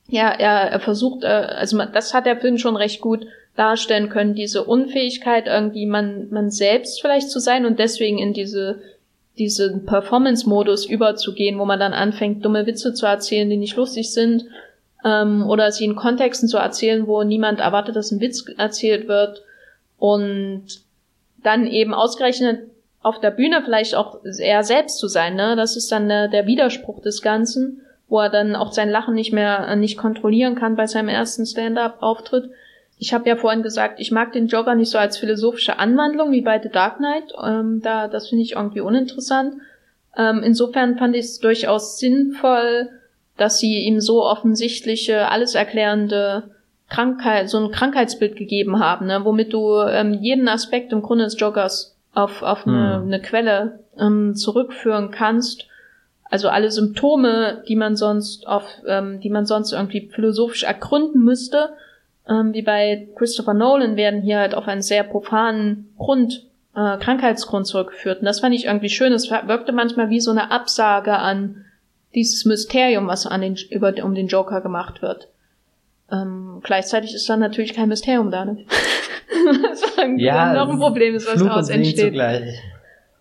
ja, 0.07 0.29
er, 0.29 0.71
er 0.71 0.79
versucht, 0.79 1.23
äh, 1.23 1.27
also 1.27 1.77
das 1.85 2.13
hat 2.13 2.25
der 2.25 2.37
Film 2.37 2.57
schon 2.57 2.75
recht 2.75 3.01
gut 3.01 3.25
darstellen 3.55 4.09
können, 4.09 4.35
diese 4.35 4.63
Unfähigkeit 4.63 5.47
irgendwie 5.47 5.85
man, 5.85 6.29
man 6.29 6.49
selbst 6.49 7.01
vielleicht 7.01 7.29
zu 7.29 7.39
sein 7.39 7.65
und 7.65 7.79
deswegen 7.79 8.17
in 8.17 8.33
diese, 8.33 8.81
diesen 9.37 9.85
Performance-Modus 9.85 10.85
überzugehen, 10.85 11.59
wo 11.59 11.65
man 11.65 11.79
dann 11.79 11.93
anfängt, 11.93 12.45
dumme 12.45 12.65
Witze 12.65 12.93
zu 12.93 13.05
erzählen, 13.05 13.49
die 13.49 13.57
nicht 13.57 13.75
lustig 13.75 14.13
sind, 14.13 14.45
ähm, 15.03 15.45
oder 15.47 15.71
sie 15.71 15.85
in 15.85 15.95
Kontexten 15.95 16.47
zu 16.47 16.57
erzählen, 16.57 17.07
wo 17.07 17.23
niemand 17.23 17.59
erwartet, 17.59 17.95
dass 17.95 18.11
ein 18.11 18.21
Witz 18.21 18.45
erzählt 18.57 19.07
wird 19.07 19.43
und 19.97 20.65
dann 21.43 21.67
eben 21.67 21.93
ausgerechnet 21.93 22.69
auf 23.01 23.19
der 23.19 23.31
Bühne 23.31 23.61
vielleicht 23.63 23.95
auch 23.95 24.19
eher 24.23 24.63
selbst 24.63 24.99
zu 24.99 25.07
sein, 25.07 25.35
ne? 25.35 25.55
Das 25.55 25.77
ist 25.77 25.91
dann 25.91 26.09
der, 26.09 26.27
der 26.27 26.45
Widerspruch 26.47 27.01
des 27.01 27.21
Ganzen, 27.21 27.81
wo 28.09 28.19
er 28.19 28.29
dann 28.29 28.55
auch 28.55 28.73
sein 28.73 28.89
Lachen 28.89 29.15
nicht 29.15 29.31
mehr 29.31 29.67
äh, 29.67 29.75
nicht 29.75 29.97
kontrollieren 29.97 30.55
kann 30.55 30.75
bei 30.75 30.85
seinem 30.85 31.07
ersten 31.07 31.45
Stand-up-Auftritt 31.45 32.49
ich 32.99 33.13
habe 33.13 33.29
ja 33.29 33.37
vorhin 33.37 33.63
gesagt, 33.63 33.99
ich 33.99 34.11
mag 34.11 34.33
den 34.33 34.47
Jogger 34.47 34.75
nicht 34.75 34.91
so 34.91 34.97
als 34.97 35.17
philosophische 35.17 35.79
Anwandlung 35.79 36.33
wie 36.33 36.41
bei 36.41 36.61
The 36.61 36.69
Dark 36.69 36.97
Knight. 36.97 37.33
Ähm, 37.41 37.81
da, 37.81 38.09
das 38.09 38.27
finde 38.27 38.43
ich 38.43 38.51
irgendwie 38.51 38.81
uninteressant. 38.81 39.55
Ähm, 40.17 40.43
insofern 40.43 40.97
fand 40.97 41.15
ich 41.15 41.25
es 41.25 41.39
durchaus 41.39 41.97
sinnvoll, 41.97 42.89
dass 43.37 43.57
sie 43.57 43.85
ihm 43.85 44.01
so 44.01 44.25
offensichtliche, 44.25 45.29
alles 45.29 45.55
erklärende 45.55 46.51
Krankheit, 46.89 47.49
so 47.49 47.57
ein 47.63 47.71
Krankheitsbild 47.71 48.35
gegeben 48.35 48.79
haben, 48.79 49.05
ne, 49.05 49.21
womit 49.23 49.53
du 49.53 49.81
ähm, 49.83 50.13
jeden 50.15 50.49
Aspekt 50.49 50.91
im 50.91 51.01
Grunde 51.01 51.23
des 51.23 51.39
Joggers 51.39 51.95
auf, 52.13 52.41
auf 52.41 52.67
eine, 52.67 52.95
hm. 52.95 53.03
eine 53.03 53.21
Quelle 53.21 53.79
ähm, 53.97 54.35
zurückführen 54.35 55.11
kannst. 55.11 55.67
Also 56.29 56.49
alle 56.49 56.69
Symptome, 56.69 57.63
die 57.69 57.77
man 57.77 57.95
sonst 57.95 58.45
auf, 58.45 58.65
ähm, 58.85 59.21
die 59.21 59.29
man 59.29 59.45
sonst 59.45 59.71
irgendwie 59.71 60.09
philosophisch 60.13 60.63
ergründen 60.63 61.23
müsste, 61.23 61.69
ähm, 62.29 62.53
wie 62.53 62.61
bei 62.61 63.07
Christopher 63.17 63.53
Nolan 63.53 63.95
werden 63.95 64.21
hier 64.21 64.39
halt 64.39 64.53
auf 64.53 64.67
einen 64.67 64.81
sehr 64.81 65.03
profanen 65.03 65.93
Grund, 65.97 66.45
äh, 66.75 66.97
Krankheitsgrund 66.97 67.65
zurückgeführt. 67.65 68.19
Und 68.19 68.25
das 68.25 68.39
fand 68.39 68.53
ich 68.53 68.65
irgendwie 68.65 68.89
schön. 68.89 69.13
Es 69.13 69.29
wirkte 69.31 69.71
manchmal 69.71 70.09
wie 70.09 70.19
so 70.19 70.31
eine 70.31 70.51
Absage 70.51 71.17
an 71.17 71.65
dieses 72.15 72.45
Mysterium, 72.45 73.07
was 73.07 73.25
an 73.25 73.41
den, 73.41 73.55
über, 73.69 73.93
um 74.03 74.15
den 74.15 74.27
Joker 74.27 74.61
gemacht 74.61 75.01
wird. 75.01 75.29
Ähm, 76.11 76.61
gleichzeitig 76.63 77.13
ist 77.13 77.29
dann 77.29 77.39
natürlich 77.39 77.73
kein 77.73 77.89
Mysterium 77.89 78.31
da, 78.31 78.45
ne? 78.45 78.65
was 79.61 79.83
ja, 80.17 80.53
noch 80.53 80.69
ein 80.69 80.79
Problem 80.79 81.15
ist, 81.15 81.27
was 81.27 81.41
daraus 81.43 81.69
entsteht. 81.69 82.07
Zugleich. 82.07 82.59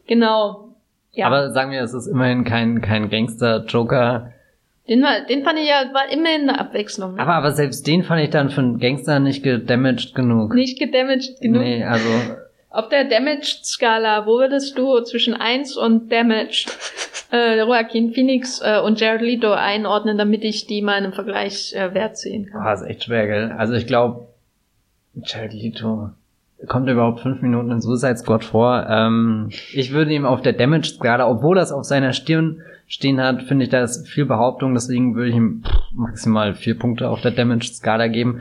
Genau. 0.07 0.75
Ja. 1.13 1.27
Aber 1.27 1.53
sagen 1.53 1.71
wir, 1.71 1.83
es 1.83 1.93
ist 1.93 2.07
immerhin 2.07 2.45
kein, 2.45 2.81
kein 2.81 3.11
Gangster-Joker, 3.11 4.33
den, 4.89 5.03
war, 5.03 5.21
den 5.27 5.45
fand 5.45 5.59
ich 5.59 5.69
ja, 5.69 5.85
war 5.93 6.11
immer 6.11 6.31
eine 6.31 6.59
Abwechslung. 6.59 7.15
Ne? 7.15 7.21
Aber, 7.21 7.35
aber 7.35 7.53
selbst 7.53 7.87
den 7.87 8.03
fand 8.03 8.23
ich 8.23 8.31
dann 8.31 8.51
für 8.51 8.61
einen 8.61 8.79
Gangster 8.79 9.21
nicht 9.21 9.43
gedamaged 9.43 10.15
genug. 10.15 10.55
Nicht 10.55 10.79
gedamaged 10.79 11.41
genug? 11.41 11.63
Nee, 11.63 11.85
also. 11.85 12.09
Auf 12.71 12.89
der 12.89 13.05
Damaged-Skala, 13.05 14.27
wo 14.27 14.39
würdest 14.39 14.77
du 14.77 15.01
zwischen 15.01 15.35
1 15.35 15.77
und 15.77 16.13
Damaged 16.13 16.77
äh, 17.33 17.59
Joaquin 17.59 18.13
Phoenix 18.13 18.61
äh, 18.63 18.81
und 18.81 19.01
Jared 19.01 19.23
Leto 19.23 19.53
einordnen, 19.53 20.19
damit 20.19 20.45
ich 20.45 20.67
die 20.67 20.83
mal 20.83 20.99
in 20.99 21.05
einem 21.05 21.13
Vergleich 21.13 21.75
äh, 21.75 21.95
wert 21.95 22.17
sehen 22.19 22.47
kann? 22.47 22.63
Boah, 22.63 22.75
ist 22.75 22.83
echt 22.83 23.05
schwer, 23.05 23.27
gell? 23.27 23.53
Also 23.57 23.75
ich 23.75 23.87
glaube, 23.87 24.29
Jared 25.15 25.55
Leto 25.55 26.11
kommt 26.67 26.89
überhaupt 26.89 27.21
fünf 27.21 27.41
Minuten 27.41 27.71
in 27.71 27.81
Suicide 27.81 28.17
Squad 28.17 28.45
vor. 28.45 28.87
Ähm, 28.89 29.51
ich 29.73 29.93
würde 29.93 30.13
ihm 30.13 30.27
auf 30.27 30.43
der 30.43 30.55
Damaged-Skala, 30.55 31.29
obwohl 31.29 31.57
das 31.57 31.73
auf 31.73 31.85
seiner 31.85 32.13
Stirn 32.13 32.63
stehen 32.87 33.21
hat, 33.21 33.43
finde 33.43 33.65
ich, 33.65 33.71
da 33.71 33.83
ist 33.83 34.09
viel 34.09 34.25
Behauptung, 34.25 34.75
deswegen 34.75 35.15
würde 35.15 35.31
ich 35.31 35.37
ihm 35.37 35.63
maximal 35.93 36.55
vier 36.55 36.79
Punkte 36.79 37.11
auf 37.11 37.21
der 37.21 37.31
Damage-Skala 37.31 38.09
geben. 38.09 38.41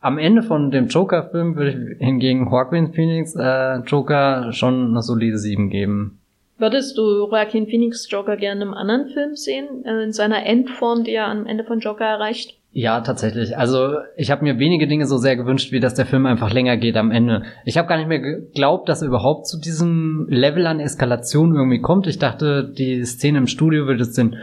Am 0.00 0.18
Ende 0.18 0.42
von 0.42 0.70
dem 0.70 0.88
Joker-Film 0.88 1.56
würde 1.56 1.70
ich 1.70 1.98
hingegen 1.98 2.50
Joaquin 2.50 2.92
Phoenix 2.92 3.34
äh, 3.34 3.78
Joker 3.78 4.52
schon 4.52 4.90
eine 4.90 5.02
solide 5.02 5.38
sieben 5.38 5.70
geben. 5.70 6.18
Würdest 6.58 6.98
du 6.98 7.02
Joaquin 7.02 7.66
Phoenix 7.66 8.10
Joker 8.10 8.36
gerne 8.36 8.62
im 8.62 8.74
anderen 8.74 9.08
Film 9.08 9.36
sehen, 9.36 9.84
äh, 9.84 10.02
in 10.02 10.12
seiner 10.12 10.44
Endform, 10.44 11.04
die 11.04 11.12
er 11.12 11.28
am 11.28 11.46
Ende 11.46 11.64
von 11.64 11.80
Joker 11.80 12.04
erreicht? 12.04 12.57
Ja, 12.70 13.00
tatsächlich. 13.00 13.56
Also 13.56 13.96
ich 14.16 14.30
habe 14.30 14.44
mir 14.44 14.58
wenige 14.58 14.86
Dinge 14.86 15.06
so 15.06 15.16
sehr 15.16 15.36
gewünscht, 15.36 15.72
wie 15.72 15.80
dass 15.80 15.94
der 15.94 16.06
Film 16.06 16.26
einfach 16.26 16.52
länger 16.52 16.76
geht 16.76 16.96
am 16.96 17.10
Ende. 17.10 17.42
Ich 17.64 17.78
habe 17.78 17.88
gar 17.88 17.96
nicht 17.96 18.08
mehr 18.08 18.20
geglaubt, 18.20 18.88
dass 18.88 19.02
er 19.02 19.08
überhaupt 19.08 19.46
zu 19.46 19.58
diesem 19.58 20.26
Level 20.28 20.66
an 20.66 20.78
Eskalation 20.78 21.54
irgendwie 21.54 21.80
kommt. 21.80 22.06
Ich 22.06 22.18
dachte, 22.18 22.70
die 22.70 23.04
Szene 23.04 23.38
im 23.38 23.46
Studio 23.46 23.86
würde 23.86 24.02
es 24.02 24.12
den 24.12 24.36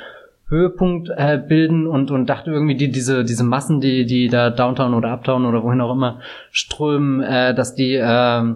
Höhepunkt 0.47 1.09
äh, 1.15 1.37
bilden 1.37 1.87
und 1.87 2.11
und 2.11 2.27
dachte 2.27 2.51
irgendwie 2.51 2.75
die 2.75 2.91
diese 2.91 3.23
diese 3.23 3.43
Massen, 3.43 3.79
die 3.79 4.05
die 4.05 4.27
da 4.27 4.51
Downtown 4.51 4.93
oder 4.93 5.11
Uptown 5.11 5.45
oder 5.45 5.63
wohin 5.63 5.81
auch 5.81 5.91
immer 5.91 6.19
strömen, 6.51 7.21
äh, 7.21 7.55
dass 7.55 7.73
die 7.73 7.93
äh, 7.93 8.55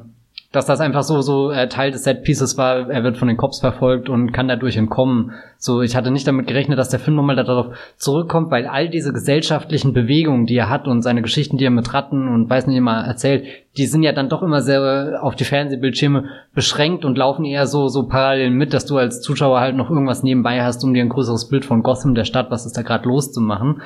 dass 0.52 0.66
das 0.66 0.80
einfach 0.80 1.04
so 1.04 1.22
so 1.22 1.52
äh, 1.52 1.70
Teil 1.70 1.92
des 1.92 2.04
Set 2.04 2.24
Pieces 2.24 2.58
war. 2.58 2.90
Er 2.90 3.04
wird 3.04 3.18
von 3.18 3.28
den 3.28 3.38
Cops 3.38 3.60
verfolgt 3.60 4.10
und 4.10 4.32
kann 4.32 4.48
dadurch 4.48 4.78
entkommen. 4.78 5.32
So, 5.58 5.82
ich 5.84 5.96
hatte 5.96 6.10
nicht 6.10 6.28
damit 6.28 6.48
gerechnet, 6.48 6.80
dass 6.80 6.90
der 6.90 7.00
Film 7.00 7.18
nochmal 7.18 7.36
darauf 7.36 7.76
zurückkommt, 7.98 8.50
weil 8.50 8.66
all 8.66 8.90
diese 8.90 9.14
gesellschaftlichen 9.14 9.94
Bewegungen, 9.94 10.48
die 10.48 10.56
er 10.56 10.70
hat 10.70 10.88
und 10.88 11.04
seine 11.04 11.22
Geschichten, 11.22 11.58
die 11.58 11.66
er 11.66 11.70
mit 11.70 11.94
Ratten 11.94 12.28
und 12.28 12.50
weiß 12.50 12.66
nicht 12.66 12.78
immer 12.78 13.06
erzählt, 13.06 13.46
die 13.78 13.86
sind 13.86 14.02
ja 14.02 14.12
dann 14.12 14.30
doch 14.30 14.42
immer 14.42 14.62
sehr 14.62 15.20
auf 15.22 15.36
die 15.36 15.44
Fernsehbildschirme 15.44 16.26
beschränkt 16.56 17.06
und 17.06 17.18
laufen 17.18 17.46
eher 17.46 17.68
so 17.68 17.88
so 17.88 18.08
parallel 18.08 18.50
mit, 18.50 18.74
dass 18.74 18.88
du 18.88 18.98
als 18.98 19.22
Zuschauer 19.22 19.60
halt 19.60 19.76
noch 19.76 19.92
irgendwas 19.92 20.24
nebenbei 20.24 20.64
hast, 20.64 20.84
um 20.84 20.96
dir 20.96 21.04
ein 21.04 21.10
größeres 21.10 21.50
Bild 21.50 21.64
von 21.64 21.84
Gotham, 21.84 22.16
der 22.16 22.26
Stadt, 22.26 22.50
was 22.50 22.66
ist 22.66 22.76
da 22.76 22.82
gerade 22.82 23.08
loszumachen. 23.08 23.82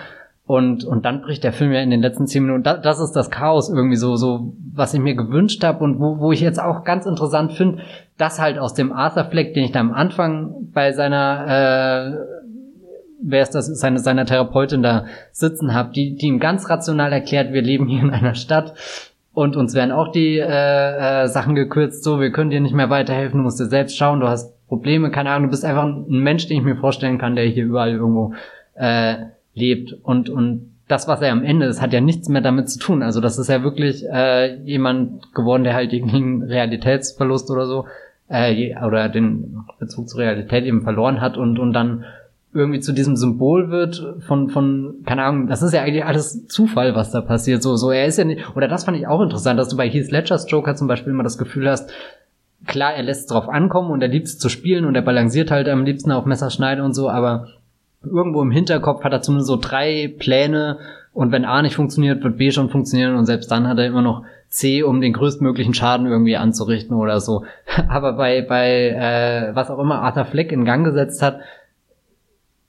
Und, 0.45 0.83
und 0.83 1.05
dann 1.05 1.21
bricht 1.21 1.43
der 1.45 1.53
Film 1.53 1.71
ja 1.71 1.79
in 1.79 1.89
den 1.89 2.01
letzten 2.01 2.27
zehn 2.27 2.43
Minuten. 2.43 2.63
Das, 2.63 2.81
das 2.81 2.99
ist 2.99 3.13
das 3.13 3.31
Chaos 3.31 3.69
irgendwie 3.69 3.95
so, 3.95 4.17
so, 4.17 4.53
was 4.73 4.93
ich 4.93 4.99
mir 4.99 5.15
gewünscht 5.15 5.63
habe 5.63 5.83
und 5.83 5.99
wo, 5.99 6.19
wo 6.19 6.31
ich 6.33 6.41
jetzt 6.41 6.59
auch 6.59 6.83
ganz 6.83 7.05
interessant 7.05 7.53
finde, 7.53 7.81
dass 8.17 8.41
halt 8.41 8.59
aus 8.59 8.73
dem 8.73 8.91
Arthur 8.91 9.25
Fleck, 9.25 9.53
den 9.53 9.63
ich 9.63 9.71
da 9.71 9.79
am 9.79 9.93
Anfang 9.93 10.53
bei 10.73 10.91
seiner, 10.91 11.45
äh, 11.47 12.17
wer 13.21 13.41
ist 13.41 13.55
das, 13.55 13.67
seine, 13.67 13.99
seiner 13.99 14.25
Therapeutin 14.25 14.83
da 14.83 15.05
sitzen 15.31 15.73
habe, 15.73 15.93
die, 15.93 16.15
die 16.15 16.27
ihm 16.27 16.39
ganz 16.39 16.69
rational 16.69 17.13
erklärt, 17.13 17.53
wir 17.53 17.61
leben 17.61 17.87
hier 17.87 18.01
in 18.01 18.09
einer 18.09 18.35
Stadt 18.35 18.73
und 19.33 19.55
uns 19.55 19.73
werden 19.73 19.93
auch 19.93 20.11
die 20.11 20.37
äh, 20.39 21.23
äh, 21.23 21.27
Sachen 21.27 21.55
gekürzt, 21.55 22.03
so, 22.03 22.19
wir 22.19 22.31
können 22.31 22.49
dir 22.49 22.59
nicht 22.59 22.75
mehr 22.75 22.89
weiterhelfen, 22.89 23.37
du 23.37 23.43
musst 23.43 23.61
dir 23.61 23.67
selbst 23.67 23.97
schauen, 23.97 24.19
du 24.19 24.27
hast 24.27 24.53
Probleme, 24.67 25.09
keine 25.09 25.29
Ahnung, 25.29 25.47
du 25.47 25.51
bist 25.51 25.63
einfach 25.63 25.85
ein 25.85 26.05
Mensch, 26.09 26.47
den 26.47 26.57
ich 26.57 26.63
mir 26.63 26.75
vorstellen 26.75 27.17
kann, 27.17 27.35
der 27.35 27.45
hier 27.45 27.63
überall 27.63 27.91
irgendwo 27.91 28.33
äh, 28.75 29.15
lebt 29.53 29.93
und 30.03 30.29
und 30.29 30.73
das, 30.87 31.07
was 31.07 31.21
er 31.21 31.31
am 31.31 31.43
Ende 31.43 31.65
ist, 31.65 31.81
hat 31.81 31.93
ja 31.93 32.01
nichts 32.01 32.27
mehr 32.27 32.41
damit 32.41 32.69
zu 32.69 32.77
tun. 32.77 33.03
Also 33.03 33.21
das 33.21 33.37
ist 33.37 33.47
ja 33.47 33.63
wirklich 33.63 34.05
äh, 34.05 34.55
jemand 34.63 35.33
geworden, 35.33 35.63
der 35.63 35.73
halt 35.73 35.91
gegen 35.91 36.43
Realitätsverlust 36.43 37.49
oder 37.49 37.65
so 37.65 37.85
äh, 38.27 38.75
oder 38.85 39.09
den 39.09 39.63
Bezug 39.79 40.09
zur 40.09 40.19
Realität 40.19 40.65
eben 40.65 40.81
verloren 40.81 41.21
hat 41.21 41.37
und 41.37 41.57
und 41.59 41.73
dann 41.73 42.03
irgendwie 42.55 42.81
zu 42.81 42.93
diesem 42.93 43.15
Symbol 43.15 43.71
wird 43.71 44.17
von 44.27 44.49
von 44.49 44.95
keine 45.05 45.23
Ahnung, 45.23 45.47
das 45.47 45.63
ist 45.63 45.73
ja 45.73 45.81
eigentlich 45.81 46.05
alles 46.05 46.47
Zufall, 46.47 46.95
was 46.95 47.11
da 47.11 47.21
passiert. 47.21 47.63
So 47.63 47.75
so 47.75 47.91
er 47.91 48.05
ist 48.05 48.17
ja 48.17 48.25
nicht 48.25 48.55
oder 48.55 48.67
das 48.67 48.83
fand 48.83 48.97
ich 48.97 49.07
auch 49.07 49.21
interessant, 49.21 49.59
dass 49.59 49.69
du 49.69 49.77
bei 49.77 49.89
Heath 49.89 50.11
Ledgers 50.11 50.49
Joker 50.51 50.75
zum 50.75 50.87
Beispiel 50.87 51.13
immer 51.13 51.23
das 51.23 51.37
Gefühl 51.37 51.69
hast, 51.69 51.91
klar, 52.67 52.93
er 52.93 53.03
lässt 53.03 53.21
es 53.21 53.27
drauf 53.27 53.49
ankommen 53.49 53.89
und 53.89 54.01
er 54.01 54.07
liebt 54.09 54.27
es 54.27 54.37
zu 54.37 54.49
spielen 54.49 54.85
und 54.85 54.95
er 54.95 55.01
balanciert 55.01 55.49
halt 55.49 55.67
am 55.67 55.85
liebsten 55.85 56.11
auf 56.11 56.25
Messerschneide 56.25 56.83
und 56.83 56.93
so, 56.93 57.09
aber 57.09 57.47
irgendwo 58.03 58.41
im 58.41 58.51
Hinterkopf 58.51 59.03
hat 59.03 59.13
er 59.13 59.21
zumindest 59.21 59.47
so 59.47 59.57
drei 59.57 60.13
Pläne 60.17 60.77
und 61.13 61.31
wenn 61.31 61.45
A 61.45 61.61
nicht 61.61 61.75
funktioniert, 61.75 62.23
wird 62.23 62.37
B 62.37 62.51
schon 62.51 62.69
funktionieren 62.69 63.15
und 63.15 63.25
selbst 63.25 63.51
dann 63.51 63.67
hat 63.67 63.77
er 63.77 63.85
immer 63.85 64.01
noch 64.01 64.23
C, 64.49 64.83
um 64.83 65.01
den 65.01 65.13
größtmöglichen 65.13 65.73
Schaden 65.73 66.05
irgendwie 66.05 66.37
anzurichten 66.37 66.95
oder 66.95 67.19
so. 67.19 67.45
Aber 67.89 68.13
bei, 68.13 68.41
bei 68.41 68.89
äh, 68.89 69.55
was 69.55 69.69
auch 69.69 69.79
immer 69.79 70.01
Arthur 70.01 70.25
Fleck 70.25 70.51
in 70.51 70.65
Gang 70.65 70.85
gesetzt 70.85 71.21
hat, 71.21 71.39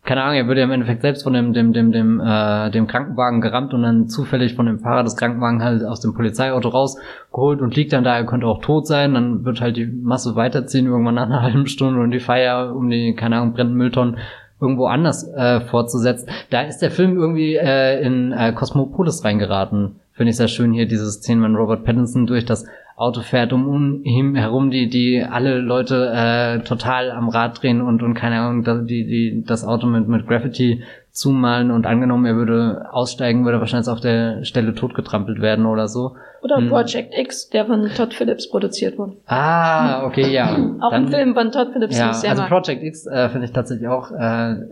keine 0.05 0.23
Ahnung, 0.23 0.37
er 0.37 0.47
würde 0.47 0.61
ja 0.61 0.67
im 0.67 0.71
Endeffekt 0.73 1.01
selbst 1.01 1.23
von 1.23 1.33
dem, 1.33 1.55
dem, 1.55 1.73
dem, 1.73 1.91
dem, 1.91 2.21
äh, 2.21 2.71
dem 2.71 2.87
Krankenwagen 2.87 3.41
gerammt 3.41 3.73
und 3.73 3.83
dann 3.83 4.09
zufällig 4.09 4.55
von 4.55 4.67
dem 4.67 4.79
Fahrer 4.81 5.03
des 5.03 5.17
Krankenwagens 5.17 5.63
halt 5.63 5.85
aus 5.85 6.01
dem 6.01 6.13
Polizeiauto 6.13 6.69
rausgeholt 6.69 7.63
und 7.63 7.75
liegt 7.75 7.95
dann 7.95 8.05
da, 8.05 8.15
er 8.15 8.27
könnte 8.27 8.47
auch 8.47 8.61
tot 8.61 8.87
sein, 8.87 9.15
dann 9.15 9.47
wird 9.47 9.63
halt 9.63 9.79
die 9.79 9.87
Masse 9.87 10.37
weiterziehen, 10.37 10.87
irgendwann 10.87 11.15
nach 11.15 11.25
einer 11.25 11.41
halben 11.41 11.67
Stunde 11.67 12.01
und 12.01 12.11
die 12.11 12.21
Feier 12.21 12.75
um 12.77 12.91
die, 12.91 13.15
keine 13.15 13.37
Ahnung, 13.37 13.55
brennenden 13.55 13.79
Mülltonnen 13.79 14.19
irgendwo 14.65 14.87
anders 14.87 15.31
äh, 15.35 15.61
fortzusetzen. 15.61 16.29
Da 16.51 16.63
ist 16.63 16.79
der 16.79 16.91
Film 16.91 17.17
irgendwie 17.17 17.55
äh, 17.55 18.03
in 18.05 18.33
äh, 18.33 18.53
Cosmopolis 18.53 19.25
reingeraten. 19.25 19.97
Finde 20.13 20.31
ich 20.31 20.37
sehr 20.37 20.49
schön 20.49 20.73
hier, 20.73 20.87
diese 20.87 21.11
Szene, 21.11 21.43
wenn 21.43 21.57
Robert 21.57 21.85
Pattinson 21.85 22.27
durch 22.27 22.45
das 22.45 22.67
Auto 22.97 23.21
fährt, 23.23 23.53
um 23.53 24.03
ihm 24.05 24.37
herum, 24.37 24.71
die, 24.71 24.89
die 24.89 25.23
alle 25.23 25.59
Leute 25.59 26.13
äh, 26.15 26.61
total 26.61 27.11
am 27.11 27.29
Rad 27.29 27.61
drehen 27.61 27.83
und, 27.83 28.03
und 28.03 28.15
keine 28.15 28.41
Ahnung, 28.41 28.87
die, 28.87 29.05
die 29.05 29.45
das 29.45 29.65
Auto 29.65 29.89
mit, 29.89 30.07
mit 30.07 30.29
Graffiti 30.29 30.85
zumalen 31.11 31.73
und 31.73 31.87
angenommen, 31.87 32.25
er 32.27 32.37
würde 32.37 32.87
aussteigen, 32.93 33.45
würde 33.45 33.61
wahrscheinlich 33.61 33.89
auf 33.89 34.01
der 34.01 34.45
Stelle 34.45 34.75
totgetrampelt 34.75 35.41
werden 35.41 35.67
oder 35.67 35.89
so. 35.89 36.17
Oder 36.45 36.59
hm. 36.59 36.69
Project 36.69 37.15
X, 37.17 37.49
der 37.49 37.65
von 37.65 37.89
Todd 37.97 38.13
Phillips 38.13 38.51
produziert 38.51 38.99
wurde. 38.99 39.17
Ah, 39.27 40.05
okay, 40.05 40.31
ja. 40.31 40.51
auch 40.83 40.91
Dann, 40.91 41.07
ein 41.07 41.09
Film 41.09 41.35
von 41.35 41.51
Todd 41.51 41.73
Phillips. 41.73 41.99
Ja, 41.99 42.09
also 42.09 42.43
mag. 42.43 42.51
Project 42.51 42.83
X 42.83 43.07
äh, 43.07 43.31
finde 43.31 43.47
ich 43.47 43.53
tatsächlich 43.53 43.89
auch, 43.89 44.11
äh, 44.11 44.17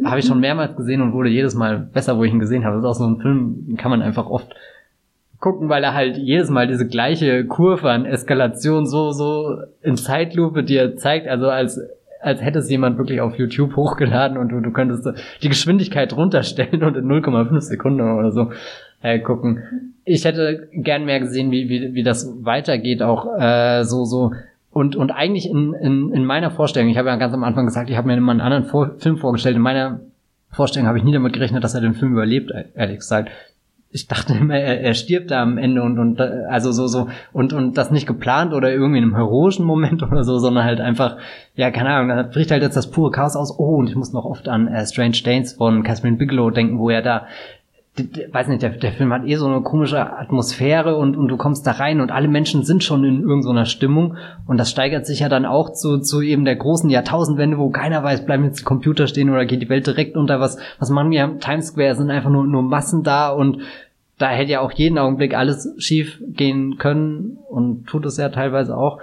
habe 0.04 0.18
ich 0.18 0.26
schon 0.26 0.38
mehrmals 0.38 0.76
gesehen 0.76 1.00
und 1.00 1.14
wurde 1.14 1.30
jedes 1.30 1.54
Mal 1.54 1.78
besser, 1.78 2.18
wo 2.18 2.24
ich 2.24 2.32
ihn 2.32 2.40
gesehen 2.40 2.66
habe. 2.66 2.76
Das 2.76 2.84
ist 2.84 2.90
auch 2.90 3.02
so 3.02 3.06
ein 3.06 3.22
Film, 3.22 3.64
den 3.68 3.78
kann 3.78 3.90
man 3.90 4.02
einfach 4.02 4.26
oft 4.26 4.54
gucken, 5.40 5.70
weil 5.70 5.82
er 5.82 5.94
halt 5.94 6.18
jedes 6.18 6.50
Mal 6.50 6.66
diese 6.66 6.86
gleiche 6.86 7.46
Kurve 7.46 7.90
an 7.90 8.04
Eskalation 8.04 8.86
so, 8.86 9.12
so 9.12 9.56
in 9.80 9.96
Zeitlupe 9.96 10.64
dir 10.64 10.96
zeigt, 10.96 11.26
also 11.26 11.48
als 11.48 11.80
als 12.20 12.40
hätte 12.40 12.60
es 12.60 12.70
jemand 12.70 12.98
wirklich 12.98 13.20
auf 13.20 13.34
YouTube 13.34 13.74
hochgeladen 13.74 14.38
und 14.38 14.50
du, 14.50 14.60
du 14.60 14.70
könntest 14.70 15.08
die 15.42 15.48
Geschwindigkeit 15.48 16.16
runterstellen 16.16 16.84
und 16.84 16.96
in 16.96 17.06
0,5 17.06 17.60
Sekunden 17.60 18.00
oder 18.00 18.30
so 18.30 18.52
äh, 19.02 19.18
gucken. 19.18 19.91
Ich 20.04 20.24
hätte 20.24 20.68
gern 20.72 21.04
mehr 21.04 21.20
gesehen, 21.20 21.50
wie, 21.50 21.68
wie, 21.68 21.94
wie 21.94 22.02
das 22.02 22.32
weitergeht, 22.42 23.02
auch 23.02 23.38
äh, 23.38 23.84
so, 23.84 24.04
so. 24.04 24.32
Und, 24.70 24.96
und 24.96 25.10
eigentlich 25.10 25.48
in, 25.48 25.74
in, 25.74 26.12
in 26.12 26.24
meiner 26.24 26.50
Vorstellung, 26.50 26.88
ich 26.88 26.96
habe 26.96 27.08
ja 27.08 27.16
ganz 27.16 27.34
am 27.34 27.44
Anfang 27.44 27.66
gesagt, 27.66 27.90
ich 27.90 27.96
habe 27.96 28.08
mir 28.08 28.16
immer 28.16 28.32
einen 28.32 28.40
anderen 28.40 28.64
Vor 28.64 28.94
Film 28.98 29.18
vorgestellt. 29.18 29.56
In 29.56 29.62
meiner 29.62 30.00
Vorstellung 30.50 30.88
habe 30.88 30.98
ich 30.98 31.04
nie 31.04 31.12
damit 31.12 31.34
gerechnet, 31.34 31.62
dass 31.62 31.74
er 31.74 31.80
den 31.82 31.94
Film 31.94 32.12
überlebt, 32.12 32.52
ehrlich 32.74 32.98
gesagt 32.98 33.30
ich 33.94 34.08
dachte 34.08 34.32
immer, 34.32 34.58
er, 34.58 34.80
er 34.80 34.94
stirbt 34.94 35.30
da 35.30 35.42
am 35.42 35.58
Ende 35.58 35.82
und, 35.82 35.98
und 35.98 36.20
also 36.20 36.72
so, 36.72 36.86
so, 36.86 37.08
und, 37.32 37.52
und 37.52 37.76
das 37.76 37.90
nicht 37.90 38.06
geplant 38.06 38.54
oder 38.54 38.72
irgendwie 38.72 38.98
in 38.98 39.04
einem 39.04 39.14
heroischen 39.14 39.66
Moment 39.66 40.02
oder 40.10 40.24
so, 40.24 40.38
sondern 40.38 40.64
halt 40.64 40.80
einfach, 40.80 41.18
ja, 41.54 41.70
keine 41.70 41.90
Ahnung, 41.90 42.16
da 42.16 42.22
bricht 42.22 42.50
halt 42.50 42.62
jetzt 42.62 42.76
das 42.76 42.90
pure 42.90 43.10
Chaos 43.10 43.36
aus. 43.36 43.58
Oh, 43.58 43.76
und 43.76 43.90
ich 43.90 43.94
muss 43.94 44.12
noch 44.12 44.24
oft 44.24 44.48
an 44.48 44.66
äh, 44.66 44.86
Strange 44.86 45.18
Danes 45.22 45.52
von 45.52 45.82
Catherine 45.82 46.16
Bigelow 46.16 46.50
denken, 46.50 46.78
wo 46.78 46.88
er 46.88 47.02
da 47.02 47.26
weiß 47.94 48.48
nicht, 48.48 48.62
der, 48.62 48.70
der 48.70 48.92
Film 48.92 49.12
hat 49.12 49.26
eh 49.26 49.36
so 49.36 49.46
eine 49.46 49.60
komische 49.60 50.18
Atmosphäre 50.18 50.96
und, 50.96 51.14
und 51.14 51.28
du 51.28 51.36
kommst 51.36 51.66
da 51.66 51.72
rein 51.72 52.00
und 52.00 52.10
alle 52.10 52.26
Menschen 52.26 52.64
sind 52.64 52.82
schon 52.82 53.04
in 53.04 53.20
irgendeiner 53.20 53.66
Stimmung 53.66 54.16
und 54.46 54.56
das 54.56 54.70
steigert 54.70 55.06
sich 55.06 55.20
ja 55.20 55.28
dann 55.28 55.44
auch 55.44 55.74
zu, 55.74 55.98
zu 55.98 56.22
eben 56.22 56.46
der 56.46 56.56
großen 56.56 56.88
Jahrtausendwende, 56.88 57.58
wo 57.58 57.68
keiner 57.68 58.02
weiß, 58.02 58.24
bleiben 58.24 58.44
jetzt 58.44 58.60
die 58.60 58.64
Computer 58.64 59.06
stehen 59.06 59.28
oder 59.28 59.44
geht 59.44 59.60
die 59.60 59.68
Welt 59.68 59.86
direkt 59.86 60.16
unter, 60.16 60.40
was, 60.40 60.56
was 60.78 60.88
machen 60.88 61.10
wir 61.10 61.22
am 61.22 61.38
Times 61.38 61.66
Square, 61.68 61.94
sind 61.96 62.10
einfach 62.10 62.30
nur, 62.30 62.46
nur 62.46 62.62
Massen 62.62 63.02
da 63.02 63.28
und 63.28 63.58
da 64.16 64.30
hätte 64.30 64.52
ja 64.52 64.60
auch 64.60 64.72
jeden 64.72 64.98
Augenblick 64.98 65.34
alles 65.34 65.68
schief 65.78 66.22
gehen 66.28 66.78
können 66.78 67.38
und 67.48 67.86
tut 67.86 68.06
es 68.06 68.16
ja 68.16 68.28
teilweise 68.28 68.76
auch. 68.76 69.00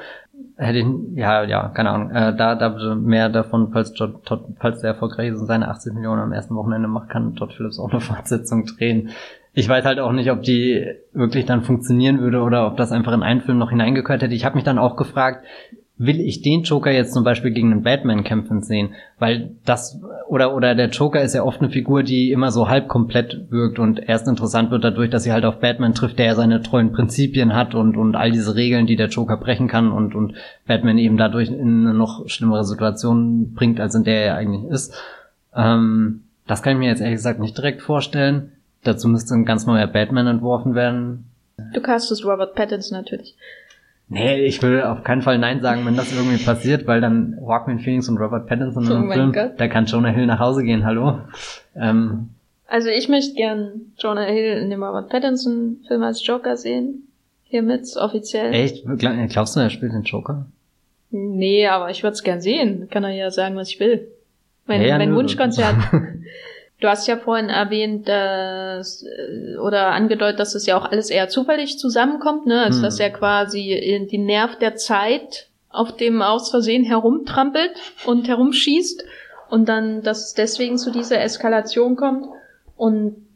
Hätte 0.62 0.80
ich, 0.80 0.86
ja, 1.16 1.44
ja, 1.46 1.70
keine 1.70 1.92
Ahnung, 1.92 2.12
äh, 2.12 2.36
da, 2.36 2.54
da 2.56 2.96
mehr 2.96 3.30
davon, 3.30 3.72
falls, 3.72 3.94
falls 4.60 4.82
der 4.82 4.90
erfolgreich 4.90 5.30
ist 5.30 5.40
und 5.40 5.46
seine 5.46 5.70
80 5.70 5.94
Millionen 5.94 6.22
am 6.22 6.34
ersten 6.34 6.54
Wochenende 6.54 6.90
macht, 6.90 7.08
kann 7.08 7.34
Todd 7.36 7.54
Phillips 7.54 7.80
auch 7.80 7.90
eine 7.90 8.02
Fortsetzung 8.02 8.66
drehen. 8.66 9.12
Ich 9.54 9.70
weiß 9.70 9.86
halt 9.86 10.00
auch 10.00 10.12
nicht, 10.12 10.30
ob 10.30 10.44
die 10.44 10.86
wirklich 11.14 11.46
dann 11.46 11.62
funktionieren 11.62 12.20
würde 12.20 12.42
oder 12.42 12.68
ob 12.68 12.76
das 12.76 12.92
einfach 12.92 13.14
in 13.14 13.24
einen 13.24 13.40
Film 13.40 13.58
noch 13.58 13.70
hineingehört 13.70 14.22
hätte. 14.22 14.36
Ich 14.36 14.44
habe 14.44 14.56
mich 14.56 14.66
dann 14.66 14.80
auch 14.80 14.98
gefragt, 14.98 15.46
will 16.00 16.22
ich 16.22 16.42
den 16.42 16.64
Joker 16.64 16.92
jetzt 16.92 17.14
zum 17.14 17.26
Beispiel 17.26 17.52
gegen 17.52 17.74
einen 17.74 17.84
Batman 17.84 18.24
kämpfen 18.24 18.62
sehen? 18.62 18.94
Weil 19.20 19.52
das, 19.66 20.00
oder, 20.30 20.56
oder 20.56 20.74
der 20.74 20.88
Joker 20.88 21.22
ist 21.22 21.36
ja 21.36 21.44
oft 21.44 21.60
eine 21.60 21.70
Figur, 21.70 22.04
die 22.04 22.32
immer 22.32 22.52
so 22.52 22.70
halb 22.70 22.88
komplett 22.88 23.52
wirkt 23.52 23.80
und 23.80 24.00
erst 24.00 24.26
interessant 24.28 24.72
wird 24.72 24.86
dadurch, 24.86 25.10
dass 25.10 25.24
sie 25.24 25.34
halt 25.34 25.44
auf 25.44 25.60
Batman 25.60 25.94
trifft, 25.94 26.18
der 26.18 26.28
ja 26.28 26.36
seine 26.36 26.62
treuen 26.62 26.94
Prinzipien 26.94 27.54
hat 27.54 27.76
und, 27.76 27.98
und 27.98 28.16
all 28.16 28.32
diese 28.32 28.56
Regeln, 28.56 28.88
die 28.88 28.96
der 28.96 29.10
Joker 29.10 29.36
brechen 29.36 29.68
kann 29.68 29.92
und, 29.92 30.16
und 30.16 30.36
Batman 30.66 30.98
eben 30.98 31.18
dadurch 31.18 31.50
in 31.50 31.86
eine 31.86 31.94
noch 31.94 32.30
schlimmere 32.30 32.64
Situation 32.64 33.54
bringt, 33.54 33.82
als 33.82 33.94
in 33.94 34.06
der 34.06 34.26
er 34.26 34.36
eigentlich 34.36 34.72
ist. 34.72 34.96
Ähm, 35.54 36.24
das 36.48 36.64
kann 36.64 36.74
ich 36.74 36.80
mir 36.80 36.88
jetzt 36.88 37.02
ehrlich 37.02 37.18
gesagt 37.18 37.42
nicht 37.42 37.58
direkt 37.58 37.82
vorstellen. 37.82 38.54
Dazu 38.86 39.10
müsste 39.10 39.34
ein 39.34 39.44
ganz 39.44 39.66
neuer 39.66 39.88
Batman 39.88 40.28
entworfen 40.28 40.76
werden. 40.76 41.26
Du 41.74 41.82
castest 41.82 42.24
Robert 42.24 42.56
Pattinson 42.56 42.98
natürlich. 42.98 43.36
Nee, 44.10 44.46
ich 44.46 44.62
will 44.64 44.82
auf 44.82 45.04
keinen 45.04 45.22
Fall 45.22 45.38
Nein 45.38 45.62
sagen, 45.62 45.86
wenn 45.86 45.96
das 45.96 46.12
irgendwie 46.12 46.44
passiert, 46.44 46.88
weil 46.88 47.00
dann 47.00 47.38
Joaquin 47.40 47.80
Phoenix 47.80 48.10
und 48.10 48.18
Robert 48.18 48.48
Pattinson 48.48 48.92
oh 48.92 48.96
im 48.96 49.12
Film, 49.12 49.32
Gott. 49.32 49.52
da 49.58 49.68
kann 49.68 49.86
Jonah 49.86 50.10
Hill 50.10 50.26
nach 50.26 50.40
Hause 50.40 50.64
gehen, 50.64 50.84
hallo. 50.84 51.20
Ähm, 51.76 52.30
also 52.68 52.90
ich 52.90 53.08
möchte 53.08 53.36
gern 53.36 53.94
Jonah 54.00 54.26
Hill 54.26 54.58
in 54.58 54.72
dem 54.72 54.84
Robert 54.84 55.10
Pattinson 55.10 55.78
Film 55.88 56.02
als 56.02 56.26
Joker 56.26 56.58
sehen. 56.58 57.08
Hiermit 57.46 57.88
offiziell. 57.98 58.54
Echt? 58.54 58.84
Glaubst 58.98 59.56
du, 59.56 59.60
er 59.60 59.70
spielt 59.70 59.94
den 59.94 60.04
Joker? 60.04 60.46
Nee, 61.12 61.68
aber 61.68 61.90
ich 61.90 62.04
würde 62.04 62.14
es 62.14 62.24
gern 62.24 62.42
sehen. 62.42 62.88
Kann 62.90 63.04
er 63.04 63.12
ja 63.12 63.32
sagen, 63.32 63.56
was 63.56 63.70
ich 63.70 63.80
will. 63.80 64.08
Mein, 64.68 64.84
ja, 64.84 64.98
mein 64.98 65.16
Wunschkonzert. 65.16 65.76
Du 66.80 66.88
hast 66.88 67.08
ja 67.08 67.18
vorhin 67.18 67.50
erwähnt, 67.50 68.08
dass, 68.08 69.04
äh, 69.04 69.58
oder 69.58 69.88
angedeutet, 69.88 70.40
dass 70.40 70.56
es 70.56 70.66
ja 70.66 70.78
auch 70.78 70.90
alles 70.90 71.10
eher 71.10 71.28
zufällig 71.28 71.78
zusammenkommt, 71.78 72.46
ne? 72.46 72.62
Also, 72.64 72.78
hm. 72.78 72.84
dass 72.84 73.00
er 73.00 73.10
quasi 73.10 74.08
die 74.10 74.18
Nerv 74.18 74.58
der 74.60 74.76
Zeit 74.76 75.48
auf 75.70 75.96
dem 75.96 76.22
aus 76.22 76.50
Versehen 76.50 76.84
herumtrampelt 76.84 77.72
und 78.06 78.28
herumschießt 78.28 79.04
und 79.50 79.70
dann, 79.70 80.02
dass 80.02 80.28
es 80.28 80.34
deswegen 80.34 80.78
zu 80.78 80.92
dieser 80.92 81.22
Eskalation 81.22 81.96
kommt. 81.96 82.26
Und 82.76 83.28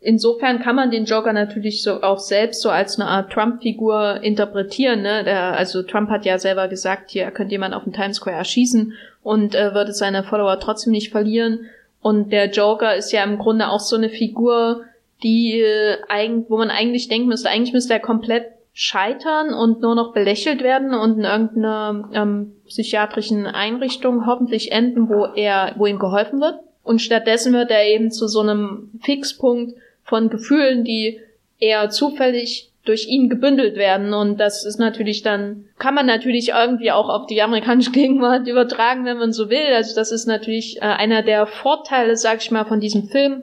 insofern 0.00 0.60
kann 0.60 0.76
man 0.76 0.90
den 0.90 1.04
Joker 1.04 1.32
natürlich 1.32 1.82
so 1.82 2.02
auch 2.02 2.18
selbst 2.18 2.62
so 2.62 2.70
als 2.70 2.98
eine 2.98 3.08
Art 3.08 3.32
Trump-Figur 3.32 4.20
interpretieren. 4.22 5.02
Ne? 5.02 5.24
Der, 5.24 5.56
also 5.56 5.82
Trump 5.82 6.10
hat 6.10 6.24
ja 6.24 6.38
selber 6.38 6.68
gesagt, 6.68 7.10
hier 7.10 7.24
er 7.24 7.30
könnte 7.30 7.52
jemand 7.52 7.74
auf 7.74 7.84
dem 7.84 7.92
Times 7.92 8.16
Square 8.16 8.36
erschießen 8.36 8.92
und 9.22 9.54
äh, 9.54 9.74
würde 9.74 9.92
seine 9.92 10.22
Follower 10.22 10.58
trotzdem 10.60 10.92
nicht 10.92 11.10
verlieren. 11.10 11.66
Und 12.02 12.32
der 12.32 12.50
Joker 12.50 12.96
ist 12.96 13.12
ja 13.12 13.22
im 13.24 13.38
Grunde 13.38 13.68
auch 13.68 13.80
so 13.80 13.96
eine 13.96 14.08
Figur, 14.08 14.84
die 15.22 15.60
äh, 15.60 15.98
eigentlich, 16.08 16.50
wo 16.50 16.56
man 16.56 16.70
eigentlich 16.70 17.08
denken 17.08 17.28
müsste, 17.28 17.50
eigentlich 17.50 17.74
müsste 17.74 17.92
er 17.92 18.00
komplett 18.00 18.46
scheitern 18.72 19.52
und 19.52 19.80
nur 19.80 19.94
noch 19.94 20.12
belächelt 20.12 20.62
werden 20.62 20.94
und 20.94 21.18
in 21.18 21.24
irgendeiner 21.24 22.08
ähm, 22.14 22.52
psychiatrischen 22.66 23.46
Einrichtung 23.46 24.26
hoffentlich 24.26 24.72
enden, 24.72 25.08
wo 25.08 25.26
er, 25.26 25.74
wo 25.76 25.86
ihm 25.86 25.98
geholfen 25.98 26.40
wird. 26.40 26.60
Und 26.82 27.00
stattdessen 27.00 27.52
wird 27.52 27.70
er 27.70 27.84
eben 27.86 28.10
zu 28.10 28.26
so 28.26 28.40
einem 28.40 28.90
Fixpunkt 29.02 29.74
von 30.04 30.30
Gefühlen, 30.30 30.84
die 30.84 31.20
eher 31.58 31.90
zufällig 31.90 32.69
durch 32.84 33.06
ihn 33.06 33.28
gebündelt 33.28 33.76
werden. 33.76 34.14
Und 34.14 34.38
das 34.38 34.64
ist 34.64 34.78
natürlich 34.78 35.22
dann, 35.22 35.66
kann 35.78 35.94
man 35.94 36.06
natürlich 36.06 36.50
irgendwie 36.50 36.92
auch 36.92 37.08
auf 37.08 37.26
die 37.26 37.42
amerikanische 37.42 37.90
Gegenwart 37.92 38.46
übertragen, 38.46 39.04
wenn 39.04 39.18
man 39.18 39.32
so 39.32 39.50
will. 39.50 39.74
Also 39.74 39.94
das 39.94 40.12
ist 40.12 40.26
natürlich 40.26 40.78
äh, 40.78 40.86
einer 40.86 41.22
der 41.22 41.46
Vorteile, 41.46 42.16
sag 42.16 42.38
ich 42.38 42.50
mal, 42.50 42.64
von 42.64 42.80
diesem 42.80 43.08
Film, 43.08 43.42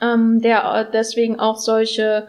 ähm, 0.00 0.40
der 0.42 0.64
äh, 0.74 0.92
deswegen 0.92 1.40
auch 1.40 1.56
solche 1.56 2.28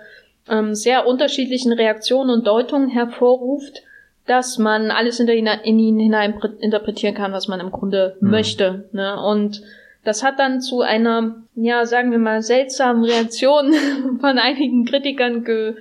ähm, 0.50 0.76
sehr 0.76 1.08
unterschiedlichen 1.08 1.74
Reaktionen 1.74 2.30
und 2.30 2.48
Deutungen 2.48 2.88
hervorruft, 2.88 3.84
dass 4.26 4.58
man 4.58 4.92
alles 4.92 5.20
in, 5.20 5.28
in 5.28 5.80
ihn 5.80 6.00
hinein 6.00 6.40
interpretieren 6.60 7.16
kann, 7.16 7.34
was 7.34 7.48
man 7.48 7.60
im 7.60 7.72
Grunde 7.72 8.18
mhm. 8.22 8.30
möchte. 8.30 8.90
Ne? 8.94 9.22
Und 9.22 9.62
das 10.06 10.24
hat 10.24 10.40
dann 10.40 10.62
zu 10.62 10.82
einer, 10.82 11.36
ja, 11.56 11.86
sagen 11.86 12.12
wir 12.12 12.18
mal, 12.18 12.42
seltsamen 12.42 13.04
Reaktion 13.04 13.74
von 14.22 14.38
einigen 14.38 14.86
Kritikern 14.86 15.44
ge 15.44 15.76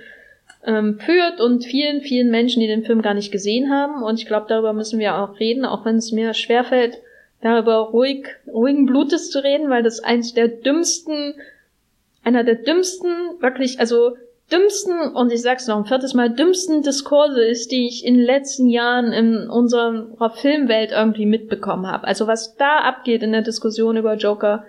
ähm, 0.67 0.99
führt 0.99 1.39
und 1.39 1.63
vielen, 1.63 2.01
vielen 2.01 2.29
Menschen, 2.29 2.59
die 2.59 2.67
den 2.67 2.83
Film 2.83 3.01
gar 3.01 3.13
nicht 3.13 3.31
gesehen 3.31 3.71
haben. 3.71 4.03
Und 4.03 4.19
ich 4.19 4.27
glaube, 4.27 4.47
darüber 4.49 4.73
müssen 4.73 4.99
wir 4.99 5.15
auch 5.15 5.39
reden, 5.39 5.65
auch 5.65 5.85
wenn 5.85 5.95
es 5.95 6.11
mir 6.11 6.33
schwerfällt, 6.33 6.97
darüber 7.41 7.77
ruhig, 7.77 8.27
ruhigen 8.47 8.85
Blutes 8.85 9.31
zu 9.31 9.41
reden, 9.41 9.69
weil 9.69 9.81
das 9.81 10.01
eins 10.01 10.33
der 10.33 10.49
dümmsten, 10.49 11.35
einer 12.23 12.43
der 12.43 12.55
dümmsten, 12.55 13.09
wirklich, 13.39 13.79
also 13.79 14.17
dümmsten, 14.51 15.15
und 15.15 15.31
ich 15.31 15.41
sag's 15.41 15.67
noch 15.67 15.77
ein 15.77 15.85
viertes 15.85 16.13
Mal, 16.13 16.31
dümmsten 16.31 16.83
Diskurse 16.83 17.43
ist, 17.45 17.71
die 17.71 17.87
ich 17.87 18.05
in 18.05 18.15
den 18.15 18.25
letzten 18.25 18.67
Jahren 18.67 19.13
in 19.13 19.49
unserer 19.49 20.31
Filmwelt 20.35 20.91
irgendwie 20.91 21.25
mitbekommen 21.25 21.87
habe. 21.87 22.05
Also 22.05 22.27
was 22.27 22.57
da 22.57 22.79
abgeht 22.79 23.23
in 23.23 23.31
der 23.31 23.41
Diskussion 23.41 23.95
über 23.95 24.15
Joker, 24.15 24.65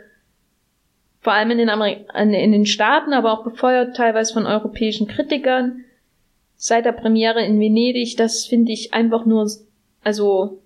vor 1.20 1.32
allem 1.32 1.50
in 1.50 1.58
den, 1.58 1.70
Ameri 1.70 2.06
in 2.14 2.52
den 2.52 2.66
Staaten, 2.66 3.12
aber 3.12 3.32
auch 3.32 3.42
befeuert 3.42 3.96
teilweise 3.96 4.32
von 4.32 4.46
europäischen 4.46 5.08
Kritikern, 5.08 5.84
seit 6.58 6.84
der 6.84 6.92
Premiere 6.92 7.42
in 7.42 7.58
Venedig, 7.58 8.16
das 8.16 8.44
finde 8.44 8.72
ich 8.72 8.92
einfach 8.92 9.24
nur, 9.24 9.48
also 10.04 10.58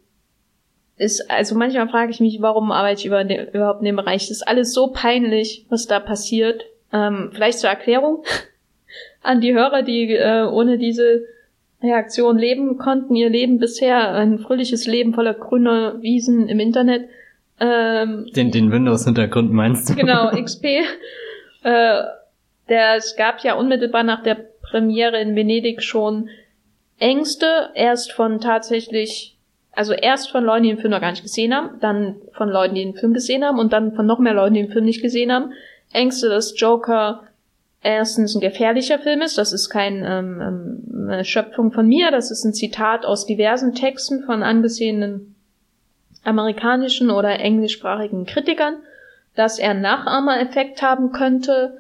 ist, 0.97 1.31
also 1.31 1.55
manchmal 1.55 1.89
frage 1.89 2.11
ich 2.11 2.21
mich, 2.21 2.41
warum 2.41 2.73
arbeite 2.73 3.01
ich 3.01 3.07
über 3.07 3.25
den, 3.25 3.49
überhaupt 3.49 3.81
in 3.81 3.87
dem 3.87 3.97
Bereich? 3.97 4.23
Das 4.23 4.39
ist 4.39 4.49
alles 4.49 4.73
so 4.73 4.89
peinlich, 4.89 5.67
was 5.69 5.87
da 5.87 6.01
passiert. 6.01 6.65
Ähm, 6.93 7.31
vielleicht 7.33 7.59
zur 7.59 7.71
Erklärung 7.71 8.25
an 9.23 9.41
die 9.41 9.55
Hörer, 9.55 9.83
die 9.83 10.15
äh, 10.15 10.45
ohne 10.45 10.79
diese 10.79 11.25
Reaktion 11.83 12.39
leben 12.39 12.79
konnten, 12.79 13.17
ihr 13.17 13.29
Leben 13.29 13.59
bisher, 13.59 14.15
ein 14.15 14.39
fröhliches 14.39 14.87
Leben 14.87 15.15
voller 15.15 15.35
grüner 15.35 16.01
Wiesen 16.01 16.49
im 16.49 16.61
Internet. 16.61 17.09
Ähm, 17.61 18.27
den 18.35 18.51
den 18.51 18.71
Windows-Hintergrund 18.71 19.53
meinst 19.53 19.91
du? 19.91 19.95
Genau, 19.95 20.31
XP. 20.31 20.65
äh, 21.65 22.03
der, 22.69 22.97
es 22.97 23.17
gab 23.17 23.41
ja 23.41 23.55
unmittelbar 23.55 24.05
nach 24.05 24.23
der 24.23 24.52
Premiere 24.73 25.21
in 25.21 25.37
Venedig 25.37 25.83
schon 25.83 26.31
Ängste, 26.99 27.71
erst 27.75 28.13
von 28.13 28.41
tatsächlich, 28.41 29.37
also 29.73 29.93
erst 29.93 30.31
von 30.31 30.45
Leuten, 30.45 30.63
die 30.63 30.69
den 30.71 30.79
Film 30.79 30.93
noch 30.93 31.01
gar 31.01 31.11
nicht 31.11 31.23
gesehen 31.23 31.55
haben, 31.55 31.79
dann 31.81 32.17
von 32.33 32.49
Leuten, 32.49 32.75
die 32.75 32.83
den 32.83 32.95
Film 32.95 33.13
gesehen 33.13 33.45
haben 33.45 33.59
und 33.59 33.73
dann 33.73 33.93
von 33.95 34.07
noch 34.07 34.19
mehr 34.19 34.35
Leuten, 34.35 34.55
die 34.55 34.63
den 34.63 34.73
Film 34.73 34.87
nicht 34.87 35.03
gesehen 35.03 35.31
haben. 35.31 35.53
Ängste, 35.93 36.31
dass 36.31 36.59
Joker 36.59 37.25
erstens 37.83 38.35
ein 38.35 38.41
gefährlicher 38.41 38.99
Film 38.99 39.21
ist, 39.21 39.37
das 39.37 39.53
ist 39.53 39.69
keine 39.69 40.07
ähm, 40.09 41.09
ähm, 41.11 41.25
Schöpfung 41.25 41.73
von 41.73 41.87
mir, 41.87 42.11
das 42.11 42.31
ist 42.31 42.45
ein 42.45 42.55
Zitat 42.55 43.05
aus 43.05 43.27
diversen 43.27 43.75
Texten 43.75 44.23
von 44.25 44.43
angesehenen 44.43 45.35
amerikanischen 46.25 47.11
oder 47.11 47.41
englischsprachigen 47.41 48.25
Kritikern, 48.25 48.77
dass 49.35 49.59
er 49.59 49.75
Nachahmereffekt 49.75 50.81
haben 50.81 51.13
könnte, 51.13 51.79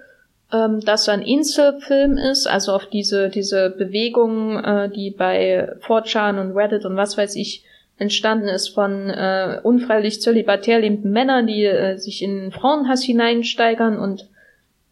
ähm, 0.53 0.81
dass 0.81 1.09
er 1.09 1.15
ein 1.15 1.23
Inselfilm 1.23 2.17
ist, 2.19 2.47
also 2.47 2.73
auf 2.73 2.87
diese, 2.87 3.31
diese 3.31 3.71
Bewegung, 3.71 4.63
äh, 4.63 4.91
die 4.91 5.11
bei 5.11 5.75
4chan 5.81 6.41
und 6.41 6.57
Reddit 6.57 6.85
und 6.85 6.97
was 6.97 7.17
weiß 7.17 7.37
ich 7.37 7.65
entstanden 7.99 8.49
ist 8.49 8.69
von 8.69 9.11
äh, 9.11 9.61
unfreiwillig 9.63 10.21
zölibatär 10.21 10.81
lebenden 10.81 11.13
Männern, 11.13 11.47
die 11.47 11.65
äh, 11.65 11.97
sich 11.97 12.23
in 12.23 12.51
Frauenhass 12.51 13.03
hineinsteigern 13.03 13.99
und 13.99 14.29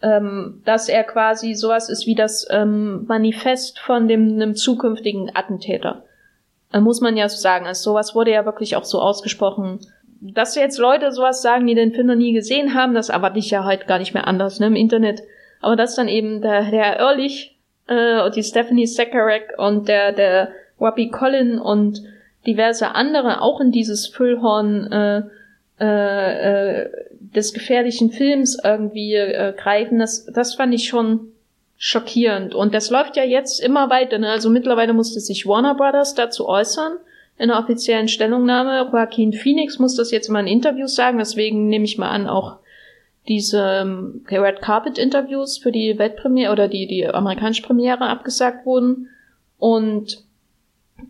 ähm, 0.02 0.62
dass 0.64 0.88
er 0.88 1.04
quasi 1.04 1.54
sowas 1.54 1.90
ist 1.90 2.06
wie 2.06 2.14
das 2.14 2.46
ähm, 2.50 3.04
Manifest 3.06 3.78
von 3.80 4.08
dem 4.08 4.34
einem 4.34 4.54
zukünftigen 4.54 5.30
Attentäter. 5.34 6.04
Äh, 6.72 6.80
muss 6.80 7.00
man 7.00 7.16
ja 7.16 7.28
so 7.28 7.36
sagen. 7.36 7.66
Also 7.66 7.90
sowas 7.90 8.14
wurde 8.14 8.30
ja 8.30 8.44
wirklich 8.44 8.76
auch 8.76 8.84
so 8.84 9.00
ausgesprochen. 9.00 9.80
Dass 10.20 10.54
jetzt 10.54 10.78
Leute 10.78 11.12
sowas 11.12 11.42
sagen, 11.42 11.66
die 11.66 11.74
den 11.74 11.92
Film 11.92 12.06
noch 12.06 12.14
nie 12.14 12.32
gesehen 12.32 12.74
haben, 12.74 12.94
das 12.94 13.08
erwarte 13.08 13.38
ich 13.38 13.50
ja 13.50 13.64
heute 13.64 13.86
gar 13.86 13.98
nicht 13.98 14.14
mehr 14.14 14.26
anders, 14.26 14.60
ne, 14.60 14.66
im 14.66 14.76
Internet. 14.76 15.22
Aber 15.60 15.76
dass 15.76 15.96
dann 15.96 16.08
eben 16.08 16.40
der, 16.40 16.70
der 16.70 16.98
Ehrlich, 16.98 17.56
äh, 17.86 18.22
und 18.22 18.36
die 18.36 18.42
Stephanie 18.42 18.86
Sacharek 18.86 19.54
und 19.58 19.88
der, 19.88 20.12
der 20.12 20.52
Wappy 20.78 21.10
Collin 21.10 21.58
und 21.58 22.02
diverse 22.46 22.94
andere 22.94 23.42
auch 23.42 23.60
in 23.60 23.70
dieses 23.70 24.06
Füllhorn 24.06 24.90
äh, 24.90 25.22
äh, 25.80 26.82
äh, 26.82 26.90
des 27.20 27.52
gefährlichen 27.52 28.10
Films 28.10 28.58
irgendwie 28.62 29.14
äh, 29.14 29.54
greifen, 29.56 29.98
das, 29.98 30.26
das 30.26 30.54
fand 30.54 30.74
ich 30.74 30.88
schon 30.88 31.28
schockierend. 31.78 32.54
Und 32.54 32.74
das 32.74 32.90
läuft 32.90 33.16
ja 33.16 33.24
jetzt 33.24 33.62
immer 33.62 33.88
weiter. 33.88 34.18
Ne? 34.18 34.28
Also 34.30 34.50
mittlerweile 34.50 34.92
musste 34.92 35.20
sich 35.20 35.46
Warner 35.46 35.74
Brothers 35.74 36.14
dazu 36.14 36.48
äußern 36.48 36.98
in 37.38 37.50
einer 37.50 37.58
offiziellen 37.58 38.08
Stellungnahme. 38.08 38.90
Joaquin 38.92 39.32
Phoenix 39.32 39.78
muss 39.78 39.96
das 39.96 40.10
jetzt 40.10 40.28
mal 40.28 40.40
in 40.40 40.48
Interviews 40.48 40.94
sagen, 40.94 41.18
deswegen 41.18 41.68
nehme 41.68 41.86
ich 41.86 41.96
mal 41.96 42.10
an, 42.10 42.26
auch 42.26 42.58
diese 43.28 43.80
ähm, 43.82 44.24
Red 44.30 44.62
Carpet 44.62 44.98
Interviews 44.98 45.58
für 45.58 45.72
die 45.72 45.98
Weltpremiere 45.98 46.52
oder 46.52 46.68
die, 46.68 46.86
die 46.86 47.06
amerikanische 47.06 47.62
Premiere 47.62 48.06
abgesagt 48.06 48.66
wurden. 48.66 49.08
Und 49.58 50.24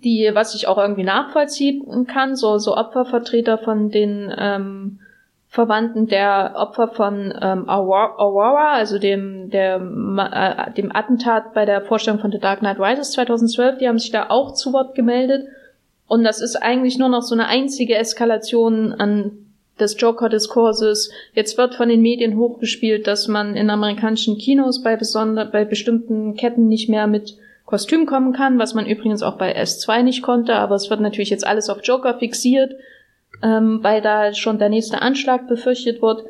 die, 0.05 0.31
was 0.32 0.55
ich 0.55 0.66
auch 0.66 0.78
irgendwie 0.78 1.05
nachvollziehen 1.05 2.07
kann, 2.07 2.37
so, 2.37 2.59
so 2.59 2.77
Opfervertreter 2.77 3.59
von 3.59 3.91
den 3.91 4.32
ähm, 4.37 5.01
Verwandten 5.49 6.07
der 6.07 6.53
Opfer 6.55 6.89
von 6.89 7.35
ähm, 7.41 7.69
Aurora, 7.69 8.74
also 8.74 8.99
dem, 8.99 9.51
der, 9.51 9.77
äh, 9.77 10.73
dem 10.74 10.95
Attentat 10.95 11.55
bei 11.55 11.65
der 11.65 11.82
Vorstellung 11.82 12.20
von 12.20 12.31
The 12.31 12.39
Dark 12.39 12.61
Knight 12.61 12.78
Rises 12.78 13.12
2012, 13.12 13.78
die 13.78 13.89
haben 13.89 13.99
sich 13.99 14.12
da 14.12 14.31
auch 14.31 14.55
zu 14.55 14.73
Wort 14.73 14.95
gemeldet. 14.95 15.49
Und 16.07 16.23
das 16.23 16.41
ist 16.41 16.57
eigentlich 16.57 16.99
nur 16.99 17.09
noch 17.09 17.23
so 17.23 17.35
eine 17.35 17.49
einzige 17.49 17.97
Eskalation 17.97 18.93
an 18.93 19.49
des 19.81 20.01
Joker-Diskurses. 20.01 21.11
Jetzt 21.35 21.57
wird 21.59 21.74
von 21.74 21.89
den 21.89 22.02
Medien 22.02 22.36
hochgespielt, 22.36 23.07
dass 23.07 23.28
man 23.28 23.57
in 23.57 23.70
amerikanischen 23.70 24.39
Kinos 24.39 24.82
bei, 24.82 24.97
besonder 24.97 25.44
bei 25.44 25.65
bestimmten 25.65 26.35
Ketten 26.35 26.69
nicht 26.69 26.89
mehr 26.89 27.07
mit 27.07 27.36
Kostüm 27.70 28.05
kommen 28.05 28.32
kann, 28.32 28.59
was 28.59 28.74
man 28.74 28.86
übrigens 28.86 29.23
auch 29.23 29.39
bei 29.39 29.57
S2 29.57 30.02
nicht 30.02 30.23
konnte, 30.23 30.55
aber 30.55 30.74
es 30.74 30.90
wird 30.90 31.01
natürlich 31.01 31.31
jetzt 31.31 31.47
alles 31.47 31.70
auf 31.70 31.78
Joker 31.85 32.19
fixiert, 32.19 32.74
ähm, 33.43 33.78
weil 33.82 34.02
da 34.02 34.35
schon 34.35 34.59
der 34.59 34.69
nächste 34.69 35.01
Anschlag 35.01 35.47
befürchtet 35.47 36.02
wird, 36.02 36.24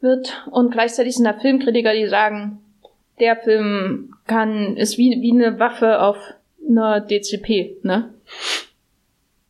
wird. 0.00 0.46
Und 0.50 0.70
gleichzeitig 0.70 1.16
sind 1.16 1.24
da 1.24 1.32
Filmkritiker, 1.32 1.94
die 1.94 2.06
sagen, 2.06 2.58
der 3.18 3.36
Film 3.36 4.14
kann, 4.26 4.76
ist 4.76 4.98
wie, 4.98 5.22
wie 5.22 5.32
eine 5.32 5.58
Waffe 5.58 6.00
auf 6.02 6.18
einer 6.68 7.00
DCP, 7.00 7.78
ne? 7.82 8.12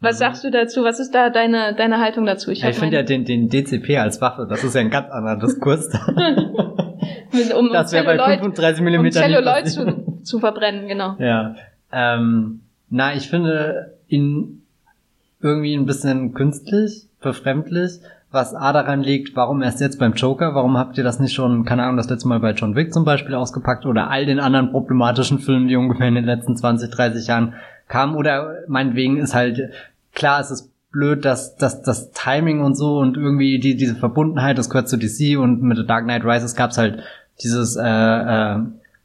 Was 0.02 0.16
mhm. 0.16 0.18
sagst 0.18 0.44
du 0.44 0.50
dazu? 0.50 0.84
Was 0.84 1.00
ist 1.00 1.14
da 1.14 1.30
deine, 1.30 1.74
deine 1.74 1.98
Haltung 1.98 2.26
dazu? 2.26 2.50
Ich, 2.50 2.60
ja, 2.60 2.68
ich 2.68 2.76
finde 2.76 2.96
ja 2.96 3.02
den, 3.02 3.24
den 3.24 3.48
DCP 3.48 3.98
als 3.98 4.20
Waffe, 4.20 4.46
das 4.48 4.62
ist 4.64 4.74
ja 4.74 4.82
ein 4.82 4.90
ganz 4.90 5.10
anderer 5.10 5.36
Diskurs. 5.36 5.88
um, 7.58 7.72
das 7.72 7.92
wäre 7.92 8.04
bei 8.04 8.18
35 8.38 8.82
mm 8.82 8.96
um 8.96 9.10
Celluloid 9.10 9.68
zu, 9.68 10.20
zu 10.22 10.40
verbrennen, 10.40 10.88
genau. 10.88 11.16
Ja. 11.18 11.54
Ähm, 11.92 12.60
na, 12.90 13.14
ich 13.14 13.28
finde, 13.28 13.98
in 14.08 14.62
irgendwie 15.40 15.74
ein 15.74 15.86
bisschen 15.86 16.34
künstlich, 16.34 17.08
befremdlich, 17.20 18.00
was 18.30 18.54
A 18.54 18.72
daran 18.72 19.02
liegt, 19.02 19.36
warum 19.36 19.62
erst 19.62 19.80
jetzt 19.80 19.98
beim 19.98 20.14
Joker, 20.14 20.54
warum 20.54 20.78
habt 20.78 20.96
ihr 20.96 21.04
das 21.04 21.20
nicht 21.20 21.34
schon, 21.34 21.64
keine 21.64 21.82
Ahnung, 21.82 21.96
das 21.96 22.08
letzte 22.08 22.28
Mal 22.28 22.40
bei 22.40 22.52
John 22.52 22.74
Wick 22.74 22.92
zum 22.92 23.04
Beispiel 23.04 23.34
ausgepackt 23.34 23.84
oder 23.84 24.10
all 24.10 24.24
den 24.24 24.40
anderen 24.40 24.70
problematischen 24.70 25.38
Filmen, 25.38 25.68
die 25.68 25.76
ungefähr 25.76 26.08
in 26.08 26.14
den 26.14 26.24
letzten 26.24 26.56
20, 26.56 26.90
30 26.90 27.26
Jahren 27.26 27.54
kamen 27.88 28.16
oder 28.16 28.60
meinetwegen 28.68 29.18
ist 29.18 29.34
halt, 29.34 29.70
klar, 30.14 30.40
es 30.40 30.50
ist 30.50 30.70
blöd, 30.92 31.24
dass, 31.24 31.56
dass 31.56 31.82
das 31.82 32.12
Timing 32.12 32.62
und 32.62 32.76
so 32.76 32.98
und 32.98 33.16
irgendwie 33.16 33.58
die, 33.58 33.76
diese 33.76 33.94
Verbundenheit, 33.94 34.58
das 34.58 34.68
gehört 34.68 34.88
zu 34.88 34.98
DC 34.98 35.38
und 35.38 35.62
mit 35.62 35.78
The 35.78 35.86
Dark 35.86 36.04
Knight 36.04 36.24
Rises 36.24 36.54
gab's 36.54 36.78
halt 36.78 37.02
dieses, 37.42 37.76
äh, 37.76 37.82
äh, 37.82 38.58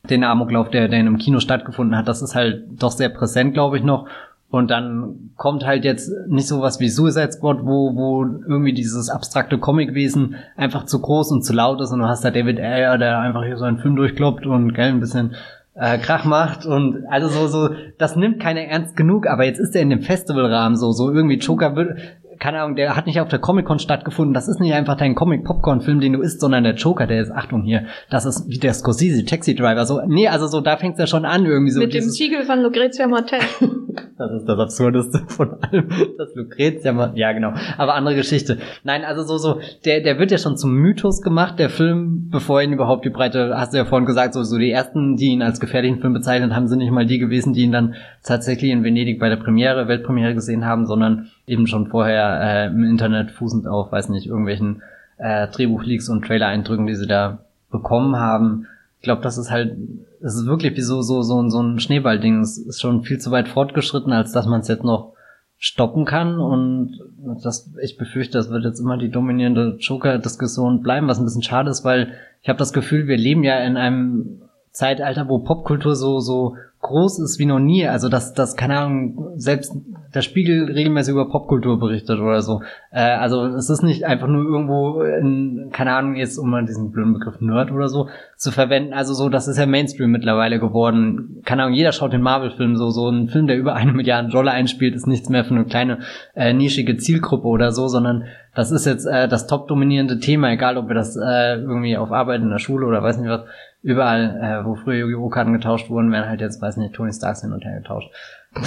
den 0.10 0.24
Amoklauf, 0.24 0.70
der, 0.70 0.88
der 0.88 1.00
in 1.00 1.08
einem 1.08 1.18
Kino 1.18 1.40
stattgefunden 1.40 1.98
hat, 1.98 2.08
das 2.08 2.22
ist 2.22 2.36
halt 2.36 2.64
doch 2.82 2.92
sehr 2.92 3.10
präsent, 3.10 3.54
glaube 3.54 3.78
ich, 3.78 3.84
noch. 3.84 4.08
Und 4.50 4.72
dann 4.72 5.32
kommt 5.36 5.66
halt 5.66 5.84
jetzt 5.84 6.10
nicht 6.28 6.48
sowas 6.48 6.80
wie 6.80 6.88
Suicide 6.88 7.34
Squad, 7.34 7.66
wo, 7.66 7.96
wo 7.96 8.24
irgendwie 8.24 8.74
dieses 8.74 9.10
abstrakte 9.10 9.58
Comicwesen 9.58 10.36
einfach 10.56 10.86
zu 10.86 11.02
groß 11.02 11.32
und 11.32 11.44
zu 11.44 11.52
laut 11.52 11.82
ist 11.82 11.92
und 11.92 12.00
du 12.00 12.08
hast 12.08 12.24
da 12.24 12.32
David 12.32 12.60
Ayer, 12.60 12.98
der 12.98 13.20
einfach 13.20 13.44
hier 13.44 13.58
so 13.58 13.66
einen 13.66 13.80
Film 13.80 13.98
durchkloppt 13.98 14.46
und 14.46 14.74
gell, 14.74 14.88
ein 14.88 15.02
bisschen 15.02 15.36
äh, 15.78 15.98
Krach 16.00 16.26
macht 16.26 16.66
und 16.66 17.06
also 17.10 17.28
so, 17.28 17.48
so, 17.48 17.76
das 17.98 18.16
nimmt 18.16 18.40
keiner 18.40 18.62
ernst 18.62 18.96
genug, 18.96 19.28
aber 19.28 19.46
jetzt 19.46 19.60
ist 19.60 19.76
er 19.76 19.82
in 19.82 19.90
dem 19.90 20.02
Festivalrahmen 20.02 20.78
so, 20.78 20.92
so 20.92 21.12
irgendwie 21.12 21.38
Joker 21.38 21.76
wird, 21.76 22.00
keine 22.40 22.62
Ahnung, 22.62 22.76
der 22.76 22.96
hat 22.96 23.08
nicht 23.08 23.20
auf 23.20 23.28
der 23.30 23.40
Comic-Con 23.40 23.80
stattgefunden. 23.80 24.34
Das 24.34 24.48
ist 24.48 24.60
nicht 24.60 24.74
einfach 24.74 24.96
dein 24.96 25.16
Comic-Popcorn-Film, 25.16 26.00
den 26.00 26.14
du 26.14 26.22
isst, 26.22 26.40
sondern 26.40 26.64
der 26.64 26.76
Joker, 26.76 27.08
der 27.08 27.22
ist, 27.22 27.32
Achtung 27.32 27.64
hier, 27.64 27.86
das 28.10 28.26
ist 28.26 28.48
wie 28.48 28.58
der 28.58 28.74
Scorsese, 28.74 29.26
Taxi 29.26 29.56
Driver. 29.56 29.86
So, 29.86 30.02
nee, 30.06 30.28
also 30.28 30.48
so, 30.48 30.62
da 30.62 30.78
fängt's 30.78 31.00
ja 31.00 31.08
schon 31.08 31.26
an 31.26 31.46
irgendwie 31.46 31.72
so. 31.72 31.80
Mit 31.80 31.94
dem 31.94 32.10
Siegel 32.10 32.44
von 32.44 32.62
Lucrezia 32.62 33.08
Martel. 33.08 33.40
das 34.18 34.32
ist 34.32 34.46
das 34.46 34.60
Absurdeste 34.60 35.24
von 35.28 35.56
allem. 35.62 35.90
Das 36.18 36.36
Lucrezia 36.36 36.94
Martel, 36.94 37.20
ja 37.20 37.32
genau. 37.32 37.54
Aber 37.78 37.96
andere 37.96 38.16
Geschichte. 38.16 38.58
Nein, 38.84 39.04
also 39.04 39.24
so, 39.24 39.38
so, 39.38 39.60
der, 39.86 40.02
der 40.02 40.20
wird 40.20 40.32
ja 40.32 40.38
schon 40.38 40.58
zum 40.58 40.74
Mythos 40.74 41.22
gemacht, 41.22 41.60
der 41.60 41.70
Film, 41.70 42.30
bevor 42.30 42.62
ihn 42.62 42.74
überhaupt 42.74 43.06
die 43.06 43.10
Breite, 43.10 43.54
hast 43.58 43.74
du 43.74 43.78
ja 43.78 43.86
vorhin 43.86 44.06
gesagt, 44.06 44.34
so, 44.34 44.44
so 44.44 44.58
die 44.58 44.72
ersten, 44.72 45.16
die 45.16 45.28
ihn 45.28 45.42
als 45.42 45.60
gefährlichen 45.60 46.00
Film 46.00 46.14
bezeichnet 46.14 46.54
haben, 46.54 46.68
sind 46.68 46.80
nicht 46.80 46.92
mal 46.92 47.06
die 47.06 47.20
gewesen, 47.20 47.54
die 47.54 47.62
ihn 47.62 47.72
dann 47.72 47.96
tatsächlich 48.28 48.72
in 48.72 48.84
Venedig 48.84 49.20
bei 49.20 49.30
der 49.30 49.38
Premiere, 49.38 49.88
Weltpremiere 49.88 50.34
gesehen 50.34 50.66
haben, 50.66 50.86
sondern 50.86 51.30
eben 51.48 51.68
schon 51.68 51.88
vorher 51.88 52.40
äh, 52.42 52.68
im 52.68 52.84
Internet 52.84 53.32
fußend 53.32 53.68
auf, 53.68 53.92
weiß 53.92 54.10
nicht, 54.10 54.28
irgendwelchen 54.28 54.82
äh, 55.18 55.48
Drehbuchleaks 55.48 56.10
und 56.10 56.26
Trailer-Eindrücken, 56.26 56.88
die 56.88 56.96
sie 56.96 57.08
da 57.08 57.40
bekommen 57.72 58.18
haben. 58.18 58.68
Ich 59.00 59.04
glaube, 59.04 59.22
das 59.22 59.38
ist 59.38 59.52
halt, 59.52 59.76
es 60.22 60.36
ist 60.36 60.46
wirklich 60.46 60.76
wie 60.76 60.82
so, 60.82 61.02
so, 61.02 61.22
so, 61.22 61.48
so 61.50 61.62
ein 61.62 61.80
Schneeballding. 61.80 62.42
Es 62.42 62.58
ist 62.58 62.82
schon 62.82 63.04
viel 63.04 63.20
zu 63.20 63.32
weit 63.32 63.48
fortgeschritten, 63.48 64.14
als 64.14 64.32
dass 64.32 64.46
man 64.46 64.62
es 64.62 64.68
jetzt 64.68 64.84
noch 64.84 65.14
stoppen 65.60 66.06
kann 66.06 66.40
und 66.40 67.00
das, 67.44 67.72
ich 67.82 67.98
befürchte, 67.98 68.38
das 68.38 68.52
wird 68.52 68.64
jetzt 68.64 68.80
immer 68.80 68.98
die 68.98 69.10
dominierende 69.10 69.78
Joker-Diskussion 69.80 70.84
bleiben, 70.84 71.08
was 71.08 71.18
ein 71.18 71.26
bisschen 71.26 71.42
schade 71.42 71.72
ist, 71.72 71.84
weil 71.84 72.14
ich 72.44 72.50
habe 72.50 72.60
das 72.60 72.74
Gefühl, 72.74 73.08
wir 73.08 73.18
leben 73.18 73.44
ja 73.44 73.58
in 73.60 73.76
einem 73.76 74.42
Zeitalter, 74.78 75.28
wo 75.28 75.40
Popkultur 75.40 75.96
so, 75.96 76.20
so 76.20 76.56
groß 76.82 77.20
ist 77.20 77.40
wie 77.40 77.48
noch 77.48 77.58
nie. 77.60 77.88
Also 77.88 78.10
dass, 78.10 78.34
dass 78.36 78.56
keine 78.56 78.78
Ahnung, 78.78 79.32
selbst 79.36 79.76
der 80.14 80.22
Spiegel 80.22 80.72
regelmäßig 80.72 81.14
über 81.14 81.30
Popkultur 81.30 81.80
berichtet 81.80 82.20
oder 82.20 82.42
so. 82.42 82.62
Äh, 82.92 83.02
also 83.02 83.44
es 83.46 83.72
ist 83.72 83.82
nicht 83.82 84.06
einfach 84.06 84.28
nur 84.28 84.44
irgendwo 84.46 85.02
in, 85.02 85.70
keine 85.74 85.94
Ahnung, 85.94 86.16
jetzt 86.16 86.38
um 86.38 86.52
mal 86.52 86.64
diesen 86.64 86.92
blöden 86.92 87.14
Begriff 87.14 87.42
Nerd 87.42 87.72
oder 87.72 87.90
so 87.90 88.08
zu 88.36 88.52
verwenden. 88.52 88.94
Also 88.94 89.16
so, 89.16 89.30
das 89.30 89.48
ist 89.48 89.58
ja 89.58 89.66
Mainstream 89.66 90.12
mittlerweile 90.12 90.60
geworden. 90.60 91.42
Keine 91.44 91.64
Ahnung, 91.64 91.76
jeder 91.76 91.92
schaut 91.92 92.14
den 92.14 92.22
Marvel-Film 92.22 92.76
so. 92.76 92.92
So 92.92 93.10
ein 93.10 93.30
Film, 93.30 93.48
der 93.48 93.58
über 93.58 93.74
eine 93.74 93.94
Milliarde 93.94 94.30
Dollar 94.30 94.54
einspielt, 94.54 94.96
ist 94.96 95.08
nichts 95.08 95.30
mehr 95.30 95.44
für 95.44 95.56
eine 95.56 95.66
kleine 95.66 96.00
äh, 96.36 96.54
nischige 96.54 96.98
Zielgruppe 96.98 97.48
oder 97.48 97.72
so, 97.72 97.88
sondern 97.88 98.26
das 98.56 98.72
ist 98.72 98.86
jetzt 98.86 99.06
äh, 99.06 99.28
das 99.28 99.48
top 99.48 99.68
dominierende 99.68 100.20
Thema, 100.20 100.52
egal 100.52 100.78
ob 100.78 100.88
wir 100.88 100.96
das 100.96 101.16
äh, 101.16 101.56
irgendwie 101.56 101.98
auf 101.98 102.12
Arbeit 102.12 102.42
in 102.42 102.50
der 102.50 102.60
Schule 102.60 102.86
oder 102.88 103.04
weiß 103.04 103.18
nicht 103.18 103.30
was 103.30 103.44
überall, 103.82 104.40
äh, 104.42 104.66
wo 104.66 104.76
früher 104.76 104.96
Yu-Gi-Oh! 104.96 105.30
Karten 105.30 105.54
getauscht 105.54 105.90
wurden, 105.90 106.12
werden 106.12 106.30
halt 106.30 106.42
jetzt, 106.42 106.62
weiß 106.62 106.78
nicht, 106.78 106.94
Tony 106.94 107.14
Starks 107.14 107.42
hin 107.42 107.54
und 107.54 107.64
her 107.64 107.80
getauscht. 107.80 108.10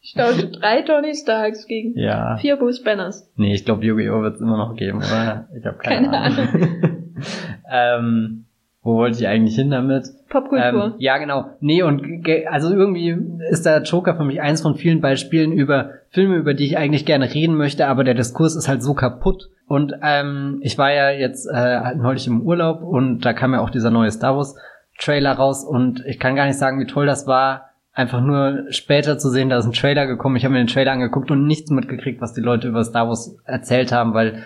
ich 0.00 0.14
tausche 0.14 0.48
drei 0.48 0.82
Tony 0.82 1.14
Starks 1.14 1.66
gegen 1.66 1.98
ja. 1.98 2.36
vier 2.36 2.56
Bruce 2.56 2.82
Banners. 2.82 3.30
Nee, 3.36 3.54
ich 3.54 3.64
glaube, 3.64 3.84
Yu-Gi-Oh! 3.84 4.22
wird 4.22 4.36
es 4.36 4.40
immer 4.40 4.56
noch 4.56 4.76
geben, 4.76 4.98
oder? 4.98 5.48
Ich 5.56 5.64
habe 5.64 5.78
keine, 5.78 6.10
keine, 6.10 6.18
Ahnung. 6.18 6.48
Ahnung. 6.48 7.14
ähm, 7.70 8.44
wo 8.82 8.96
wollte 8.96 9.18
ich 9.18 9.28
eigentlich 9.28 9.54
hin 9.54 9.70
damit? 9.70 10.08
Popkultur. 10.28 10.84
Ähm, 10.86 10.94
ja, 10.98 11.18
genau. 11.18 11.50
Nee, 11.60 11.82
und 11.82 12.02
also 12.50 12.74
irgendwie 12.74 13.16
ist 13.50 13.64
der 13.64 13.82
Joker 13.82 14.16
für 14.16 14.24
mich 14.24 14.40
eins 14.40 14.60
von 14.60 14.74
vielen 14.74 15.00
Beispielen 15.00 15.52
über 15.52 15.90
Filme, 16.10 16.36
über 16.36 16.52
die 16.52 16.66
ich 16.66 16.78
eigentlich 16.78 17.06
gerne 17.06 17.32
reden 17.32 17.56
möchte, 17.56 17.86
aber 17.86 18.02
der 18.02 18.14
Diskurs 18.14 18.56
ist 18.56 18.68
halt 18.68 18.82
so 18.82 18.94
kaputt. 18.94 19.50
Und 19.68 19.94
ähm, 20.02 20.58
ich 20.62 20.78
war 20.78 20.92
ja 20.92 21.10
jetzt 21.10 21.46
äh, 21.46 21.94
neulich 21.94 22.26
im 22.26 22.42
Urlaub 22.42 22.82
und 22.82 23.20
da 23.20 23.32
kam 23.32 23.52
ja 23.52 23.60
auch 23.60 23.70
dieser 23.70 23.90
neue 23.90 24.10
Star 24.10 24.36
Wars 24.36 24.56
Trailer 24.98 25.32
raus 25.32 25.64
und 25.64 26.04
ich 26.06 26.18
kann 26.18 26.36
gar 26.36 26.46
nicht 26.46 26.58
sagen, 26.58 26.80
wie 26.80 26.86
toll 26.86 27.06
das 27.06 27.26
war, 27.26 27.70
einfach 27.92 28.20
nur 28.20 28.64
später 28.70 29.16
zu 29.18 29.30
sehen, 29.30 29.48
da 29.48 29.58
ist 29.58 29.66
ein 29.66 29.72
Trailer 29.72 30.06
gekommen. 30.06 30.36
Ich 30.36 30.44
habe 30.44 30.52
mir 30.52 30.60
den 30.60 30.66
Trailer 30.66 30.92
angeguckt 30.92 31.30
und 31.30 31.46
nichts 31.46 31.70
mitgekriegt, 31.70 32.20
was 32.20 32.34
die 32.34 32.40
Leute 32.40 32.68
über 32.68 32.84
Star 32.84 33.08
Wars 33.08 33.36
erzählt 33.44 33.92
haben, 33.92 34.12
weil 34.12 34.44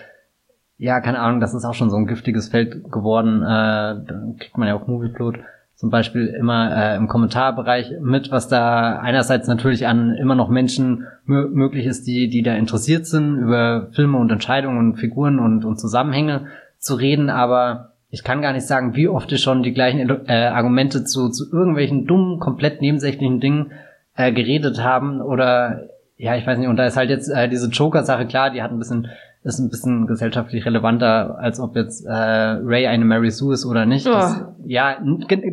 ja, 0.77 1.01
keine 1.01 1.19
Ahnung, 1.19 1.39
das 1.39 1.53
ist 1.53 1.65
auch 1.65 1.73
schon 1.73 1.89
so 1.89 1.97
ein 1.97 2.07
giftiges 2.07 2.49
Feld 2.49 2.91
geworden. 2.91 3.41
Äh, 3.41 3.45
da 3.45 4.21
kriegt 4.39 4.57
man 4.57 4.67
ja 4.67 4.75
auch 4.75 4.87
Movieplot 4.87 5.39
zum 5.77 5.91
Beispiel 5.91 6.27
immer 6.27 6.75
äh, 6.75 6.95
im 6.97 7.07
Kommentarbereich 7.07 7.93
mit, 8.01 8.31
was 8.31 8.47
da 8.47 8.99
einerseits 8.99 9.47
natürlich 9.47 9.85
an 9.85 10.15
immer 10.15 10.33
noch 10.33 10.49
Menschen 10.49 11.05
möglich 11.25 11.85
ist, 11.85 12.07
die, 12.07 12.29
die 12.29 12.41
da 12.41 12.55
interessiert 12.55 13.05
sind, 13.05 13.37
über 13.37 13.89
Filme 13.91 14.17
und 14.17 14.31
Entscheidungen 14.31 14.79
und 14.79 14.95
Figuren 14.95 15.37
und, 15.37 15.65
und 15.65 15.79
Zusammenhänge 15.79 16.47
zu 16.79 16.95
reden, 16.95 17.29
aber 17.29 17.93
ich 18.09 18.23
kann 18.23 18.41
gar 18.41 18.53
nicht 18.53 18.65
sagen, 18.65 18.95
wie 18.95 19.07
oft 19.07 19.31
ich 19.31 19.41
schon 19.41 19.61
die 19.61 19.73
gleichen 19.73 20.09
äh, 20.27 20.47
Argumente 20.47 21.03
zu, 21.03 21.29
zu 21.29 21.51
irgendwelchen 21.51 22.07
dummen, 22.07 22.39
komplett 22.39 22.81
nebensächlichen 22.81 23.39
Dingen 23.39 23.71
äh, 24.15 24.31
geredet 24.31 24.83
haben 24.83 25.21
oder 25.21 25.89
ja, 26.15 26.35
ich 26.35 26.47
weiß 26.47 26.57
nicht, 26.57 26.67
und 26.69 26.77
da 26.77 26.87
ist 26.87 26.97
halt 26.97 27.11
jetzt 27.11 27.29
äh, 27.29 27.47
diese 27.47 27.69
Joker-Sache, 27.69 28.25
klar, 28.25 28.49
die 28.49 28.63
hat 28.63 28.71
ein 28.71 28.79
bisschen 28.79 29.09
ist 29.43 29.59
ein 29.59 29.69
bisschen 29.69 30.07
gesellschaftlich 30.07 30.65
relevanter, 30.65 31.37
als 31.39 31.59
ob 31.59 31.75
jetzt 31.75 32.05
äh, 32.05 32.11
Ray 32.11 32.87
eine 32.87 33.05
Mary 33.05 33.31
Sue 33.31 33.53
ist 33.53 33.65
oder 33.65 33.85
nicht. 33.85 34.05
Das, 34.05 34.43
ja, 34.65 34.97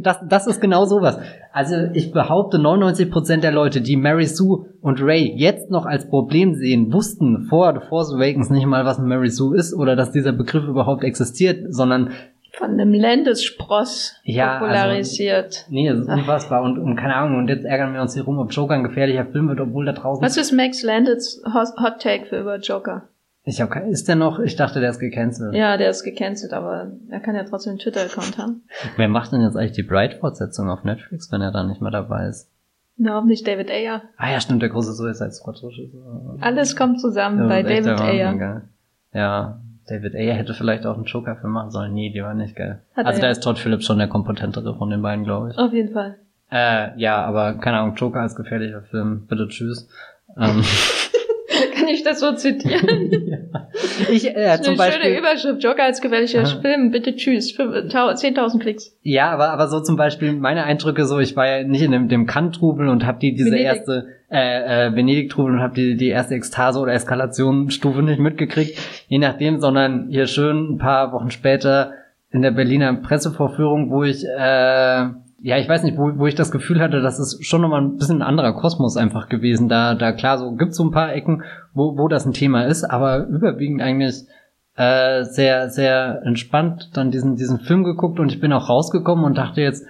das, 0.00 0.18
das 0.28 0.46
ist 0.46 0.60
genau 0.60 0.84
sowas. 0.84 1.18
Also 1.52 1.76
ich 1.92 2.10
behaupte, 2.10 2.58
99% 2.58 3.36
der 3.40 3.52
Leute, 3.52 3.80
die 3.80 3.96
Mary 3.96 4.26
Sue 4.26 4.66
und 4.80 5.00
Ray 5.00 5.32
jetzt 5.36 5.70
noch 5.70 5.86
als 5.86 6.08
Problem 6.08 6.54
sehen, 6.54 6.92
wussten 6.92 7.46
vor 7.48 7.72
The 7.72 7.86
Force 7.88 8.12
Awakens 8.12 8.50
nicht 8.50 8.66
mal, 8.66 8.84
was 8.84 8.98
Mary 8.98 9.30
Sue 9.30 9.56
ist 9.56 9.74
oder 9.74 9.94
dass 9.94 10.10
dieser 10.10 10.32
Begriff 10.32 10.64
überhaupt 10.64 11.04
existiert, 11.04 11.72
sondern 11.72 12.10
von 12.56 12.70
einem 12.70 12.94
Landesspross 12.94 14.16
ja, 14.22 14.54
also, 14.54 14.66
popularisiert. 14.66 15.44
Also, 15.44 15.66
nee, 15.70 15.88
das 15.88 16.00
ist 16.00 16.08
unfassbar. 16.08 16.62
Und, 16.62 16.78
und 16.78 16.96
keine 16.96 17.16
Ahnung, 17.16 17.38
und 17.38 17.48
jetzt 17.48 17.64
ärgern 17.64 17.92
wir 17.92 18.00
uns 18.00 18.14
hier 18.14 18.24
rum, 18.24 18.38
ob 18.38 18.52
Joker 18.52 18.74
ein 18.74 18.84
gefährlicher 18.84 19.26
Film 19.26 19.48
wird, 19.48 19.60
obwohl 19.60 19.84
da 19.84 19.92
draußen... 19.92 20.24
Was 20.24 20.36
ist 20.36 20.52
Max 20.52 20.82
Landis 20.82 21.42
Hot 21.52 22.00
Take 22.00 22.26
für 22.26 22.40
über 22.40 22.58
Joker? 22.58 23.08
Ich 23.46 23.60
habe 23.60 23.78
ist 23.90 24.08
der 24.08 24.16
noch? 24.16 24.38
Ich 24.38 24.56
dachte, 24.56 24.80
der 24.80 24.90
ist 24.90 24.98
gecancelt. 24.98 25.54
Ja, 25.54 25.76
der 25.76 25.90
ist 25.90 26.02
gecancelt, 26.02 26.54
aber 26.54 26.92
er 27.10 27.20
kann 27.20 27.34
ja 27.34 27.44
trotzdem 27.44 27.72
einen 27.72 27.78
Twitter-Account 27.78 28.38
haben. 28.38 28.62
Wer 28.96 29.08
macht 29.08 29.32
denn 29.32 29.42
jetzt 29.42 29.56
eigentlich 29.56 29.72
die 29.72 29.82
Bright-Fortsetzung 29.82 30.70
auf 30.70 30.82
Netflix, 30.82 31.30
wenn 31.30 31.42
er 31.42 31.52
da 31.52 31.62
nicht 31.62 31.82
mehr 31.82 31.90
dabei 31.90 32.28
ist? 32.28 32.50
Na, 32.96 33.16
hoffentlich 33.16 33.42
David 33.42 33.70
Ayer. 33.70 34.02
Ah 34.16 34.30
ja, 34.30 34.40
stimmt, 34.40 34.62
der 34.62 34.70
große 34.70 34.94
Suicide 34.94 35.32
Squad. 35.32 35.60
Alles 36.40 36.74
kommt 36.74 37.00
zusammen 37.00 37.48
bei 37.48 37.62
David 37.62 38.00
Ayer. 38.00 38.62
Ja, 39.12 39.60
David 39.86 40.14
Ayer 40.14 40.34
hätte 40.34 40.54
vielleicht 40.54 40.86
auch 40.86 40.96
einen 40.96 41.04
Joker-Film 41.04 41.52
machen 41.52 41.70
sollen. 41.70 41.92
Nee, 41.92 42.10
die 42.10 42.22
war 42.22 42.32
nicht 42.32 42.56
geil. 42.56 42.80
Hat 42.96 43.04
also 43.04 43.20
da 43.20 43.26
ja. 43.26 43.32
ist 43.32 43.42
Todd 43.42 43.58
Phillips 43.58 43.84
schon 43.84 43.98
der 43.98 44.08
kompetentere 44.08 44.74
von 44.76 44.88
den 44.88 45.02
beiden, 45.02 45.24
glaube 45.24 45.50
ich. 45.50 45.58
Auf 45.58 45.72
jeden 45.72 45.92
Fall. 45.92 46.16
Äh, 46.50 46.98
ja, 46.98 47.22
aber 47.22 47.54
keine 47.54 47.78
Ahnung, 47.78 47.94
Joker 47.96 48.20
als 48.20 48.36
gefährlicher 48.36 48.82
Film. 48.82 49.26
Bitte 49.26 49.48
tschüss. 49.48 49.88
Ähm. 50.38 50.62
Kann 51.84 51.94
ich 51.94 52.02
das 52.02 52.20
so 52.20 52.32
zitieren? 52.32 53.10
ja. 53.26 53.68
Ich, 54.10 54.26
äh, 54.26 54.58
zum 54.62 54.70
eine 54.70 54.76
Beispiel, 54.76 55.02
schöne 55.02 55.18
Überschrift. 55.18 55.62
Joker 55.62 55.84
als 55.84 56.00
gefährlicher 56.00 56.40
Aha. 56.40 56.60
Film. 56.60 56.90
Bitte 56.90 57.14
tschüss. 57.14 57.58
10.000 57.58 58.58
Klicks. 58.58 58.96
Ja, 59.02 59.30
aber, 59.30 59.50
aber 59.50 59.68
so 59.68 59.80
zum 59.80 59.96
Beispiel 59.96 60.32
meine 60.32 60.64
Eindrücke 60.64 61.04
so, 61.04 61.18
ich 61.18 61.36
war 61.36 61.46
ja 61.46 61.64
nicht 61.64 61.82
in 61.82 61.92
dem, 61.92 62.08
dem 62.08 62.26
Kant-Trubel 62.26 62.88
und 62.88 63.04
habe 63.04 63.18
die 63.18 63.34
diese 63.34 63.50
Venedig. 63.50 63.66
erste 63.66 64.06
äh, 64.30 64.86
äh, 64.86 64.96
Venedig-Trubel 64.96 65.54
und 65.54 65.60
habe 65.60 65.74
die, 65.74 65.96
die 65.96 66.08
erste 66.08 66.34
Ekstase 66.34 66.78
oder 66.80 66.92
Eskalationsstufe 66.92 68.02
nicht 68.02 68.18
mitgekriegt, 68.18 68.78
je 69.08 69.18
nachdem, 69.18 69.60
sondern 69.60 70.08
hier 70.08 70.26
schön 70.26 70.74
ein 70.74 70.78
paar 70.78 71.12
Wochen 71.12 71.30
später 71.30 71.92
in 72.30 72.42
der 72.42 72.50
Berliner 72.50 72.94
Pressevorführung, 72.94 73.90
wo 73.90 74.04
ich 74.04 74.24
äh, 74.24 75.06
ja, 75.44 75.58
ich 75.58 75.68
weiß 75.68 75.82
nicht, 75.82 75.98
wo, 75.98 76.10
wo 76.16 76.26
ich 76.26 76.34
das 76.34 76.50
Gefühl 76.50 76.80
hatte, 76.80 77.02
das 77.02 77.18
ist 77.18 77.44
schon 77.44 77.60
nochmal 77.60 77.82
ein 77.82 77.98
bisschen 77.98 78.22
ein 78.22 78.26
anderer 78.26 78.54
Kosmos 78.54 78.96
einfach 78.96 79.28
gewesen. 79.28 79.68
Da, 79.68 79.94
da 79.94 80.12
klar, 80.12 80.38
so 80.38 80.52
gibt's 80.52 80.78
so 80.78 80.84
ein 80.84 80.90
paar 80.90 81.12
Ecken, 81.12 81.42
wo, 81.74 81.98
wo 81.98 82.08
das 82.08 82.24
ein 82.24 82.32
Thema 82.32 82.64
ist, 82.64 82.82
aber 82.82 83.26
überwiegend 83.26 83.82
eigentlich 83.82 84.24
äh, 84.76 85.24
sehr, 85.24 85.68
sehr 85.68 86.22
entspannt 86.24 86.92
dann 86.94 87.10
diesen, 87.10 87.36
diesen 87.36 87.60
Film 87.60 87.84
geguckt 87.84 88.20
und 88.20 88.32
ich 88.32 88.40
bin 88.40 88.54
auch 88.54 88.70
rausgekommen 88.70 89.26
und 89.26 89.36
dachte 89.36 89.60
jetzt, 89.60 89.86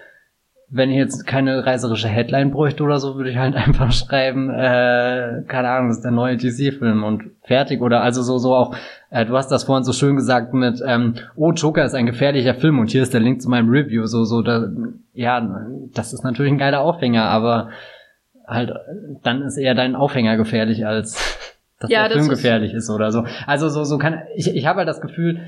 wenn 0.70 0.90
ich 0.90 0.97
jetzt 0.97 1.24
keine 1.24 1.64
reißerische 1.64 2.09
Headline 2.09 2.51
bräuchte 2.51 2.82
oder 2.82 2.98
so, 2.98 3.14
würde 3.14 3.31
ich 3.31 3.36
halt 3.36 3.55
einfach 3.55 3.93
schreiben, 3.93 4.51
äh, 4.51 5.44
keine 5.47 5.68
Ahnung, 5.68 5.90
das 5.90 5.98
ist 5.98 6.05
der 6.05 6.10
neue 6.10 6.36
DC-Film 6.36 7.05
und 7.05 7.31
fertig. 7.43 7.81
Oder 7.81 8.02
also 8.02 8.22
so, 8.22 8.39
so 8.39 8.56
auch, 8.56 8.74
äh, 9.15 9.24
du 9.24 9.36
hast 9.36 9.49
das 9.49 9.62
vorhin 9.62 9.85
so 9.85 9.93
schön 9.93 10.16
gesagt 10.16 10.55
mit, 10.55 10.82
ähm, 10.85 11.15
oh, 11.36 11.53
Joker 11.53 11.85
ist 11.85 11.95
ein 11.95 12.05
gefährlicher 12.05 12.55
Film 12.55 12.81
und 12.81 12.91
hier 12.91 13.01
ist 13.01 13.15
der 13.15 13.20
Link 13.20 13.41
zu 13.41 13.49
meinem 13.49 13.70
Review. 13.70 14.07
So, 14.07 14.24
so, 14.24 14.43
da, 14.43 14.69
ja, 15.12 15.69
das 15.95 16.12
ist 16.12 16.24
natürlich 16.24 16.51
ein 16.51 16.59
geiler 16.59 16.81
Aufhänger, 16.81 17.23
aber 17.27 17.70
halt, 18.45 18.73
dann 19.23 19.43
ist 19.43 19.57
eher 19.57 19.77
dein 19.77 19.95
Aufhänger 19.95 20.36
gefährlich 20.36 20.85
als 20.85 21.39
dass 21.78 21.91
ja, 21.91 22.09
der 22.09 22.19
Film 22.19 22.28
gefährlich 22.28 22.74
ist 22.74 22.91
oder 22.91 23.12
so. 23.12 23.24
Also 23.47 23.69
so, 23.69 23.85
so 23.85 23.99
kann 23.99 24.23
ich, 24.35 24.53
ich 24.53 24.66
habe 24.66 24.78
halt 24.78 24.89
das 24.89 25.01
Gefühl, 25.01 25.41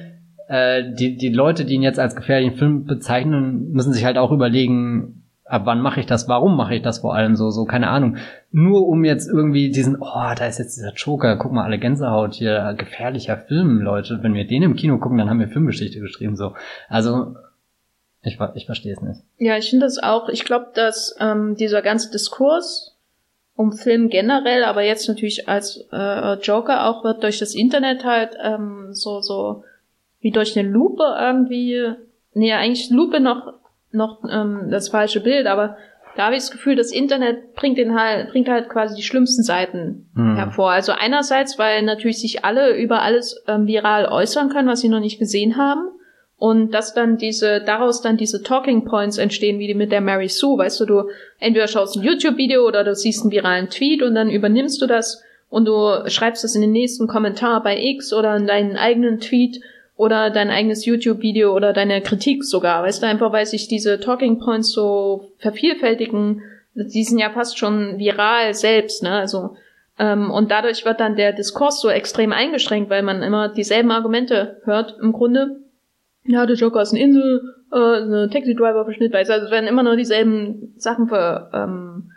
äh, 0.47 0.85
die, 0.93 1.17
die 1.17 1.31
Leute, 1.31 1.65
die 1.65 1.75
ihn 1.75 1.83
jetzt 1.83 1.99
als 1.99 2.15
gefährlichen 2.15 2.57
Film 2.57 2.85
bezeichnen, 2.85 3.73
müssen 3.73 3.93
sich 3.93 4.05
halt 4.05 4.17
auch 4.17 4.31
überlegen, 4.31 5.26
ab 5.47 5.63
wann 5.65 5.81
mache 5.81 6.01
ich 6.01 6.07
das, 6.07 6.29
warum 6.29 6.57
mache 6.57 6.75
ich 6.75 6.83
das 6.83 6.99
vor 6.99 7.15
allem 7.15 7.37
so, 7.37 7.51
so, 7.51 7.65
keine 7.65 7.89
Ahnung. 7.89 8.17
Nur 8.51 8.87
um 8.89 9.05
jetzt 9.05 9.29
irgendwie 9.29 9.71
diesen, 9.71 9.97
oh, 10.01 10.35
da 10.37 10.47
ist 10.47 10.59
jetzt 10.59 10.77
dieser 10.77 10.93
Joker, 10.95 11.37
guck 11.37 11.53
mal, 11.53 11.65
alle 11.65 11.79
Gänsehaut 11.79 12.35
hier, 12.35 12.75
gefährlicher 12.77 13.37
Film, 13.37 13.81
Leute. 13.81 14.19
Wenn 14.23 14.35
wir 14.35 14.47
den 14.47 14.63
im 14.63 14.77
Kino 14.77 14.99
gucken, 14.99 15.19
dann 15.19 15.31
haben 15.31 15.41
wir 15.41 15.49
Filmgeschichte 15.49 16.01
geschrieben, 16.01 16.37
so. 16.37 16.55
Also, 16.89 17.37
ich, 18.23 18.39
ich 18.55 18.67
verstehe 18.67 18.93
es 18.93 19.01
nicht. 19.01 19.21
Ja, 19.39 19.57
ich 19.57 19.71
finde 19.71 19.87
das 19.87 20.03
auch, 20.03 20.29
ich 20.29 20.45
glaube, 20.45 20.71
dass 20.75 21.15
ähm, 21.21 21.55
dieser 21.57 21.81
ganze 21.81 22.11
Diskurs 22.11 22.97
um 23.55 23.73
Film 23.73 24.11
generell, 24.11 24.65
aber 24.65 24.83
jetzt 24.83 25.09
natürlich 25.09 25.49
als 25.49 25.87
äh, 25.91 26.35
Joker 26.41 26.87
auch 26.87 27.05
wird 27.05 27.23
durch 27.23 27.39
das 27.39 27.55
Internet 27.55 28.05
halt 28.05 28.37
ähm, 28.43 28.89
so, 28.91 29.21
so 29.21 29.65
wie 30.21 30.31
durch 30.31 30.59
eine 30.59 30.69
Lupe 30.69 31.05
irgendwie, 31.19 31.93
nee, 32.35 32.53
eigentlich 32.53 32.91
Lupe 32.91 33.21
noch, 33.21 33.55
noch 33.93 34.23
ähm, 34.31 34.69
das 34.71 34.89
falsche 34.89 35.21
Bild, 35.21 35.47
aber 35.47 35.77
da 36.17 36.25
habe 36.25 36.35
ich 36.35 36.43
das 36.43 36.51
Gefühl, 36.51 36.77
das 36.77 36.93
Internet 36.93 37.55
bringt 37.55 37.77
den 37.77 37.95
halt, 37.95 38.31
bringt 38.31 38.49
halt 38.49 38.71
quasi 38.71 38.97
die 38.97 39.03
schlimmsten 39.03 39.43
Seiten 39.43 40.09
hm. 40.15 40.37
hervor. 40.37 40.71
Also 40.71 40.93
einerseits, 40.93 41.59
weil 41.59 41.83
natürlich 41.83 42.21
sich 42.21 42.45
alle 42.45 42.75
über 42.77 43.03
alles 43.03 43.43
ähm, 43.47 43.67
viral 43.67 44.07
äußern 44.07 44.49
können, 44.49 44.69
was 44.69 44.81
sie 44.81 44.89
noch 44.89 45.01
nicht 45.01 45.19
gesehen 45.19 45.57
haben. 45.57 45.91
Und 46.39 46.73
dass 46.73 46.93
dann 46.93 47.17
diese, 47.17 47.63
daraus 47.63 48.03
dann 48.03 48.19
diese 48.19 48.43
Talking 48.43 48.85
Points 48.85 49.17
entstehen, 49.17 49.59
wie 49.59 49.69
die 49.69 49.75
mit 49.75 49.91
der 49.91 50.03
Mary 50.03 50.29
Sue. 50.29 50.59
Weißt 50.59 50.79
du, 50.81 50.85
du 50.85 51.05
entweder 51.39 51.67
schaust 51.67 51.97
ein 51.97 52.03
YouTube-Video 52.03 52.67
oder 52.67 52.85
du 52.85 52.95
siehst 52.95 53.23
einen 53.23 53.33
viralen 53.33 53.71
Tweet 53.71 54.03
und 54.03 54.15
dann 54.15 54.29
übernimmst 54.29 54.81
du 54.83 54.87
das 54.87 55.23
und 55.49 55.65
du 55.65 56.09
schreibst 56.09 56.45
das 56.45 56.55
in 56.55 56.61
den 56.61 56.73
nächsten 56.73 57.07
Kommentar 57.07 57.63
bei 57.63 57.79
X 57.79 58.13
oder 58.13 58.37
in 58.37 58.47
deinen 58.47 58.77
eigenen 58.77 59.21
Tweet 59.21 59.63
oder 59.97 60.31
dein 60.31 60.51
eigenes 60.51 60.85
YouTube-Video 60.85 61.55
oder 61.55 61.73
deine 61.73 62.03
Kritik 62.03 62.45
sogar, 62.45 62.83
weißt 62.83 63.03
du, 63.03 63.07
einfach 63.07 63.33
weil 63.33 63.47
sich 63.47 63.67
diese 63.67 63.99
Talking 63.99 64.39
Points 64.39 64.71
so 64.71 65.33
vervielfältigen, 65.39 66.43
die 66.75 67.05
sind 67.05 67.19
ja 67.19 67.31
fast 67.31 67.59
schon 67.59 67.99
viral 67.99 68.53
selbst, 68.53 69.03
ne, 69.03 69.13
also, 69.13 69.57
ähm, 69.99 70.31
und 70.31 70.51
dadurch 70.51 70.85
wird 70.85 71.01
dann 71.01 71.17
der 71.17 71.33
Diskurs 71.33 71.81
so 71.81 71.89
extrem 71.89 72.33
eingeschränkt, 72.33 72.91
weil 72.91 73.03
man 73.03 73.23
immer 73.23 73.49
dieselben 73.49 73.91
Argumente 73.91 74.61
hört, 74.65 74.97
im 75.01 75.13
Grunde. 75.13 75.61
Ja, 76.25 76.45
der 76.45 76.57
Joker 76.57 76.83
ist 76.83 76.93
eine 76.93 77.03
Insel, 77.03 77.41
äh, 77.73 77.77
eine 77.77 78.29
Taxi-Driver-Verschnitt, 78.31 79.15
weißt 79.15 79.31
du, 79.31 79.35
also 79.35 79.47
es 79.47 79.53
werden 79.53 79.69
immer 79.69 79.83
nur 79.83 79.97
dieselben 79.97 80.75
Sachen 80.77 81.09
ver, 81.09 81.51
ähm, 81.55 82.11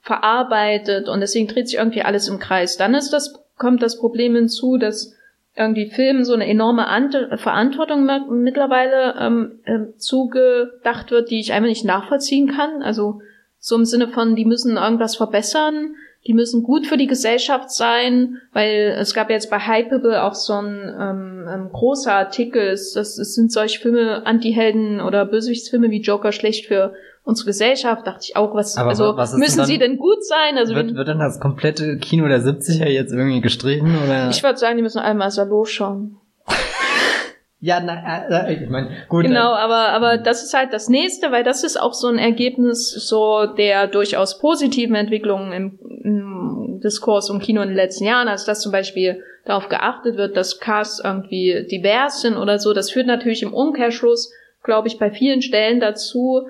verarbeitet 0.00 1.10
und 1.10 1.20
deswegen 1.20 1.48
dreht 1.48 1.68
sich 1.68 1.78
irgendwie 1.78 2.02
alles 2.02 2.28
im 2.28 2.38
Kreis. 2.38 2.78
Dann 2.78 2.94
ist 2.94 3.12
das, 3.12 3.34
kommt 3.58 3.82
das 3.82 3.98
Problem 3.98 4.34
hinzu, 4.34 4.78
dass 4.78 5.17
irgendwie 5.58 5.90
Filmen 5.90 6.24
so 6.24 6.34
eine 6.34 6.46
enorme 6.46 6.86
Ante 6.86 7.36
Verantwortung 7.36 8.08
mittlerweile 8.30 9.14
ähm, 9.18 9.60
äh, 9.64 9.96
zugedacht 9.96 11.10
wird, 11.10 11.30
die 11.30 11.40
ich 11.40 11.52
einfach 11.52 11.68
nicht 11.68 11.84
nachvollziehen 11.84 12.48
kann. 12.48 12.82
Also 12.82 13.20
so 13.58 13.76
im 13.76 13.84
Sinne 13.84 14.08
von, 14.08 14.36
die 14.36 14.44
müssen 14.44 14.76
irgendwas 14.76 15.16
verbessern, 15.16 15.96
die 16.26 16.34
müssen 16.34 16.62
gut 16.62 16.86
für 16.86 16.96
die 16.96 17.06
Gesellschaft 17.06 17.70
sein, 17.70 18.38
weil 18.52 18.96
es 18.98 19.14
gab 19.14 19.30
jetzt 19.30 19.50
bei 19.50 19.58
Hypeable 19.58 20.22
auch 20.22 20.34
so 20.34 20.54
ein 20.54 20.94
ähm, 21.00 21.48
ähm, 21.48 21.70
großer 21.72 22.12
Artikel, 22.12 22.68
es, 22.68 22.92
das, 22.92 23.18
es 23.18 23.34
sind 23.34 23.50
solche 23.50 23.80
Filme, 23.80 24.26
Anti-Helden 24.26 25.00
oder 25.00 25.24
Bösewichtsfilme 25.24 25.90
wie 25.90 26.00
Joker 26.00 26.32
schlecht 26.32 26.66
für 26.66 26.94
unsere 27.28 27.48
Gesellschaft, 27.48 28.06
dachte 28.06 28.20
ich 28.22 28.36
auch, 28.36 28.54
was, 28.54 28.78
Aber 28.78 28.88
also 28.88 29.14
was 29.14 29.34
müssen 29.34 29.58
denn 29.58 29.66
sie 29.66 29.78
denn 29.78 29.98
gut 29.98 30.24
sein? 30.24 30.56
Also 30.56 30.74
wird, 30.74 30.94
wird 30.94 31.08
dann 31.08 31.18
das 31.18 31.38
komplette 31.38 31.98
Kino 31.98 32.26
der 32.26 32.40
70er 32.40 32.88
jetzt 32.88 33.12
irgendwie 33.12 33.42
gestrichen 33.42 33.98
oder? 34.02 34.30
Ich 34.30 34.42
würde 34.42 34.58
sagen, 34.58 34.78
die 34.78 34.82
müssen 34.82 34.98
einmal 34.98 35.30
Salo 35.30 35.64
schauen. 35.64 36.16
Ja, 37.60 37.80
na, 37.80 38.28
äh, 38.28 38.52
äh, 38.52 38.64
ich 38.64 38.70
meine, 38.70 38.90
gut. 39.08 39.24
Genau, 39.24 39.52
aber 39.52 39.88
aber 39.88 40.16
das 40.16 40.44
ist 40.44 40.54
halt 40.54 40.72
das 40.72 40.88
nächste, 40.88 41.32
weil 41.32 41.42
das 41.42 41.64
ist 41.64 41.76
auch 41.76 41.92
so 41.92 42.06
ein 42.06 42.16
Ergebnis 42.16 42.88
so 42.92 43.46
der 43.46 43.88
durchaus 43.88 44.38
positiven 44.38 44.94
Entwicklungen 44.94 45.52
im, 45.52 45.78
im 46.04 46.80
Diskurs 46.80 47.30
um 47.30 47.40
Kino 47.40 47.60
in 47.62 47.70
den 47.70 47.76
letzten 47.76 48.04
Jahren, 48.04 48.28
also 48.28 48.46
dass 48.46 48.60
zum 48.60 48.70
Beispiel 48.70 49.24
darauf 49.44 49.68
geachtet 49.68 50.16
wird, 50.16 50.36
dass 50.36 50.60
Casts 50.60 51.02
irgendwie 51.02 51.66
divers 51.68 52.20
sind 52.20 52.36
oder 52.36 52.60
so. 52.60 52.72
Das 52.74 52.92
führt 52.92 53.08
natürlich 53.08 53.42
im 53.42 53.52
Umkehrschluss, 53.52 54.32
glaube 54.62 54.86
ich, 54.86 55.00
bei 55.00 55.10
vielen 55.10 55.42
Stellen 55.42 55.80
dazu, 55.80 56.46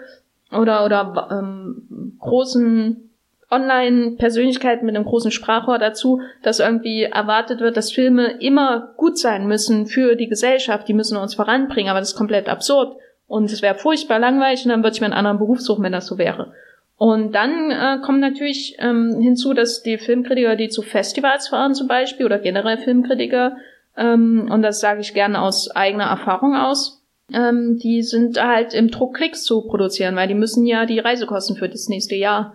oder, 0.53 0.85
oder 0.85 1.29
ähm, 1.31 2.17
großen 2.19 3.09
Online-Persönlichkeiten 3.51 4.85
mit 4.85 4.95
einem 4.95 5.07
großen 5.07 5.31
Sprachrohr 5.31 5.79
dazu, 5.79 6.21
dass 6.43 6.61
irgendwie 6.61 7.05
erwartet 7.05 7.61
wird, 7.61 7.77
dass 7.77 7.93
Filme 7.93 8.39
immer 8.41 8.93
gut 8.97 9.19
sein 9.19 9.47
müssen 9.47 9.87
für 9.87 10.17
die 10.17 10.29
Gesellschaft, 10.29 10.87
die 10.87 10.95
müssen 10.95 11.17
uns 11.17 11.35
voranbringen, 11.35 11.91
aber 11.91 12.01
das 12.01 12.11
ist 12.11 12.19
komplett 12.19 12.49
absurd. 12.49 12.97
Und 13.27 13.51
es 13.51 13.63
wäre 13.63 13.75
furchtbar 13.75 14.19
langweilig 14.19 14.65
und 14.65 14.71
dann 14.71 14.83
würde 14.83 14.95
ich 14.95 15.01
mir 15.01 15.07
einen 15.07 15.15
anderen 15.15 15.39
Beruf 15.39 15.61
suchen, 15.61 15.83
wenn 15.83 15.93
das 15.93 16.07
so 16.07 16.19
wäre. 16.19 16.53
Und 16.97 17.33
dann 17.35 17.71
äh, 17.71 17.99
kommt 18.05 18.21
natürlich 18.21 18.77
ähm, 18.81 19.21
hinzu, 19.21 19.55
dass 19.55 19.83
die 19.83 19.99
Filmkritiker, 19.99 20.57
die 20.57 20.69
zu 20.69 20.83
Festivals 20.83 21.49
fahren 21.49 21.75
zum 21.75 21.87
Beispiel, 21.87 22.27
oder 22.27 22.39
generell 22.39 22.79
Filmkritiker, 22.79 23.57
ähm, 23.97 24.49
und 24.51 24.63
das 24.63 24.81
sage 24.81 25.01
ich 25.01 25.15
gerne 25.15 25.41
aus 25.41 25.71
eigener 25.75 26.05
Erfahrung 26.05 26.57
aus, 26.57 26.98
ähm, 27.33 27.79
die 27.79 28.03
sind 28.03 28.43
halt 28.43 28.75
im 28.75 28.91
Druck 28.91 29.17
Klicks 29.17 29.45
zu 29.45 29.63
produzieren, 29.63 30.17
weil 30.17 30.29
die 30.29 30.35
müssen 30.35 30.67
ja 30.67 30.87
die 30.87 30.99
Reisekosten 30.99 31.57
für 31.57 31.69
das 31.69 31.89
nächste 31.89 32.15
Jahr 32.15 32.55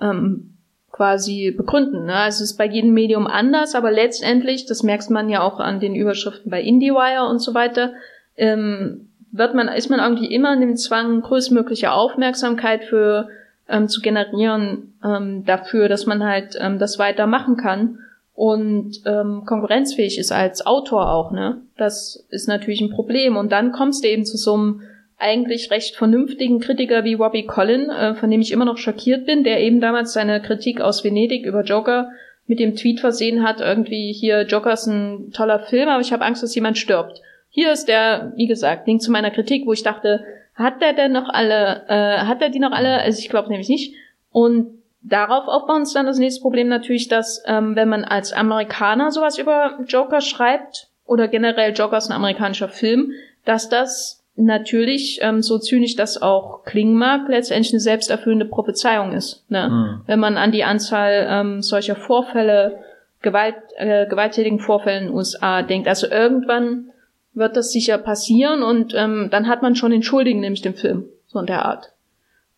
ähm, 0.00 0.54
quasi 0.90 1.54
begründen. 1.56 2.06
Ne? 2.06 2.14
Also 2.14 2.44
es 2.44 2.52
ist 2.52 2.58
bei 2.58 2.66
jedem 2.66 2.92
Medium 2.92 3.26
anders, 3.26 3.74
aber 3.74 3.90
letztendlich, 3.90 4.66
das 4.66 4.82
merkt 4.82 5.08
man 5.10 5.28
ja 5.28 5.40
auch 5.40 5.58
an 5.58 5.80
den 5.80 5.94
Überschriften 5.94 6.50
bei 6.50 6.60
IndieWire 6.60 7.26
und 7.28 7.38
so 7.38 7.54
weiter, 7.54 7.94
ähm, 8.36 9.08
wird 9.32 9.54
man, 9.54 9.68
ist 9.68 9.90
man 9.90 10.00
irgendwie 10.00 10.34
immer 10.34 10.52
in 10.52 10.60
dem 10.60 10.76
Zwang, 10.76 11.22
größtmögliche 11.22 11.92
Aufmerksamkeit 11.92 12.84
für 12.84 13.28
ähm, 13.68 13.88
zu 13.88 14.00
generieren 14.00 14.94
ähm, 15.04 15.44
dafür, 15.46 15.88
dass 15.88 16.04
man 16.04 16.24
halt 16.24 16.58
ähm, 16.60 16.78
das 16.78 16.98
weitermachen 16.98 17.56
kann 17.56 18.00
und 18.34 19.02
ähm, 19.06 19.42
konkurrenzfähig 19.44 20.18
ist 20.18 20.32
als 20.32 20.64
Autor 20.64 21.12
auch, 21.12 21.30
ne? 21.30 21.62
Das 21.76 22.26
ist 22.30 22.48
natürlich 22.48 22.80
ein 22.80 22.90
Problem. 22.90 23.36
Und 23.36 23.52
dann 23.52 23.72
kommst 23.72 24.04
du 24.04 24.08
eben 24.08 24.24
zu 24.24 24.36
so 24.36 24.54
einem 24.54 24.82
eigentlich 25.18 25.70
recht 25.70 25.96
vernünftigen 25.96 26.60
Kritiker 26.60 27.04
wie 27.04 27.14
Robbie 27.14 27.46
Collin, 27.46 27.90
äh, 27.90 28.14
von 28.14 28.30
dem 28.30 28.40
ich 28.40 28.52
immer 28.52 28.64
noch 28.64 28.78
schockiert 28.78 29.26
bin, 29.26 29.44
der 29.44 29.60
eben 29.60 29.80
damals 29.80 30.12
seine 30.12 30.40
Kritik 30.40 30.80
aus 30.80 31.04
Venedig 31.04 31.44
über 31.44 31.62
Joker 31.62 32.10
mit 32.46 32.58
dem 32.58 32.74
Tweet 32.74 32.98
versehen 32.98 33.44
hat, 33.44 33.60
irgendwie 33.60 34.12
hier 34.12 34.42
Joker 34.42 34.72
ist 34.72 34.86
ein 34.86 35.30
toller 35.32 35.60
Film, 35.60 35.88
aber 35.88 36.00
ich 36.00 36.12
habe 36.12 36.24
Angst, 36.24 36.42
dass 36.42 36.54
jemand 36.54 36.78
stirbt. 36.78 37.20
Hier 37.48 37.70
ist 37.70 37.86
der, 37.86 38.32
wie 38.36 38.46
gesagt, 38.46 38.86
Link 38.86 39.02
zu 39.02 39.12
meiner 39.12 39.30
Kritik, 39.30 39.66
wo 39.66 39.72
ich 39.72 39.84
dachte, 39.84 40.24
hat 40.54 40.80
der 40.80 40.94
denn 40.94 41.12
noch 41.12 41.28
alle, 41.28 41.84
äh, 41.88 42.24
hat 42.24 42.42
er 42.42 42.48
die 42.50 42.58
noch 42.58 42.72
alle? 42.72 43.00
Also 43.00 43.20
ich 43.20 43.28
glaube 43.28 43.50
nämlich 43.50 43.68
nicht. 43.68 43.94
Und 44.32 44.79
darauf 45.02 45.48
aufbauen 45.48 45.82
ist 45.82 45.94
dann 45.94 46.06
das 46.06 46.18
nächste 46.18 46.42
Problem 46.42 46.68
natürlich, 46.68 47.08
dass 47.08 47.42
ähm, 47.46 47.76
wenn 47.76 47.88
man 47.88 48.04
als 48.04 48.32
Amerikaner 48.32 49.10
sowas 49.10 49.38
über 49.38 49.78
Joker 49.86 50.20
schreibt 50.20 50.88
oder 51.04 51.28
generell 51.28 51.72
Joker 51.72 51.98
ist 51.98 52.08
ein 52.08 52.16
amerikanischer 52.16 52.68
Film, 52.68 53.12
dass 53.44 53.68
das 53.68 54.22
natürlich, 54.36 55.18
ähm, 55.22 55.42
so 55.42 55.58
zynisch 55.58 55.96
das 55.96 56.20
auch 56.20 56.64
klingen 56.64 56.94
mag, 56.94 57.28
letztendlich 57.28 57.72
eine 57.72 57.80
selbsterfüllende 57.80 58.46
Prophezeiung 58.46 59.12
ist. 59.12 59.44
Ne? 59.50 59.68
Mhm. 59.68 60.00
Wenn 60.06 60.20
man 60.20 60.36
an 60.36 60.52
die 60.52 60.64
Anzahl 60.64 61.26
ähm, 61.28 61.62
solcher 61.62 61.96
Vorfälle, 61.96 62.78
Gewalt, 63.22 63.56
äh, 63.76 64.06
gewalttätigen 64.06 64.60
Vorfälle 64.60 64.98
in 64.98 65.06
den 65.08 65.14
USA 65.14 65.62
denkt. 65.62 65.88
Also 65.88 66.06
irgendwann 66.06 66.90
wird 67.34 67.54
das 67.54 67.70
sicher 67.70 67.98
passieren 67.98 68.62
und 68.62 68.94
ähm, 68.94 69.28
dann 69.30 69.46
hat 69.46 69.60
man 69.62 69.76
schon 69.76 69.90
den 69.90 70.02
Schuldigen, 70.02 70.40
nämlich 70.40 70.62
den 70.62 70.74
Film, 70.74 71.04
so 71.26 71.38
in 71.38 71.46
der 71.46 71.64
Art. 71.66 71.92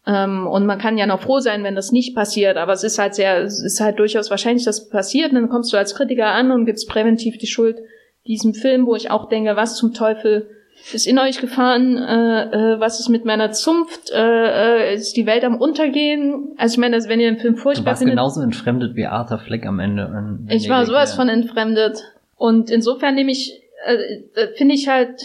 Ähm, 0.06 0.46
und 0.46 0.66
man 0.66 0.78
kann 0.78 0.98
ja 0.98 1.06
noch 1.06 1.20
froh 1.20 1.38
sein, 1.38 1.62
wenn 1.62 1.76
das 1.76 1.92
nicht 1.92 2.14
passiert, 2.14 2.56
aber 2.56 2.72
es 2.72 2.82
ist 2.82 2.98
halt 2.98 3.14
sehr, 3.14 3.40
es 3.42 3.62
ist 3.62 3.80
halt 3.80 3.98
durchaus 3.98 4.30
wahrscheinlich, 4.30 4.64
dass 4.64 4.82
es 4.82 4.88
passiert. 4.88 5.30
Und 5.30 5.36
dann 5.36 5.48
kommst 5.48 5.72
du 5.72 5.76
als 5.76 5.94
Kritiker 5.94 6.26
an 6.26 6.50
und 6.50 6.66
gibst 6.66 6.88
präventiv 6.88 7.38
die 7.38 7.46
Schuld 7.46 7.78
diesem 8.26 8.54
Film, 8.54 8.86
wo 8.86 8.94
ich 8.94 9.10
auch 9.10 9.28
denke, 9.28 9.56
was 9.56 9.76
zum 9.76 9.94
Teufel 9.94 10.48
ist 10.92 11.06
in 11.06 11.18
euch 11.18 11.38
gefahren, 11.38 11.96
äh, 11.96 12.74
äh, 12.74 12.80
was 12.80 12.98
ist 12.98 13.08
mit 13.08 13.24
meiner 13.24 13.52
Zunft, 13.52 14.10
äh, 14.10 14.90
äh, 14.90 14.94
ist 14.94 15.16
die 15.16 15.26
Welt 15.26 15.44
am 15.44 15.56
Untergehen? 15.56 16.54
Also 16.56 16.74
ich 16.74 16.78
meine, 16.78 16.96
wenn 17.08 17.20
ihr 17.20 17.30
den 17.30 17.38
Film 17.38 17.56
furchtbar 17.56 17.84
du 17.84 17.90
warst 17.90 17.98
findet, 18.00 18.16
genauso 18.16 18.40
entfremdet 18.40 18.96
wie 18.96 19.06
Arthur 19.06 19.38
Fleck 19.38 19.64
am 19.66 19.78
Ende. 19.78 20.38
Ich 20.48 20.68
war 20.68 20.84
sowas 20.86 21.14
von 21.14 21.28
entfremdet. 21.28 22.02
Und 22.36 22.70
insofern 22.70 23.14
nehme 23.14 23.30
ich, 23.30 23.62
äh, 23.86 23.94
äh, 24.34 24.48
finde 24.56 24.74
ich 24.74 24.88
halt, 24.88 25.22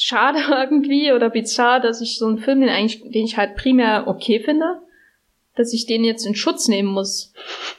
schade 0.00 0.40
irgendwie 0.50 1.12
oder 1.12 1.30
bizarr, 1.30 1.80
dass 1.80 2.00
ich 2.00 2.18
so 2.18 2.26
einen 2.26 2.38
Film, 2.38 2.60
den 2.60 2.70
eigentlich, 2.70 3.02
den 3.02 3.24
ich 3.24 3.36
halt 3.36 3.56
primär 3.56 4.08
okay 4.08 4.40
finde, 4.40 4.80
dass 5.56 5.72
ich 5.72 5.86
den 5.86 6.04
jetzt 6.04 6.26
in 6.26 6.34
Schutz 6.34 6.68
nehmen 6.68 6.88
muss. 6.88 7.32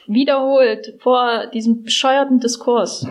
Wiederholt 0.06 0.94
vor 0.98 1.46
diesem 1.48 1.82
bescheuerten 1.82 2.38
Diskurs. 2.38 3.06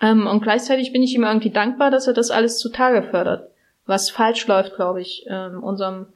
Ähm, 0.00 0.26
und 0.26 0.42
gleichzeitig 0.42 0.92
bin 0.92 1.02
ich 1.02 1.14
ihm 1.14 1.24
irgendwie 1.24 1.50
dankbar, 1.50 1.90
dass 1.90 2.06
er 2.06 2.14
das 2.14 2.30
alles 2.30 2.58
zutage 2.58 3.02
fördert. 3.02 3.50
Was 3.86 4.10
falsch 4.10 4.46
läuft, 4.46 4.76
glaube 4.76 5.00
ich, 5.00 5.26
ähm, 5.28 5.62
unserem 5.62 6.06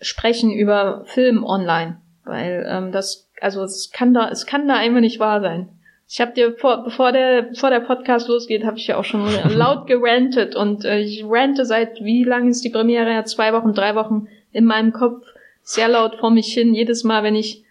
Sprechen 0.00 0.50
über 0.50 1.04
Film 1.06 1.44
online. 1.44 2.00
Weil 2.24 2.64
ähm, 2.68 2.92
das, 2.92 3.28
also 3.40 3.62
es 3.62 3.90
kann 3.92 4.14
da, 4.14 4.28
es 4.28 4.46
kann 4.46 4.66
da 4.66 4.74
einfach 4.74 5.00
nicht 5.00 5.20
wahr 5.20 5.40
sein. 5.40 5.79
Ich 6.12 6.20
habe 6.20 6.32
dir 6.32 6.56
vor, 6.56 6.82
bevor 6.82 7.12
der, 7.12 7.42
bevor 7.42 7.70
der 7.70 7.78
Podcast 7.78 8.26
losgeht, 8.26 8.64
habe 8.64 8.76
ich 8.76 8.88
ja 8.88 8.96
auch 8.96 9.04
schon 9.04 9.28
laut 9.54 9.86
gerantet 9.86 10.56
und 10.56 10.84
äh, 10.84 10.98
ich 10.98 11.24
rante 11.24 11.64
seit 11.64 12.00
wie 12.00 12.24
lange 12.24 12.50
ist 12.50 12.64
die 12.64 12.70
Premiere? 12.70 13.12
Ja, 13.12 13.24
zwei 13.24 13.52
Wochen, 13.52 13.74
drei 13.74 13.94
Wochen 13.94 14.26
in 14.50 14.64
meinem 14.64 14.92
Kopf 14.92 15.24
sehr 15.62 15.86
laut 15.86 16.16
vor 16.18 16.32
mich 16.32 16.52
hin, 16.52 16.74
jedes 16.74 17.04
Mal, 17.04 17.22
wenn 17.22 17.36
ich 17.36 17.62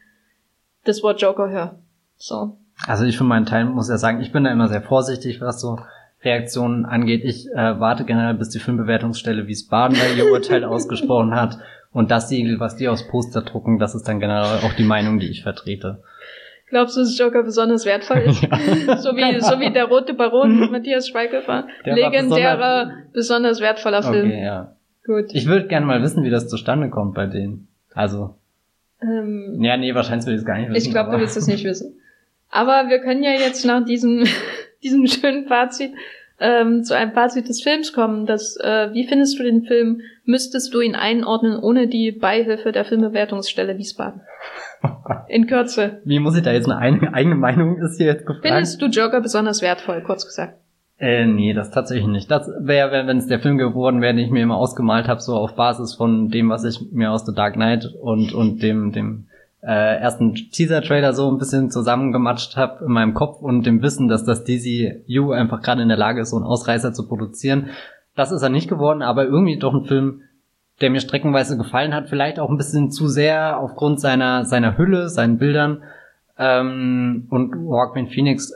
das 0.86 1.04
Wort 1.04 1.22
Joker 1.22 1.50
höre. 1.50 1.80
So. 2.16 2.58
Also 2.88 3.04
ich 3.04 3.18
für 3.18 3.26
meinen 3.26 3.46
Teil 3.46 3.66
muss 3.66 3.90
ja 3.90 3.98
sagen, 3.98 4.22
ich 4.22 4.32
bin 4.32 4.46
da 4.46 4.52
immer 4.54 4.70
sehr 4.70 4.84
vorsichtig, 4.84 5.42
was 5.42 5.60
so 5.60 5.78
Reaktionen 6.24 6.86
angeht. 6.86 7.26
Ich 7.26 7.48
äh, 7.50 7.78
warte 7.82 8.06
generell, 8.06 8.36
bis 8.36 8.48
die 8.48 8.60
Filmbewertungsstelle 8.60 9.48
Wiesbaden 9.48 9.98
da 9.98 10.16
ihr 10.16 10.32
Urteil 10.32 10.64
ausgesprochen 10.64 11.36
hat. 11.36 11.58
Und 11.92 12.10
das 12.10 12.30
Siegel, 12.30 12.62
was 12.62 12.78
die 12.78 12.88
aus 12.88 13.06
Poster 13.10 13.42
drucken, 13.42 13.80
das 13.80 13.96
ist 13.96 14.08
dann 14.08 14.22
generell 14.22 14.60
auch 14.60 14.74
die 14.74 14.84
Meinung, 14.84 15.20
die 15.20 15.28
ich 15.28 15.44
vertrete. 15.44 16.02
Glaubst 16.70 16.96
du, 16.96 17.02
dass 17.02 17.18
Joker 17.18 17.44
besonders 17.44 17.86
wertvoll 17.86 18.20
ist? 18.20 18.44
Ja. 18.88 18.98
so, 18.98 19.16
wie, 19.16 19.42
so 19.42 19.60
wie 19.60 19.72
der 19.72 19.86
Rote 19.86 20.14
Baron 20.14 20.60
mit 20.60 20.72
Matthias 20.72 21.08
Schweighöfer. 21.08 21.68
Legendärer, 21.84 22.86
besonders, 22.86 23.14
besonders, 23.14 23.62
wertvoller 23.62 24.04
Film. 24.04 24.28
Okay, 24.28 24.44
ja. 24.44 24.76
Gut. 25.06 25.34
Ich 25.34 25.48
würde 25.48 25.68
gerne 25.68 25.86
mal 25.86 26.02
wissen, 26.04 26.24
wie 26.24 26.30
das 26.30 26.48
zustande 26.48 26.90
kommt 26.90 27.16
bei 27.16 27.26
denen. 27.26 27.68
Also. 27.94 28.36
Ähm, 29.02 29.58
ja, 29.62 29.78
nee, 29.78 29.96
wahrscheinlich 29.96 30.28
will 30.28 30.34
ich 30.36 30.42
es 30.42 30.46
gar 30.46 30.58
nicht 30.58 30.70
wissen. 30.70 30.88
Ich 30.88 30.94
glaube, 30.94 31.12
du 31.12 31.20
willst 31.20 31.38
es 31.38 31.48
nicht 31.48 31.64
wissen. 31.64 32.00
Aber 32.52 32.90
wir 32.90 33.00
können 33.00 33.24
ja 33.24 33.32
jetzt 33.32 33.66
nach 33.66 33.84
diesem, 33.86 34.26
diesem 34.84 35.08
schönen 35.08 35.48
Fazit 35.48 35.92
ähm, 36.40 36.84
zu 36.84 36.96
einem 36.96 37.12
Fazit 37.14 37.50
des 37.50 37.62
Films 37.62 37.94
kommen. 37.94 38.26
Das, 38.26 38.58
äh, 38.58 38.94
wie 38.94 39.08
findest 39.08 39.38
du 39.40 39.44
den 39.44 39.64
Film? 39.64 40.02
Müsstest 40.26 40.74
du 40.74 40.82
ihn 40.82 40.96
einordnen 40.96 41.58
ohne 41.58 41.88
die 41.88 42.12
Beihilfe 42.12 42.72
der 42.72 42.86
Filmbewertungsstelle 42.86 43.78
Wiesbaden? 43.78 44.22
In 45.28 45.48
Kürze. 45.48 46.02
Wie 46.06 46.20
muss 46.20 46.36
ich 46.36 46.44
da 46.44 46.52
jetzt 46.52 46.70
eine 46.70 47.14
eigene 47.14 47.36
Meinung 47.36 47.78
ist 47.78 47.98
hier 47.98 48.08
jetzt 48.08 48.26
gefragt? 48.26 48.46
Findest 48.46 48.82
du 48.82 48.88
Joker 48.88 49.22
besonders 49.22 49.62
wertvoll, 49.62 50.02
kurz 50.02 50.26
gesagt? 50.26 50.56
Äh, 51.00 51.26
nee, 51.26 51.54
das 51.54 51.72
tatsächlich 51.72 52.08
nicht. 52.08 52.30
Das 52.30 52.50
wäre, 52.60 53.08
wenn 53.08 53.18
es 53.18 53.28
der 53.28 53.40
Film 53.40 53.58
geworden 53.58 54.02
wäre, 54.02 54.14
den 54.14 54.26
ich 54.26 54.32
mir 54.32 54.44
immer 54.44 54.58
ausgemalt 54.58 55.08
habe, 55.08 55.22
so 55.22 55.36
auf 55.36 55.56
Basis 55.56 55.96
von 55.96 56.30
dem, 56.30 56.50
was 56.50 56.66
ich 56.66 56.92
mir 56.92 57.12
aus 57.12 57.26
The 57.26 57.34
Dark 57.34 57.54
Knight 57.54 57.86
und, 58.02 58.34
und 58.34 58.62
dem, 58.62 58.92
dem 58.92 59.28
äh, 59.62 60.00
ersten 60.00 60.34
Teaser-Trailer 60.34 61.14
so 61.14 61.32
ein 61.32 61.38
bisschen 61.38 61.72
zusammengematscht 61.72 62.58
habe 62.58 62.84
in 62.86 62.92
meinem 62.92 63.14
Kopf 63.14 63.42
und 63.42 63.66
dem 63.66 63.82
Wissen, 63.82 64.10
dass 64.10 64.26
das 64.26 64.44
DCU 64.44 65.32
einfach 65.32 65.62
gerade 65.62 65.82
in 65.82 65.90
der 65.90 65.98
Lage 65.98 66.22
ist, 66.22 66.32
so 66.32 66.36
einen 66.36 66.46
Ausreißer 66.46 66.92
zu 66.94 67.08
produzieren. 67.08 67.70
Das 68.16 68.32
ist 68.32 68.42
er 68.42 68.50
nicht 68.50 68.70
geworden, 68.70 69.02
aber 69.02 69.24
irgendwie 69.24 69.58
doch 69.58 69.74
ein 69.74 69.86
Film, 69.86 70.24
der 70.82 70.90
mir 70.90 71.00
streckenweise 71.00 71.58
gefallen 71.58 71.94
hat, 71.94 72.10
vielleicht 72.10 72.40
auch 72.40 72.50
ein 72.50 72.58
bisschen 72.58 72.92
zu 72.92 73.08
sehr 73.08 73.60
aufgrund 73.60 74.00
seiner, 74.00 74.46
seiner 74.46 74.78
Hülle, 74.78 75.10
seinen 75.10 75.38
Bildern. 75.38 75.84
Ähm, 76.38 77.28
und 77.30 77.54
Joaquin 77.54 78.08
Phoenix 78.08 78.54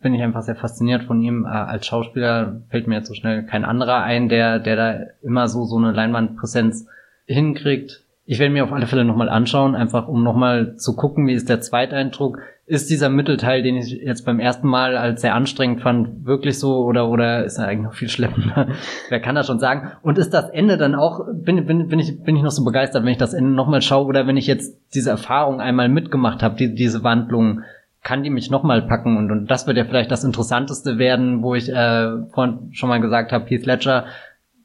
bin 0.00 0.14
ich 0.14 0.22
einfach 0.22 0.42
sehr 0.42 0.56
fasziniert 0.56 1.04
von 1.04 1.20
ihm. 1.20 1.44
Äh, 1.44 1.48
als 1.48 1.86
Schauspieler 1.86 2.60
fällt 2.70 2.86
mir 2.86 2.96
jetzt 2.96 3.08
so 3.08 3.14
schnell 3.14 3.44
kein 3.44 3.64
anderer 3.64 4.02
ein, 4.02 4.28
der, 4.28 4.58
der 4.58 4.76
da 4.76 5.00
immer 5.22 5.48
so, 5.48 5.64
so 5.64 5.76
eine 5.76 5.92
Leinwandpräsenz 5.92 6.86
hinkriegt. 7.26 8.02
Ich 8.24 8.38
werde 8.38 8.52
mir 8.52 8.64
auf 8.64 8.72
alle 8.72 8.86
Fälle 8.86 9.04
nochmal 9.04 9.28
anschauen, 9.28 9.74
einfach 9.74 10.08
um 10.08 10.22
nochmal 10.22 10.76
zu 10.76 10.96
gucken, 10.96 11.26
wie 11.26 11.34
ist 11.34 11.48
der 11.48 11.60
Zweiteindruck. 11.60 12.40
Ist 12.68 12.90
dieser 12.90 13.10
Mittelteil, 13.10 13.62
den 13.62 13.76
ich 13.76 13.90
jetzt 13.92 14.26
beim 14.26 14.40
ersten 14.40 14.66
Mal 14.66 14.96
als 14.96 15.20
sehr 15.20 15.36
anstrengend 15.36 15.82
fand, 15.82 16.26
wirklich 16.26 16.58
so 16.58 16.84
oder, 16.84 17.08
oder 17.08 17.44
ist 17.44 17.58
er 17.58 17.68
eigentlich 17.68 17.84
noch 17.84 17.94
viel 17.94 18.08
schleppender? 18.08 18.68
Wer 19.08 19.20
kann 19.20 19.36
das 19.36 19.46
schon 19.46 19.60
sagen? 19.60 19.92
Und 20.02 20.18
ist 20.18 20.34
das 20.34 20.50
Ende 20.50 20.76
dann 20.76 20.96
auch, 20.96 21.26
bin, 21.32 21.64
bin, 21.64 21.86
bin, 21.86 22.00
ich, 22.00 22.20
bin 22.24 22.34
ich 22.34 22.42
noch 22.42 22.50
so 22.50 22.64
begeistert, 22.64 23.04
wenn 23.04 23.12
ich 23.12 23.18
das 23.18 23.34
Ende 23.34 23.52
nochmal 23.52 23.82
schaue 23.82 24.06
oder 24.06 24.26
wenn 24.26 24.36
ich 24.36 24.48
jetzt 24.48 24.76
diese 24.94 25.10
Erfahrung 25.10 25.60
einmal 25.60 25.88
mitgemacht 25.88 26.42
habe, 26.42 26.56
die, 26.56 26.74
diese 26.74 27.04
Wandlung, 27.04 27.62
kann 28.02 28.24
die 28.24 28.30
mich 28.30 28.50
nochmal 28.50 28.82
packen 28.82 29.16
und, 29.16 29.30
und 29.30 29.50
das 29.50 29.68
wird 29.68 29.76
ja 29.76 29.84
vielleicht 29.84 30.10
das 30.10 30.24
Interessanteste 30.24 30.98
werden, 30.98 31.42
wo 31.42 31.54
ich 31.54 31.68
äh, 31.68 32.26
vorhin 32.32 32.70
schon 32.72 32.88
mal 32.88 33.00
gesagt 33.00 33.30
habe, 33.30 33.46
Heath 33.46 33.66
Ledger, 33.66 34.06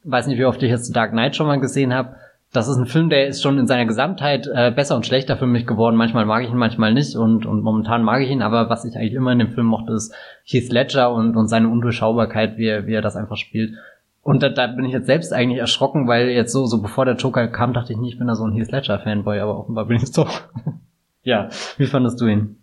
weiß 0.04 0.26
nicht, 0.26 0.40
wie 0.40 0.46
oft 0.46 0.62
ich 0.64 0.72
jetzt 0.72 0.96
Dark 0.96 1.12
Knight 1.12 1.36
schon 1.36 1.48
mal 1.48 1.60
gesehen 1.60 1.94
habe, 1.94 2.16
das 2.52 2.68
ist 2.68 2.78
ein 2.78 2.86
Film, 2.86 3.10
der 3.10 3.28
ist 3.28 3.42
schon 3.42 3.58
in 3.58 3.68
seiner 3.68 3.86
Gesamtheit 3.86 4.48
äh, 4.54 4.72
besser 4.72 4.96
und 4.98 5.06
schlechter 5.06 5.38
für 5.38 5.48
mich 5.48 5.66
geworden. 5.66 5.96
Manchmal 5.96 6.26
mag 6.26 6.44
ich 6.44 6.50
ihn, 6.50 6.58
manchmal 6.58 6.94
nicht 6.94 7.16
und, 7.16 7.46
und 7.46 7.64
momentan 7.64 8.04
mag 8.04 8.22
ich 8.22 8.30
ihn, 8.30 8.42
aber 8.42 8.70
was 8.70 8.84
ich 8.84 8.96
eigentlich 8.98 9.14
immer 9.14 9.32
in 9.32 9.40
dem 9.40 9.52
Film 9.52 9.68
mochte, 9.68 9.94
ist 9.94 10.14
Heath 10.44 10.72
Ledger 10.72 11.14
und, 11.14 11.38
und 11.38 11.48
seine 11.48 11.70
Undurchschaubarkeit, 11.70 12.58
wie 12.58 12.68
er, 12.68 12.88
wie 12.88 12.94
er 12.94 13.02
das 13.02 13.16
einfach 13.16 13.38
spielt. 13.38 13.76
Und 14.22 14.44
da, 14.44 14.50
da 14.50 14.68
bin 14.68 14.86
ich 14.86 14.92
jetzt 14.92 15.08
selbst 15.08 15.34
eigentlich 15.34 15.60
erschrocken, 15.60 16.08
weil 16.08 16.30
jetzt 16.30 16.52
so, 16.52 16.66
so 16.66 16.82
bevor 16.82 17.06
der 17.06 17.16
Joker 17.16 17.48
kam, 17.48 17.74
dachte 17.74 17.94
ich 17.94 18.00
nicht, 18.00 18.14
ich 18.14 18.20
bin 18.20 18.28
da 18.28 18.36
so 18.36 18.46
ein 18.46 18.54
Heath 18.54 18.72
Ledger-Fanboy, 18.72 19.40
aber 19.40 19.58
offenbar 19.58 19.86
bin 19.86 19.98
ich 19.98 20.12
doch. 20.12 20.42
ja, 21.24 21.50
wie 21.78 21.88
fandest 21.88 22.20
du 22.20 22.28
ihn? 22.28 22.61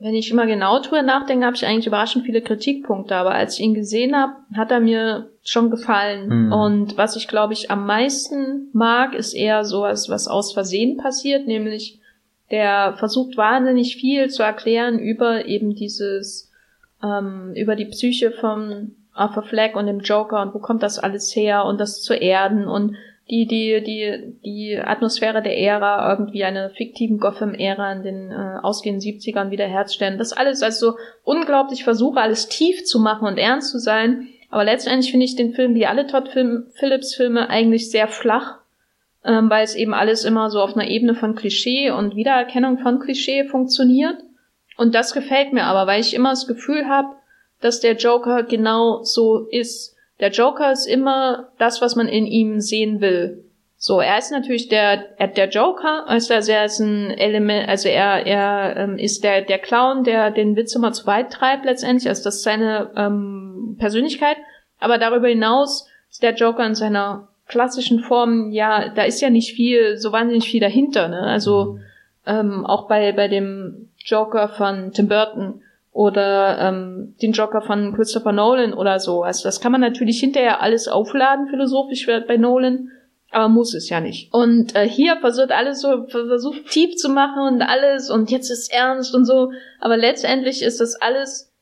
Wenn 0.00 0.14
ich 0.14 0.30
immer 0.30 0.46
genau 0.46 0.80
drüber 0.80 1.02
nachdenke, 1.02 1.44
habe 1.44 1.56
ich 1.56 1.66
eigentlich 1.66 1.86
überraschend 1.86 2.24
viele 2.24 2.40
Kritikpunkte. 2.40 3.14
Aber 3.14 3.32
als 3.32 3.54
ich 3.54 3.60
ihn 3.60 3.74
gesehen 3.74 4.16
habe, 4.16 4.32
hat 4.56 4.70
er 4.70 4.80
mir 4.80 5.30
schon 5.44 5.70
gefallen. 5.70 6.46
Mhm. 6.46 6.52
Und 6.52 6.96
was 6.96 7.16
ich, 7.16 7.28
glaube 7.28 7.52
ich, 7.52 7.70
am 7.70 7.86
meisten 7.86 8.70
mag, 8.72 9.14
ist 9.14 9.34
eher 9.34 9.64
sowas, 9.64 10.08
was 10.08 10.26
aus 10.26 10.54
Versehen 10.54 10.96
passiert, 10.96 11.46
nämlich 11.46 12.00
der 12.50 12.94
versucht 12.98 13.36
wahnsinnig 13.36 13.96
viel 13.96 14.28
zu 14.28 14.42
erklären 14.42 14.98
über 14.98 15.44
eben 15.46 15.74
dieses, 15.74 16.50
ähm, 17.02 17.52
über 17.54 17.76
die 17.76 17.84
Psyche 17.84 18.32
von 18.32 18.96
Arthur 19.12 19.42
Fleck 19.42 19.76
und 19.76 19.86
dem 19.86 20.00
Joker 20.00 20.40
und 20.42 20.54
wo 20.54 20.58
kommt 20.58 20.82
das 20.82 20.98
alles 20.98 21.34
her 21.36 21.64
und 21.66 21.78
das 21.78 22.02
zu 22.02 22.14
erden 22.14 22.66
und 22.66 22.96
die, 23.30 23.46
die, 23.46 23.82
die, 23.82 24.40
die 24.44 24.76
Atmosphäre 24.76 25.40
der 25.40 25.56
Ära, 25.56 26.10
irgendwie 26.10 26.42
eine 26.42 26.70
fiktiven 26.70 27.18
Gotham-Ära 27.18 27.92
in 27.92 28.02
den 28.02 28.30
äh, 28.30 28.58
ausgehenden 28.62 29.00
70ern 29.00 29.50
wiederherstellen. 29.50 30.18
Das 30.18 30.32
alles 30.32 30.62
also 30.62 30.96
unglaublich 31.22 31.84
versuche, 31.84 32.20
alles 32.20 32.48
tief 32.48 32.84
zu 32.84 32.98
machen 32.98 33.28
und 33.28 33.38
ernst 33.38 33.70
zu 33.70 33.78
sein. 33.78 34.28
Aber 34.50 34.64
letztendlich 34.64 35.12
finde 35.12 35.26
ich 35.26 35.36
den 35.36 35.54
Film, 35.54 35.76
wie 35.76 35.86
alle 35.86 36.08
Todd 36.08 36.28
Phillips 36.28 37.14
Filme, 37.14 37.48
eigentlich 37.48 37.90
sehr 37.90 38.08
flach, 38.08 38.58
ähm, 39.24 39.48
weil 39.48 39.62
es 39.62 39.76
eben 39.76 39.94
alles 39.94 40.24
immer 40.24 40.50
so 40.50 40.60
auf 40.60 40.74
einer 40.76 40.88
Ebene 40.88 41.14
von 41.14 41.36
Klischee 41.36 41.92
und 41.92 42.16
Wiedererkennung 42.16 42.78
von 42.78 42.98
Klischee 42.98 43.44
funktioniert. 43.44 44.16
Und 44.76 44.94
das 44.96 45.12
gefällt 45.12 45.52
mir 45.52 45.64
aber, 45.64 45.86
weil 45.86 46.00
ich 46.00 46.14
immer 46.14 46.30
das 46.30 46.48
Gefühl 46.48 46.88
habe, 46.88 47.14
dass 47.60 47.78
der 47.78 47.94
Joker 47.94 48.42
genau 48.42 49.04
so 49.04 49.46
ist. 49.50 49.94
Der 50.20 50.30
Joker 50.30 50.70
ist 50.72 50.86
immer 50.86 51.48
das, 51.58 51.80
was 51.80 51.96
man 51.96 52.08
in 52.08 52.26
ihm 52.26 52.60
sehen 52.60 53.00
will. 53.00 53.44
So, 53.82 54.00
er 54.00 54.18
ist 54.18 54.30
natürlich 54.30 54.68
der 54.68 54.98
der 55.18 55.48
Joker, 55.48 56.04
also 56.06 56.34
er 56.34 56.66
ist 56.66 56.80
ein 56.80 57.12
Element, 57.12 57.66
also 57.66 57.88
er 57.88 58.26
er 58.26 58.76
ähm, 58.76 58.98
ist 58.98 59.24
der 59.24 59.40
der 59.40 59.58
Clown, 59.58 60.04
der 60.04 60.30
den 60.30 60.54
Witz 60.54 60.74
immer 60.74 60.92
zu 60.92 61.06
weit 61.06 61.32
treibt 61.32 61.64
letztendlich, 61.64 62.06
also 62.06 62.22
das 62.22 62.36
ist 62.36 62.42
seine 62.42 62.90
ähm, 62.94 63.76
Persönlichkeit. 63.78 64.36
Aber 64.80 64.98
darüber 64.98 65.28
hinaus 65.28 65.88
ist 66.10 66.22
der 66.22 66.34
Joker 66.34 66.66
in 66.66 66.74
seiner 66.74 67.28
klassischen 67.46 68.00
Form, 68.00 68.50
ja, 68.50 68.90
da 68.90 69.04
ist 69.04 69.22
ja 69.22 69.30
nicht 69.30 69.54
viel, 69.54 69.96
so 69.96 70.12
wahnsinnig 70.12 70.50
viel 70.50 70.60
dahinter. 70.60 71.08
Ne? 71.08 71.20
Also 71.20 71.78
ähm, 72.26 72.66
auch 72.66 72.86
bei 72.86 73.12
bei 73.12 73.28
dem 73.28 73.88
Joker 73.96 74.50
von 74.50 74.92
Tim 74.92 75.08
Burton 75.08 75.62
oder 75.92 76.58
ähm, 76.60 77.16
den 77.20 77.32
Joker 77.32 77.62
von 77.62 77.94
Christopher 77.94 78.32
Nolan 78.32 78.74
oder 78.74 79.00
so. 79.00 79.22
Also 79.22 79.44
das 79.44 79.60
kann 79.60 79.72
man 79.72 79.80
natürlich 79.80 80.20
hinterher 80.20 80.60
alles 80.60 80.88
aufladen, 80.88 81.48
philosophisch 81.48 82.06
bei 82.06 82.36
Nolan, 82.36 82.90
aber 83.30 83.48
muss 83.48 83.74
es 83.74 83.88
ja 83.88 84.00
nicht. 84.00 84.32
Und 84.32 84.74
äh, 84.76 84.88
hier 84.88 85.16
versucht 85.18 85.50
alles 85.50 85.80
so, 85.80 86.06
versucht 86.06 86.68
tief 86.68 86.96
zu 86.96 87.08
machen 87.08 87.42
und 87.42 87.62
alles 87.62 88.10
und 88.10 88.30
jetzt 88.30 88.50
ist 88.50 88.72
ernst 88.72 89.14
und 89.14 89.24
so, 89.24 89.52
aber 89.80 89.96
letztendlich 89.96 90.62
ist 90.62 90.80
das 90.80 90.94
alles 91.00 91.52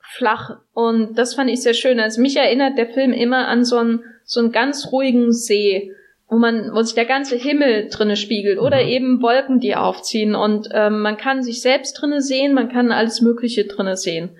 flach 0.00 0.58
und 0.74 1.16
das 1.16 1.34
fand 1.34 1.50
ich 1.50 1.62
sehr 1.62 1.74
schön. 1.74 1.98
Also 1.98 2.20
mich 2.20 2.36
erinnert 2.36 2.78
der 2.78 2.88
Film 2.88 3.12
immer 3.12 3.48
an 3.48 3.64
so 3.64 3.78
einen, 3.78 4.04
so 4.24 4.40
einen 4.40 4.52
ganz 4.52 4.92
ruhigen 4.92 5.32
See 5.32 5.92
wo 6.32 6.38
man, 6.38 6.72
wo 6.72 6.80
sich 6.80 6.94
der 6.94 7.04
ganze 7.04 7.36
Himmel 7.36 7.90
drinne 7.90 8.16
spiegelt 8.16 8.58
oder 8.58 8.82
mhm. 8.82 8.88
eben 8.88 9.22
Wolken, 9.22 9.60
die 9.60 9.76
aufziehen 9.76 10.34
und 10.34 10.66
ähm, 10.72 11.00
man 11.00 11.18
kann 11.18 11.42
sich 11.42 11.60
selbst 11.60 11.92
drinne 11.92 12.22
sehen, 12.22 12.54
man 12.54 12.70
kann 12.70 12.90
alles 12.90 13.20
Mögliche 13.20 13.66
drinne 13.66 13.98
sehen. 13.98 14.30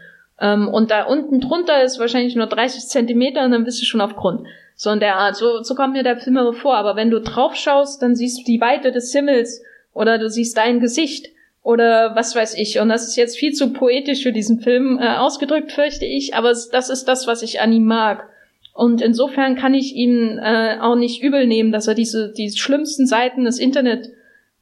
Ähm, 0.41 0.69
und 0.69 0.91
da 0.91 1.05
unten 1.05 1.43
drunter 1.43 1.83
ist 1.83 1.99
wahrscheinlich 1.99 2.35
nur 2.35 2.47
30 2.47 2.89
Zentimeter 2.89 3.45
und 3.45 3.51
dann 3.51 3.65
bist 3.65 3.79
du 3.83 3.85
schon 3.85 4.01
auf 4.01 4.17
Grund. 4.17 4.47
So 4.75 4.89
in 4.89 5.01
der 5.01 5.17
Art, 5.17 5.37
so, 5.37 5.63
so 5.63 5.75
kommt 5.75 5.93
mir 5.93 6.03
der 6.03 6.17
Film 6.17 6.39
immer 6.39 6.55
vor. 6.55 6.77
Aber 6.77 6.97
wenn 6.97 7.11
du 7.11 7.21
drauf 7.21 7.55
schaust, 7.57 8.01
dann 8.01 8.17
siehst 8.17 8.41
du 8.41 8.45
die 8.45 8.63
Weite 8.63 8.91
des 8.91 9.13
Himmels 9.13 9.63
oder 9.93 10.17
du 10.17 10.31
siehst 10.31 10.57
dein 10.57 10.81
Gesicht 10.81 11.29
oder 11.63 12.17
was 12.17 12.35
weiß 12.35 12.57
ich. 12.57 12.81
Und 12.81 12.89
das 12.89 13.07
ist 13.07 13.17
jetzt 13.17 13.37
viel 13.37 13.53
zu 13.53 13.75
poetisch 13.75 14.23
für 14.23 14.33
diesen 14.33 14.61
Film 14.61 14.99
äh, 14.99 15.17
ausgedrückt, 15.19 15.73
fürchte 15.73 16.07
ich, 16.07 16.35
aber 16.35 16.49
das 16.49 16.89
ist 16.89 17.05
das, 17.05 17.27
was 17.27 17.43
ich 17.43 17.61
an 17.61 17.71
ihm 17.71 17.85
mag. 17.85 18.31
Und 18.75 19.03
insofern 19.03 19.55
kann 19.55 19.75
ich 19.75 19.95
ihm 19.95 20.39
äh, 20.43 20.79
auch 20.81 20.97
nicht 20.97 21.23
übel 21.23 21.47
nehmen, 21.47 21.73
dass 21.73 21.89
er 21.89 21.95
diese 21.95 22.33
die 22.33 22.51
schlimmsten 22.51 23.07
Seiten 23.07 23.45
des 23.45 23.59
Internet 23.59 24.09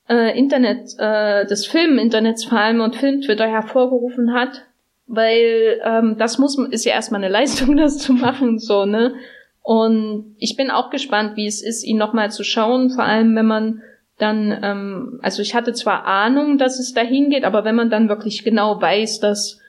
äh, 0.09 0.37
Internet 0.37 0.99
äh, 0.99 1.47
des 1.47 1.67
Film-Internets 1.67 2.45
vor 2.45 2.59
allem 2.59 2.81
und 2.81 2.97
Film-Twitter 2.97 3.47
hervorgerufen 3.47 4.35
hat, 4.35 4.65
weil 5.07 5.81
ähm, 5.85 6.17
das 6.19 6.39
muss 6.39 6.59
ist 6.71 6.85
ja 6.85 6.93
erstmal 6.93 7.23
eine 7.23 7.33
Leistung, 7.33 7.77
das 7.77 7.99
zu 7.99 8.13
machen, 8.13 8.59
so 8.59 8.85
ne. 8.85 9.15
Und 9.63 10.35
ich 10.39 10.57
bin 10.57 10.71
auch 10.71 10.91
gespannt, 10.91 11.37
wie 11.37 11.47
es 11.47 11.63
ist, 11.63 11.85
ihn 11.85 11.99
nochmal 11.99 12.31
zu 12.33 12.43
schauen, 12.43 12.91
vor 12.91 13.05
allem 13.05 13.37
wenn 13.37 13.47
man 13.47 13.83
dann, 14.19 14.59
ähm, 14.63 15.21
also 15.23 15.43
ich 15.43 15.55
hatte 15.55 15.73
zwar 15.73 16.05
Ahnung, 16.07 16.59
dass 16.59 16.81
es 16.81 16.93
dahin 16.93 17.31
geht, 17.31 17.45
aber 17.45 17.65
wenn 17.65 17.77
man 17.77 17.91
dann 17.91 18.09
wirklich 18.09 18.43
genau 18.43 18.81
weiß, 18.81 19.21
dass 19.21 19.61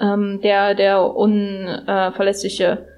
ähm, 0.00 0.40
der 0.42 0.74
der 0.74 1.14
unverlässliche 1.14 2.88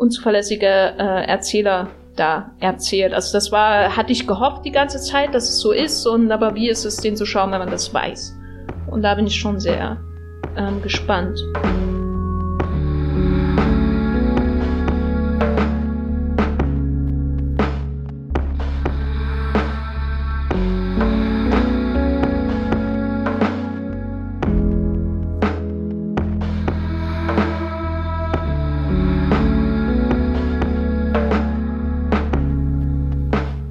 unzuverlässige 0.00 0.66
äh, 0.66 1.26
Erzähler 1.26 1.88
da 2.16 2.50
erzählt. 2.58 3.12
Also 3.14 3.32
das 3.32 3.52
war, 3.52 3.96
hatte 3.96 4.12
ich 4.12 4.26
gehofft 4.26 4.64
die 4.64 4.72
ganze 4.72 5.00
Zeit, 5.00 5.34
dass 5.34 5.48
es 5.48 5.60
so 5.60 5.72
ist, 5.72 6.06
und 6.06 6.32
aber 6.32 6.54
wie 6.54 6.68
ist 6.68 6.84
es, 6.84 6.96
den 6.96 7.16
zu 7.16 7.26
schauen, 7.26 7.52
wenn 7.52 7.60
man 7.60 7.70
das 7.70 7.92
weiß? 7.92 8.34
Und 8.90 9.02
da 9.02 9.14
bin 9.14 9.26
ich 9.26 9.36
schon 9.36 9.60
sehr 9.60 9.98
ähm, 10.56 10.82
gespannt. 10.82 11.38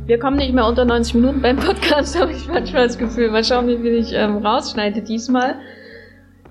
Wir 0.10 0.18
kommen 0.18 0.38
nicht 0.38 0.56
mehr 0.56 0.66
unter 0.66 0.86
90 0.86 1.14
Minuten 1.14 1.40
beim 1.44 1.58
Podcast, 1.58 2.20
habe 2.20 2.32
ich 2.32 2.48
manchmal 2.48 2.88
das 2.88 2.98
Gefühl. 2.98 3.30
Mal 3.30 3.44
schauen, 3.44 3.68
wie 3.68 3.78
viel 3.78 3.94
ich 3.94 4.12
ähm, 4.12 4.44
rausschneide 4.44 5.04
diesmal. 5.04 5.62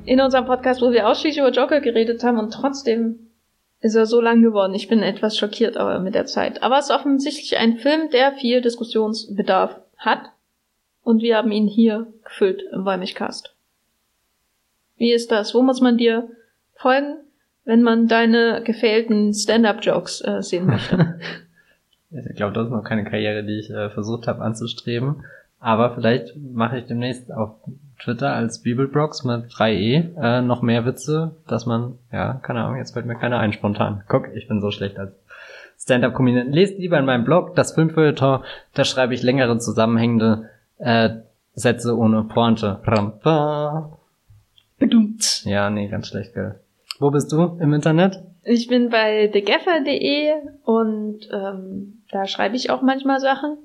In 0.04 0.20
unserem 0.20 0.46
Podcast, 0.46 0.80
wo 0.80 0.92
wir 0.92 1.08
ausschließlich 1.08 1.40
über 1.40 1.50
Joker 1.50 1.80
geredet 1.80 2.22
haben 2.22 2.38
und 2.38 2.52
trotzdem 2.52 3.30
ist 3.80 3.96
er 3.96 4.06
so 4.06 4.20
lang 4.20 4.42
geworden. 4.42 4.74
Ich 4.74 4.86
bin 4.86 5.02
etwas 5.02 5.36
schockiert 5.36 5.76
aber 5.76 5.98
mit 5.98 6.14
der 6.14 6.26
Zeit. 6.26 6.62
Aber 6.62 6.78
es 6.78 6.84
ist 6.84 6.94
offensichtlich 6.94 7.58
ein 7.58 7.78
Film, 7.78 8.10
der 8.10 8.34
viel 8.34 8.60
Diskussionsbedarf 8.60 9.80
hat. 9.96 10.30
Und 11.02 11.20
wir 11.20 11.36
haben 11.36 11.50
ihn 11.50 11.66
hier 11.66 12.06
gefüllt 12.22 12.62
im 12.72 12.84
Wollmilchcast. 12.84 13.56
Wie 14.98 15.10
ist 15.10 15.32
das? 15.32 15.52
Wo 15.52 15.62
muss 15.62 15.80
man 15.80 15.98
dir 15.98 16.28
folgen, 16.76 17.16
wenn 17.64 17.82
man 17.82 18.06
deine 18.06 18.62
gefällten 18.62 19.34
Stand-up-Jokes 19.34 20.20
äh, 20.20 20.42
sehen 20.44 20.66
möchte? 20.66 21.18
Ich 22.10 22.36
glaube, 22.36 22.54
das 22.54 22.66
ist 22.66 22.72
noch 22.72 22.84
keine 22.84 23.04
Karriere, 23.04 23.44
die 23.44 23.58
ich 23.58 23.70
äh, 23.70 23.90
versucht 23.90 24.26
habe 24.26 24.42
anzustreben. 24.42 25.24
Aber 25.60 25.94
vielleicht 25.94 26.36
mache 26.36 26.78
ich 26.78 26.86
demnächst 26.86 27.32
auf 27.32 27.56
Twitter 28.00 28.32
als 28.32 28.62
Bibelbrox 28.62 29.24
mit 29.24 29.46
3e 29.50 30.14
äh, 30.20 30.40
noch 30.40 30.62
mehr 30.62 30.86
Witze, 30.86 31.36
dass 31.48 31.66
man, 31.66 31.98
ja, 32.12 32.34
keine 32.34 32.62
Ahnung, 32.62 32.76
jetzt 32.76 32.92
fällt 32.92 33.06
mir 33.06 33.16
keiner 33.16 33.40
ein 33.40 33.52
spontan. 33.52 34.04
Guck, 34.08 34.28
ich 34.34 34.46
bin 34.46 34.60
so 34.60 34.70
schlecht 34.70 34.98
als 34.98 35.12
Stand-up-Comedian. 35.78 36.52
Lest 36.52 36.78
lieber 36.78 36.98
in 36.98 37.04
meinem 37.04 37.24
Blog 37.24 37.56
das 37.56 37.72
Filmfeuilleton, 37.72 38.44
da 38.74 38.84
schreibe 38.84 39.14
ich 39.14 39.22
längere 39.22 39.58
zusammenhängende 39.58 40.48
äh, 40.78 41.10
Sätze 41.54 41.96
ohne 41.96 42.22
Pointe. 42.22 42.78
Ja, 45.44 45.70
nee, 45.70 45.88
ganz 45.88 46.08
schlecht, 46.08 46.34
gell. 46.34 46.60
Wo 47.00 47.10
bist 47.10 47.32
du 47.32 47.58
im 47.60 47.72
Internet? 47.74 48.22
Ich 48.44 48.68
bin 48.68 48.90
bei 48.90 49.28
thegaffer.de 49.28 50.34
und 50.64 51.28
ähm, 51.32 51.97
da 52.10 52.26
schreibe 52.26 52.56
ich 52.56 52.70
auch 52.70 52.82
manchmal 52.82 53.20
Sachen. 53.20 53.58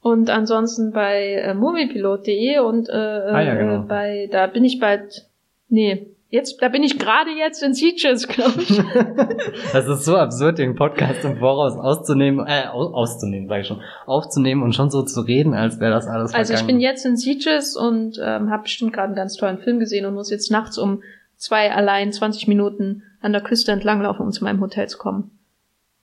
Und 0.00 0.30
ansonsten 0.30 0.92
bei 0.92 1.32
äh, 1.32 1.54
moviepilot.de 1.54 2.60
und 2.60 2.88
äh, 2.88 2.92
ah, 2.92 3.40
ja, 3.40 3.54
genau. 3.56 3.82
äh, 3.82 3.86
bei, 3.86 4.28
da 4.30 4.46
bin 4.46 4.64
ich 4.64 4.78
bald, 4.78 5.26
nee, 5.68 6.14
jetzt, 6.28 6.62
da 6.62 6.68
bin 6.68 6.84
ich 6.84 6.98
gerade 6.98 7.30
jetzt 7.30 7.62
in 7.62 7.74
Sieges, 7.74 8.28
glaube 8.28 8.62
ich. 8.62 8.68
das 9.72 9.88
ist 9.88 10.04
so 10.04 10.16
absurd, 10.16 10.58
den 10.58 10.76
Podcast 10.76 11.24
im 11.24 11.38
Voraus 11.38 11.76
auszunehmen, 11.76 12.46
äh, 12.46 12.68
auszunehmen, 12.68 13.48
sage 13.48 13.62
ich 13.62 13.66
schon, 13.66 13.80
aufzunehmen 14.06 14.62
und 14.62 14.74
schon 14.74 14.90
so 14.90 15.02
zu 15.02 15.22
reden, 15.22 15.54
als 15.54 15.80
wäre 15.80 15.90
das 15.90 16.06
alles 16.06 16.34
Also 16.34 16.54
ich 16.54 16.64
bin 16.64 16.78
jetzt 16.78 17.04
in 17.04 17.16
Sieges 17.16 17.76
und 17.76 18.20
ähm, 18.22 18.50
habe 18.50 18.64
bestimmt 18.64 18.92
gerade 18.92 19.08
einen 19.08 19.16
ganz 19.16 19.36
tollen 19.36 19.58
Film 19.58 19.80
gesehen 19.80 20.06
und 20.06 20.14
muss 20.14 20.30
jetzt 20.30 20.52
nachts 20.52 20.78
um 20.78 21.02
zwei 21.36 21.72
allein 21.72 22.12
20 22.12 22.46
Minuten 22.46 23.02
an 23.20 23.32
der 23.32 23.42
Küste 23.42 23.72
entlanglaufen, 23.72 24.24
um 24.24 24.30
zu 24.30 24.44
meinem 24.44 24.60
Hotel 24.60 24.88
zu 24.88 24.98
kommen. 24.98 25.35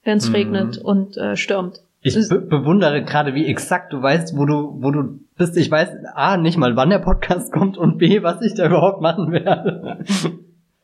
Wenn 0.04 0.18
es 0.18 0.30
mhm. 0.30 0.36
regnet 0.36 0.78
und 0.78 1.18
äh, 1.18 1.36
stürmt. 1.36 1.82
Ich 2.06 2.16
be 2.16 2.40
bewundere 2.42 3.04
gerade, 3.04 3.34
wie 3.34 3.46
exakt 3.46 3.94
du 3.94 4.02
weißt, 4.02 4.38
wo 4.38 4.46
du, 4.46 4.76
wo 4.82 4.92
du 4.92 5.20
bist. 5.38 5.56
Ich 5.56 5.72
weiß 5.72 5.90
A, 6.14 6.36
nicht 6.36 6.58
mal, 6.58 6.76
wann 6.76 6.90
der 6.90 7.00
Podcast 7.00 7.54
kommt 7.54 7.78
und 7.78 7.98
B, 7.98 8.22
was 8.22 8.42
ich 8.42 8.54
da 8.56 8.66
überhaupt 8.68 9.02
machen 9.02 9.32
werde. 9.32 10.04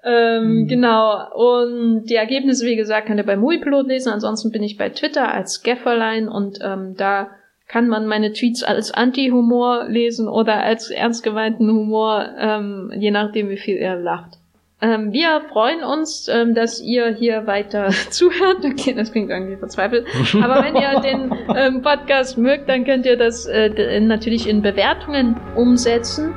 ähm, 0.05 0.67
genau. 0.67 1.27
Und 1.33 2.05
die 2.05 2.15
Ergebnisse, 2.15 2.65
wie 2.65 2.77
gesagt, 2.77 3.07
könnt 3.07 3.19
ihr 3.19 3.25
bei 3.25 3.35
Moviepilot 3.35 3.85
lesen. 3.87 4.13
Ansonsten 4.13 4.51
bin 4.51 4.63
ich 4.63 4.77
bei 4.77 4.89
Twitter 4.89 5.33
als 5.33 5.61
Gafferlein 5.61 6.29
und 6.29 6.59
ähm, 6.61 6.95
da 6.95 7.27
kann 7.67 7.87
man 7.87 8.07
meine 8.07 8.31
Tweets 8.31 8.63
als 8.63 8.91
Anti-Humor 8.91 9.89
lesen 9.89 10.27
oder 10.27 10.63
als 10.63 10.89
ernst 10.89 11.23
gemeinten 11.23 11.69
Humor, 11.69 12.27
ähm, 12.39 12.91
je 12.97 13.11
nachdem, 13.11 13.49
wie 13.49 13.57
viel 13.57 13.75
er 13.75 13.95
lacht. 13.95 14.38
Ähm, 14.81 15.11
wir 15.11 15.41
freuen 15.51 15.83
uns, 15.83 16.29
ähm, 16.29 16.55
dass 16.55 16.79
ihr 16.79 17.09
hier 17.09 17.47
weiter 17.47 17.89
zuhört. 18.09 18.63
Okay, 18.63 18.93
das 18.93 19.11
klingt 19.11 19.29
irgendwie 19.29 19.57
verzweifelt. 19.57 20.07
Aber 20.41 20.63
wenn 20.63 20.75
ihr 20.75 21.01
den 21.01 21.33
ähm, 21.55 21.81
Podcast 21.81 22.37
mögt, 22.37 22.69
dann 22.69 22.85
könnt 22.85 23.05
ihr 23.05 23.17
das 23.17 23.45
äh, 23.45 23.99
natürlich 23.99 24.47
in 24.47 24.61
Bewertungen 24.61 25.35
umsetzen. 25.55 26.33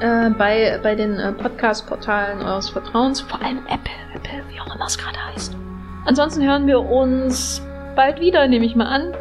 Äh, 0.00 0.30
bei, 0.30 0.80
bei 0.82 0.94
den 0.94 1.18
äh, 1.18 1.32
Podcast-Portalen 1.32 2.40
eures 2.40 2.70
Vertrauens, 2.70 3.20
vor 3.20 3.42
allem 3.42 3.58
Apple, 3.66 3.92
Apple, 4.14 4.42
wie 4.50 4.58
auch 4.58 4.74
immer 4.74 4.86
es 4.86 4.96
gerade 4.96 5.18
heißt. 5.32 5.54
Ansonsten 6.06 6.42
hören 6.42 6.66
wir 6.66 6.80
uns 6.80 7.62
bald 7.94 8.20
wieder, 8.20 8.48
nehme 8.48 8.64
ich 8.64 8.74
mal 8.74 8.86
an. 8.86 9.12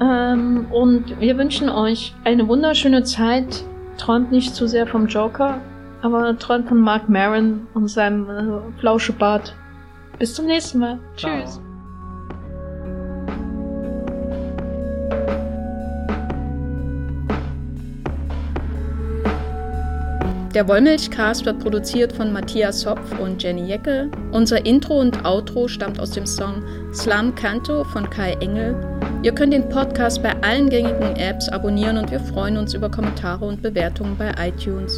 Ähm, 0.00 0.66
und 0.72 1.20
wir 1.20 1.36
wünschen 1.36 1.68
euch 1.68 2.14
eine 2.24 2.48
wunderschöne 2.48 3.02
Zeit. 3.04 3.62
Träumt 3.98 4.32
nicht 4.32 4.54
zu 4.54 4.66
sehr 4.66 4.86
vom 4.86 5.06
Joker 5.06 5.60
aber 6.02 6.38
träumt 6.38 6.68
von 6.68 6.80
Mark 6.80 7.08
Maron 7.08 7.66
und 7.74 7.88
seinem 7.88 8.28
äh, 8.28 8.80
Flauschebart. 8.80 9.54
Bis 10.18 10.34
zum 10.34 10.46
nächsten 10.46 10.78
Mal. 10.78 10.98
Ciao. 11.16 11.40
Tschüss. 11.40 11.60
Der 20.56 20.66
Wollmilchcast 20.68 21.44
wird 21.44 21.58
produziert 21.58 22.14
von 22.14 22.32
Matthias 22.32 22.86
Hopf 22.86 23.18
und 23.20 23.42
Jenny 23.42 23.66
Jecke. 23.66 24.10
Unser 24.32 24.64
Intro 24.64 24.98
und 25.00 25.22
Outro 25.22 25.68
stammt 25.68 26.00
aus 26.00 26.12
dem 26.12 26.24
Song 26.24 26.62
Slam 26.94 27.34
Canto 27.34 27.84
von 27.84 28.08
Kai 28.08 28.32
Engel. 28.40 28.74
Ihr 29.22 29.34
könnt 29.34 29.52
den 29.52 29.68
Podcast 29.68 30.22
bei 30.22 30.34
allen 30.40 30.70
gängigen 30.70 31.14
Apps 31.16 31.50
abonnieren 31.50 31.98
und 31.98 32.10
wir 32.10 32.20
freuen 32.20 32.56
uns 32.56 32.72
über 32.72 32.90
Kommentare 32.90 33.44
und 33.44 33.60
Bewertungen 33.60 34.16
bei 34.16 34.32
iTunes. 34.48 34.96